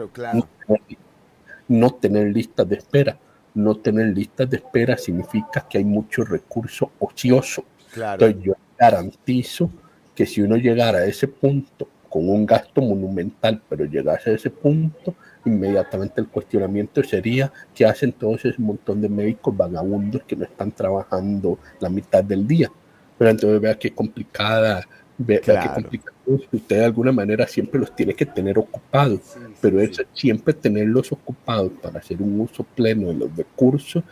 No, 1.68 1.90
tener, 1.94 2.32
listas 2.32 2.68
de 2.68 2.76
espera. 2.76 3.18
No 3.54 3.76
tener 3.76 4.08
listas 4.08 4.48
de 4.48 4.58
espera 4.58 4.96
significa 4.96 5.66
que 5.68 5.78
hay 5.78 5.84
mucho 5.84 6.24
recurso 6.24 6.92
ocioso. 6.98 7.64
Entonces 7.94 8.36
yo 8.42 8.54
garantizo 8.78 9.70
que 10.14 10.26
si 10.26 10.42
uno 10.42 10.56
llegara 10.56 10.98
a 10.98 11.06
ese 11.06 11.28
punto 11.28 11.88
con 12.08 12.28
un 12.28 12.46
gasto 12.46 12.80
monumental, 12.80 13.60
pero 13.68 13.84
llegase 13.84 14.30
a 14.30 14.34
ese 14.34 14.50
punto, 14.50 15.14
inmediatamente 15.46 16.20
el 16.20 16.28
cuestionamiento 16.28 17.02
sería 17.02 17.52
qué 17.74 17.86
hacen 17.86 18.12
todos 18.12 18.44
ese 18.44 18.60
montón 18.60 19.00
de 19.00 19.08
médicos 19.08 19.56
vagabundos 19.56 20.22
que 20.24 20.36
no 20.36 20.44
están 20.44 20.72
trabajando 20.72 21.58
la 21.80 21.88
mitad 21.88 22.22
del 22.22 22.46
día. 22.46 22.70
Pero 23.16 23.30
entonces 23.30 23.60
vea 23.60 23.78
qué 23.78 23.94
complicada, 23.94 24.86
vea, 25.16 25.40
qué 25.40 25.70
complicado. 25.74 26.16
Usted 26.26 26.78
de 26.78 26.84
alguna 26.84 27.12
manera 27.12 27.46
siempre 27.46 27.78
los 27.80 27.94
tiene 27.94 28.14
que 28.14 28.26
tener 28.26 28.58
ocupados, 28.58 29.20
pero 29.60 29.80
eso, 29.80 30.02
siempre 30.12 30.52
tenerlos 30.52 31.12
ocupados 31.12 31.72
para 31.80 32.00
hacer 32.00 32.20
un 32.20 32.40
uso 32.40 32.64
pleno 32.64 33.08
de 33.08 33.14
los 33.14 33.36
recursos 33.36 34.02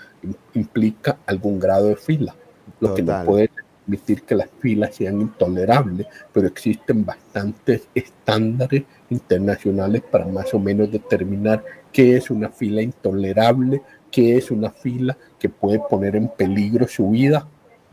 implica 0.54 1.18
algún 1.26 1.58
grado 1.58 1.88
de 1.88 1.96
fila. 1.96 2.34
Lo 2.80 2.94
que 2.94 3.02
no 3.02 3.24
puede 3.24 3.50
permitir 3.84 4.22
que 4.22 4.34
las 4.34 4.48
filas 4.60 4.94
sean 4.94 5.20
intolerables, 5.20 6.06
pero 6.32 6.46
existen 6.46 7.04
bastantes 7.04 7.88
estándares 7.94 8.84
internacionales 9.10 10.02
para 10.02 10.26
más 10.26 10.52
o 10.54 10.58
menos 10.58 10.90
determinar 10.90 11.64
qué 11.92 12.16
es 12.16 12.30
una 12.30 12.48
fila 12.48 12.82
intolerable, 12.82 13.82
qué 14.10 14.36
es 14.36 14.50
una 14.50 14.70
fila 14.70 15.16
que 15.38 15.48
puede 15.48 15.80
poner 15.80 16.16
en 16.16 16.28
peligro 16.28 16.86
su 16.88 17.10
vida 17.10 17.46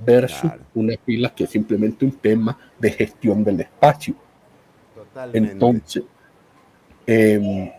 versus 0.04 0.52
una 0.74 0.96
fila 1.06 1.34
que 1.34 1.44
es 1.44 1.50
simplemente 1.50 2.06
un 2.06 2.12
tema 2.12 2.58
de 2.80 2.92
gestión 2.92 3.44
del 3.44 3.62
espacio. 3.62 4.16
Entonces, 5.34 6.04
em, 7.06 7.70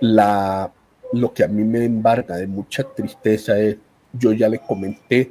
la, 0.00 0.72
lo 1.12 1.32
que 1.32 1.44
a 1.44 1.48
mí 1.48 1.64
me 1.64 1.84
embarga 1.84 2.36
de 2.36 2.46
mucha 2.46 2.84
tristeza 2.84 3.58
es, 3.58 3.76
yo 4.12 4.32
ya 4.32 4.48
le 4.48 4.58
comenté 4.58 5.30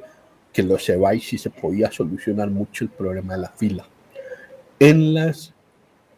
que 0.52 0.62
los 0.62 0.88
y 0.88 1.20
si 1.20 1.38
se 1.38 1.50
podía 1.50 1.90
solucionar 1.90 2.50
mucho 2.50 2.84
el 2.84 2.90
problema 2.90 3.34
de 3.34 3.40
la 3.40 3.48
fila. 3.48 3.86
En 4.78 5.14
las 5.14 5.54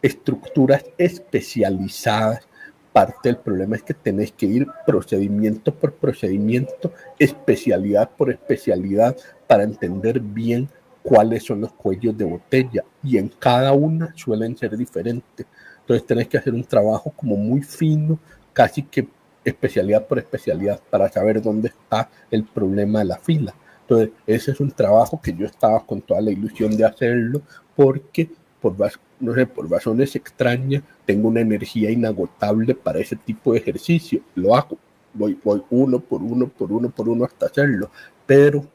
estructuras 0.05 0.85
especializadas, 0.99 2.47
parte 2.93 3.31
del 3.31 3.39
problema 3.39 3.77
es 3.77 3.83
que 3.83 3.95
tenés 3.95 4.33
que 4.33 4.45
ir 4.45 4.67
procedimiento 4.87 5.75
por 5.75 5.95
procedimiento, 5.95 6.93
especialidad 7.19 8.11
por 8.11 8.31
especialidad, 8.31 9.17
para 9.47 9.63
entender 9.63 10.21
bien 10.21 10.69
cuáles 11.03 11.45
son 11.45 11.63
los 11.63 11.73
cuellos 11.73 12.17
de 12.19 12.27
botella. 12.27 12.85
Y 13.03 13.17
en 13.17 13.31
cada 13.31 13.73
una 13.73 14.13
suelen 14.15 14.59
ser 14.59 14.77
diferentes. 14.77 15.47
Entonces 15.81 16.07
tenés 16.07 16.29
que 16.29 16.37
hacer 16.37 16.53
un 16.53 16.65
trabajo 16.65 17.11
como 17.17 17.37
muy 17.37 17.63
fino, 17.63 18.19
casi 18.53 18.83
que 18.83 19.09
especialidad 19.43 20.07
por 20.07 20.19
especialidad, 20.19 20.81
para 20.91 21.09
saber 21.09 21.41
dónde 21.41 21.69
está 21.69 22.11
el 22.31 22.45
problema 22.45 22.99
de 22.99 23.07
la 23.07 23.17
fila. 23.17 23.55
Entonces, 23.81 24.11
ese 24.27 24.51
es 24.51 24.61
un 24.61 24.71
trabajo 24.71 25.19
que 25.21 25.33
yo 25.33 25.47
estaba 25.47 25.85
con 25.85 26.03
toda 26.03 26.21
la 26.21 26.31
ilusión 26.31 26.77
de 26.77 26.85
hacerlo 26.85 27.41
porque 27.75 28.31
por, 28.61 28.77
no 29.25 29.35
sé, 29.35 29.47
por 29.47 29.71
razones 29.71 30.15
extrañas 30.17 30.83
tengo 31.05 31.29
una 31.29 31.41
energía 31.41 31.91
inagotable 31.91 32.75
para 32.75 32.99
ese 33.01 33.17
tipo 33.17 33.53
de 33.53 33.59
ejercicio. 33.59 34.21
Lo 34.35 34.55
hago, 34.55 34.77
voy, 35.13 35.39
voy 35.43 35.63
uno 35.71 36.01
por 36.01 36.23
uno, 36.23 36.49
por 36.49 36.71
uno, 36.71 36.91
por 36.91 37.09
uno 37.09 37.25
hasta 37.25 37.47
hacerlo, 37.47 37.91
pero 38.27 38.67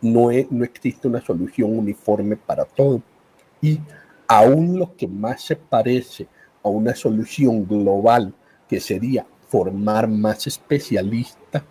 no, 0.00 0.28
no 0.50 0.64
existe 0.64 1.08
una 1.08 1.20
solución 1.20 1.76
uniforme 1.76 2.36
para 2.36 2.64
todo. 2.64 3.02
Y 3.60 3.80
aún 4.26 4.78
lo 4.78 4.94
que 4.96 5.08
más 5.08 5.42
se 5.42 5.56
parece 5.56 6.26
a 6.62 6.68
una 6.68 6.94
solución 6.94 7.66
global, 7.66 8.34
que 8.68 8.80
sería 8.80 9.26
formar 9.48 10.06
más 10.06 10.46
especialistas, 10.46 11.62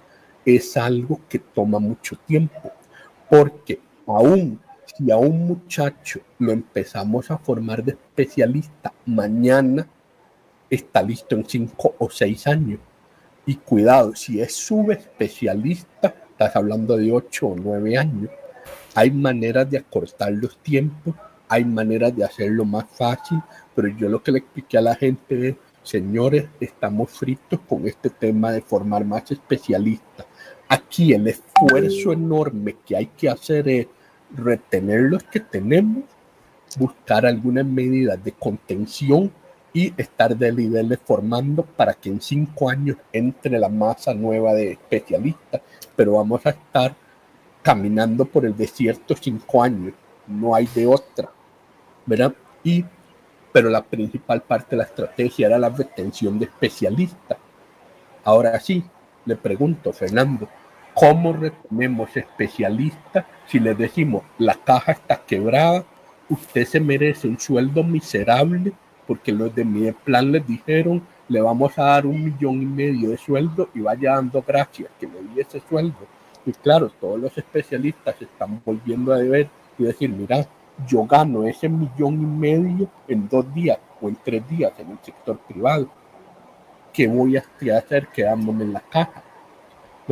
es 0.45 0.77
algo 0.77 1.19
que 1.29 1.39
toma 1.39 1.77
mucho 1.77 2.15
tiempo, 2.25 2.71
porque 3.29 3.79
aún 4.05 4.59
si 4.97 5.11
a 5.11 5.17
un 5.17 5.45
muchacho 5.45 6.21
lo 6.39 6.51
empezamos 6.51 7.29
a 7.29 7.37
formar 7.37 7.83
de 7.83 7.91
especialista, 7.91 8.93
mañana 9.05 9.87
está 10.69 11.03
listo 11.03 11.35
en 11.35 11.47
cinco 11.47 11.95
o 11.99 12.09
seis 12.09 12.47
años. 12.47 12.79
Y 13.45 13.55
cuidado, 13.55 14.15
si 14.15 14.41
es 14.41 14.53
subespecialista, 14.53 16.15
estás 16.31 16.55
hablando 16.55 16.97
de 16.97 17.11
ocho 17.11 17.47
o 17.47 17.55
nueve 17.55 17.97
años. 17.97 18.29
Hay 18.95 19.11
maneras 19.11 19.69
de 19.69 19.77
acortar 19.77 20.31
los 20.31 20.57
tiempos, 20.57 21.15
hay 21.47 21.63
maneras 21.63 22.15
de 22.15 22.25
hacerlo 22.25 22.65
más 22.65 22.85
fácil, 22.91 23.39
pero 23.75 23.87
yo 23.89 24.09
lo 24.09 24.21
que 24.23 24.31
le 24.31 24.39
expliqué 24.39 24.79
a 24.79 24.81
la 24.81 24.95
gente 24.95 25.49
es, 25.49 25.55
señores, 25.83 26.47
estamos 26.59 27.11
fritos 27.11 27.59
con 27.69 27.87
este 27.87 28.09
tema 28.09 28.51
de 28.51 28.61
formar 28.61 29.05
más 29.05 29.31
especialistas 29.31 30.25
Aquí 30.69 31.13
el 31.13 31.27
esfuerzo 31.27 32.11
enorme 32.11 32.75
que 32.85 32.97
hay 32.97 33.05
que 33.17 33.29
hacer 33.29 33.69
es 33.69 33.87
retener 34.35 35.01
los 35.01 35.23
que 35.23 35.39
tenemos, 35.39 36.03
buscar 36.77 37.25
algunas 37.25 37.65
medidas 37.65 38.23
de 38.23 38.31
contención 38.31 39.31
y 39.73 39.93
estar 39.97 40.35
de 40.35 40.51
niveles 40.51 40.99
formando 41.03 41.63
para 41.63 41.93
que 41.93 42.09
en 42.09 42.21
cinco 42.21 42.69
años 42.69 42.97
entre 43.13 43.59
la 43.59 43.69
masa 43.69 44.13
nueva 44.13 44.53
de 44.53 44.71
especialistas, 44.71 45.61
pero 45.95 46.13
vamos 46.13 46.45
a 46.45 46.49
estar 46.49 46.95
caminando 47.61 48.25
por 48.25 48.45
el 48.45 48.55
desierto 48.55 49.15
cinco 49.15 49.61
años, 49.61 49.93
no 50.25 50.55
hay 50.55 50.67
de 50.73 50.87
otra, 50.87 51.29
¿verdad? 52.05 52.33
Y, 52.63 52.83
pero 53.51 53.69
la 53.69 53.83
principal 53.83 54.41
parte 54.41 54.71
de 54.71 54.77
la 54.77 54.83
estrategia 54.83 55.47
era 55.47 55.59
la 55.59 55.69
retención 55.69 56.39
de 56.39 56.45
especialistas. 56.45 57.37
Ahora 58.23 58.59
sí, 58.59 58.83
le 59.25 59.35
pregunto, 59.35 59.91
Fernando, 59.93 60.47
¿cómo 60.99 61.31
retenemos 61.31 62.17
especialistas 62.17 63.25
si 63.45 63.59
le 63.59 63.75
decimos 63.75 64.23
la 64.39 64.55
caja 64.55 64.93
está 64.93 65.21
quebrada, 65.25 65.85
usted 66.27 66.65
se 66.65 66.79
merece 66.79 67.27
un 67.27 67.39
sueldo 67.39 67.83
miserable 67.83 68.73
porque 69.05 69.31
los 69.31 69.53
de 69.53 69.63
mi 69.63 69.91
plan 69.91 70.31
les 70.31 70.45
dijeron 70.45 71.03
le 71.29 71.39
vamos 71.39 71.77
a 71.77 71.83
dar 71.83 72.05
un 72.07 72.23
millón 72.23 72.61
y 72.63 72.65
medio 72.65 73.11
de 73.11 73.17
sueldo 73.17 73.69
y 73.75 73.81
vaya 73.81 74.15
dando 74.15 74.41
gracias 74.41 74.89
que 74.99 75.07
le 75.07 75.21
di 75.21 75.41
ese 75.41 75.61
sueldo. 75.69 76.07
Y 76.45 76.53
claro, 76.53 76.89
todos 76.89 77.19
los 77.19 77.37
especialistas 77.37 78.21
están 78.21 78.61
volviendo 78.65 79.11
a 79.13 79.17
deber 79.17 79.49
y 79.77 79.83
decir, 79.83 80.09
mira, 80.09 80.47
yo 80.87 81.03
gano 81.03 81.43
ese 81.43 81.67
millón 81.67 82.13
y 82.13 82.25
medio 82.25 82.89
en 83.09 83.27
dos 83.27 83.53
días 83.53 83.77
o 84.01 84.07
en 84.07 84.17
tres 84.23 84.47
días 84.47 84.71
en 84.79 84.91
el 84.91 84.99
sector 85.03 85.37
privado. 85.39 85.89
¿Qué 86.93 87.07
voy 87.07 87.35
a 87.35 87.43
hacer 87.77 88.07
quedándome 88.07 88.63
en 88.63 88.73
la 88.73 88.79
caja? 88.79 89.23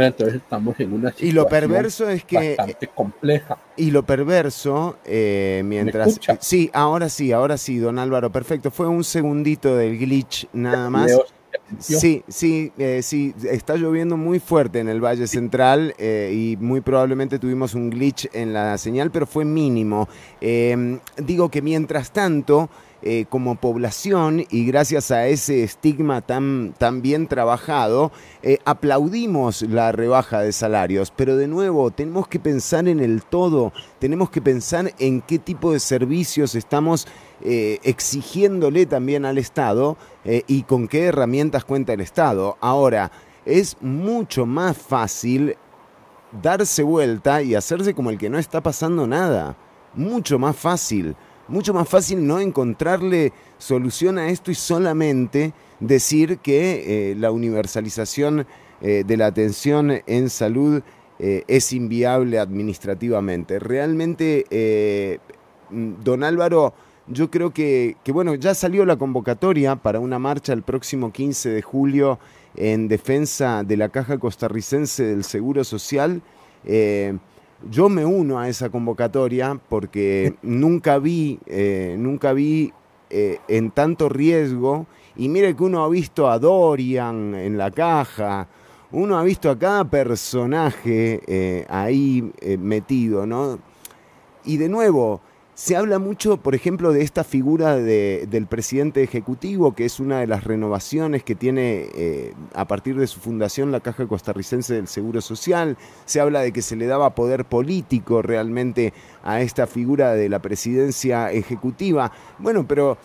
Entonces 0.04 0.36
estamos 0.36 0.80
en 0.80 0.94
una 0.94 1.10
situación 1.10 1.30
y 1.30 1.32
lo 1.34 1.48
perverso 1.48 2.10
es 2.10 2.24
que 2.24 2.56
bastante 2.58 2.88
compleja. 2.88 3.58
Y 3.78 3.92
lo 3.92 4.04
perverso, 4.04 4.98
eh, 5.06 5.62
mientras... 5.66 6.20
sí, 6.40 6.70
ahora 6.74 7.10
sí, 7.10 7.32
ahora 7.32 7.58
sí, 7.58 7.78
don 7.78 8.00
Álvaro, 8.00 8.32
perfecto. 8.32 8.72
Fue 8.72 8.88
un 8.88 9.04
segundito 9.04 9.76
del 9.76 9.98
glitch 9.98 10.48
nada 10.54 10.90
más. 10.90 11.12
Sí, 11.80 12.24
sí, 12.28 12.72
eh, 12.78 13.02
sí, 13.02 13.34
está 13.50 13.76
lloviendo 13.76 14.18
muy 14.18 14.40
fuerte 14.40 14.80
en 14.80 14.90
el 14.90 15.04
Valle 15.04 15.26
Central 15.26 15.96
eh, 15.98 16.32
y 16.34 16.58
muy 16.58 16.82
probablemente 16.82 17.40
tuvimos 17.40 17.74
un 17.74 17.90
glitch 17.90 18.30
en 18.34 18.54
la 18.54 18.78
señal, 18.78 19.10
pero 19.10 19.26
fue 19.26 19.46
mínimo. 19.46 20.08
digo 21.18 21.50
que 21.50 21.62
mientras 21.62 22.12
tanto, 22.12 22.70
eh, 23.02 23.26
como 23.30 23.56
población 23.56 24.46
y 24.50 24.66
gracias 24.66 25.12
a 25.12 25.28
ese 25.28 25.64
estigma 25.64 26.22
tan, 26.22 26.74
tan 26.78 27.02
bien 27.02 27.28
trabajado, 27.28 28.12
eh, 28.42 28.58
aplaudimos 28.66 29.62
la 29.62 29.92
rebaja 29.92 30.42
de 30.42 30.52
salarios. 30.52 31.12
Pero 31.16 31.38
de 31.38 31.48
nuevo, 31.48 31.92
tenemos 31.92 32.28
que 32.28 32.40
pensar 32.40 32.88
en 32.88 33.00
el 33.00 33.24
todo, 33.24 33.74
tenemos 34.00 34.30
que 34.30 34.42
pensar 34.42 34.94
en 34.98 35.22
qué 35.22 35.40
tipo 35.40 35.72
de 35.72 35.80
servicios 35.80 36.56
estamos 36.56 37.08
eh, 37.42 37.80
exigiéndole 37.84 38.86
también 38.86 39.26
al 39.26 39.38
Estado 39.38 39.98
y 40.48 40.64
con 40.64 40.88
qué 40.88 41.04
herramientas 41.04 41.66
cuenta 41.66 41.94
el 41.94 42.02
Estado. 42.02 42.58
Ahora, 42.60 43.12
es 43.46 43.78
mucho 43.82 44.48
más 44.48 44.76
fácil 44.76 45.56
darse 46.42 46.84
vuelta 46.84 47.42
y 47.42 47.56
hacerse 47.56 47.94
como 47.94 48.10
el 48.10 48.18
que 48.18 48.30
no 48.30 48.40
está 48.40 48.62
pasando 48.62 49.08
nada. 49.08 49.56
Mucho 49.94 50.40
más 50.40 50.56
fácil, 50.56 51.16
mucho 51.48 51.74
más 51.74 51.88
fácil 51.88 52.26
no 52.26 52.40
encontrarle 52.40 53.34
solución 53.58 54.18
a 54.18 54.30
esto 54.30 54.52
y 54.52 54.56
solamente 54.56 55.54
decir 55.80 56.40
que 56.40 57.12
eh, 57.12 57.16
la 57.16 57.32
universalización 57.32 58.48
eh, 58.82 59.04
de 59.06 59.18
la 59.18 59.28
atención 59.28 59.92
en 60.06 60.30
salud 60.30 60.82
eh, 61.20 61.44
es 61.48 61.72
inviable 61.74 62.40
administrativamente. 62.40 63.60
Realmente, 63.60 65.20
don 65.70 66.24
Álvaro, 66.24 66.74
yo 67.08 67.30
creo 67.30 67.54
que, 67.54 67.98
que, 68.04 68.12
bueno, 68.12 68.36
ya 68.36 68.56
salió 68.56 68.86
la 68.86 68.98
convocatoria 68.98 69.76
para 69.76 70.00
una 70.00 70.20
marcha 70.20 70.54
el 70.54 70.64
próximo 70.64 71.12
15 71.12 71.50
de 71.50 71.62
julio 71.62 72.20
en 72.56 72.88
defensa 72.88 73.64
de 73.64 73.78
la 73.78 73.90
Caja 73.90 74.18
Costarricense 74.18 75.04
del 75.04 75.24
Seguro 75.24 75.64
Social. 75.64 76.22
Eh, 77.64 77.68
yo 77.70 77.90
me 77.90 78.06
uno 78.06 78.40
a 78.40 78.50
esa 78.50 78.70
convocatoria 78.70 79.60
porque 79.70 80.36
nunca 80.42 81.00
vi, 81.00 81.40
eh, 81.46 81.96
nunca 81.98 82.34
vi 82.34 82.72
eh, 83.10 83.40
en 83.48 83.72
tanto 83.72 84.10
riesgo, 84.10 84.88
y 85.16 85.30
mire 85.30 85.56
que 85.56 85.64
uno 85.64 85.84
ha 85.84 85.90
visto 85.90 86.30
a 86.30 86.40
Dorian 86.40 87.36
en 87.36 87.58
la 87.58 87.72
caja, 87.72 88.48
uno 88.92 89.18
ha 89.18 89.24
visto 89.24 89.50
a 89.50 89.58
cada 89.58 89.86
personaje 89.86 91.66
ahí 91.70 92.32
metido, 92.60 93.26
¿no? 93.26 93.60
Y 94.44 94.58
de 94.58 94.70
nuevo, 94.70 95.22
se 95.56 95.78
habla 95.78 96.00
mucho, 96.00 96.36
por 96.36 96.54
ejemplo, 96.54 96.92
de 96.92 97.02
esta 97.02 97.24
figura 97.24 97.78
del 97.78 98.46
presidente 98.46 99.02
ejecutivo, 99.02 99.74
que 99.74 99.86
es 99.86 100.02
una 100.02 100.20
de 100.20 100.28
las 100.28 100.44
renovaciones 100.44 101.24
que 101.24 101.34
tiene 101.34 101.88
eh, 101.96 102.34
a 102.54 102.68
partir 102.68 102.98
de 102.98 103.08
su 103.08 103.22
fundación 103.22 103.72
la 103.72 103.80
Caja 103.80 104.06
Costarricense 104.06 104.74
del 104.74 104.90
Seguro 104.90 105.22
Social. 105.22 105.78
Se 106.04 106.20
habla 106.20 106.42
de 106.42 106.52
que 106.52 106.62
se 106.62 106.76
le 106.76 106.88
daba 106.88 107.16
poder 107.16 107.46
político 107.46 108.22
realmente 108.22 108.94
a 109.24 109.40
esta 109.40 109.66
figura 109.66 110.14
de 110.14 110.28
la 110.28 110.40
presidencia 110.40 111.32
ejecutiva. 111.32 112.12
Bueno, 112.38 112.68
pero 112.68 112.98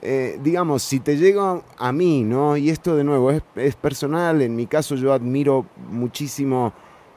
eh, 0.00 0.38
digamos, 0.44 0.84
si 0.84 1.00
te 1.00 1.16
llega 1.16 1.60
a 1.76 1.90
mí, 1.90 2.22
¿no? 2.22 2.56
Y 2.56 2.70
esto 2.70 2.94
de 2.94 3.02
nuevo 3.02 3.32
es 3.32 3.74
personal, 3.74 4.42
en 4.42 4.54
mi 4.54 4.68
caso 4.68 4.94
yo 4.94 5.12
admiro 5.12 5.66
muchísimo 5.90 6.72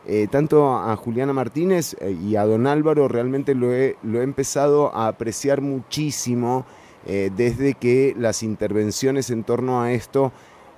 eh, 0.07 0.27
tanto 0.31 0.75
a 0.75 0.95
Juliana 0.95 1.33
Martínez 1.33 1.95
eh, 1.99 2.11
y 2.11 2.35
a 2.35 2.45
don 2.45 2.67
Álvaro 2.67 3.07
realmente 3.07 3.53
lo 3.53 3.73
he, 3.73 3.97
lo 4.01 4.21
he 4.21 4.23
empezado 4.23 4.95
a 4.95 5.07
apreciar 5.07 5.61
muchísimo 5.61 6.65
eh, 7.05 7.29
desde 7.35 7.73
que 7.73 8.15
las 8.17 8.41
intervenciones 8.41 9.29
en 9.29 9.43
torno 9.43 9.81
a 9.81 9.91
esto 9.91 10.31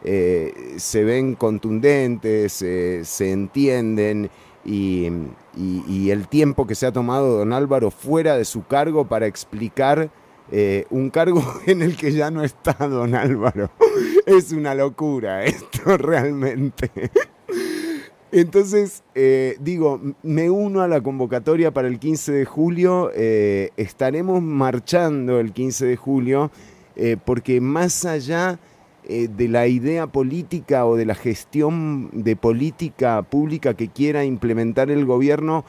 se 0.04 1.04
ven 1.04 1.36
contundentes, 1.36 2.54
se 2.54 3.32
entienden 3.32 4.32
y, 4.66 5.06
el 6.10 6.28
tiempo 6.28 6.66
que 6.66 6.74
se 6.74 6.88
ha 6.88 6.92
tomado 6.92 7.38
don 7.38 7.54
Álvaro 7.54 7.92
fuera 7.92 8.36
de 8.36 8.46
su 8.46 8.66
cargo 8.66 9.06
para 9.06 9.28
explicar 9.28 10.10
un 10.90 11.12
cargo 11.12 11.44
en 11.68 11.84
el 11.84 11.96
que 11.96 12.14
ya 12.14 12.32
no 12.32 12.44
está 12.44 12.74
don 12.88 13.14
Álvaro. 13.14 13.70
Es 14.26 14.52
una 14.52 14.76
locura 14.76 15.44
esto 15.44 15.98
realmente. 15.98 16.92
Entonces, 18.32 19.04
eh, 19.14 19.58
digo, 19.60 20.00
me 20.24 20.50
uno 20.50 20.82
a 20.82 20.88
la 20.88 21.02
convocatoria 21.02 21.72
para 21.72 21.90
el 21.90 22.00
15 22.00 22.32
de 22.32 22.46
julio. 22.46 23.12
Eh, 23.14 23.72
estaremos 23.76 24.42
marchando 24.42 25.40
el 25.40 25.52
15 25.52 25.86
de 25.86 25.98
julio 25.98 26.50
eh, 26.96 27.18
porque 27.24 27.60
más 27.60 28.06
allá 28.06 28.60
de 29.04 29.48
la 29.50 29.68
idea 29.68 30.08
política 30.08 30.86
o 30.86 30.96
de 30.96 31.06
la 31.06 31.16
gestión 31.16 32.10
de 32.14 32.36
política 32.36 33.24
pública 33.24 33.74
que 33.74 33.90
quiera 33.90 34.24
implementar 34.24 34.92
el 34.92 35.06
gobierno, 35.06 35.66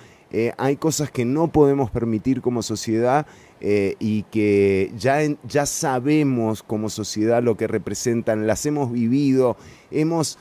hay 0.59 0.76
cosas 0.76 1.10
que 1.10 1.24
no 1.24 1.48
podemos 1.48 1.90
permitir 1.90 2.43
como 2.43 2.62
sociedad 2.62 3.26
y 3.59 4.24
que 4.24 4.93
ya, 4.97 5.20
ya 5.48 5.66
sabemos 5.66 6.62
como 6.62 6.90
sociedad 6.90 7.43
lo 7.43 7.56
que 7.56 7.66
representan, 7.66 8.47
las 8.47 8.64
hemos 8.66 8.93
vivido, 8.93 9.56
hemos 9.90 10.39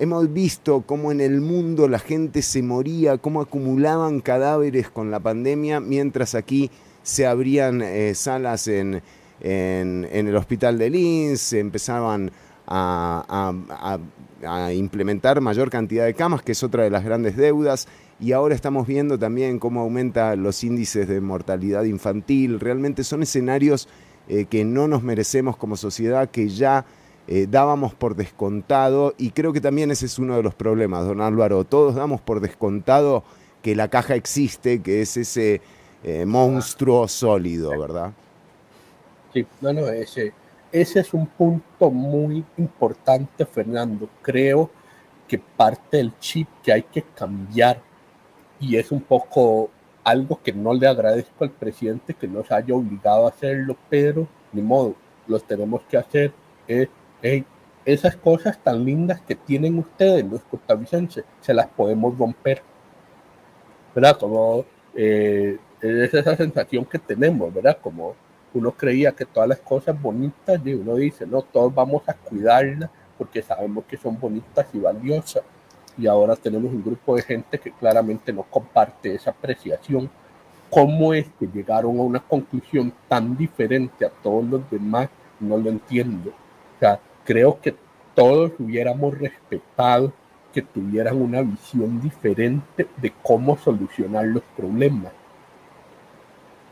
Hemos 0.00 0.32
visto 0.32 0.80
cómo 0.86 1.12
en 1.12 1.20
el 1.20 1.42
mundo 1.42 1.86
la 1.86 1.98
gente 1.98 2.40
se 2.40 2.62
moría, 2.62 3.18
cómo 3.18 3.42
acumulaban 3.42 4.20
cadáveres 4.20 4.88
con 4.88 5.10
la 5.10 5.20
pandemia, 5.20 5.78
mientras 5.78 6.34
aquí 6.34 6.70
se 7.02 7.26
abrían 7.26 7.82
eh, 7.82 8.14
salas 8.14 8.66
en, 8.66 9.02
el 9.42 10.36
hospital 10.36 10.78
de 10.78 10.88
Linz, 10.88 11.40
se 11.40 11.58
empezaban 11.58 12.30
a, 12.66 13.98
implementar 14.72 15.42
mayor 15.42 15.68
cantidad 15.68 16.06
de 16.06 16.14
camas, 16.14 16.40
que 16.40 16.52
es 16.52 16.62
otra 16.62 16.84
de 16.84 16.88
las 16.88 17.04
grandes 17.04 17.36
deudas, 17.36 17.86
y 18.18 18.32
ahora 18.32 18.54
estamos 18.54 18.86
viendo 18.86 19.18
también 19.18 19.58
cómo 19.58 19.82
aumentan 19.82 20.42
los 20.42 20.64
índices 20.64 21.08
de 21.08 21.20
mortalidad 21.20 21.84
infantil. 21.84 22.58
Realmente 22.58 23.04
son 23.04 23.22
escenarios 23.22 23.86
eh, 24.28 24.46
que 24.46 24.64
no 24.64 24.88
nos 24.88 25.02
merecemos 25.02 25.58
como 25.58 25.76
sociedad, 25.76 26.30
que 26.30 26.48
ya 26.48 26.86
eh, 27.32 27.46
dábamos 27.48 27.94
por 27.94 28.16
descontado, 28.16 29.14
y 29.16 29.30
creo 29.30 29.52
que 29.52 29.60
también 29.60 29.92
ese 29.92 30.06
es 30.06 30.18
uno 30.18 30.36
de 30.36 30.42
los 30.42 30.56
problemas, 30.56 31.06
don 31.06 31.20
Álvaro, 31.20 31.62
todos 31.62 31.94
damos 31.94 32.20
por 32.20 32.40
descontado 32.40 33.22
que 33.62 33.76
la 33.76 33.86
caja 33.86 34.16
existe, 34.16 34.82
que 34.82 35.00
es 35.00 35.16
ese 35.16 35.60
eh, 36.02 36.26
monstruo 36.26 37.06
sólido, 37.06 37.70
¿verdad? 37.78 38.12
Sí, 39.32 39.46
no, 39.60 39.72
no, 39.72 39.86
ese, 39.86 40.32
ese 40.72 40.98
es 40.98 41.14
un 41.14 41.24
punto 41.26 41.88
muy 41.92 42.44
importante, 42.56 43.46
Fernando. 43.46 44.08
Creo 44.22 44.68
que 45.28 45.38
parte 45.38 45.98
del 45.98 46.18
chip 46.18 46.48
que 46.64 46.72
hay 46.72 46.82
que 46.82 47.02
cambiar, 47.14 47.80
y 48.58 48.74
es 48.74 48.90
un 48.90 49.02
poco 49.02 49.70
algo 50.02 50.40
que 50.42 50.52
no 50.52 50.74
le 50.74 50.88
agradezco 50.88 51.44
al 51.44 51.52
presidente 51.52 52.12
que 52.12 52.26
nos 52.26 52.50
haya 52.50 52.74
obligado 52.74 53.26
a 53.26 53.28
hacerlo, 53.28 53.76
pero 53.88 54.26
ni 54.52 54.62
modo, 54.62 54.96
los 55.28 55.44
tenemos 55.44 55.82
que 55.82 55.96
hacer, 55.96 56.32
es 56.66 56.88
esas 57.84 58.16
cosas 58.16 58.58
tan 58.62 58.84
lindas 58.84 59.20
que 59.22 59.34
tienen 59.34 59.78
ustedes, 59.78 60.24
los 60.24 60.42
costarricenses, 60.42 61.24
se 61.40 61.54
las 61.54 61.66
podemos 61.66 62.16
romper. 62.16 62.62
¿Verdad? 63.94 64.18
Como 64.18 64.64
eh, 64.94 65.58
es 65.80 66.14
esa 66.14 66.36
sensación 66.36 66.84
que 66.84 66.98
tenemos, 66.98 67.52
¿verdad? 67.52 67.78
Como 67.80 68.14
uno 68.54 68.72
creía 68.72 69.12
que 69.12 69.24
todas 69.24 69.48
las 69.48 69.60
cosas 69.60 70.00
bonitas, 70.00 70.60
y 70.64 70.74
uno 70.74 70.96
dice, 70.96 71.26
no, 71.26 71.42
todos 71.42 71.74
vamos 71.74 72.02
a 72.08 72.14
cuidarlas 72.14 72.90
porque 73.16 73.42
sabemos 73.42 73.84
que 73.84 73.96
son 73.96 74.18
bonitas 74.18 74.66
y 74.72 74.78
valiosas. 74.78 75.42
Y 75.98 76.06
ahora 76.06 76.36
tenemos 76.36 76.72
un 76.72 76.82
grupo 76.82 77.16
de 77.16 77.22
gente 77.22 77.58
que 77.58 77.72
claramente 77.72 78.32
no 78.32 78.42
comparte 78.44 79.14
esa 79.14 79.30
apreciación. 79.30 80.08
¿Cómo 80.70 81.12
es 81.12 81.26
que 81.38 81.46
llegaron 81.46 81.98
a 81.98 82.02
una 82.02 82.20
conclusión 82.20 82.92
tan 83.08 83.36
diferente 83.36 84.06
a 84.06 84.10
todos 84.10 84.44
los 84.44 84.70
demás? 84.70 85.10
No 85.38 85.58
lo 85.58 85.68
entiendo. 85.68 86.30
O 86.30 86.78
sea, 86.78 86.98
creo 87.30 87.60
que 87.60 87.76
todos 88.16 88.50
hubiéramos 88.58 89.16
respetado 89.16 90.12
que 90.52 90.62
tuvieran 90.62 91.22
una 91.22 91.42
visión 91.42 92.00
diferente 92.00 92.88
de 92.96 93.12
cómo 93.22 93.56
solucionar 93.56 94.24
los 94.26 94.42
problemas. 94.56 95.12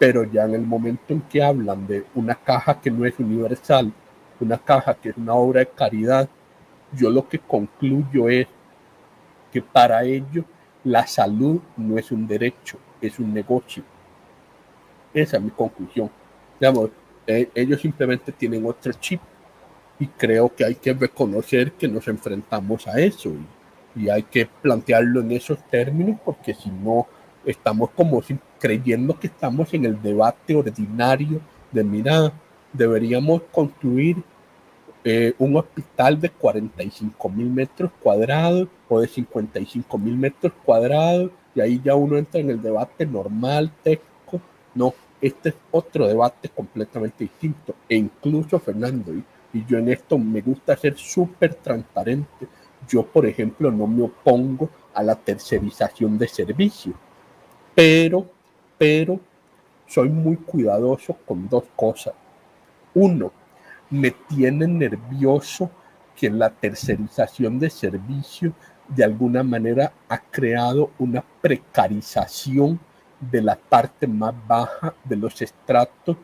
Pero 0.01 0.25
ya 0.25 0.47
en 0.47 0.55
el 0.55 0.63
momento 0.63 1.15
en 1.15 1.21
que 1.21 1.45
hablan 1.45 1.87
de 1.87 2.05
una 2.17 2.35
caja 2.35 2.81
que 2.81 2.91
no 2.91 3.07
es 3.07 3.17
universal, 3.21 3.93
una 4.41 4.59
caja 4.59 4.95
que 4.95 5.11
es 5.11 5.17
una 5.17 5.35
obra 5.35 5.61
de 5.61 5.69
caridad, 5.69 6.29
yo 6.93 7.09
lo 7.09 7.29
que 7.29 7.39
concluyo 7.39 8.29
es 8.29 8.49
que 9.53 9.63
para 9.63 10.03
ellos 10.03 10.45
la 10.83 11.07
salud 11.07 11.61
no 11.77 11.99
es 11.99 12.11
un 12.11 12.27
derecho, 12.27 12.79
es 13.01 13.21
un 13.21 13.33
negocio. 13.33 13.85
Esa 15.15 15.37
es 15.37 15.43
mi 15.45 15.51
conclusión. 15.51 16.11
Digamos, 16.59 16.91
eh, 17.29 17.49
ellos 17.55 17.81
simplemente 17.81 18.33
tienen 18.33 18.67
otro 18.67 18.93
chip 18.95 19.21
y 19.99 20.07
creo 20.07 20.55
que 20.55 20.65
hay 20.65 20.77
que 20.77 20.93
reconocer 20.93 21.73
que 21.73 21.89
nos 21.89 22.07
enfrentamos 22.09 22.87
a 22.87 23.01
eso 23.01 23.31
y, 23.31 24.09
hay 24.11 24.23
que 24.23 24.47
plantearlo 24.47 25.21
en 25.23 25.33
esos 25.33 25.59
términos 25.71 26.21
porque 26.25 26.55
si 26.55 26.71
no 26.71 27.09
estamos 27.45 27.91
como 27.91 28.23
creyendo 28.61 29.19
que 29.19 29.27
estamos 29.27 29.75
en 29.75 29.87
el 29.87 30.01
debate 30.01 30.55
ordinario 30.55 31.41
de 31.73 31.83
mira, 31.83 32.33
deberíamos 32.73 33.43
construir 33.51 34.23
eh, 35.03 35.35
un 35.39 35.57
hospital 35.57 36.21
de 36.21 36.31
45 36.31 37.29
mil 37.29 37.51
metros 37.51 37.91
cuadrados 38.01 38.69
o 38.89 39.01
de 39.01 39.09
55 39.09 39.99
mil 39.99 40.17
metros 40.17 40.53
cuadrados 40.65 41.33
y 41.55 41.61
ahí 41.61 41.81
ya 41.83 41.97
uno 41.97 42.17
entra 42.19 42.41
en 42.41 42.51
el 42.51 42.63
debate 42.63 43.05
normal, 43.05 43.73
técnico. 43.83 44.41
No, 44.75 44.95
este 45.21 45.49
es 45.49 45.55
otro 45.73 46.07
debate 46.07 46.49
completamente 46.51 47.25
distinto. 47.25 47.75
E 47.89 47.97
incluso, 47.97 48.61
Fernando, 48.61 49.13
y 49.13 49.25
yo 49.53 49.79
en 49.79 49.89
esto 49.89 50.19
me 50.19 50.41
gusta 50.41 50.77
ser 50.77 50.97
súper 50.97 51.55
transparente. 51.55 52.47
Yo, 52.87 53.05
por 53.05 53.27
ejemplo, 53.27 53.71
no 53.71 53.87
me 53.87 54.03
opongo 54.03 54.71
a 54.95 55.03
la 55.03 55.15
tercerización 55.15 56.19
de 56.19 56.29
servicios, 56.29 56.95
pero, 57.75 58.27
pero 58.77 59.21
soy 59.87 60.09
muy 60.09 60.37
cuidadoso 60.37 61.17
con 61.27 61.49
dos 61.49 61.65
cosas. 61.75 62.15
Uno, 62.95 63.33
me 63.91 64.11
tiene 64.11 64.67
nervioso 64.67 65.71
que 66.15 66.29
la 66.31 66.51
tercerización 66.51 67.59
de 67.59 67.71
servicios 67.71 68.53
de 68.89 69.05
alguna 69.05 69.43
manera 69.43 69.93
ha 70.09 70.19
creado 70.19 70.91
una 70.99 71.23
precarización 71.41 72.81
de 73.21 73.43
la 73.43 73.57
parte 73.57 74.07
más 74.07 74.35
baja 74.47 74.95
de 75.05 75.17
los 75.17 75.41
estratos 75.41 76.17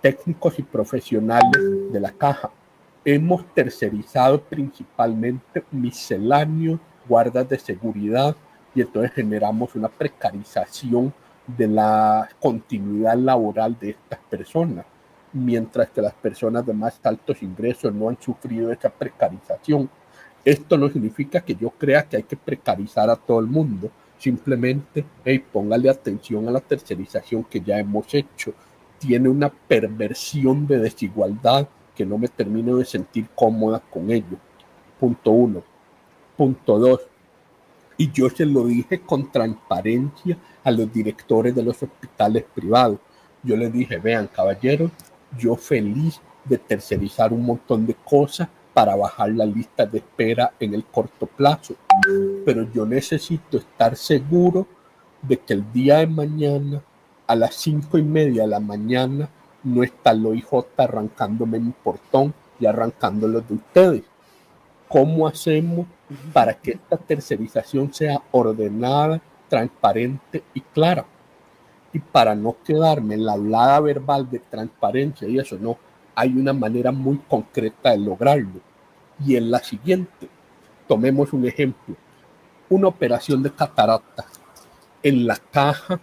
técnicos 0.00 0.58
y 0.58 0.62
profesionales 0.62 1.92
de 1.92 2.00
la 2.00 2.12
caja. 2.12 2.50
Hemos 3.04 3.46
tercerizado 3.54 4.42
principalmente 4.42 5.64
misceláneos, 5.70 6.78
guardas 7.08 7.48
de 7.48 7.58
seguridad 7.58 8.36
y 8.74 8.82
entonces 8.82 9.12
generamos 9.12 9.74
una 9.74 9.88
precarización 9.88 11.12
de 11.46 11.66
la 11.66 12.28
continuidad 12.40 13.16
laboral 13.16 13.76
de 13.80 13.90
estas 13.90 14.18
personas, 14.28 14.84
mientras 15.32 15.88
que 15.90 16.02
las 16.02 16.12
personas 16.12 16.66
de 16.66 16.74
más 16.74 17.00
altos 17.02 17.42
ingresos 17.42 17.92
no 17.94 18.10
han 18.10 18.20
sufrido 18.20 18.70
esa 18.70 18.90
precarización. 18.90 19.88
Esto 20.44 20.76
no 20.76 20.90
significa 20.90 21.40
que 21.40 21.54
yo 21.54 21.70
crea 21.70 22.06
que 22.06 22.18
hay 22.18 22.22
que 22.22 22.36
precarizar 22.36 23.08
a 23.08 23.16
todo 23.16 23.40
el 23.40 23.46
mundo, 23.46 23.90
simplemente, 24.18 25.06
hey, 25.24 25.42
póngale 25.52 25.88
atención 25.88 26.46
a 26.48 26.50
la 26.50 26.60
tercerización 26.60 27.44
que 27.44 27.62
ya 27.62 27.78
hemos 27.78 28.12
hecho. 28.12 28.52
Tiene 28.98 29.30
una 29.30 29.48
perversión 29.48 30.66
de 30.66 30.78
desigualdad 30.78 31.66
que 32.00 32.06
no 32.06 32.16
me 32.16 32.28
termino 32.28 32.78
de 32.78 32.86
sentir 32.86 33.28
cómoda 33.34 33.78
con 33.78 34.10
ello. 34.10 34.38
Punto 34.98 35.32
uno. 35.32 35.62
Punto 36.34 36.78
dos. 36.78 37.00
Y 37.98 38.10
yo 38.10 38.30
se 38.30 38.46
lo 38.46 38.64
dije 38.64 39.02
con 39.02 39.30
transparencia 39.30 40.38
a 40.64 40.70
los 40.70 40.90
directores 40.90 41.54
de 41.54 41.62
los 41.62 41.82
hospitales 41.82 42.46
privados. 42.54 43.00
Yo 43.42 43.54
les 43.54 43.70
dije, 43.70 43.98
vean, 43.98 44.28
caballeros, 44.28 44.90
yo 45.36 45.56
feliz 45.56 46.22
de 46.42 46.56
tercerizar 46.56 47.34
un 47.34 47.44
montón 47.44 47.84
de 47.84 47.92
cosas 47.92 48.48
para 48.72 48.96
bajar 48.96 49.28
la 49.32 49.44
lista 49.44 49.84
de 49.84 49.98
espera 49.98 50.54
en 50.58 50.72
el 50.72 50.86
corto 50.86 51.26
plazo. 51.26 51.74
Pero 52.46 52.62
yo 52.72 52.86
necesito 52.86 53.58
estar 53.58 53.94
seguro 53.94 54.66
de 55.20 55.36
que 55.36 55.52
el 55.52 55.70
día 55.70 55.98
de 55.98 56.06
mañana, 56.06 56.82
a 57.26 57.36
las 57.36 57.56
cinco 57.56 57.98
y 57.98 58.02
media 58.02 58.44
de 58.44 58.48
la 58.48 58.60
mañana, 58.60 59.28
no 59.62 59.82
está 59.82 60.12
el 60.12 60.24
OIJ 60.24 60.66
arrancándome 60.76 61.58
mi 61.58 61.72
portón 61.72 62.34
y 62.58 62.66
arrancándolo 62.66 63.40
de 63.40 63.54
ustedes. 63.54 64.02
¿Cómo 64.88 65.26
hacemos 65.26 65.86
para 66.32 66.54
que 66.54 66.72
esta 66.72 66.96
tercerización 66.96 67.92
sea 67.92 68.20
ordenada, 68.32 69.20
transparente 69.48 70.42
y 70.54 70.60
clara? 70.60 71.04
Y 71.92 71.98
para 71.98 72.34
no 72.34 72.56
quedarme 72.64 73.14
en 73.14 73.24
la 73.24 73.32
hablada 73.32 73.80
verbal 73.80 74.28
de 74.30 74.38
transparencia 74.38 75.28
y 75.28 75.38
eso, 75.38 75.56
no, 75.58 75.78
hay 76.14 76.36
una 76.36 76.52
manera 76.52 76.92
muy 76.92 77.18
concreta 77.28 77.90
de 77.90 77.98
lograrlo. 77.98 78.60
Y 79.24 79.36
en 79.36 79.50
la 79.50 79.58
siguiente, 79.60 80.28
tomemos 80.88 81.32
un 81.32 81.46
ejemplo, 81.46 81.94
una 82.68 82.88
operación 82.88 83.42
de 83.42 83.52
catarata. 83.52 84.24
En 85.02 85.26
la 85.26 85.36
caja, 85.36 86.00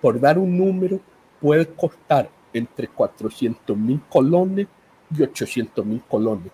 por 0.00 0.20
dar 0.20 0.38
un 0.38 0.56
número, 0.56 1.00
puede 1.40 1.66
costar 1.66 2.30
entre 2.58 2.88
400 2.88 3.76
mil 3.76 4.00
colones 4.08 4.66
y 5.16 5.22
800 5.22 5.84
mil 5.86 6.02
colones. 6.02 6.52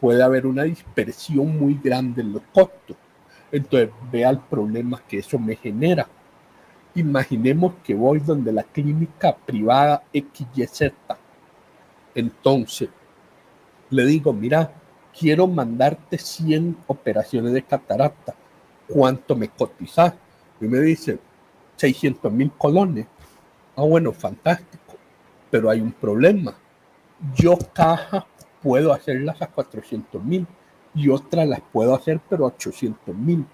Puede 0.00 0.22
haber 0.22 0.46
una 0.46 0.64
dispersión 0.64 1.58
muy 1.58 1.78
grande 1.82 2.22
en 2.22 2.32
los 2.32 2.42
costos. 2.52 2.96
Entonces, 3.52 3.90
vea 4.10 4.30
el 4.30 4.38
problema 4.38 5.00
que 5.06 5.18
eso 5.18 5.38
me 5.38 5.56
genera. 5.56 6.08
Imaginemos 6.94 7.74
que 7.84 7.94
voy 7.94 8.18
donde 8.18 8.52
la 8.52 8.64
clínica 8.64 9.36
privada 9.36 10.02
XYZ 10.12 10.92
entonces, 12.14 12.90
le 13.90 14.04
digo, 14.04 14.32
mira, 14.32 14.72
quiero 15.18 15.46
mandarte 15.46 16.18
100 16.18 16.76
operaciones 16.86 17.52
de 17.52 17.62
catarata. 17.62 18.34
¿Cuánto 18.88 19.34
me 19.34 19.48
cotizas? 19.48 20.14
Y 20.60 20.66
me 20.66 20.80
dice, 20.80 21.18
600 21.76 22.32
mil 22.32 22.52
colones. 22.52 23.06
Ah, 23.76 23.82
bueno, 23.82 24.12
fantástico. 24.12 24.81
Pero 25.52 25.70
hay 25.70 25.80
un 25.80 25.92
problema. 25.92 26.56
Yo 27.36 27.56
caja 27.72 28.26
puedo 28.60 28.92
hacerlas 28.92 29.40
a 29.40 29.46
400 29.46 30.24
mil 30.24 30.46
y 30.94 31.08
otras 31.08 31.46
las 31.46 31.60
puedo 31.60 31.94
hacer 31.94 32.20
pero 32.28 32.44
a 32.44 32.48
800 32.48 33.14
mil. 33.14 33.46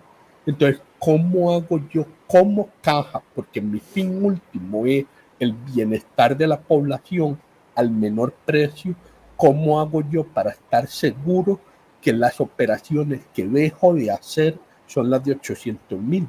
Entonces, 0.46 0.80
¿cómo 0.98 1.52
hago 1.52 1.78
yo 1.90 2.06
como 2.26 2.70
caja? 2.80 3.22
Porque 3.34 3.60
mi 3.60 3.80
fin 3.80 4.24
último 4.24 4.86
es 4.86 5.04
el 5.38 5.52
bienestar 5.52 6.36
de 6.36 6.46
la 6.46 6.58
población 6.58 7.38
al 7.74 7.90
menor 7.90 8.32
precio, 8.44 8.94
¿cómo 9.36 9.80
hago 9.80 10.02
yo 10.10 10.24
para 10.24 10.50
estar 10.50 10.88
seguro 10.88 11.60
que 12.02 12.12
las 12.12 12.40
operaciones 12.40 13.20
que 13.32 13.46
dejo 13.46 13.94
de 13.94 14.10
hacer 14.10 14.58
son 14.86 15.10
las 15.10 15.22
de 15.24 15.32
800 15.32 16.00
mil? 16.00 16.26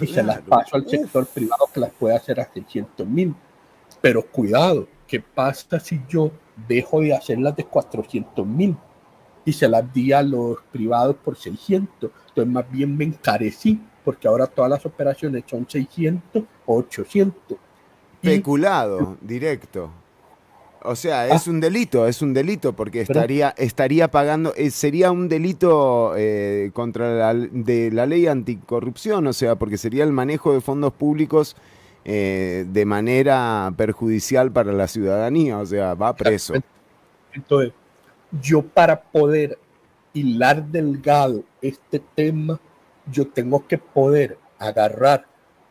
Y 0.00 0.06
se 0.08 0.22
las 0.22 0.40
paso 0.40 0.76
al 0.76 0.88
sector 0.88 1.26
privado 1.26 1.68
que 1.72 1.78
las 1.78 1.90
puede 1.92 2.16
hacer 2.16 2.40
a 2.40 2.52
600 2.52 3.06
mil. 3.06 3.34
Pero 4.04 4.22
cuidado, 4.22 4.86
¿qué 5.06 5.18
pasa 5.18 5.80
si 5.80 5.98
yo 6.10 6.30
dejo 6.68 7.00
de 7.00 7.14
hacer 7.14 7.38
las 7.38 7.56
de 7.56 7.64
400 7.64 8.46
mil 8.46 8.76
y 9.46 9.52
se 9.54 9.66
las 9.66 9.90
di 9.94 10.12
a 10.12 10.20
los 10.20 10.58
privados 10.70 11.16
por 11.24 11.38
600? 11.38 12.10
Entonces 12.28 12.52
más 12.52 12.70
bien 12.70 12.94
me 12.94 13.04
encarecí 13.04 13.80
porque 14.04 14.28
ahora 14.28 14.46
todas 14.46 14.70
las 14.70 14.84
operaciones 14.84 15.44
son 15.46 15.66
600 15.66 16.42
o 16.66 16.76
800. 16.76 17.56
Especulado, 18.22 19.16
directo. 19.22 19.90
O 20.82 20.96
sea, 20.96 21.22
ah. 21.22 21.28
es 21.28 21.46
un 21.46 21.58
delito, 21.60 22.06
es 22.06 22.20
un 22.20 22.34
delito 22.34 22.74
porque 22.74 23.00
estaría, 23.00 23.54
estaría 23.56 24.10
pagando, 24.10 24.52
eh, 24.54 24.70
sería 24.70 25.12
un 25.12 25.30
delito 25.30 26.12
eh, 26.14 26.72
contra 26.74 27.32
la, 27.32 27.34
de 27.34 27.90
la 27.90 28.04
ley 28.04 28.26
anticorrupción, 28.26 29.26
o 29.28 29.32
sea, 29.32 29.56
porque 29.56 29.78
sería 29.78 30.04
el 30.04 30.12
manejo 30.12 30.52
de 30.52 30.60
fondos 30.60 30.92
públicos 30.92 31.56
eh, 32.04 32.66
de 32.68 32.84
manera 32.84 33.72
perjudicial 33.76 34.52
para 34.52 34.72
la 34.72 34.88
ciudadanía, 34.88 35.58
o 35.58 35.66
sea, 35.66 35.94
va 35.94 36.14
preso. 36.14 36.54
Entonces, 37.32 37.72
yo 38.42 38.62
para 38.62 39.00
poder 39.00 39.58
hilar 40.12 40.64
delgado 40.64 41.44
este 41.60 42.00
tema, 42.14 42.60
yo 43.10 43.26
tengo 43.28 43.66
que 43.66 43.78
poder 43.78 44.38
agarrar 44.58 45.26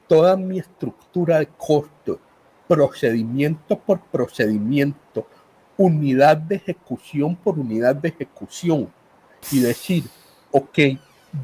toda 0.08 0.36
mi 0.36 0.60
estructura 0.60 1.40
de 1.40 1.48
costos 1.48 2.20
procedimiento 2.68 3.78
por 3.78 4.00
procedimiento, 4.02 5.28
unidad 5.78 6.38
de 6.38 6.56
ejecución 6.56 7.36
por 7.36 7.60
unidad 7.60 7.96
de 7.96 8.10
ejecución 8.10 8.92
y 9.52 9.60
decir, 9.60 10.06
ok, 10.52 10.80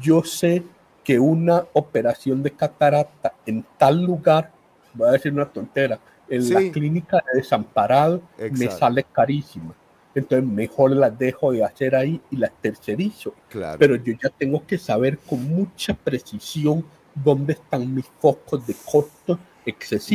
yo 0.00 0.22
sé 0.24 0.64
que 1.04 1.18
una 1.18 1.66
operación 1.72 2.42
de 2.42 2.52
catarata 2.52 3.34
en 3.46 3.64
tal 3.78 4.02
lugar, 4.02 4.50
voy 4.94 5.08
a 5.08 5.12
decir 5.12 5.32
una 5.32 5.46
tontera, 5.46 5.98
en 6.28 6.52
la 6.52 6.72
clínica 6.72 7.16
de 7.16 7.40
desamparado 7.40 8.22
me 8.52 8.70
sale 8.70 9.04
carísima. 9.04 9.74
Entonces 10.14 10.48
mejor 10.48 10.90
las 10.92 11.16
dejo 11.18 11.52
de 11.52 11.64
hacer 11.64 11.94
ahí 11.94 12.20
y 12.30 12.36
las 12.36 12.52
tercerizo. 12.60 13.34
Pero 13.78 13.96
yo 13.96 14.14
ya 14.22 14.28
tengo 14.30 14.64
que 14.66 14.78
saber 14.78 15.18
con 15.18 15.42
mucha 15.48 15.94
precisión 15.94 16.84
dónde 17.14 17.54
están 17.54 17.94
mis 17.94 18.06
focos 18.20 18.66
de 18.66 18.74
costos 18.84 19.38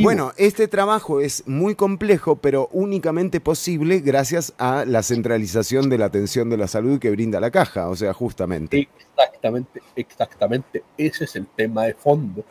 bueno, 0.02 0.32
este 0.38 0.68
trabajo 0.68 1.22
es 1.22 1.48
muy 1.48 1.76
complejo, 1.76 2.38
pero 2.38 2.70
únicamente 2.72 3.40
posible 3.40 4.00
gracias 4.00 4.54
a 4.58 4.86
la 4.86 5.04
centralización 5.04 5.90
de 5.90 5.98
la 5.98 6.06
atención 6.06 6.50
de 6.50 6.58
la 6.58 6.68
salud 6.68 7.00
que 7.00 7.12
brinda 7.12 7.40
la 7.40 7.52
caja, 7.52 7.90
o 7.90 7.96
sea, 7.96 8.14
justamente. 8.14 8.90
Exactamente, 8.98 9.82
exactamente. 9.96 10.84
Ese 10.98 11.26
es 11.26 11.36
el 11.36 11.48
tema 11.48 11.86
de 11.86 11.94
fondo. 11.94 12.44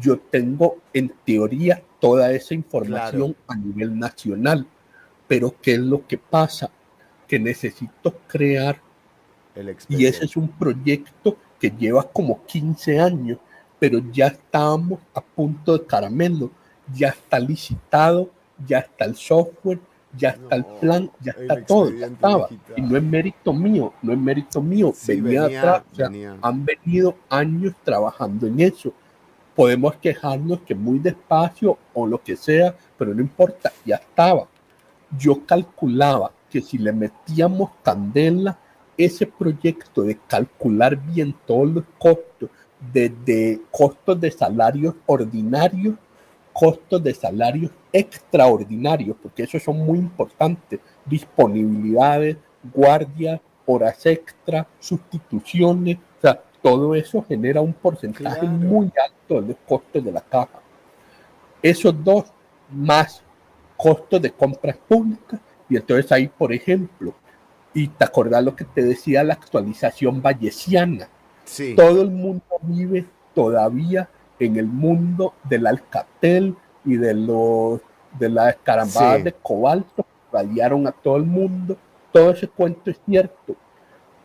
Yo 0.00 0.18
tengo 0.18 0.78
en 0.92 1.12
teoría 1.24 1.82
toda 2.00 2.32
esa 2.32 2.54
información 2.54 3.36
a 3.48 3.56
nivel 3.56 3.98
nacional, 3.98 4.66
pero 5.28 5.54
¿qué 5.60 5.74
es 5.74 5.80
lo 5.80 6.06
que 6.06 6.18
pasa? 6.18 6.70
Que 7.28 7.38
necesito 7.38 8.14
crear, 8.26 8.80
y 9.88 10.06
ese 10.06 10.24
es 10.24 10.36
un 10.36 10.48
proyecto 10.48 11.36
que 11.60 11.70
lleva 11.70 12.02
como 12.02 12.44
15 12.44 13.00
años 13.00 13.38
pero 13.84 14.02
ya 14.12 14.28
estábamos 14.28 14.98
a 15.14 15.20
punto 15.20 15.76
de 15.76 15.84
caramelo, 15.84 16.50
ya 16.94 17.08
está 17.08 17.38
licitado, 17.38 18.30
ya 18.66 18.78
está 18.78 19.04
el 19.04 19.14
software, 19.14 19.78
ya 20.16 20.30
está 20.30 20.56
el 20.56 20.64
plan, 20.80 21.10
ya 21.20 21.32
está 21.32 21.62
todo, 21.66 21.90
ya 21.90 22.06
estaba. 22.06 22.48
Y 22.76 22.80
no 22.80 22.96
es 22.96 23.02
mérito 23.02 23.52
mío, 23.52 23.92
no 24.00 24.14
es 24.14 24.18
mérito 24.18 24.62
mío, 24.62 24.94
venía, 25.06 25.44
atrás, 25.44 25.82
han 26.40 26.64
venido 26.64 27.16
años 27.28 27.74
trabajando 27.84 28.46
en 28.46 28.60
eso. 28.60 28.92
Podemos 29.54 29.96
quejarnos 29.96 30.60
que 30.60 30.74
muy 30.74 30.98
despacio 30.98 31.78
o 31.92 32.06
lo 32.06 32.22
que 32.22 32.36
sea, 32.36 32.74
pero 32.98 33.14
no 33.14 33.20
importa, 33.20 33.72
ya 33.84 33.96
estaba. 33.96 34.48
Yo 35.16 35.44
calculaba 35.46 36.32
que 36.50 36.60
si 36.60 36.78
le 36.78 36.92
metíamos 36.92 37.70
candela, 37.82 38.58
ese 38.96 39.26
proyecto 39.26 40.02
de 40.02 40.18
calcular 40.26 40.96
bien 40.96 41.34
todos 41.46 41.68
los 41.68 41.84
costos, 41.98 42.50
desde 42.92 43.60
costos 43.70 44.20
de 44.20 44.30
salarios 44.30 44.94
ordinarios, 45.06 45.96
costos 46.52 47.02
de 47.02 47.14
salarios 47.14 47.72
extraordinarios, 47.92 49.16
porque 49.20 49.42
esos 49.42 49.62
son 49.62 49.78
muy 49.78 49.98
importantes, 49.98 50.80
disponibilidades, 51.04 52.36
guardias, 52.72 53.40
horas 53.66 54.04
extra, 54.06 54.66
sustituciones, 54.78 55.98
todo 56.64 56.94
eso 56.94 57.22
genera 57.28 57.60
un 57.60 57.74
porcentaje 57.74 58.46
muy 58.46 58.90
alto 58.98 59.42
de 59.42 59.48
los 59.48 59.56
costos 59.68 60.02
de 60.02 60.10
la 60.10 60.22
caja. 60.22 60.60
Esos 61.60 61.94
dos 62.02 62.24
más 62.70 63.22
costos 63.76 64.22
de 64.22 64.30
compras 64.30 64.78
públicas. 64.88 65.38
Y 65.68 65.76
entonces 65.76 66.10
ahí, 66.10 66.26
por 66.26 66.54
ejemplo, 66.54 67.12
y 67.74 67.88
te 67.88 68.02
acordás 68.02 68.42
lo 68.42 68.56
que 68.56 68.64
te 68.64 68.82
decía 68.82 69.22
la 69.22 69.34
actualización 69.34 70.22
vallesiana. 70.22 71.06
Sí. 71.44 71.74
Todo 71.76 72.00
el 72.00 72.10
mundo 72.10 72.42
vive 72.62 73.04
todavía 73.34 74.08
en 74.38 74.56
el 74.56 74.66
mundo 74.66 75.34
del 75.44 75.66
Alcatel 75.66 76.56
y 76.86 76.96
de 76.96 77.12
los 77.12 77.82
de 78.18 78.30
las 78.30 78.56
carambadas 78.62 79.22
de 79.22 79.34
cobalto, 79.34 80.06
radiaron 80.32 80.86
a 80.86 80.92
todo 80.92 81.16
el 81.16 81.24
mundo. 81.24 81.76
Todo 82.10 82.30
ese 82.30 82.48
cuento 82.48 82.90
es 82.90 82.98
cierto, 83.04 83.54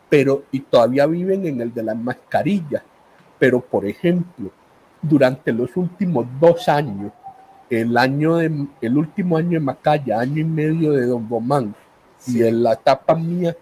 pero 0.10 0.44
y 0.52 0.62
todavía 0.62 1.06
viven 1.06 1.46
en 1.46 1.62
el 1.62 1.74
de 1.74 1.84
las 1.84 1.98
mascarillas. 1.98 2.82
Pero, 3.38 3.62
por 3.62 3.86
ejemplo, 3.86 4.52
durante 5.02 5.54
los 5.54 5.78
últimos 5.78 6.26
dos 6.40 6.68
años, 6.68 7.12
el 7.70 7.96
año 7.98 8.38
de, 8.38 8.68
el 8.82 8.98
último 8.98 9.38
año 9.38 9.52
de 9.52 9.60
Macaya, 9.60 10.20
año 10.20 10.40
y 10.40 10.44
medio 10.44 10.92
de 10.92 11.06
Don 11.06 11.28
Bomán, 11.30 11.76
y 12.28 12.44
en 12.44 12.64
la 12.64 12.74
etapa 12.74 13.16
mía 13.16 13.56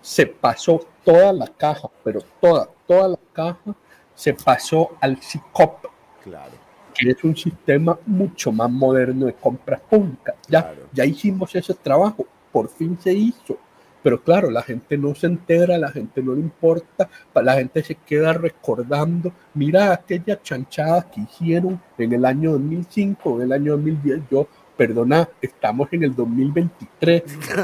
se 0.00 0.26
pasó 0.26 0.86
toda 1.04 1.32
la 1.32 1.46
caja, 1.46 1.88
pero 2.04 2.20
toda, 2.40 2.68
toda 2.86 3.08
la 3.08 3.18
caja 3.32 3.74
se 4.14 4.34
pasó 4.34 4.90
al 5.00 5.16
CICOP, 5.16 5.86
claro. 6.22 6.52
que 6.94 7.10
es 7.10 7.24
un 7.24 7.36
sistema 7.36 7.98
mucho 8.06 8.52
más 8.52 8.70
moderno 8.70 9.26
de 9.26 9.34
compras 9.34 9.80
públicas. 9.80 10.36
Ya, 10.48 10.74
ya 10.92 11.04
hicimos 11.04 11.54
ese 11.54 11.74
trabajo, 11.74 12.26
por 12.52 12.68
fin 12.68 12.96
se 13.00 13.12
hizo. 13.12 13.58
Pero 14.04 14.22
claro, 14.22 14.50
la 14.50 14.60
gente 14.60 14.98
no 14.98 15.14
se 15.14 15.26
entera, 15.26 15.78
la 15.78 15.90
gente 15.90 16.22
no 16.22 16.34
le 16.34 16.40
importa, 16.40 17.08
la 17.34 17.54
gente 17.54 17.82
se 17.82 17.94
queda 17.94 18.34
recordando, 18.34 19.32
mira 19.54 19.94
aquella 19.94 20.42
chanchada 20.42 21.10
que 21.10 21.22
hicieron 21.22 21.80
en 21.96 22.12
el 22.12 22.26
año 22.26 22.52
2005, 22.52 23.36
en 23.36 23.42
el 23.44 23.52
año 23.52 23.72
2010. 23.72 24.20
Yo, 24.30 24.46
perdona, 24.76 25.26
estamos 25.40 25.88
en 25.92 26.04
el 26.04 26.14
2023, 26.14 27.22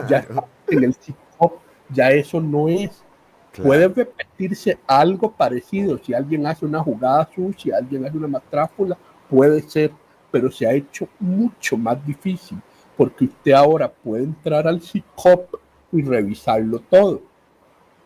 ya 0.08 0.26
en 0.68 0.82
el 0.82 0.94
CICOP, 0.94 1.60
ya 1.90 2.10
eso 2.10 2.40
no 2.40 2.70
es. 2.70 3.04
Puede 3.62 3.88
repetirse 3.88 4.78
algo 4.86 5.32
parecido, 5.32 5.98
si 5.98 6.14
alguien 6.14 6.46
hace 6.46 6.64
una 6.64 6.82
jugada 6.82 7.28
sucia, 7.34 7.76
alguien 7.76 8.06
hace 8.06 8.16
una 8.16 8.28
matráfula, 8.28 8.96
puede 9.28 9.60
ser, 9.60 9.90
pero 10.30 10.50
se 10.50 10.66
ha 10.66 10.72
hecho 10.72 11.06
mucho 11.18 11.76
más 11.76 12.02
difícil, 12.06 12.58
porque 12.96 13.26
usted 13.26 13.52
ahora 13.52 13.92
puede 13.92 14.24
entrar 14.24 14.66
al 14.66 14.80
CICOP 14.80 15.60
y 15.92 16.02
revisarlo 16.02 16.80
todo. 16.80 17.22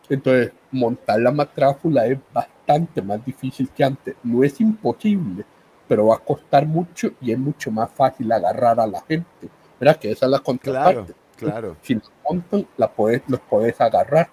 Entonces, 0.09 0.51
montar 0.71 1.19
la 1.19 1.31
matráfula 1.31 2.05
es 2.05 2.19
bastante 2.33 3.01
más 3.01 3.23
difícil 3.25 3.69
que 3.69 3.83
antes. 3.83 4.15
No 4.23 4.43
es 4.43 4.59
imposible, 4.61 5.45
pero 5.87 6.07
va 6.07 6.15
a 6.15 6.19
costar 6.19 6.65
mucho 6.65 7.11
y 7.21 7.31
es 7.31 7.39
mucho 7.39 7.71
más 7.71 7.89
fácil 7.91 8.31
agarrar 8.31 8.79
a 8.79 8.87
la 8.87 9.01
gente. 9.01 9.49
¿Verdad? 9.79 9.97
Que 9.97 10.11
esa 10.11 10.25
es 10.25 10.31
la 10.31 10.39
contraparte. 10.39 11.13
Claro, 11.35 11.75
Si 11.81 11.95
los 11.95 12.09
montan, 12.27 12.65
la 12.77 12.89
puedes, 12.89 13.21
los 13.27 13.41
puedes 13.41 13.79
agarrar. 13.81 14.29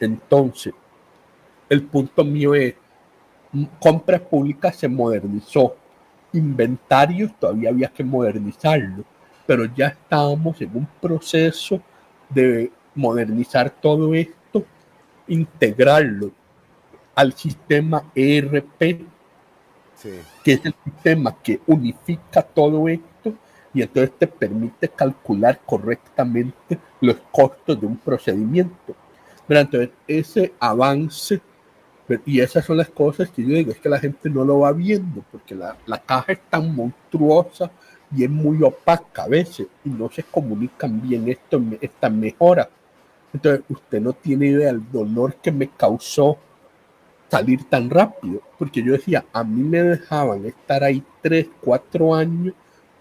Entonces, 0.00 0.74
el 1.68 1.84
punto 1.84 2.24
mío 2.24 2.54
es, 2.54 2.74
compras 3.78 4.20
públicas 4.22 4.74
se 4.74 4.88
modernizó. 4.88 5.76
Inventarios 6.32 7.32
todavía 7.38 7.70
había 7.70 7.88
que 7.88 8.02
modernizarlo, 8.02 9.04
pero 9.46 9.64
ya 9.64 9.88
estábamos 9.88 10.60
en 10.60 10.76
un 10.76 10.88
proceso 11.00 11.80
de 12.28 12.72
modernizar 12.94 13.70
todo 13.70 14.14
esto, 14.14 14.64
integrarlo 15.28 16.32
al 17.14 17.32
sistema 17.32 18.04
ERP, 18.14 18.80
que 20.42 20.52
es 20.52 20.64
el 20.64 20.74
sistema 20.84 21.36
que 21.42 21.60
unifica 21.66 22.42
todo 22.42 22.88
esto 22.88 23.34
y 23.72 23.82
entonces 23.82 24.12
te 24.18 24.26
permite 24.26 24.88
calcular 24.88 25.60
correctamente 25.64 26.78
los 27.00 27.16
costos 27.30 27.80
de 27.80 27.86
un 27.86 27.96
procedimiento. 27.96 28.94
Pero 29.46 29.60
entonces, 29.60 29.90
ese 30.06 30.54
avance, 30.58 31.40
y 32.26 32.40
esas 32.40 32.64
son 32.64 32.76
las 32.78 32.88
cosas 32.88 33.30
que 33.30 33.42
yo 33.42 33.48
digo, 33.48 33.70
es 33.70 33.78
que 33.78 33.88
la 33.88 34.00
gente 34.00 34.28
no 34.30 34.44
lo 34.44 34.60
va 34.60 34.72
viendo, 34.72 35.24
porque 35.30 35.54
la, 35.54 35.76
la 35.86 36.00
caja 36.00 36.32
es 36.32 36.40
tan 36.48 36.74
monstruosa 36.74 37.70
y 38.14 38.24
es 38.24 38.30
muy 38.30 38.62
opaca 38.62 39.24
a 39.24 39.28
veces, 39.28 39.68
y 39.84 39.90
no 39.90 40.10
se 40.10 40.24
comunican 40.24 41.00
bien 41.00 41.28
esto, 41.28 41.62
estas 41.80 42.12
mejoras. 42.12 42.68
Entonces, 43.32 43.64
usted 43.68 44.00
no 44.00 44.12
tiene 44.12 44.46
idea 44.46 44.68
del 44.68 44.90
dolor 44.90 45.36
que 45.36 45.52
me 45.52 45.68
causó 45.68 46.38
salir 47.30 47.64
tan 47.68 47.88
rápido, 47.88 48.40
porque 48.58 48.82
yo 48.82 48.92
decía, 48.92 49.24
a 49.32 49.44
mí 49.44 49.62
me 49.62 49.82
dejaban 49.82 50.44
estar 50.46 50.82
ahí 50.82 51.02
tres, 51.22 51.46
cuatro 51.60 52.14
años 52.14 52.54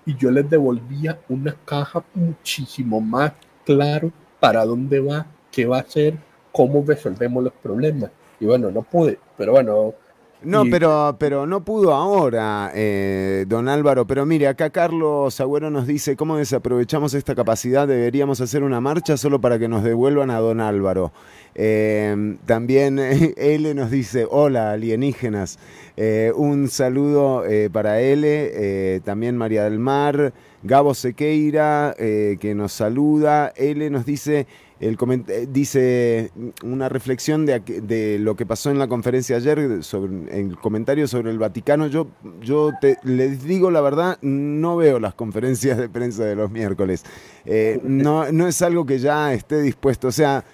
y 0.06 0.16
yo 0.16 0.30
les 0.30 0.48
devolvía 0.50 1.20
una 1.30 1.56
caja 1.66 2.04
muchísimo 2.14 3.02
más 3.02 3.34
claro 3.66 4.12
para 4.40 4.66
dónde 4.66 5.00
va, 5.00 5.26
qué 5.52 5.66
va 5.66 5.78
a 5.78 5.82
hacer, 5.82 6.16
cómo 6.52 6.84
resolvemos 6.86 7.44
los 7.44 7.54
problemas. 7.54 8.12
Y 8.40 8.46
bueno, 8.46 8.72
no 8.72 8.84
pude, 8.84 9.20
pero 9.38 9.54
bueno, 9.54 9.94
no, 10.42 10.64
pero, 10.72 11.18
pero 11.20 11.46
no 11.46 11.66
pudo 11.66 11.94
ahora, 11.94 12.72
eh, 12.74 13.46
don 13.48 13.68
Álvaro. 13.68 14.08
Pero 14.08 14.26
mire, 14.26 14.48
acá 14.48 14.70
Carlos 14.70 15.40
Agüero 15.42 15.70
nos 15.70 15.86
dice, 15.86 16.16
¿cómo 16.16 16.38
desaprovechamos 16.38 17.14
esta 17.14 17.36
capacidad? 17.36 17.88
Deberíamos 17.88 18.40
hacer 18.40 18.64
una 18.64 18.80
marcha 18.80 19.18
solo 19.18 19.42
para 19.42 19.60
que 19.60 19.68
nos 19.68 19.84
devuelvan 19.84 20.30
a 20.30 20.40
don 20.40 20.62
Álvaro. 20.62 21.12
Eh, 21.56 22.38
también 22.46 23.00
L 23.00 23.74
nos 23.74 23.92
dice, 23.92 24.26
hola 24.30 24.72
alienígenas. 24.72 25.60
Eh, 25.98 26.32
un 26.36 26.70
saludo 26.70 27.44
para 27.74 28.00
L, 28.00 29.02
también 29.04 29.36
María 29.36 29.66
del 29.66 29.80
Mar, 29.80 30.34
Gabo 30.64 30.94
Sequeira, 30.94 31.94
que 31.98 32.54
nos 32.56 32.72
saluda. 32.72 33.52
L 33.58 33.90
nos 33.90 34.06
dice... 34.06 34.48
El 34.80 34.98
eh, 35.28 35.48
dice 35.50 36.32
una 36.64 36.88
reflexión 36.88 37.46
de, 37.46 37.60
de, 37.60 38.18
lo 38.18 38.36
que 38.36 38.46
pasó 38.46 38.72
en 38.72 38.80
la 38.80 38.88
conferencia 38.88 39.36
ayer, 39.36 39.84
sobre 39.84 40.40
el 40.40 40.58
comentario 40.58 41.08
sobre 41.08 41.32
el 41.32 41.38
Vaticano. 41.38 41.88
Yo, 41.88 42.08
yo 42.42 42.72
te, 42.80 42.98
les 43.04 43.44
digo 43.44 43.72
la 43.72 43.82
verdad, 43.82 44.18
no 44.22 44.78
veo 44.78 45.00
las 45.00 45.16
conferencias 45.16 45.78
de 45.78 45.90
prensa 45.90 46.24
de 46.24 46.36
los 46.36 46.50
miércoles. 46.50 47.04
Eh, 47.46 47.82
no, 47.84 48.32
no 48.32 48.48
es 48.48 48.62
algo 48.62 48.86
que 48.86 49.00
ya 49.00 49.34
esté 49.34 49.62
dispuesto. 49.62 50.08
O 50.08 50.14
sea, 50.14 50.46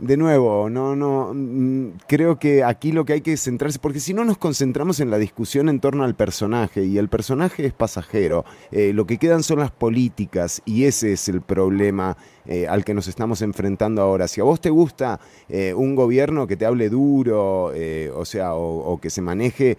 de 0.00 0.16
nuevo, 0.16 0.70
no, 0.70 0.96
no, 0.96 1.32
mm, 1.34 1.98
creo 2.06 2.38
que 2.38 2.64
aquí 2.64 2.90
lo 2.90 3.04
que 3.04 3.14
hay 3.14 3.20
que 3.20 3.36
centrarse, 3.36 3.78
porque 3.78 4.00
si 4.00 4.14
no 4.14 4.24
nos 4.24 4.38
concentramos 4.38 4.98
en 5.00 5.10
la 5.10 5.18
discusión 5.18 5.68
en 5.68 5.78
torno 5.78 6.04
al 6.04 6.14
personaje, 6.14 6.84
y 6.84 6.96
el 6.98 7.08
personaje 7.08 7.66
es 7.66 7.72
pasajero, 7.74 8.44
eh, 8.72 8.92
lo 8.94 9.06
que 9.06 9.18
quedan 9.18 9.42
son 9.42 9.58
las 9.58 9.70
políticas, 9.70 10.62
y 10.64 10.84
ese 10.84 11.12
es 11.12 11.28
el 11.28 11.42
problema 11.42 12.16
eh, 12.46 12.66
al 12.66 12.84
que 12.84 12.94
nos 12.94 13.08
estamos 13.08 13.42
enfrentando 13.42 14.00
ahora. 14.00 14.26
Si 14.26 14.40
a 14.40 14.44
vos 14.44 14.60
te 14.60 14.70
gusta 14.70 15.20
eh, 15.48 15.74
un 15.74 15.94
gobierno 15.94 16.46
que 16.46 16.56
te 16.56 16.64
hable 16.64 16.88
duro, 16.88 17.72
o 18.14 18.24
sea, 18.24 18.54
o, 18.54 18.98
que 19.00 19.10
se 19.10 19.20
maneje 19.20 19.76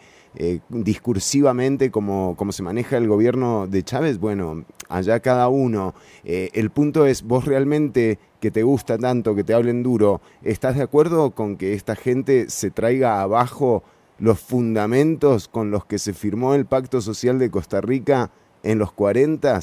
discursivamente 0.70 1.92
como, 1.92 2.36
como 2.38 2.52
se 2.52 2.64
maneja 2.64 2.98
el 2.98 3.08
gobierno 3.08 3.68
de 3.68 3.84
Chávez, 3.84 4.18
bueno, 4.18 4.66
allá 4.88 5.20
cada 5.20 5.50
uno. 5.50 5.94
el 6.24 6.70
punto 6.70 7.06
es, 7.06 7.24
vos 7.24 7.46
realmente 7.46 8.18
que 8.40 8.52
te 8.52 8.64
gusta 8.64 8.98
tanto, 8.98 9.36
que 9.36 9.44
te 9.44 9.54
hablen 9.54 9.84
duro, 9.84 10.20
¿estás 10.42 10.76
de 10.76 10.84
acuerdo 10.84 11.32
con 11.32 11.58
que 11.58 11.74
esta 11.74 11.96
gente 11.96 12.50
se 12.50 12.72
traiga 12.72 13.22
abajo 13.22 13.84
los 14.18 14.40
fundamentos 14.40 15.48
con 15.48 15.72
los 15.72 15.86
que 15.86 16.00
se 16.00 16.14
firmó 16.14 16.56
el 16.56 16.66
Pacto 16.66 17.02
Social 17.02 17.40
de 17.40 17.52
Costa 17.52 17.82
Rica 17.82 18.32
en 18.64 18.80
los 18.80 18.92
40? 18.94 19.60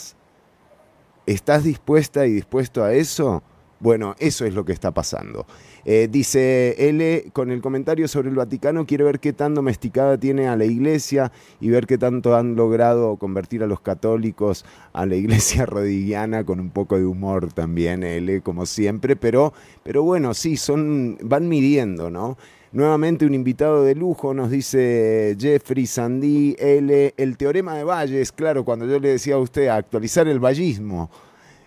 ¿Estás 1.27 1.65
dispuesta 1.65 2.27
y 2.27 2.33
dispuesto 2.33 2.83
a 2.85 2.95
eso? 2.95 3.43
Bueno, 3.81 4.17
eso 4.19 4.45
es 4.45 4.55
lo 4.55 4.65
que 4.65 4.73
está 4.73 4.91
pasando. 4.91 5.47
Eh, 5.85 6.09
dice 6.11 6.75
L, 6.79 7.31
con 7.33 7.53
el 7.53 7.61
comentario 7.61 8.09
sobre 8.09 8.29
el 8.29 8.35
Vaticano, 8.35 8.85
quiere 8.87 9.05
ver 9.05 9.21
qué 9.21 9.33
tan 9.33 9.55
domesticada 9.55 10.19
tiene 10.19 10.49
a 10.49 10.57
la 10.57 10.65
iglesia 10.65 11.31
y 11.61 11.71
ver 11.71 11.87
qué 11.87 11.97
tanto 11.97 12.35
han 12.37 12.57
logrado 12.57 13.17
convertir 13.17 13.63
a 13.63 13.67
los 13.67 13.81
católicos 13.81 14.65
a 14.93 15.07
la 15.07 15.15
iglesia 15.15 15.65
rodigiana 15.67 16.45
con 16.45 16.59
un 16.59 16.71
poco 16.71 16.99
de 16.99 17.07
humor 17.07 17.53
también, 17.53 18.03
L, 18.03 18.41
como 18.41 18.67
siempre, 18.67 19.15
pero, 19.15 19.53
pero 19.85 20.03
bueno, 20.03 20.35
sí, 20.35 20.57
son, 20.57 21.17
van 21.23 21.49
midiendo, 21.49 22.11
¿no? 22.11 22.37
Nuevamente 22.73 23.25
un 23.25 23.33
invitado 23.33 23.83
de 23.85 23.95
lujo, 23.95 24.35
nos 24.35 24.51
dice 24.51 25.37
Jeffrey 25.39 25.87
Sandí 25.87 26.55
L, 26.59 27.15
el 27.17 27.37
teorema 27.39 27.75
de 27.77 27.85
Valles, 27.85 28.33
claro, 28.33 28.65
cuando 28.65 28.87
yo 28.87 28.99
le 28.99 29.09
decía 29.09 29.37
a 29.37 29.39
usted 29.39 29.69
actualizar 29.69 30.29
el 30.29 30.39
vallismo. 30.39 31.09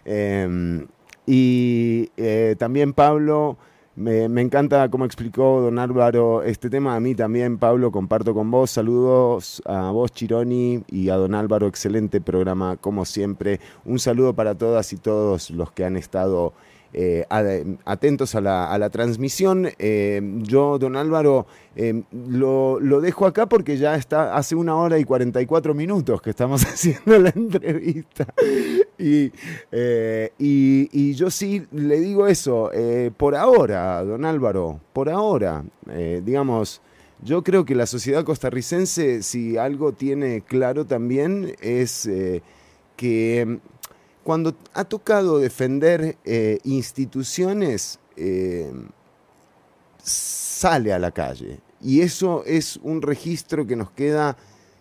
Em, 0.05 0.85
y 1.26 2.10
eh, 2.18 2.56
también 2.57 2.93
Pablo, 2.93 3.57
me, 3.95 4.23
encanta 4.23 4.89
cómo 4.89 5.06
explicó 5.06 5.61
don 5.61 5.77
Álvaro 5.77 6.43
este 6.43 6.69
tema. 6.69 6.95
A 6.95 6.99
mí 6.99 7.14
también, 7.14 7.57
Pablo, 7.57 7.91
comparto 7.91 8.34
con 8.34 8.49
vos. 8.49 8.72
Saludos 8.72 9.61
a 9.65 9.91
vos, 9.91 10.11
Chironi, 10.11 10.84
y 10.88 11.10
a 11.10 11.15
don 11.15 11.35
Álvaro. 11.35 11.68
Excelente 11.68 12.22
programa, 12.22 12.77
como 12.77 13.06
siempre. 13.06 13.60
Un 13.85 13.99
saludo 13.99 14.34
para 14.34 14.56
todas 14.56 14.91
y 14.93 14.98
todos 14.98 15.52
los 15.52 15.72
que 15.72 15.85
han 15.85 15.98
estado 15.98 16.53
eh, 16.93 17.26
atentos 17.85 18.35
a 18.35 18.41
la, 18.41 18.89
transmisión. 18.89 19.69
Eh, 19.80 20.22
yo, 20.41 20.77
don 20.77 20.97
Álvaro, 20.97 21.47
eh, 21.76 22.03
lo, 22.11 22.80
dejo 23.01 23.26
acá 23.26 23.45
porque 23.45 23.77
ya 23.77 23.95
está 23.95 24.35
hace 24.35 24.55
una 24.55 24.76
hora 24.76 24.99
y 24.99 25.05
44 25.05 25.73
minutos 25.73 26.22
que 26.22 26.31
estamos 26.31 26.63
haciendo 26.65 27.18
la 27.18 27.30
entrevista. 27.30 28.27
Y, 28.97 29.31
y, 30.38 31.13
yo 31.13 31.31
sí 31.31 31.65
le 31.72 31.99
digo 31.99 32.27
eso, 32.27 32.69
por 33.18 33.35
ahora, 33.35 34.03
don 34.03 34.26
Álvaro, 34.26 34.80
por 34.93 35.09
ahora, 35.09 35.63
digamos, 36.23 36.81
yo 37.23 37.43
creo 37.43 37.65
que 37.65 37.76
la 37.76 37.85
sociedad 37.85 38.23
costarricense, 38.23 39.23
si 39.23 39.57
algo 39.57 39.93
tiene 39.93 40.41
claro 40.41 40.85
también, 40.85 41.55
es 41.61 42.09
que 42.95 43.59
cuando 44.23 44.56
ha 44.73 44.85
tocado 44.85 45.39
defender 45.39 46.18
eh, 46.26 46.60
instituciones, 46.64 47.99
eh, 48.15 48.72
sale 50.02 50.93
a 50.93 50.99
la 50.99 51.11
calle. 51.11 51.60
Y 51.81 52.02
eso 52.02 52.43
es 52.45 52.77
un 52.84 53.02
registro 53.02 53.65
que 53.65 53.76
nos 53.76 53.91
queda, 53.91 54.38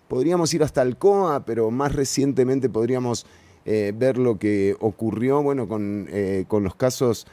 podríamos 0.08 0.52
ir 0.52 0.62
hasta 0.62 0.82
Alcoa, 0.82 1.44
pero 1.46 1.70
más 1.70 1.94
recientemente 1.94 2.68
podríamos 2.68 3.24
eh, 3.64 3.92
ver 3.96 4.18
lo 4.18 4.38
que 4.38 4.76
ocurrió, 4.80 5.42
bueno, 5.42 5.66
con, 5.66 6.08
con 6.48 6.64
los 6.64 6.74
casos 6.74 7.26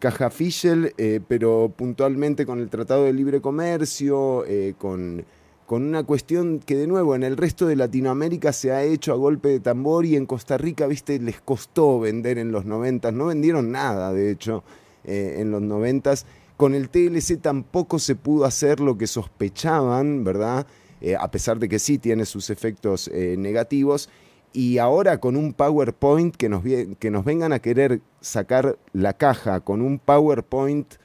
Caja 0.00 0.28
Fischel, 0.28 0.94
pero 1.28 1.72
puntualmente 1.74 2.44
con 2.44 2.60
el 2.60 2.68
Tratado 2.68 3.04
de 3.04 3.14
Libre 3.14 3.40
Comercio, 3.40 4.44
con 4.76 5.24
con 5.72 5.84
una 5.84 6.02
cuestión 6.02 6.58
que 6.58 6.76
de 6.76 6.86
nuevo 6.86 7.14
en 7.14 7.22
el 7.22 7.38
resto 7.38 7.66
de 7.66 7.76
Latinoamérica 7.76 8.52
se 8.52 8.72
ha 8.72 8.82
hecho 8.82 9.10
a 9.10 9.16
golpe 9.16 9.48
de 9.48 9.58
tambor 9.58 10.04
y 10.04 10.16
en 10.16 10.26
Costa 10.26 10.58
Rica, 10.58 10.86
viste, 10.86 11.18
les 11.18 11.40
costó 11.40 11.98
vender 11.98 12.36
en 12.36 12.52
los 12.52 12.66
90, 12.66 13.10
no 13.10 13.28
vendieron 13.28 13.72
nada, 13.72 14.12
de 14.12 14.30
hecho, 14.30 14.64
eh, 15.02 15.36
en 15.38 15.50
los 15.50 15.62
90. 15.62 16.12
Con 16.58 16.74
el 16.74 16.90
TLC 16.90 17.40
tampoco 17.40 17.98
se 17.98 18.16
pudo 18.16 18.44
hacer 18.44 18.80
lo 18.80 18.98
que 18.98 19.06
sospechaban, 19.06 20.24
¿verdad? 20.24 20.66
Eh, 21.00 21.16
a 21.16 21.30
pesar 21.30 21.58
de 21.58 21.70
que 21.70 21.78
sí 21.78 21.96
tiene 21.96 22.26
sus 22.26 22.50
efectos 22.50 23.08
eh, 23.08 23.36
negativos. 23.38 24.10
Y 24.52 24.76
ahora 24.76 25.20
con 25.20 25.36
un 25.36 25.54
PowerPoint 25.54 26.36
que 26.36 26.50
nos, 26.50 26.62
que 26.98 27.10
nos 27.10 27.24
vengan 27.24 27.54
a 27.54 27.60
querer 27.60 28.02
sacar 28.20 28.76
la 28.92 29.14
caja 29.14 29.60
con 29.60 29.80
un 29.80 29.98
PowerPoint 29.98 30.96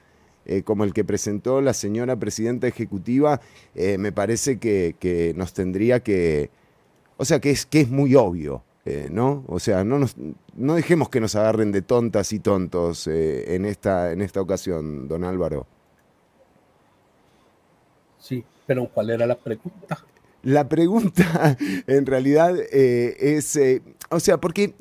eh, 0.50 0.64
como 0.64 0.86
el 0.86 0.94
que 0.94 1.04
presentó 1.04 1.60
la 1.60 1.74
señora 1.74 2.16
presidenta 2.16 2.68
ejecutiva, 2.68 3.42
eh, 3.76 3.98
me 3.98 4.14
parece 4.14 4.60
que, 4.60 5.34
nos 5.36 5.52
tendría 5.54 6.00
que... 6.00 6.50
O 7.18 7.26
sea, 7.26 7.42
que 7.42 7.52
es, 7.52 7.66
que 7.66 7.82
es 7.82 7.90
muy 7.90 8.16
obvio, 8.16 8.64
eh, 8.86 9.10
¿no? 9.12 9.44
O 9.48 9.60
sea, 9.60 9.84
no, 9.84 10.00
nos, 10.00 10.16
no 10.56 10.76
dejemos 10.76 11.10
que 11.10 11.20
nos 11.20 11.36
agarren 11.36 11.74
de 11.74 11.82
tontas 11.82 12.32
y 12.32 12.40
tontos 12.40 13.08
en, 13.08 13.66
esta, 13.66 14.14
en 14.14 14.22
esta 14.22 14.40
ocasión, 14.40 15.10
don 15.10 15.26
Álvaro. 15.26 15.68
Sí, 18.18 18.46
pero 18.66 18.88
¿cuál 18.88 19.10
era 19.10 19.26
la 19.26 19.36
pregunta? 19.36 20.06
La 20.44 20.70
pregunta 20.70 21.58
en 21.88 22.06
realidad 22.06 22.56
es, 22.72 23.60
o 24.10 24.20
sea, 24.22 24.38
porque 24.38 24.76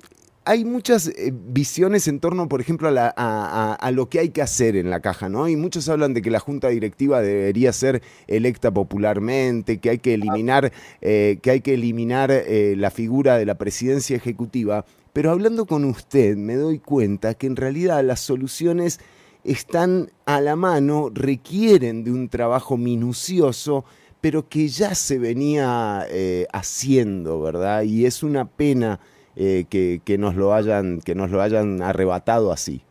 hay 0.46 0.64
muchas 0.64 1.08
eh, 1.08 1.32
visiones 1.34 2.06
en 2.06 2.20
torno, 2.20 2.48
por 2.48 2.60
ejemplo, 2.60 2.88
a, 2.88 3.90
lo 3.92 4.08
que 4.08 4.20
hay 4.20 4.28
que 4.28 4.42
hacer 4.42 4.76
en 4.76 4.90
la 4.90 5.00
caja, 5.00 5.28
¿no? 5.28 5.48
Y 5.48 5.56
muchos 5.56 5.88
hablan 5.88 6.14
de 6.14 6.22
que 6.22 6.30
la 6.30 6.38
junta 6.38 6.68
directiva 6.68 7.20
debería 7.20 7.72
ser 7.72 8.00
electa 8.28 8.70
popularmente, 8.70 9.78
que 9.78 9.90
hay 9.90 9.98
que 9.98 10.14
eliminar, 10.14 10.72
eh, 11.00 11.40
que 11.42 11.50
hay 11.50 11.60
que 11.62 11.74
eliminar 11.74 12.30
eh, 12.30 12.74
la 12.78 12.90
figura 12.92 13.38
de 13.38 13.44
la 13.44 13.56
presidencia 13.56 14.16
ejecutiva. 14.16 14.84
Pero 15.12 15.32
hablando 15.32 15.66
con 15.66 15.84
usted, 15.84 16.36
me 16.36 16.54
doy 16.54 16.78
cuenta 16.78 17.34
que 17.34 17.48
en 17.48 17.56
realidad 17.56 18.04
las 18.04 18.20
soluciones 18.20 19.00
están 19.42 20.12
a 20.26 20.40
la 20.40 20.54
mano, 20.54 21.10
requieren 21.12 22.04
de 22.04 22.12
un 22.12 22.28
trabajo 22.28 22.76
minucioso, 22.76 23.84
pero 24.20 24.48
que 24.48 24.68
ya 24.68 24.94
se 24.94 25.18
venía 25.18 26.06
haciendo, 26.52 27.40
¿verdad? 27.40 27.82
Y 27.82 28.06
es 28.06 28.22
una 28.22 28.44
pena 28.48 29.00
eh, 29.36 29.66
que, 29.68 30.18
nos 30.18 30.34
lo 30.34 30.54
hayan, 30.54 31.00
que 31.00 31.14
nos 31.14 31.30
lo 31.30 31.42
hayan 31.42 31.82
arrebatado 31.82 32.52
así. 32.52 32.82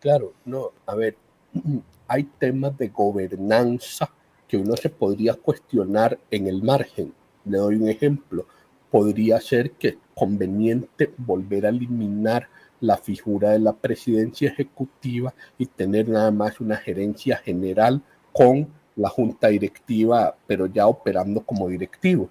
Claro, 0.00 0.32
no, 0.44 0.70
a 0.86 0.94
ver, 0.94 1.16
hay 2.08 2.24
temas 2.38 2.78
de 2.78 2.88
gobernanza 2.88 4.08
que 4.46 4.56
uno 4.56 4.76
se 4.76 4.88
podría 4.88 5.34
cuestionar 5.34 6.18
en 6.30 6.46
el 6.46 6.62
margen. 6.62 7.12
Le 7.44 7.58
doy 7.58 7.76
un 7.76 7.88
ejemplo. 7.88 8.46
Podría 8.90 9.40
ser 9.40 9.72
que 9.72 9.88
es 9.88 9.96
conveniente 10.14 11.12
volver 11.16 11.66
a 11.66 11.70
eliminar 11.70 12.48
la 12.80 12.96
figura 12.96 13.50
de 13.50 13.58
la 13.58 13.72
presidencia 13.72 14.50
ejecutiva 14.50 15.34
y 15.58 15.66
tener 15.66 16.08
nada 16.08 16.30
más 16.30 16.60
una 16.60 16.76
gerencia 16.76 17.38
general 17.38 18.00
con 18.32 18.68
la 18.94 19.08
junta 19.08 19.48
directiva, 19.48 20.36
pero 20.46 20.66
ya 20.66 20.86
operando 20.86 21.40
como 21.40 21.68
directivo. 21.68 22.28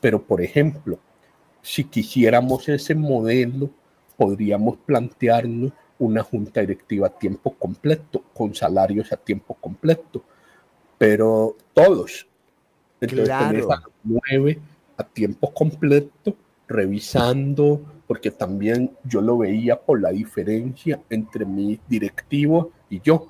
Pero, 0.00 0.22
por 0.22 0.40
ejemplo, 0.40 0.98
si 1.62 1.84
quisiéramos 1.84 2.68
ese 2.68 2.94
modelo, 2.94 3.70
podríamos 4.16 4.76
plantearnos 4.78 5.72
una 5.98 6.22
junta 6.22 6.60
directiva 6.60 7.08
a 7.08 7.18
tiempo 7.18 7.54
completo, 7.54 8.22
con 8.34 8.54
salarios 8.54 9.12
a 9.12 9.16
tiempo 9.16 9.54
completo, 9.54 10.22
pero 10.98 11.56
todos. 11.74 12.26
Entonces, 13.00 13.26
claro. 13.26 13.72
a 13.72 13.82
nueve 14.04 14.58
a 14.96 15.04
tiempo 15.04 15.52
completo, 15.52 16.36
revisando, 16.68 17.80
porque 18.06 18.30
también 18.30 18.90
yo 19.04 19.20
lo 19.20 19.38
veía 19.38 19.80
por 19.80 20.00
la 20.00 20.10
diferencia 20.10 21.00
entre 21.08 21.44
mi 21.44 21.80
directivo 21.88 22.72
y 22.88 23.00
yo. 23.00 23.28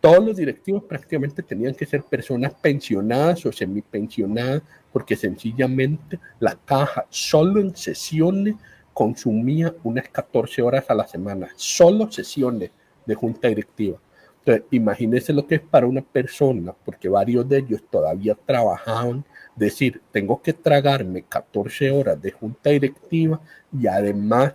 Todos 0.00 0.24
los 0.24 0.36
directivos 0.36 0.84
prácticamente 0.84 1.42
tenían 1.42 1.74
que 1.74 1.86
ser 1.86 2.02
personas 2.02 2.54
pensionadas 2.54 3.44
o 3.46 3.52
semipensionadas 3.52 4.62
porque 4.96 5.14
sencillamente 5.14 6.18
la 6.40 6.54
caja 6.54 7.04
solo 7.10 7.60
en 7.60 7.76
sesiones 7.76 8.54
consumía 8.94 9.74
unas 9.84 10.08
14 10.08 10.62
horas 10.62 10.86
a 10.88 10.94
la 10.94 11.06
semana, 11.06 11.50
solo 11.54 12.10
sesiones 12.10 12.70
de 13.04 13.14
junta 13.14 13.48
directiva. 13.48 13.98
Entonces, 14.38 14.64
imagínense 14.70 15.34
lo 15.34 15.46
que 15.46 15.56
es 15.56 15.60
para 15.60 15.86
una 15.86 16.00
persona, 16.00 16.74
porque 16.82 17.10
varios 17.10 17.46
de 17.46 17.58
ellos 17.58 17.82
todavía 17.90 18.34
trabajaban, 18.46 19.22
decir, 19.54 20.00
tengo 20.12 20.40
que 20.40 20.54
tragarme 20.54 21.24
14 21.24 21.90
horas 21.90 22.22
de 22.22 22.30
junta 22.30 22.70
directiva 22.70 23.38
y 23.78 23.86
además 23.88 24.54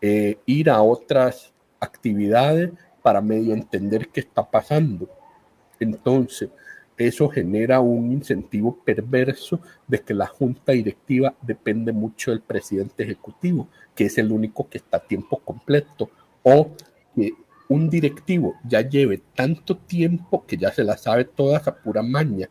eh, 0.00 0.38
ir 0.46 0.70
a 0.70 0.80
otras 0.80 1.52
actividades 1.78 2.70
para 3.02 3.20
medio 3.20 3.52
entender 3.52 4.08
qué 4.08 4.20
está 4.20 4.50
pasando. 4.50 5.10
Entonces, 5.78 6.48
eso 6.96 7.28
genera 7.28 7.80
un 7.80 8.12
incentivo 8.12 8.78
perverso 8.84 9.60
de 9.86 10.00
que 10.00 10.14
la 10.14 10.26
junta 10.26 10.72
directiva 10.72 11.34
depende 11.42 11.92
mucho 11.92 12.30
del 12.30 12.40
presidente 12.40 13.02
ejecutivo, 13.02 13.68
que 13.94 14.06
es 14.06 14.18
el 14.18 14.30
único 14.30 14.68
que 14.68 14.78
está 14.78 14.98
a 14.98 15.06
tiempo 15.06 15.38
completo, 15.38 16.10
o 16.42 16.70
que 17.14 17.32
un 17.68 17.90
directivo 17.90 18.54
ya 18.66 18.82
lleve 18.82 19.22
tanto 19.34 19.76
tiempo 19.76 20.44
que 20.46 20.56
ya 20.56 20.70
se 20.72 20.84
la 20.84 20.96
sabe 20.96 21.24
todas 21.24 21.66
a 21.66 21.74
pura 21.74 22.02
maña, 22.02 22.48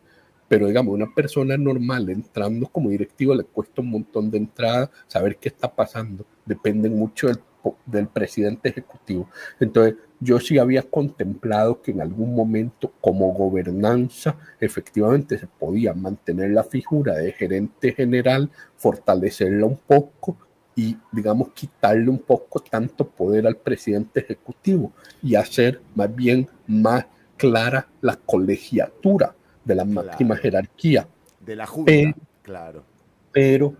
pero 0.48 0.66
digamos, 0.66 0.94
una 0.94 1.12
persona 1.14 1.56
normal 1.56 2.10
entrando 2.10 2.66
como 2.66 2.90
directivo 2.90 3.34
le 3.34 3.44
cuesta 3.44 3.80
un 3.80 3.90
montón 3.90 4.30
de 4.30 4.38
entrada, 4.38 4.90
saber 5.06 5.36
qué 5.36 5.48
está 5.48 5.74
pasando, 5.74 6.26
depende 6.44 6.90
mucho 6.90 7.28
del, 7.28 7.38
del 7.86 8.08
presidente 8.08 8.68
ejecutivo. 8.68 9.28
Entonces, 9.58 9.94
yo 10.24 10.40
sí 10.40 10.58
había 10.58 10.82
contemplado 10.82 11.82
que 11.82 11.90
en 11.90 12.00
algún 12.00 12.34
momento 12.34 12.92
como 13.00 13.32
gobernanza 13.34 14.36
efectivamente 14.58 15.38
se 15.38 15.46
podía 15.46 15.92
mantener 15.92 16.50
la 16.50 16.64
figura 16.64 17.14
de 17.14 17.32
gerente 17.32 17.92
general, 17.92 18.50
fortalecerla 18.76 19.66
un 19.66 19.76
poco 19.76 20.36
y, 20.74 20.96
digamos, 21.12 21.50
quitarle 21.52 22.08
un 22.08 22.18
poco 22.18 22.60
tanto 22.60 23.06
poder 23.06 23.46
al 23.46 23.56
presidente 23.56 24.20
ejecutivo 24.20 24.92
y 25.22 25.34
hacer 25.34 25.80
más 25.94 26.12
bien 26.14 26.48
más 26.66 27.06
clara 27.36 27.86
la 28.00 28.16
colegiatura 28.16 29.34
de 29.62 29.74
la 29.74 29.84
máxima 29.84 30.36
jerarquía. 30.36 31.06
De 31.38 31.54
la 31.54 31.66
Junta, 31.66 31.92
claro. 32.42 32.82
Pero 33.30 33.74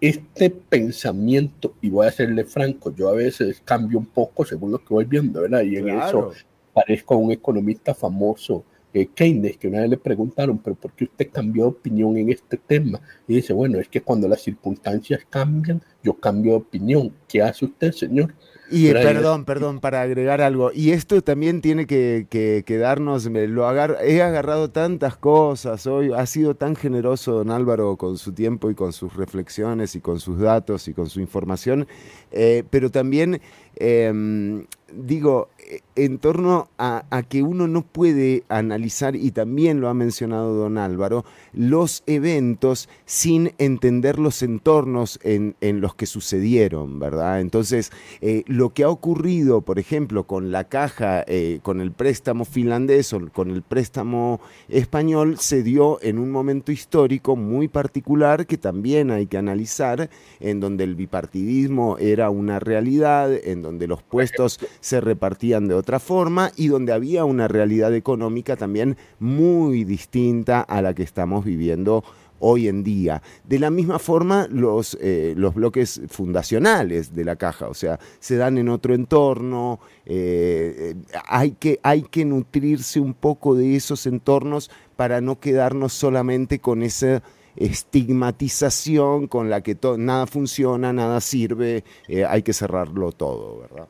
este 0.00 0.50
pensamiento, 0.50 1.74
y 1.80 1.90
voy 1.90 2.06
a 2.06 2.12
serle 2.12 2.44
franco, 2.44 2.94
yo 2.94 3.08
a 3.08 3.14
veces 3.14 3.60
cambio 3.64 3.98
un 3.98 4.06
poco 4.06 4.44
según 4.44 4.72
lo 4.72 4.78
que 4.78 4.94
voy 4.94 5.04
viendo, 5.04 5.42
¿verdad? 5.42 5.62
Y 5.62 5.76
en 5.76 5.88
eso 5.88 6.32
parezco 6.72 7.14
a 7.14 7.16
un 7.16 7.32
economista 7.32 7.94
famoso, 7.94 8.64
eh, 8.94 9.06
Keynes, 9.14 9.58
que 9.58 9.68
una 9.68 9.80
vez 9.80 9.90
le 9.90 9.96
preguntaron, 9.98 10.58
pero 10.58 10.76
¿por 10.76 10.92
qué 10.92 11.04
usted 11.04 11.30
cambió 11.30 11.64
de 11.64 11.70
opinión 11.70 12.16
en 12.16 12.30
este 12.30 12.56
tema? 12.56 13.00
Y 13.26 13.34
dice, 13.34 13.52
bueno, 13.52 13.78
es 13.78 13.88
que 13.88 14.00
cuando 14.00 14.28
las 14.28 14.40
circunstancias 14.40 15.20
cambian, 15.28 15.82
yo 16.02 16.14
cambio 16.14 16.52
de 16.52 16.58
opinión. 16.58 17.12
¿Qué 17.26 17.42
hace 17.42 17.66
usted, 17.66 17.92
señor? 17.92 18.34
Y 18.70 18.92
perdón, 18.92 19.44
perdón, 19.44 19.80
para 19.80 20.02
agregar 20.02 20.40
algo. 20.40 20.70
Y 20.72 20.90
esto 20.90 21.22
también 21.22 21.60
tiene 21.60 21.86
que, 21.86 22.26
que, 22.28 22.78
darnos, 22.78 23.26
lo 23.26 23.66
agar, 23.66 23.98
he 24.02 24.22
agarrado 24.22 24.70
tantas 24.70 25.16
cosas 25.16 25.86
hoy, 25.86 26.12
ha 26.12 26.26
sido 26.26 26.54
tan 26.54 26.76
generoso 26.76 27.32
don 27.32 27.50
Álvaro 27.50 27.96
con 27.96 28.18
su 28.18 28.32
tiempo 28.32 28.70
y 28.70 28.74
con 28.74 28.92
sus 28.92 29.14
reflexiones 29.16 29.94
y 29.94 30.00
con 30.00 30.20
sus 30.20 30.38
datos 30.38 30.88
y 30.88 30.94
con 30.94 31.08
su 31.08 31.20
información, 31.20 31.86
eh, 32.30 32.64
pero 32.70 32.90
también 32.90 33.40
Em, 33.80 34.66
digo, 34.92 35.48
eh, 35.58 35.80
en 35.96 36.18
torno 36.18 36.68
a, 36.78 37.04
que 37.28 37.42
uno 37.42 37.66
no 37.66 37.82
puede 37.82 38.44
analizar, 38.48 39.16
y 39.16 39.32
también 39.32 39.80
lo 39.80 39.88
ha 39.88 39.94
mencionado 39.94 40.54
don 40.54 40.78
Álvaro, 40.78 41.24
los 41.52 42.02
eventos 42.06 42.88
sin 43.04 43.52
entender 43.58 44.18
los 44.18 44.42
entornos 44.42 45.18
en, 45.22 45.54
los 45.80 45.94
que 45.94 46.06
sucedieron, 46.06 46.98
¿verdad? 46.98 47.40
Entonces, 47.40 47.90
eh, 48.20 48.44
lo 48.46 48.72
que 48.72 48.84
ha 48.84 48.88
ocurrido, 48.88 49.60
por 49.60 49.78
ejemplo, 49.78 50.24
con 50.24 50.52
la 50.52 50.64
caja, 50.64 51.24
eh, 51.26 51.60
con 51.62 51.80
el 51.80 51.92
préstamo 51.92 52.44
finlandés 52.44 53.12
o 53.12 53.20
con 53.32 53.50
el 53.50 53.62
préstamo 53.62 54.40
español, 54.68 55.38
se 55.38 55.62
dio 55.62 55.98
en 56.02 56.18
un 56.18 56.30
momento 56.30 56.70
histórico 56.72 57.36
muy 57.36 57.68
particular 57.68 58.46
que 58.46 58.56
también 58.56 59.10
hay 59.10 59.26
que 59.26 59.38
analizar, 59.38 60.08
en 60.40 60.60
donde 60.60 60.84
el 60.84 60.94
bipartidismo 60.94 61.98
era 61.98 62.30
una 62.30 62.60
realidad, 62.60 63.32
en 63.32 63.62
donde 63.62 63.67
los 63.72 64.02
puestos 64.02 64.58
se 64.80 65.00
repartían 65.00 65.68
de 65.68 65.74
otra 65.74 65.98
forma 65.98 66.50
y 66.56 66.68
donde 66.68 66.92
había 66.92 67.24
una 67.24 67.48
realidad 67.48 67.94
económica 67.94 68.56
también 68.56 68.96
muy 69.18 69.84
distinta 69.84 70.60
a 70.60 70.82
la 70.82 70.94
que 70.94 71.02
estamos 71.02 71.44
viviendo 71.44 72.04
hoy 72.40 72.68
en 72.68 72.84
día. 72.84 73.22
De 73.44 73.58
la 73.58 73.70
misma 73.70 73.98
forma, 73.98 74.46
los, 74.50 74.96
eh, 75.00 75.34
los 75.36 75.54
bloques 75.54 76.00
fundacionales 76.08 77.14
de 77.14 77.24
la 77.24 77.36
caja, 77.36 77.68
o 77.68 77.74
sea, 77.74 77.98
se 78.20 78.36
dan 78.36 78.58
en 78.58 78.68
otro 78.68 78.94
entorno, 78.94 79.80
eh, 80.06 80.94
hay, 81.26 81.52
que, 81.52 81.80
hay 81.82 82.02
que 82.02 82.24
nutrirse 82.24 83.00
un 83.00 83.14
poco 83.14 83.54
de 83.54 83.76
esos 83.76 84.06
entornos 84.06 84.70
para 84.96 85.20
no 85.20 85.38
quedarnos 85.40 85.92
solamente 85.92 86.58
con 86.58 86.82
esa 86.82 87.22
estigmatización 87.58 89.26
con 89.26 89.50
la 89.50 89.62
que 89.62 89.76
nada 89.98 90.26
funciona, 90.26 90.92
nada 90.92 91.20
sirve, 91.20 91.84
eh, 92.08 92.24
hay 92.24 92.42
que 92.42 92.52
cerrarlo 92.52 93.12
todo, 93.12 93.60
¿verdad? 93.60 93.88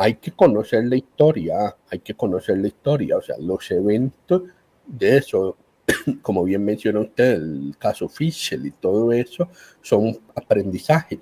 hay 0.00 0.14
que 0.14 0.32
conocer 0.32 0.86
la 0.86 0.96
historia, 0.96 1.76
hay 1.90 1.98
que 1.98 2.14
conocer 2.14 2.56
la 2.56 2.68
historia, 2.68 3.18
o 3.18 3.20
sea, 3.20 3.36
los 3.38 3.70
eventos 3.70 4.44
de 4.86 5.18
eso, 5.18 5.58
como 6.22 6.42
bien 6.44 6.64
menciona 6.64 7.00
usted, 7.00 7.34
el 7.34 7.76
caso 7.78 8.08
Fischel 8.08 8.64
y 8.64 8.70
todo 8.70 9.12
eso, 9.12 9.50
son 9.82 10.18
aprendizajes, 10.34 11.18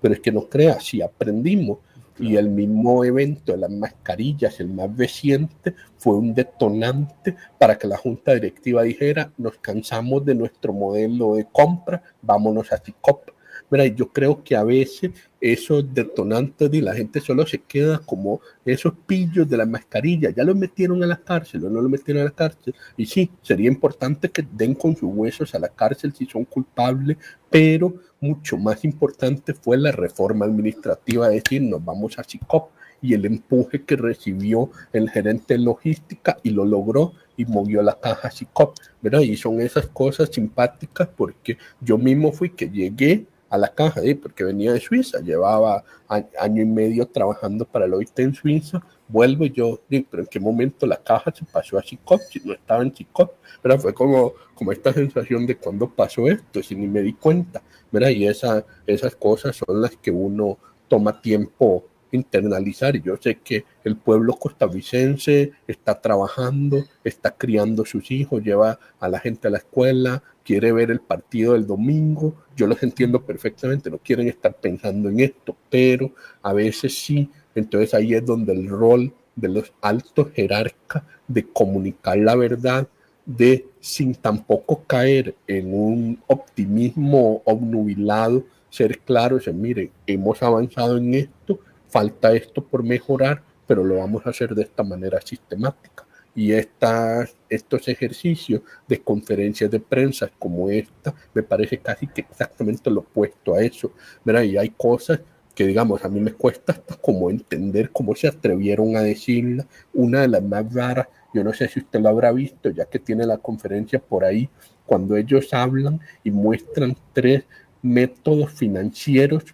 pero 0.00 0.14
es 0.14 0.20
que 0.20 0.32
no 0.32 0.48
crea, 0.48 0.80
si 0.80 1.02
aprendimos, 1.02 1.80
y 2.22 2.36
el 2.36 2.48
mismo 2.48 3.04
evento 3.04 3.50
de 3.50 3.58
las 3.58 3.70
mascarillas, 3.70 4.60
el 4.60 4.68
más 4.68 4.96
reciente, 4.96 5.74
fue 5.98 6.14
un 6.16 6.34
detonante 6.34 7.36
para 7.58 7.76
que 7.76 7.88
la 7.88 7.96
junta 7.96 8.32
directiva 8.32 8.84
dijera, 8.84 9.32
nos 9.36 9.58
cansamos 9.58 10.24
de 10.24 10.36
nuestro 10.36 10.72
modelo 10.72 11.34
de 11.34 11.46
compra, 11.50 12.02
vámonos 12.22 12.72
a 12.72 12.78
CICOP 12.78 13.30
Mira, 13.72 13.86
yo 13.86 14.12
creo 14.12 14.44
que 14.44 14.54
a 14.54 14.64
veces 14.64 15.12
esos 15.40 15.94
detonantes 15.94 16.70
de 16.70 16.82
la 16.82 16.94
gente 16.94 17.20
solo 17.20 17.46
se 17.46 17.58
queda 17.62 18.00
como 18.00 18.42
esos 18.66 18.92
pillos 19.06 19.48
de 19.48 19.56
la 19.56 19.64
mascarilla, 19.64 20.28
ya 20.28 20.44
los 20.44 20.54
metieron 20.54 21.02
a 21.02 21.06
la 21.06 21.16
cárcel 21.16 21.64
o 21.64 21.70
no 21.70 21.80
los 21.80 21.90
metieron 21.90 22.20
a 22.20 22.26
la 22.26 22.32
cárcel. 22.32 22.74
Y 22.98 23.06
sí, 23.06 23.30
sería 23.40 23.68
importante 23.68 24.28
que 24.28 24.46
den 24.52 24.74
con 24.74 24.94
sus 24.94 25.10
huesos 25.10 25.54
a 25.54 25.58
la 25.58 25.70
cárcel 25.70 26.12
si 26.12 26.26
son 26.26 26.44
culpables, 26.44 27.16
pero 27.48 27.94
mucho 28.20 28.58
más 28.58 28.84
importante 28.84 29.54
fue 29.54 29.78
la 29.78 29.90
reforma 29.90 30.44
administrativa, 30.44 31.28
es 31.28 31.42
decir, 31.42 31.62
nos 31.62 31.82
vamos 31.82 32.18
a 32.18 32.24
CICOP 32.24 32.72
y 33.00 33.14
el 33.14 33.24
empuje 33.24 33.84
que 33.84 33.96
recibió 33.96 34.70
el 34.92 35.08
gerente 35.08 35.54
de 35.54 35.60
logística 35.60 36.36
y 36.42 36.50
lo 36.50 36.66
logró 36.66 37.14
y 37.38 37.46
movió 37.46 37.80
la 37.80 37.98
caja 37.98 38.30
CICOP, 38.30 38.76
¿verdad? 39.00 39.20
Y 39.20 39.34
son 39.38 39.62
esas 39.62 39.86
cosas 39.86 40.28
simpáticas 40.30 41.08
porque 41.16 41.56
yo 41.80 41.96
mismo 41.96 42.32
fui 42.32 42.50
que 42.50 42.68
llegué 42.68 43.26
a 43.52 43.58
la 43.58 43.68
caja, 43.68 44.00
porque 44.22 44.44
venía 44.44 44.72
de 44.72 44.80
Suiza, 44.80 45.20
llevaba 45.20 45.84
año 46.08 46.62
y 46.62 46.64
medio 46.64 47.06
trabajando 47.06 47.66
para 47.66 47.84
el 47.84 47.92
OIT 47.92 48.18
en 48.20 48.34
Suiza, 48.34 48.80
vuelvo 49.08 49.44
y 49.44 49.50
yo, 49.50 49.78
pero 49.90 50.22
en 50.22 50.26
qué 50.26 50.40
momento 50.40 50.86
la 50.86 50.96
caja 50.96 51.30
se 51.34 51.44
pasó 51.44 51.78
a 51.78 51.82
CICOP, 51.82 52.22
si 52.30 52.40
no 52.40 52.54
estaba 52.54 52.82
en 52.82 52.94
CICOP, 52.94 53.30
pero 53.60 53.78
fue 53.78 53.92
como, 53.92 54.32
como 54.54 54.72
esta 54.72 54.94
sensación 54.94 55.46
de 55.46 55.58
cuando 55.58 55.90
pasó 55.90 56.28
esto, 56.28 56.62
si 56.62 56.74
ni 56.74 56.86
me 56.86 57.02
di 57.02 57.12
cuenta, 57.12 57.60
¿verdad? 57.90 58.08
y 58.08 58.26
esa, 58.26 58.64
esas 58.86 59.14
cosas 59.16 59.54
son 59.54 59.82
las 59.82 59.96
que 59.96 60.10
uno 60.10 60.56
toma 60.88 61.20
tiempo 61.20 61.84
internalizar. 62.12 62.94
Y 62.96 63.02
yo 63.02 63.16
sé 63.20 63.38
que 63.38 63.64
el 63.84 63.96
pueblo 63.96 64.34
costarricense 64.34 65.52
está 65.66 66.00
trabajando, 66.00 66.84
está 67.02 67.32
criando 67.32 67.84
sus 67.84 68.10
hijos, 68.10 68.42
lleva 68.42 68.78
a 69.00 69.08
la 69.08 69.18
gente 69.18 69.48
a 69.48 69.50
la 69.50 69.58
escuela, 69.58 70.22
quiere 70.44 70.72
ver 70.72 70.90
el 70.90 71.00
partido 71.00 71.54
del 71.54 71.66
domingo. 71.66 72.34
Yo 72.56 72.66
los 72.66 72.82
entiendo 72.82 73.22
perfectamente, 73.22 73.90
no 73.90 73.98
quieren 73.98 74.28
estar 74.28 74.54
pensando 74.54 75.08
en 75.08 75.20
esto, 75.20 75.56
pero 75.70 76.12
a 76.42 76.52
veces 76.52 76.94
sí. 76.94 77.28
Entonces 77.54 77.94
ahí 77.94 78.14
es 78.14 78.24
donde 78.24 78.52
el 78.52 78.68
rol 78.68 79.12
de 79.34 79.48
los 79.48 79.72
altos 79.80 80.28
jerarcas 80.34 81.02
de 81.26 81.46
comunicar 81.48 82.18
la 82.18 82.36
verdad, 82.36 82.86
de 83.24 83.66
sin 83.80 84.14
tampoco 84.14 84.84
caer 84.86 85.34
en 85.46 85.72
un 85.72 86.22
optimismo 86.26 87.42
obnubilado, 87.44 88.44
ser 88.68 88.98
claros 89.00 89.46
en, 89.46 89.60
miren, 89.60 89.90
hemos 90.06 90.42
avanzado 90.42 90.96
en 90.96 91.14
esto, 91.14 91.60
falta 91.92 92.32
esto 92.32 92.64
por 92.64 92.82
mejorar, 92.82 93.42
pero 93.66 93.84
lo 93.84 93.96
vamos 93.96 94.26
a 94.26 94.30
hacer 94.30 94.54
de 94.54 94.62
esta 94.62 94.82
manera 94.82 95.20
sistemática. 95.20 96.06
Y 96.34 96.52
estas, 96.52 97.36
estos 97.50 97.86
ejercicios 97.88 98.62
de 98.88 99.02
conferencias 99.02 99.70
de 99.70 99.78
prensa 99.78 100.30
como 100.38 100.70
esta, 100.70 101.14
me 101.34 101.42
parece 101.42 101.78
casi 101.78 102.06
que 102.06 102.22
exactamente 102.22 102.90
lo 102.90 103.00
opuesto 103.00 103.54
a 103.54 103.62
eso. 103.62 103.92
¿verdad? 104.24 104.42
Y 104.44 104.56
hay 104.56 104.70
cosas 104.70 105.20
que, 105.54 105.66
digamos, 105.66 106.02
a 106.02 106.08
mí 106.08 106.20
me 106.20 106.32
cuesta 106.32 106.72
hasta 106.72 106.96
como 106.96 107.28
entender 107.28 107.90
cómo 107.90 108.16
se 108.16 108.28
atrevieron 108.28 108.96
a 108.96 109.02
decirla. 109.02 109.66
Una 109.92 110.22
de 110.22 110.28
las 110.28 110.42
más 110.42 110.72
raras, 110.72 111.08
yo 111.34 111.44
no 111.44 111.52
sé 111.52 111.68
si 111.68 111.80
usted 111.80 112.00
lo 112.00 112.08
habrá 112.08 112.32
visto, 112.32 112.70
ya 112.70 112.86
que 112.86 112.98
tiene 112.98 113.26
la 113.26 113.36
conferencia 113.36 113.98
por 113.98 114.24
ahí, 114.24 114.48
cuando 114.86 115.16
ellos 115.16 115.52
hablan 115.52 116.00
y 116.24 116.30
muestran 116.30 116.96
tres 117.12 117.44
métodos 117.82 118.52
financieros 118.52 119.44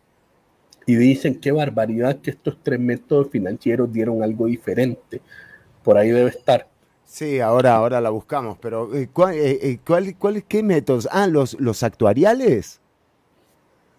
y 0.89 0.97
dicen 0.97 1.39
qué 1.39 1.53
barbaridad 1.53 2.17
que 2.23 2.31
estos 2.31 2.57
tres 2.63 2.81
métodos 2.81 3.29
financieros 3.31 3.93
dieron 3.93 4.23
algo 4.23 4.47
diferente. 4.47 5.21
Por 5.85 5.99
ahí 5.99 6.09
debe 6.09 6.31
estar. 6.31 6.67
Sí, 7.05 7.41
ahora, 7.41 7.77
ahora 7.77 8.01
la 8.01 8.09
buscamos, 8.09 8.57
pero 8.59 8.95
eh, 8.95 9.11
¿cuál, 9.13 9.35
eh, 9.35 9.59
eh, 9.61 9.79
cuál, 9.87 10.17
cuál, 10.17 10.43
qué 10.45 10.63
métodos? 10.63 11.07
Ah, 11.13 11.27
los, 11.27 11.61
los 11.61 11.83
actuariales. 11.83 12.81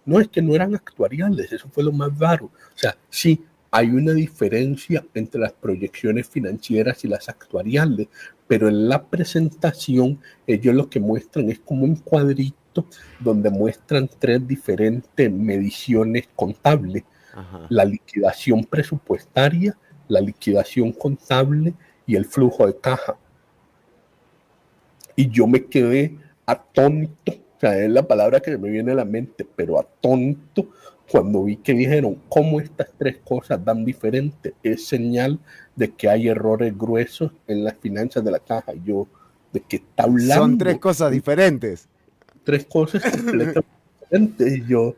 No, 0.04 0.20
es 0.20 0.30
que 0.30 0.42
no 0.42 0.56
eran 0.56 0.74
actuariales, 0.74 1.54
eso 1.54 1.70
fue 1.70 1.84
lo 1.84 1.92
más 1.92 2.18
raro. 2.18 2.46
O 2.46 2.78
sea, 2.78 2.98
sí, 3.12 3.46
hay 3.70 3.90
una 3.92 4.14
diferencia 4.14 5.06
entre 5.14 5.42
las 5.42 5.54
proyecciones 5.54 6.28
financieras 6.28 7.06
y 7.06 7.08
las 7.08 7.30
actuariales, 7.30 8.08
pero 8.48 8.68
en 8.68 8.90
la 8.90 9.04
presentación 9.04 10.20
ellos 10.48 10.74
lo 10.74 10.90
que 10.90 11.00
muestran 11.00 11.52
es 11.52 11.60
como 11.60 11.84
un 11.84 11.98
cuadrito 11.98 12.58
donde 13.20 13.50
muestran 13.50 14.10
tres 14.20 14.46
diferentes 14.48 15.32
mediciones 15.32 16.28
contables. 16.36 17.04
La 17.70 17.86
liquidación 17.86 18.66
presupuestaria, 18.66 19.78
la 20.08 20.20
liquidación 20.20 20.92
contable 20.92 21.74
y 22.06 22.16
el 22.16 22.26
flujo 22.26 22.68
de 22.68 22.78
caja. 22.78 23.18
Y 25.16 25.30
yo 25.30 25.48
me 25.48 25.66
quedé 25.66 26.18
atónito, 26.46 27.32
o 27.32 27.60
sea, 27.60 27.78
es 27.78 27.90
la 27.90 28.04
palabra 28.04 28.40
que 28.40 28.58
me 28.58 28.70
viene 28.70 28.92
a 28.92 28.96
la 28.96 29.06
mente, 29.06 29.48
pero 29.56 29.80
atónito 29.80 30.70
cuando 31.10 31.44
vi 31.44 31.58
que 31.58 31.74
dijeron 31.74 32.22
cómo 32.30 32.60
estas 32.60 32.90
tres 32.98 33.18
cosas 33.24 33.64
dan 33.64 33.84
diferente, 33.84 34.54
es 34.64 34.86
señal 34.86 35.40
de 35.76 35.92
que 35.92 36.10
hay 36.10 36.28
errores 36.28 36.78
gruesos 36.78 37.32
en 37.48 37.64
las 37.64 37.76
finanzas 37.78 38.24
de 38.24 38.32
la 38.32 38.40
caja. 38.40 38.74
Yo, 38.86 39.08
de 39.52 39.62
que 39.62 39.78
está 39.78 40.04
hablando. 40.04 40.36
Son 40.36 40.58
tres 40.58 40.78
cosas 40.78 41.12
diferentes 41.12 41.88
tres 42.50 42.66
cosas 42.66 43.04
completamente 43.04 43.70
diferentes. 44.02 44.68
yo, 44.68 44.96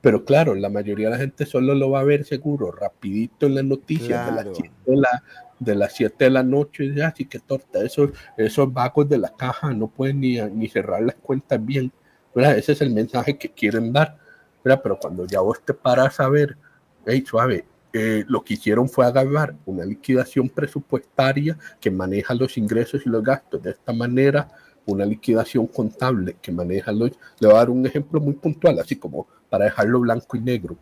pero 0.00 0.24
claro, 0.24 0.54
la 0.54 0.68
mayoría 0.68 1.08
de 1.08 1.12
la 1.12 1.18
gente 1.18 1.46
solo 1.46 1.74
lo 1.74 1.90
va 1.90 2.00
a 2.00 2.04
ver 2.04 2.24
seguro, 2.24 2.70
rapidito 2.70 3.46
en 3.46 3.56
las 3.56 3.64
noticias 3.64 4.24
de, 4.26 4.32
las 4.32 4.56
7 4.56 4.70
de, 4.86 4.96
la, 4.96 5.24
de 5.58 5.74
las 5.74 5.92
7 5.94 6.24
de 6.24 6.30
la 6.30 6.44
noche, 6.44 6.94
ya, 6.94 7.08
así 7.08 7.24
que 7.24 7.40
torta, 7.40 7.82
esos, 7.84 8.10
esos 8.36 8.72
vagos 8.72 9.08
de 9.08 9.18
la 9.18 9.34
caja 9.34 9.72
no 9.72 9.88
pueden 9.88 10.20
ni, 10.20 10.40
ni 10.40 10.68
cerrar 10.68 11.02
las 11.02 11.16
cuentas 11.16 11.64
bien, 11.64 11.90
¿verdad? 12.34 12.56
Ese 12.56 12.72
es 12.72 12.80
el 12.82 12.90
mensaje 12.90 13.36
que 13.36 13.48
quieren 13.48 13.92
dar, 13.92 14.16
¿verdad? 14.64 14.80
Pero 14.80 14.98
cuando 15.00 15.26
ya 15.26 15.40
vos 15.40 15.60
te 15.64 15.74
paras 15.74 16.20
a 16.20 16.28
ver, 16.28 16.56
hey, 17.04 17.24
suave, 17.26 17.64
eh, 17.92 18.24
lo 18.28 18.44
que 18.44 18.54
hicieron 18.54 18.88
fue 18.88 19.06
agarrar 19.06 19.56
una 19.66 19.84
liquidación 19.84 20.48
presupuestaria 20.48 21.58
que 21.80 21.90
maneja 21.90 22.32
los 22.34 22.56
ingresos 22.56 23.02
y 23.04 23.08
los 23.08 23.24
gastos 23.24 23.60
de 23.60 23.72
esta 23.72 23.92
manera, 23.92 24.48
una 24.86 25.04
liquidación 25.04 25.66
contable 25.66 26.36
que 26.40 26.52
maneja 26.52 26.92
los... 26.92 27.10
Le 27.38 27.48
voy 27.48 27.56
a 27.56 27.58
dar 27.58 27.70
un 27.70 27.86
ejemplo 27.86 28.20
muy 28.20 28.34
puntual, 28.34 28.78
así 28.78 28.96
como 28.96 29.26
para 29.48 29.66
dejarlo 29.66 30.00
blanco 30.00 30.36
y 30.36 30.40
negro. 30.40 30.76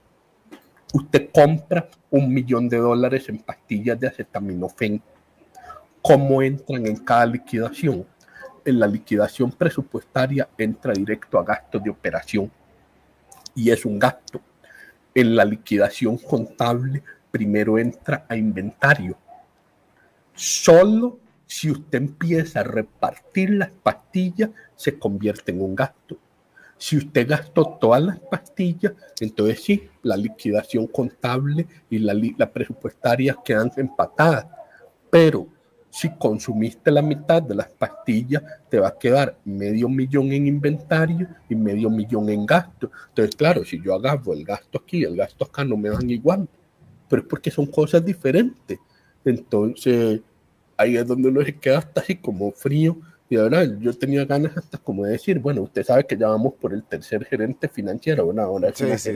Usted 0.92 1.30
compra 1.32 1.88
un 2.10 2.32
millón 2.32 2.68
de 2.68 2.78
dólares 2.78 3.28
en 3.28 3.38
pastillas 3.38 3.98
de 4.00 4.08
acetaminofén. 4.08 5.00
¿Cómo 6.02 6.42
entran 6.42 6.86
en 6.86 6.96
cada 6.96 7.26
liquidación? 7.26 8.06
En 8.64 8.78
la 8.78 8.86
liquidación 8.86 9.52
presupuestaria 9.52 10.48
entra 10.58 10.92
directo 10.92 11.38
a 11.38 11.44
gastos 11.44 11.82
de 11.82 11.90
operación 11.90 12.50
y 13.54 13.70
es 13.70 13.84
un 13.84 13.98
gasto. 13.98 14.40
En 15.14 15.34
la 15.36 15.44
liquidación 15.44 16.18
contable 16.18 17.02
primero 17.30 17.78
entra 17.78 18.26
a 18.28 18.36
inventario. 18.36 19.16
Solo 20.34 21.18
si 21.50 21.68
usted 21.68 21.98
empieza 21.98 22.60
a 22.60 22.62
repartir 22.62 23.50
las 23.50 23.70
pastillas, 23.70 24.50
se 24.76 24.96
convierte 25.00 25.50
en 25.50 25.60
un 25.60 25.74
gasto. 25.74 26.16
Si 26.78 26.96
usted 26.96 27.26
gastó 27.28 27.76
todas 27.80 28.00
las 28.00 28.20
pastillas, 28.20 28.92
entonces 29.18 29.60
sí, 29.60 29.88
la 30.04 30.16
liquidación 30.16 30.86
contable 30.86 31.66
y 31.90 31.98
la, 31.98 32.14
la 32.38 32.52
presupuestaria 32.52 33.36
quedan 33.44 33.72
empatadas. 33.76 34.46
Pero 35.10 35.48
si 35.90 36.10
consumiste 36.16 36.92
la 36.92 37.02
mitad 37.02 37.42
de 37.42 37.56
las 37.56 37.68
pastillas, 37.68 38.44
te 38.68 38.78
va 38.78 38.86
a 38.86 38.98
quedar 38.98 39.36
medio 39.44 39.88
millón 39.88 40.30
en 40.30 40.46
inventario 40.46 41.26
y 41.48 41.56
medio 41.56 41.90
millón 41.90 42.30
en 42.30 42.46
gasto. 42.46 42.92
Entonces, 43.08 43.34
claro, 43.34 43.64
si 43.64 43.82
yo 43.82 43.96
agarro 43.96 44.34
el 44.34 44.44
gasto 44.44 44.78
aquí 44.78 45.02
el 45.02 45.16
gasto 45.16 45.46
acá, 45.46 45.64
no 45.64 45.76
me 45.76 45.90
van 45.90 46.08
igual. 46.08 46.48
Pero 47.08 47.22
es 47.22 47.28
porque 47.28 47.50
son 47.50 47.66
cosas 47.66 48.04
diferentes. 48.04 48.78
Entonces, 49.24 50.20
ahí 50.80 50.96
es 50.96 51.06
donde 51.06 51.28
uno 51.28 51.42
se 51.44 51.54
queda 51.56 51.78
hasta 51.78 52.00
así 52.00 52.16
como 52.16 52.50
frío. 52.52 52.96
Y 53.28 53.36
ahora 53.36 53.64
yo 53.64 53.92
tenía 53.96 54.24
ganas 54.24 54.56
hasta 54.56 54.78
como 54.78 55.04
de 55.04 55.12
decir, 55.12 55.38
bueno, 55.38 55.62
usted 55.62 55.84
sabe 55.84 56.04
que 56.04 56.16
ya 56.16 56.28
vamos 56.28 56.54
por 56.54 56.72
el 56.72 56.82
tercer 56.82 57.24
gerente 57.24 57.68
financiero, 57.68 58.24
bueno, 58.24 58.42
ahora 58.42 58.72
sí, 58.74 58.86
sí, 58.98 59.12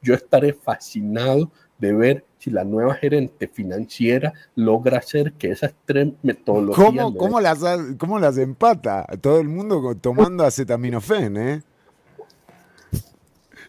Yo 0.00 0.14
estaré 0.14 0.52
fascinado 0.52 1.50
de 1.78 1.92
ver 1.92 2.24
si 2.38 2.50
la 2.50 2.62
nueva 2.62 2.94
gerente 2.94 3.48
financiera 3.48 4.32
logra 4.54 4.98
hacer 4.98 5.32
que 5.32 5.50
esas 5.50 5.74
tres 5.84 6.12
metodologías... 6.22 6.86
¿Cómo, 6.86 7.16
cómo 7.16 7.40
las, 7.40 7.58
cómo 7.98 8.20
las 8.20 8.38
empata? 8.38 9.06
Todo 9.20 9.40
el 9.40 9.48
mundo 9.48 9.96
tomando 9.96 10.44
acetaminofén, 10.44 11.36
¿eh? 11.36 11.62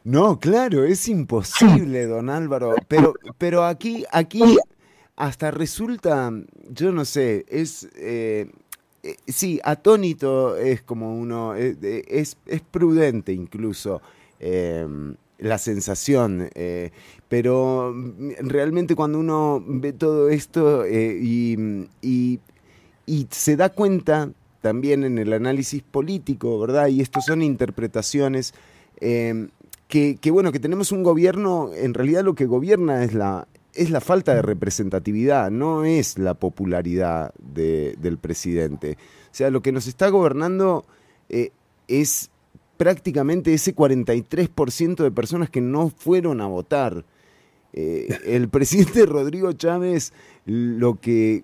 No, 0.04 0.40
claro, 0.40 0.84
es 0.84 1.08
imposible, 1.08 2.06
don 2.06 2.30
Álvaro. 2.30 2.76
Pero, 2.88 3.16
pero 3.40 3.66
aquí, 3.66 4.06
aquí 4.12 4.44
hasta 5.16 5.52
resulta, 5.52 6.32
yo 6.70 6.92
no 6.92 7.06
sé, 7.06 7.46
es... 7.50 7.88
Eh, 7.96 8.50
eh, 9.04 9.16
sí, 9.28 9.60
atónito 9.64 10.58
es 10.58 10.82
como 10.82 11.16
uno, 11.16 11.56
eh, 11.56 11.78
es, 12.08 12.38
es, 12.48 12.62
prudente 12.62 13.34
incluso 13.34 14.02
la 15.38 15.58
sensación, 15.58 16.50
pero 17.30 17.96
realmente 18.40 18.96
cuando 18.96 19.20
uno 19.20 19.64
ve 19.66 19.94
todo 19.94 20.30
esto 20.30 20.88
y, 20.88 21.88
y, 22.02 22.40
se 23.32 23.56
da 23.56 23.70
cuenta 23.70 24.32
también 24.62 25.04
en 25.04 25.18
el 25.18 25.34
análisis 25.34 25.82
político, 25.84 26.60
¿verdad? 26.60 26.88
Y 26.88 27.02
esto 27.02 27.22
son 27.22 27.42
interpretaciones 27.42 28.54
que, 29.00 30.32
bueno, 30.32 30.52
que 30.52 30.60
tenemos 30.60 30.92
un 30.92 31.04
gobierno, 31.04 31.72
en 31.74 31.94
realidad 31.94 32.24
lo 32.24 32.36
que 32.36 32.46
gobierna 32.46 33.04
es 33.04 33.14
la, 33.14 33.48
es 33.76 33.90
la 33.90 34.02
falta 34.02 34.34
de 34.34 34.42
representatividad, 34.42 35.52
no 35.52 35.86
es 35.86 36.18
la 36.18 36.34
popularidad 36.34 37.34
del 37.38 38.18
presidente. 38.18 38.98
O 39.26 39.36
sea, 39.36 39.50
lo 39.50 39.62
que 39.62 39.72
nos 39.72 39.88
está 39.88 40.10
gobernando 40.10 40.86
eh, 41.30 41.52
es 41.88 42.30
prácticamente 42.78 43.54
ese 43.54 43.76
43% 43.76 44.96
de 44.96 45.12
personas 45.12 45.50
que 45.50 45.62
no 45.62 45.90
fueron 45.90 46.42
a 46.42 46.48
votar. 46.48 47.06
Eh, 47.74 48.08
el 48.26 48.50
presidente 48.50 49.06
Rodrigo 49.06 49.52
Chávez, 49.54 50.14
lo 50.46 51.00
que, 51.00 51.44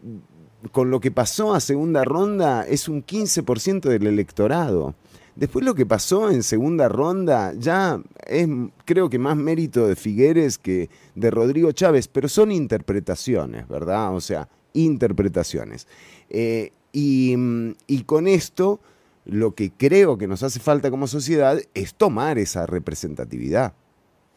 con 0.72 0.90
lo 0.90 1.00
que 1.00 1.12
pasó 1.12 1.54
a 1.54 1.60
segunda 1.60 2.04
ronda, 2.04 2.66
es 2.68 2.88
un 2.88 3.06
15% 3.06 3.82
del 3.82 4.08
electorado. 4.08 4.96
Después 5.42 5.66
lo 5.66 5.74
que 5.74 5.88
pasó 5.88 6.30
en 6.30 6.44
segunda 6.44 6.88
ronda 6.88 7.56
ya 7.58 8.00
es 8.28 8.48
creo 8.86 9.10
que 9.10 9.18
más 9.18 9.36
mérito 9.36 9.88
de 9.88 9.96
Figueres 9.96 10.60
que 10.60 10.92
de 11.16 11.32
Rodrigo 11.32 11.72
Chávez, 11.72 12.08
pero 12.08 12.30
son 12.30 12.52
interpretaciones, 12.52 13.68
¿verdad? 13.68 14.14
O 14.14 14.22
sea, 14.22 14.48
interpretaciones. 14.74 15.88
Eh, 16.30 16.72
y, 16.94 17.36
y 17.88 18.04
con 18.04 18.28
esto 18.28 18.82
lo 19.26 19.56
que 19.56 19.72
creo 19.72 20.16
que 20.16 20.28
nos 20.28 20.44
hace 20.44 20.60
falta 20.60 20.92
como 20.92 21.08
sociedad 21.08 21.60
es 21.74 21.96
tomar 21.96 22.38
esa 22.38 22.68
representatividad, 22.68 23.74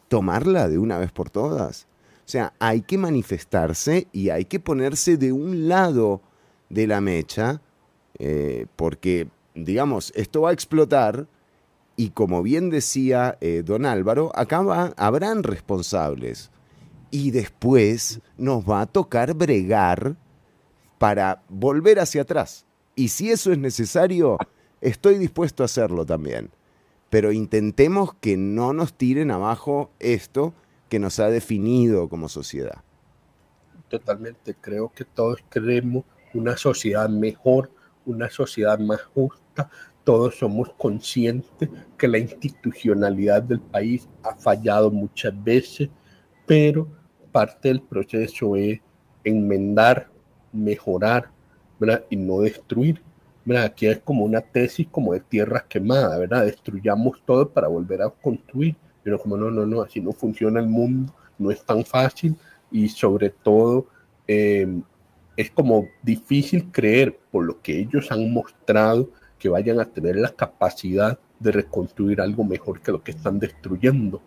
tomarla 0.07 0.67
de 0.67 0.79
una 0.79 0.97
vez 0.97 1.11
por 1.11 1.29
todas. 1.29 1.85
O 2.25 2.27
sea, 2.27 2.53
hay 2.57 2.81
que 2.81 2.97
manifestarse 2.97 4.07
y 4.11 4.29
hay 4.29 4.45
que 4.45 4.59
ponerse 4.59 5.17
de 5.17 5.31
un 5.31 5.67
lado 5.67 6.23
de 6.71 6.87
la 6.87 6.99
mecha, 6.99 7.61
eh, 8.17 8.65
porque 8.75 9.27
digamos, 9.55 10.11
esto 10.15 10.41
va 10.41 10.49
a 10.49 10.53
explotar 10.53 11.27
y 11.95 12.09
como 12.09 12.43
bien 12.43 12.69
decía 12.69 13.37
eh, 13.41 13.63
don 13.65 13.85
Álvaro, 13.85 14.31
acá 14.35 14.93
habrán 14.97 15.43
responsables 15.43 16.51
y 17.09 17.31
después 17.31 18.19
nos 18.37 18.69
va 18.69 18.81
a 18.81 18.85
tocar 18.85 19.33
bregar 19.33 20.17
para 20.97 21.43
volver 21.49 21.99
hacia 21.99 22.23
atrás. 22.23 22.65
Y 22.95 23.09
si 23.09 23.31
eso 23.31 23.51
es 23.51 23.57
necesario, 23.57 24.37
estoy 24.81 25.17
dispuesto 25.17 25.63
a 25.63 25.65
hacerlo 25.65 26.05
también. 26.05 26.51
Pero 27.09 27.31
intentemos 27.31 28.13
que 28.15 28.35
no 28.35 28.73
nos 28.73 28.93
tiren 28.93 29.31
abajo 29.31 29.91
esto 29.99 30.53
que 30.89 30.99
nos 30.99 31.19
ha 31.19 31.29
definido 31.29 32.09
como 32.09 32.27
sociedad. 32.27 32.83
Totalmente, 33.87 34.55
creo 34.59 34.91
que 34.93 35.05
todos 35.05 35.43
queremos 35.49 36.03
una 36.33 36.57
sociedad 36.57 37.07
mejor, 37.07 37.71
una 38.05 38.29
sociedad 38.29 38.79
más 38.79 39.01
justa, 39.03 39.69
todos 40.03 40.35
somos 40.35 40.69
conscientes 40.77 41.69
que 41.97 42.07
la 42.07 42.19
institucionalidad 42.19 43.41
del 43.41 43.59
país 43.59 44.07
ha 44.23 44.35
fallado 44.35 44.91
muchas 44.91 45.33
veces, 45.43 45.89
pero 46.45 46.87
parte 47.31 47.69
del 47.69 47.81
proceso 47.81 48.55
es 48.55 48.79
enmendar, 49.23 50.09
mejorar 50.53 51.31
y 52.09 52.15
no 52.15 52.39
destruir. 52.39 53.01
Aquí 53.57 53.87
es 53.87 53.99
como 53.99 54.25
una 54.25 54.41
tesis 54.41 54.87
como 54.89 55.13
de 55.13 55.19
tierra 55.19 55.65
quemada, 55.67 56.17
¿verdad? 56.17 56.45
Destruyamos 56.45 57.21
todo 57.25 57.49
para 57.49 57.67
volver 57.67 58.01
a 58.01 58.09
construir, 58.09 58.75
pero 59.03 59.19
como 59.19 59.37
no, 59.37 59.51
no, 59.51 59.65
no, 59.65 59.81
así 59.81 59.99
no 59.99 60.13
funciona 60.13 60.59
el 60.59 60.67
mundo, 60.67 61.13
no 61.37 61.51
es 61.51 61.63
tan 61.63 61.83
fácil 61.83 62.35
y 62.71 62.89
sobre 62.89 63.29
todo 63.29 63.87
eh, 64.27 64.67
es 65.37 65.51
como 65.51 65.87
difícil 66.01 66.71
creer 66.71 67.17
por 67.31 67.45
lo 67.45 67.61
que 67.61 67.79
ellos 67.79 68.11
han 68.11 68.31
mostrado 68.31 69.09
que 69.37 69.49
vayan 69.49 69.79
a 69.79 69.85
tener 69.85 70.15
la 70.15 70.29
capacidad 70.29 71.19
de 71.39 71.51
reconstruir 71.51 72.21
algo 72.21 72.43
mejor 72.43 72.81
que 72.81 72.91
lo 72.91 73.03
que 73.03 73.11
están 73.11 73.39
destruyendo. 73.39 74.21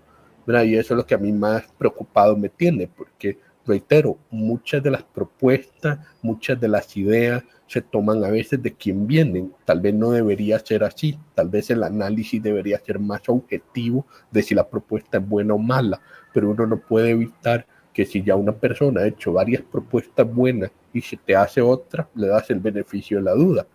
Y 0.64 0.76
eso 0.76 0.94
es 0.94 0.98
lo 0.98 1.06
que 1.06 1.14
a 1.14 1.18
mí 1.18 1.30
más 1.30 1.64
preocupado 1.76 2.34
me 2.34 2.48
tiene, 2.48 2.88
porque, 2.88 3.38
reitero, 3.66 4.16
muchas 4.30 4.82
de 4.82 4.90
las 4.90 5.02
propuestas, 5.02 5.98
muchas 6.22 6.58
de 6.58 6.68
las 6.68 6.96
ideas 6.96 7.42
se 7.66 7.82
toman 7.82 8.24
a 8.24 8.30
veces 8.30 8.62
de 8.62 8.72
quien 8.72 9.06
vienen. 9.06 9.52
Tal 9.66 9.80
vez 9.80 9.92
no 9.92 10.10
debería 10.10 10.58
ser 10.58 10.84
así, 10.84 11.18
tal 11.34 11.50
vez 11.50 11.68
el 11.68 11.82
análisis 11.82 12.42
debería 12.42 12.80
ser 12.80 12.98
más 12.98 13.20
objetivo 13.26 14.06
de 14.30 14.42
si 14.42 14.54
la 14.54 14.66
propuesta 14.66 15.18
es 15.18 15.28
buena 15.28 15.52
o 15.52 15.58
mala, 15.58 16.00
pero 16.32 16.50
uno 16.50 16.66
no 16.66 16.78
puede 16.80 17.10
evitar 17.10 17.66
que 17.98 18.06
si 18.06 18.22
ya 18.22 18.36
una 18.36 18.52
persona 18.52 19.00
ha 19.00 19.08
hecho 19.08 19.32
varias 19.32 19.60
propuestas 19.60 20.32
buenas 20.32 20.70
y 20.92 21.00
se 21.00 21.16
te 21.16 21.34
hace 21.34 21.60
otra, 21.60 22.08
le 22.14 22.28
das 22.28 22.48
el 22.50 22.60
beneficio 22.60 23.18
de 23.18 23.24
la 23.24 23.34
duda. 23.34 23.66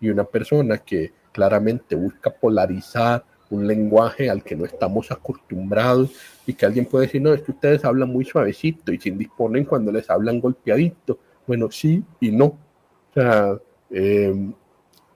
Y 0.00 0.08
una 0.08 0.22
persona 0.22 0.78
que 0.78 1.12
claramente 1.32 1.96
busca 1.96 2.30
polarizar 2.30 3.24
un 3.50 3.66
lenguaje 3.66 4.30
al 4.30 4.44
que 4.44 4.54
no 4.54 4.66
estamos 4.66 5.10
acostumbrados 5.10 6.12
y 6.46 6.54
que 6.54 6.64
alguien 6.64 6.86
puede 6.86 7.06
decir, 7.06 7.20
no, 7.20 7.34
es 7.34 7.42
que 7.42 7.50
ustedes 7.50 7.84
hablan 7.84 8.08
muy 8.08 8.24
suavecito 8.24 8.92
y 8.92 9.00
se 9.00 9.08
indisponen 9.08 9.64
cuando 9.64 9.90
les 9.90 10.08
hablan 10.08 10.38
golpeadito. 10.38 11.18
Bueno, 11.44 11.68
sí 11.68 12.04
y 12.20 12.30
no. 12.30 12.44
O 12.44 13.12
sea, 13.12 13.58
em, 13.90 14.54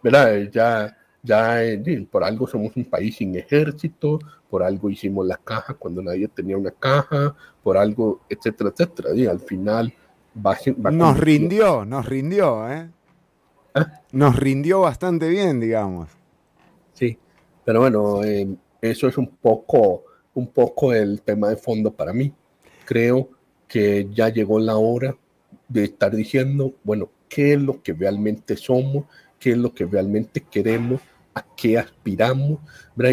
¿verdad? 0.02 0.51
Ya, 0.51 0.97
ya 1.22 1.62
eh, 1.62 2.09
por 2.10 2.24
algo 2.24 2.48
somos 2.48 2.76
un 2.76 2.86
país 2.86 3.14
sin 3.14 3.36
ejército, 3.36 4.18
por 4.48 4.62
algo 4.62 4.90
hicimos 4.90 5.27
la 5.27 5.36
caja 5.36 5.74
cuando 5.74 6.02
nadie 6.02 6.28
tenía 6.28 6.56
una 6.56 6.70
caja, 6.70 7.35
por 7.62 7.77
algo, 7.77 8.20
etcétera, 8.28 8.70
etcétera. 8.70 9.14
Y 9.14 9.27
al 9.27 9.40
final 9.40 9.93
nos 10.90 11.18
rindió, 11.18 11.85
nos 11.85 12.06
rindió, 12.06 12.70
¿eh? 12.70 12.90
¿Ah? 13.74 14.01
Nos 14.12 14.36
rindió 14.36 14.81
bastante 14.81 15.28
bien, 15.28 15.60
digamos. 15.60 16.09
Sí, 16.93 17.18
pero 17.64 17.81
bueno, 17.81 18.23
eh, 18.24 18.48
eso 18.81 19.09
es 19.09 19.18
un 19.18 19.28
poco, 19.28 20.05
un 20.35 20.48
poco 20.48 20.93
el 20.93 21.23
tema 21.23 21.48
de 21.48 21.56
fondo 21.56 21.90
para 21.90 22.12
mí. 22.12 22.32
Creo 22.85 23.31
que 23.68 24.09
ya 24.12 24.28
llegó 24.28 24.59
la 24.59 24.77
hora 24.77 25.16
de 25.68 25.85
estar 25.85 26.14
diciendo, 26.14 26.74
bueno, 26.85 27.10
qué 27.28 27.55
es 27.55 27.60
lo 27.60 27.82
que 27.82 27.93
realmente 27.93 28.56
somos, 28.56 29.05
qué 29.39 29.51
es 29.52 29.59
lo 29.59 29.74
que 29.74 29.85
realmente 29.85 30.40
queremos, 30.40 31.01
a 31.37 31.45
qué 31.55 31.79
aspiramos. 31.79 32.59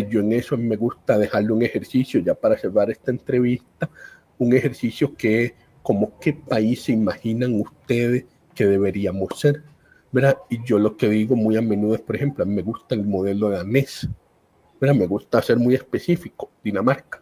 Yo 0.10 0.22
en 0.22 0.32
eso 0.32 0.58
me 0.58 0.78
gusta 0.78 1.18
dejarle 1.18 1.52
un 1.52 1.62
ejercicio 1.62 2.22
ya 2.22 2.34
para 2.34 2.58
cerrar 2.58 2.90
esta 2.90 3.12
entrevista, 3.12 3.90
un 4.38 4.54
ejercicio 4.54 5.14
que 5.16 5.44
es 5.44 5.54
como 5.84 6.18
qué 6.20 6.34
país 6.34 6.84
se 6.84 6.94
imaginan 6.94 7.60
ustedes 7.60 8.26
que 8.56 8.66
deberíamos 8.66 9.38
ser. 9.38 9.64
¿verdad? 10.14 10.38
Y 10.48 10.64
yo 10.64 10.80
lo 10.80 10.95
que 10.95 11.10
digo 11.10 11.36
muy 11.36 11.58
a 11.58 11.62
menudo 11.62 11.95
es, 11.95 12.02
por 12.02 12.16
ejemplo, 12.16 12.45
me 12.45 12.62
gusta 12.62 12.94
el 12.95 13.04
modelo 13.04 13.50
danés, 13.50 14.08
¿verdad? 14.80 14.95
me 14.95 15.08
gusta 15.08 15.41
ser 15.41 15.58
muy 15.58 15.74
específico, 15.74 16.52
Dinamarca. 16.64 17.22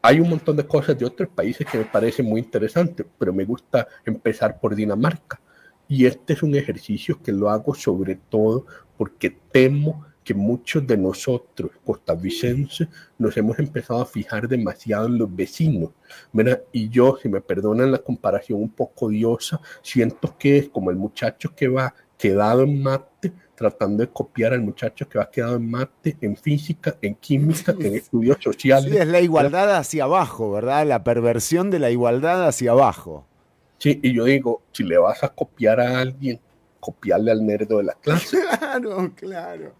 hay 0.00 0.20
un 0.20 0.30
montón 0.30 0.56
de 0.56 0.64
cosas 0.64 0.96
de 0.96 1.04
otros 1.04 1.28
países 1.28 1.66
que 1.66 1.76
me 1.76 1.84
parecen 1.84 2.26
muy 2.26 2.40
interesantes, 2.40 3.04
pero 3.18 3.32
me 3.32 3.44
gusta 3.44 3.88
empezar 4.06 4.60
por 4.60 4.76
Dinamarca. 4.76 5.40
Y 5.88 6.06
este 6.06 6.34
es 6.34 6.42
un 6.42 6.54
ejercicio 6.54 7.20
que 7.20 7.32
lo 7.32 7.50
hago 7.50 7.74
sobre 7.74 8.14
todo 8.14 8.66
porque 8.98 9.34
temo 9.50 10.04
que 10.28 10.34
muchos 10.34 10.86
de 10.86 10.98
nosotros, 10.98 11.70
costarricenses, 11.86 12.86
nos 13.16 13.34
hemos 13.38 13.58
empezado 13.58 14.02
a 14.02 14.04
fijar 14.04 14.46
demasiado 14.46 15.06
en 15.06 15.16
los 15.16 15.34
vecinos. 15.34 15.92
Y 16.70 16.90
yo, 16.90 17.16
si 17.22 17.30
me 17.30 17.40
perdonan 17.40 17.90
la 17.90 17.96
comparación 17.96 18.60
un 18.60 18.68
poco 18.68 19.06
odiosa, 19.06 19.58
siento 19.80 20.36
que 20.38 20.58
es 20.58 20.68
como 20.68 20.90
el 20.90 20.98
muchacho 20.98 21.54
que 21.56 21.68
va 21.68 21.94
quedado 22.18 22.64
en 22.64 22.82
mate, 22.82 23.32
tratando 23.54 24.02
de 24.02 24.10
copiar 24.10 24.52
al 24.52 24.60
muchacho 24.60 25.08
que 25.08 25.18
va 25.18 25.30
quedado 25.30 25.56
en 25.56 25.70
mate, 25.70 26.18
en 26.20 26.36
física, 26.36 26.96
en 27.00 27.14
química, 27.14 27.74
en 27.80 27.94
estudios 27.94 28.36
sociales. 28.38 28.92
Sí, 28.92 28.98
es 28.98 29.08
la 29.08 29.22
igualdad 29.22 29.74
hacia 29.76 30.04
abajo, 30.04 30.52
¿verdad? 30.52 30.86
La 30.86 31.04
perversión 31.04 31.70
de 31.70 31.78
la 31.78 31.90
igualdad 31.90 32.46
hacia 32.46 32.72
abajo. 32.72 33.24
Sí, 33.78 33.98
y 34.02 34.12
yo 34.12 34.24
digo, 34.24 34.60
si 34.72 34.82
le 34.84 34.98
vas 34.98 35.24
a 35.24 35.28
copiar 35.28 35.80
a 35.80 36.00
alguien, 36.00 36.38
copiarle 36.80 37.30
al 37.30 37.44
nerdo 37.44 37.78
de 37.78 37.84
la 37.84 37.94
clase. 37.94 38.38
Claro, 38.58 39.12
claro. 39.14 39.72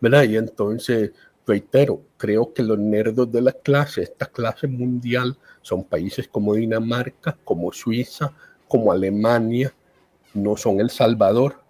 ¿verdad? 0.00 0.24
Y 0.24 0.36
entonces, 0.36 1.12
reitero, 1.46 2.02
creo 2.16 2.52
que 2.52 2.62
los 2.62 2.78
nerdos 2.78 3.30
de 3.30 3.40
la 3.40 3.52
clase, 3.52 4.02
esta 4.02 4.26
clase 4.26 4.66
mundial, 4.66 5.36
son 5.62 5.84
países 5.84 6.28
como 6.28 6.54
Dinamarca, 6.54 7.36
como 7.44 7.72
Suiza, 7.72 8.32
como 8.68 8.92
Alemania, 8.92 9.72
no 10.34 10.56
son 10.56 10.80
El 10.80 10.90
Salvador, 10.90 11.60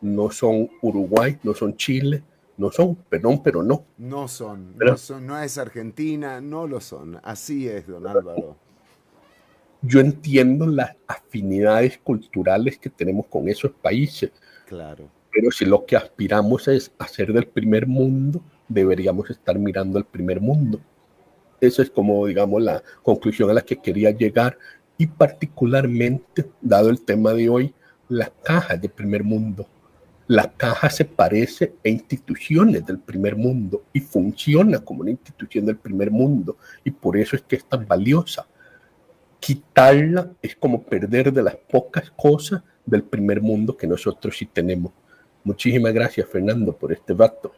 no 0.00 0.30
son 0.30 0.70
Uruguay, 0.82 1.38
no 1.42 1.54
son 1.54 1.76
Chile, 1.76 2.22
no 2.56 2.70
son, 2.70 2.94
perdón, 2.94 3.42
pero 3.42 3.62
no. 3.62 3.84
No 3.98 4.28
son, 4.28 4.76
no 4.78 4.96
son, 4.96 5.26
no 5.26 5.38
es 5.38 5.58
Argentina, 5.58 6.40
no 6.40 6.66
lo 6.66 6.80
son. 6.80 7.20
Así 7.22 7.68
es, 7.68 7.86
don 7.86 8.06
Álvaro. 8.06 8.56
Yo 9.86 10.00
entiendo 10.00 10.66
las 10.66 10.96
afinidades 11.06 11.98
culturales 11.98 12.78
que 12.78 12.90
tenemos 12.90 13.26
con 13.26 13.48
esos 13.48 13.70
países. 13.72 14.32
Claro. 14.66 15.08
Pero 15.32 15.50
si 15.50 15.64
lo 15.64 15.84
que 15.84 15.96
aspiramos 15.96 16.66
es 16.68 16.90
hacer 16.98 17.32
del 17.32 17.46
primer 17.46 17.86
mundo, 17.86 18.42
deberíamos 18.68 19.30
estar 19.30 19.58
mirando 19.58 19.98
al 19.98 20.06
primer 20.06 20.40
mundo. 20.40 20.80
Esa 21.60 21.82
es 21.82 21.90
como, 21.90 22.26
digamos, 22.26 22.62
la 22.62 22.82
conclusión 23.02 23.50
a 23.50 23.54
la 23.54 23.62
que 23.62 23.76
quería 23.76 24.10
llegar 24.10 24.58
y 24.98 25.06
particularmente, 25.06 26.50
dado 26.60 26.90
el 26.90 27.02
tema 27.02 27.32
de 27.32 27.48
hoy, 27.48 27.74
la 28.08 28.32
caja 28.42 28.76
del 28.76 28.90
primer 28.90 29.24
mundo. 29.24 29.66
La 30.28 30.52
caja 30.52 30.90
se 30.90 31.04
parece 31.04 31.74
a 31.84 31.88
instituciones 31.88 32.84
del 32.84 32.98
primer 32.98 33.36
mundo 33.36 33.84
y 33.92 34.00
funciona 34.00 34.80
como 34.80 35.02
una 35.02 35.12
institución 35.12 35.66
del 35.66 35.76
primer 35.76 36.10
mundo 36.10 36.56
y 36.82 36.90
por 36.90 37.16
eso 37.16 37.36
es 37.36 37.42
que 37.42 37.56
es 37.56 37.64
tan 37.64 37.86
valiosa. 37.86 38.46
Quitarla 39.46 40.32
es 40.42 40.56
como 40.56 40.82
perder 40.82 41.32
de 41.32 41.40
las 41.40 41.54
pocas 41.54 42.10
cosas 42.16 42.64
del 42.84 43.04
primer 43.04 43.40
mundo 43.40 43.76
que 43.76 43.86
nosotros 43.86 44.36
sí 44.36 44.44
tenemos. 44.44 44.90
Muchísimas 45.44 45.94
gracias, 45.94 46.28
Fernando, 46.28 46.72
por 46.72 46.92
este 46.92 47.12
vato. 47.12 47.52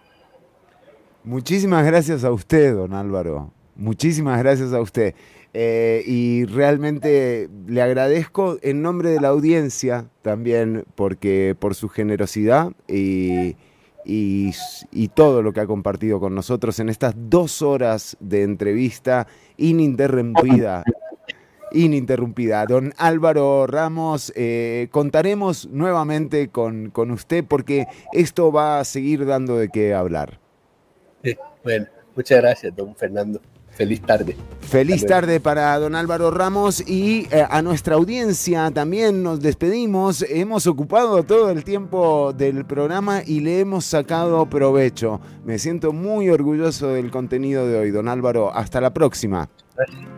Muchísimas 1.24 1.86
gracias 1.86 2.24
a 2.24 2.30
usted, 2.30 2.74
don 2.74 2.92
Álvaro. 2.92 3.54
Muchísimas 3.74 4.38
gracias 4.38 4.74
a 4.74 4.82
usted. 4.82 5.14
Eh, 5.54 6.02
y 6.06 6.44
realmente 6.44 7.48
le 7.66 7.80
agradezco 7.80 8.58
en 8.60 8.82
nombre 8.82 9.08
de 9.08 9.22
la 9.22 9.28
audiencia 9.28 10.10
también 10.20 10.84
porque 10.94 11.56
por 11.58 11.74
su 11.74 11.88
generosidad 11.88 12.70
y, 12.86 13.56
y, 14.04 15.08
todo 15.14 15.40
lo 15.40 15.54
que 15.54 15.60
ha 15.60 15.66
compartido 15.66 16.20
con 16.20 16.34
nosotros 16.34 16.80
en 16.80 16.90
estas 16.90 17.14
dos 17.16 17.62
horas 17.62 18.18
de 18.20 18.42
entrevista 18.42 19.26
ininterrumpida 19.56 20.84
ininterrumpida. 21.72 22.64
Don 22.66 22.92
Álvaro 22.96 23.66
Ramos, 23.66 24.32
eh, 24.36 24.88
contaremos 24.90 25.68
nuevamente 25.68 26.48
con, 26.48 26.90
con, 26.90 27.10
usted 27.10 27.44
porque 27.44 27.86
esto 28.12 28.52
va 28.52 28.80
a 28.80 28.84
seguir 28.84 29.26
dando 29.26 29.56
de 29.56 29.68
qué 29.68 29.94
hablar. 29.94 30.38
bueno, 31.64 31.86
muchas 32.14 32.40
gracias, 32.40 32.74
don 32.74 32.94
Fernando. 32.94 33.40
Feliz 33.78 34.00
tarde. 34.00 34.36
Feliz 34.60 35.06
tarde 35.06 35.38
para 35.38 35.78
don 35.78 35.94
Álvaro 35.94 36.32
Ramos 36.32 36.80
y 36.80 37.28
eh, 37.30 37.46
a 37.48 37.62
nuestra 37.62 37.94
audiencia 37.94 38.72
también 38.72 39.22
nos 39.22 39.40
despedimos. 39.40 40.26
Hemos 40.28 40.66
ocupado 40.66 41.22
todo 41.22 41.50
el 41.50 41.62
tiempo 41.62 42.32
del 42.32 42.64
programa 42.64 43.22
y 43.24 43.38
le 43.38 43.60
hemos 43.60 43.84
sacado 43.84 44.50
provecho. 44.50 45.20
Me 45.44 45.60
siento 45.60 45.92
muy 45.92 46.28
orgulloso 46.28 46.88
del 46.88 47.12
contenido 47.12 47.68
de 47.68 47.78
hoy, 47.78 47.90
don 47.92 48.08
Álvaro. 48.08 48.52
Hasta 48.52 48.80
la 48.80 48.92
próxima. 48.92 49.48
Gracias. 49.76 50.17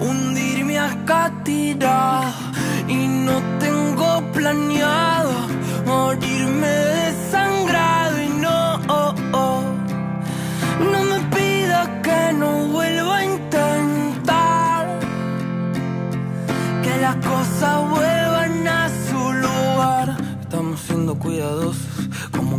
hundirme 0.00 0.78
acá 0.78 1.32
tirado 1.44 2.32
y 2.88 3.06
no 3.06 3.40
tengo 3.58 4.22
planeado 4.32 5.32
morirme 5.86 6.68
desangrado 6.68 8.22
y 8.22 8.28
no, 8.28 8.80
oh, 8.88 9.14
oh. 9.32 9.62
no 10.90 11.04
me 11.04 11.20
pidas 11.36 11.88
que 12.02 12.32
no 12.38 12.68
vuelva 12.68 13.16
a 13.18 13.24
intentar 13.24 14.98
que 16.82 16.96
las 17.00 17.16
cosas 17.16 17.90
vuelvan 17.90 18.68
a 18.68 18.88
su 19.08 19.32
lugar. 19.32 20.16
Estamos 20.42 20.80
siendo 20.80 21.18
cuidadosos 21.18 21.83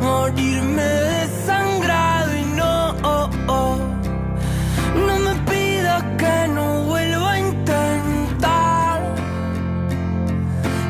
morirme 0.00 0.82
desangrado 0.82 2.36
y 2.36 2.42
no, 2.42 2.90
oh, 3.02 3.30
oh. 3.48 3.78
no 4.94 5.18
me 5.18 5.34
pidas 5.50 6.02
que 6.18 6.48
no 6.48 6.84
vuelva 6.84 7.32
a 7.32 7.38
intentar 7.38 9.14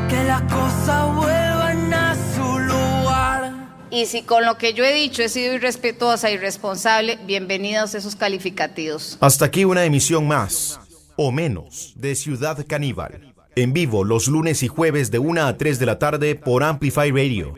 que 0.09 0.23
las 0.25 0.41
cosas 0.41 1.15
vuelvan 1.15 1.93
a 1.93 2.15
su 2.35 2.59
lugar. 2.59 3.53
Y 3.89 4.05
si 4.05 4.23
con 4.23 4.45
lo 4.45 4.57
que 4.57 4.73
yo 4.73 4.83
he 4.83 4.93
dicho 4.93 5.21
he 5.21 5.29
sido 5.29 5.53
irrespetuosa, 5.53 6.29
irresponsable, 6.29 7.19
bienvenidos 7.25 7.95
esos 7.95 8.17
calificativos. 8.17 9.17
Hasta 9.21 9.45
aquí 9.45 9.63
una 9.63 9.85
emisión 9.85 10.27
más, 10.27 10.77
o 11.15 11.31
menos, 11.31 11.93
de 11.95 12.15
Ciudad 12.15 12.65
Caníbal. 12.67 13.30
En 13.55 13.73
vivo 13.73 14.05
los 14.05 14.29
lunes 14.29 14.63
y 14.63 14.69
jueves 14.69 15.11
de 15.11 15.19
1 15.19 15.41
a 15.41 15.57
3 15.57 15.77
de 15.77 15.85
la 15.85 15.99
tarde 15.99 16.35
por 16.35 16.63
Amplify 16.63 17.11
Radio. 17.11 17.53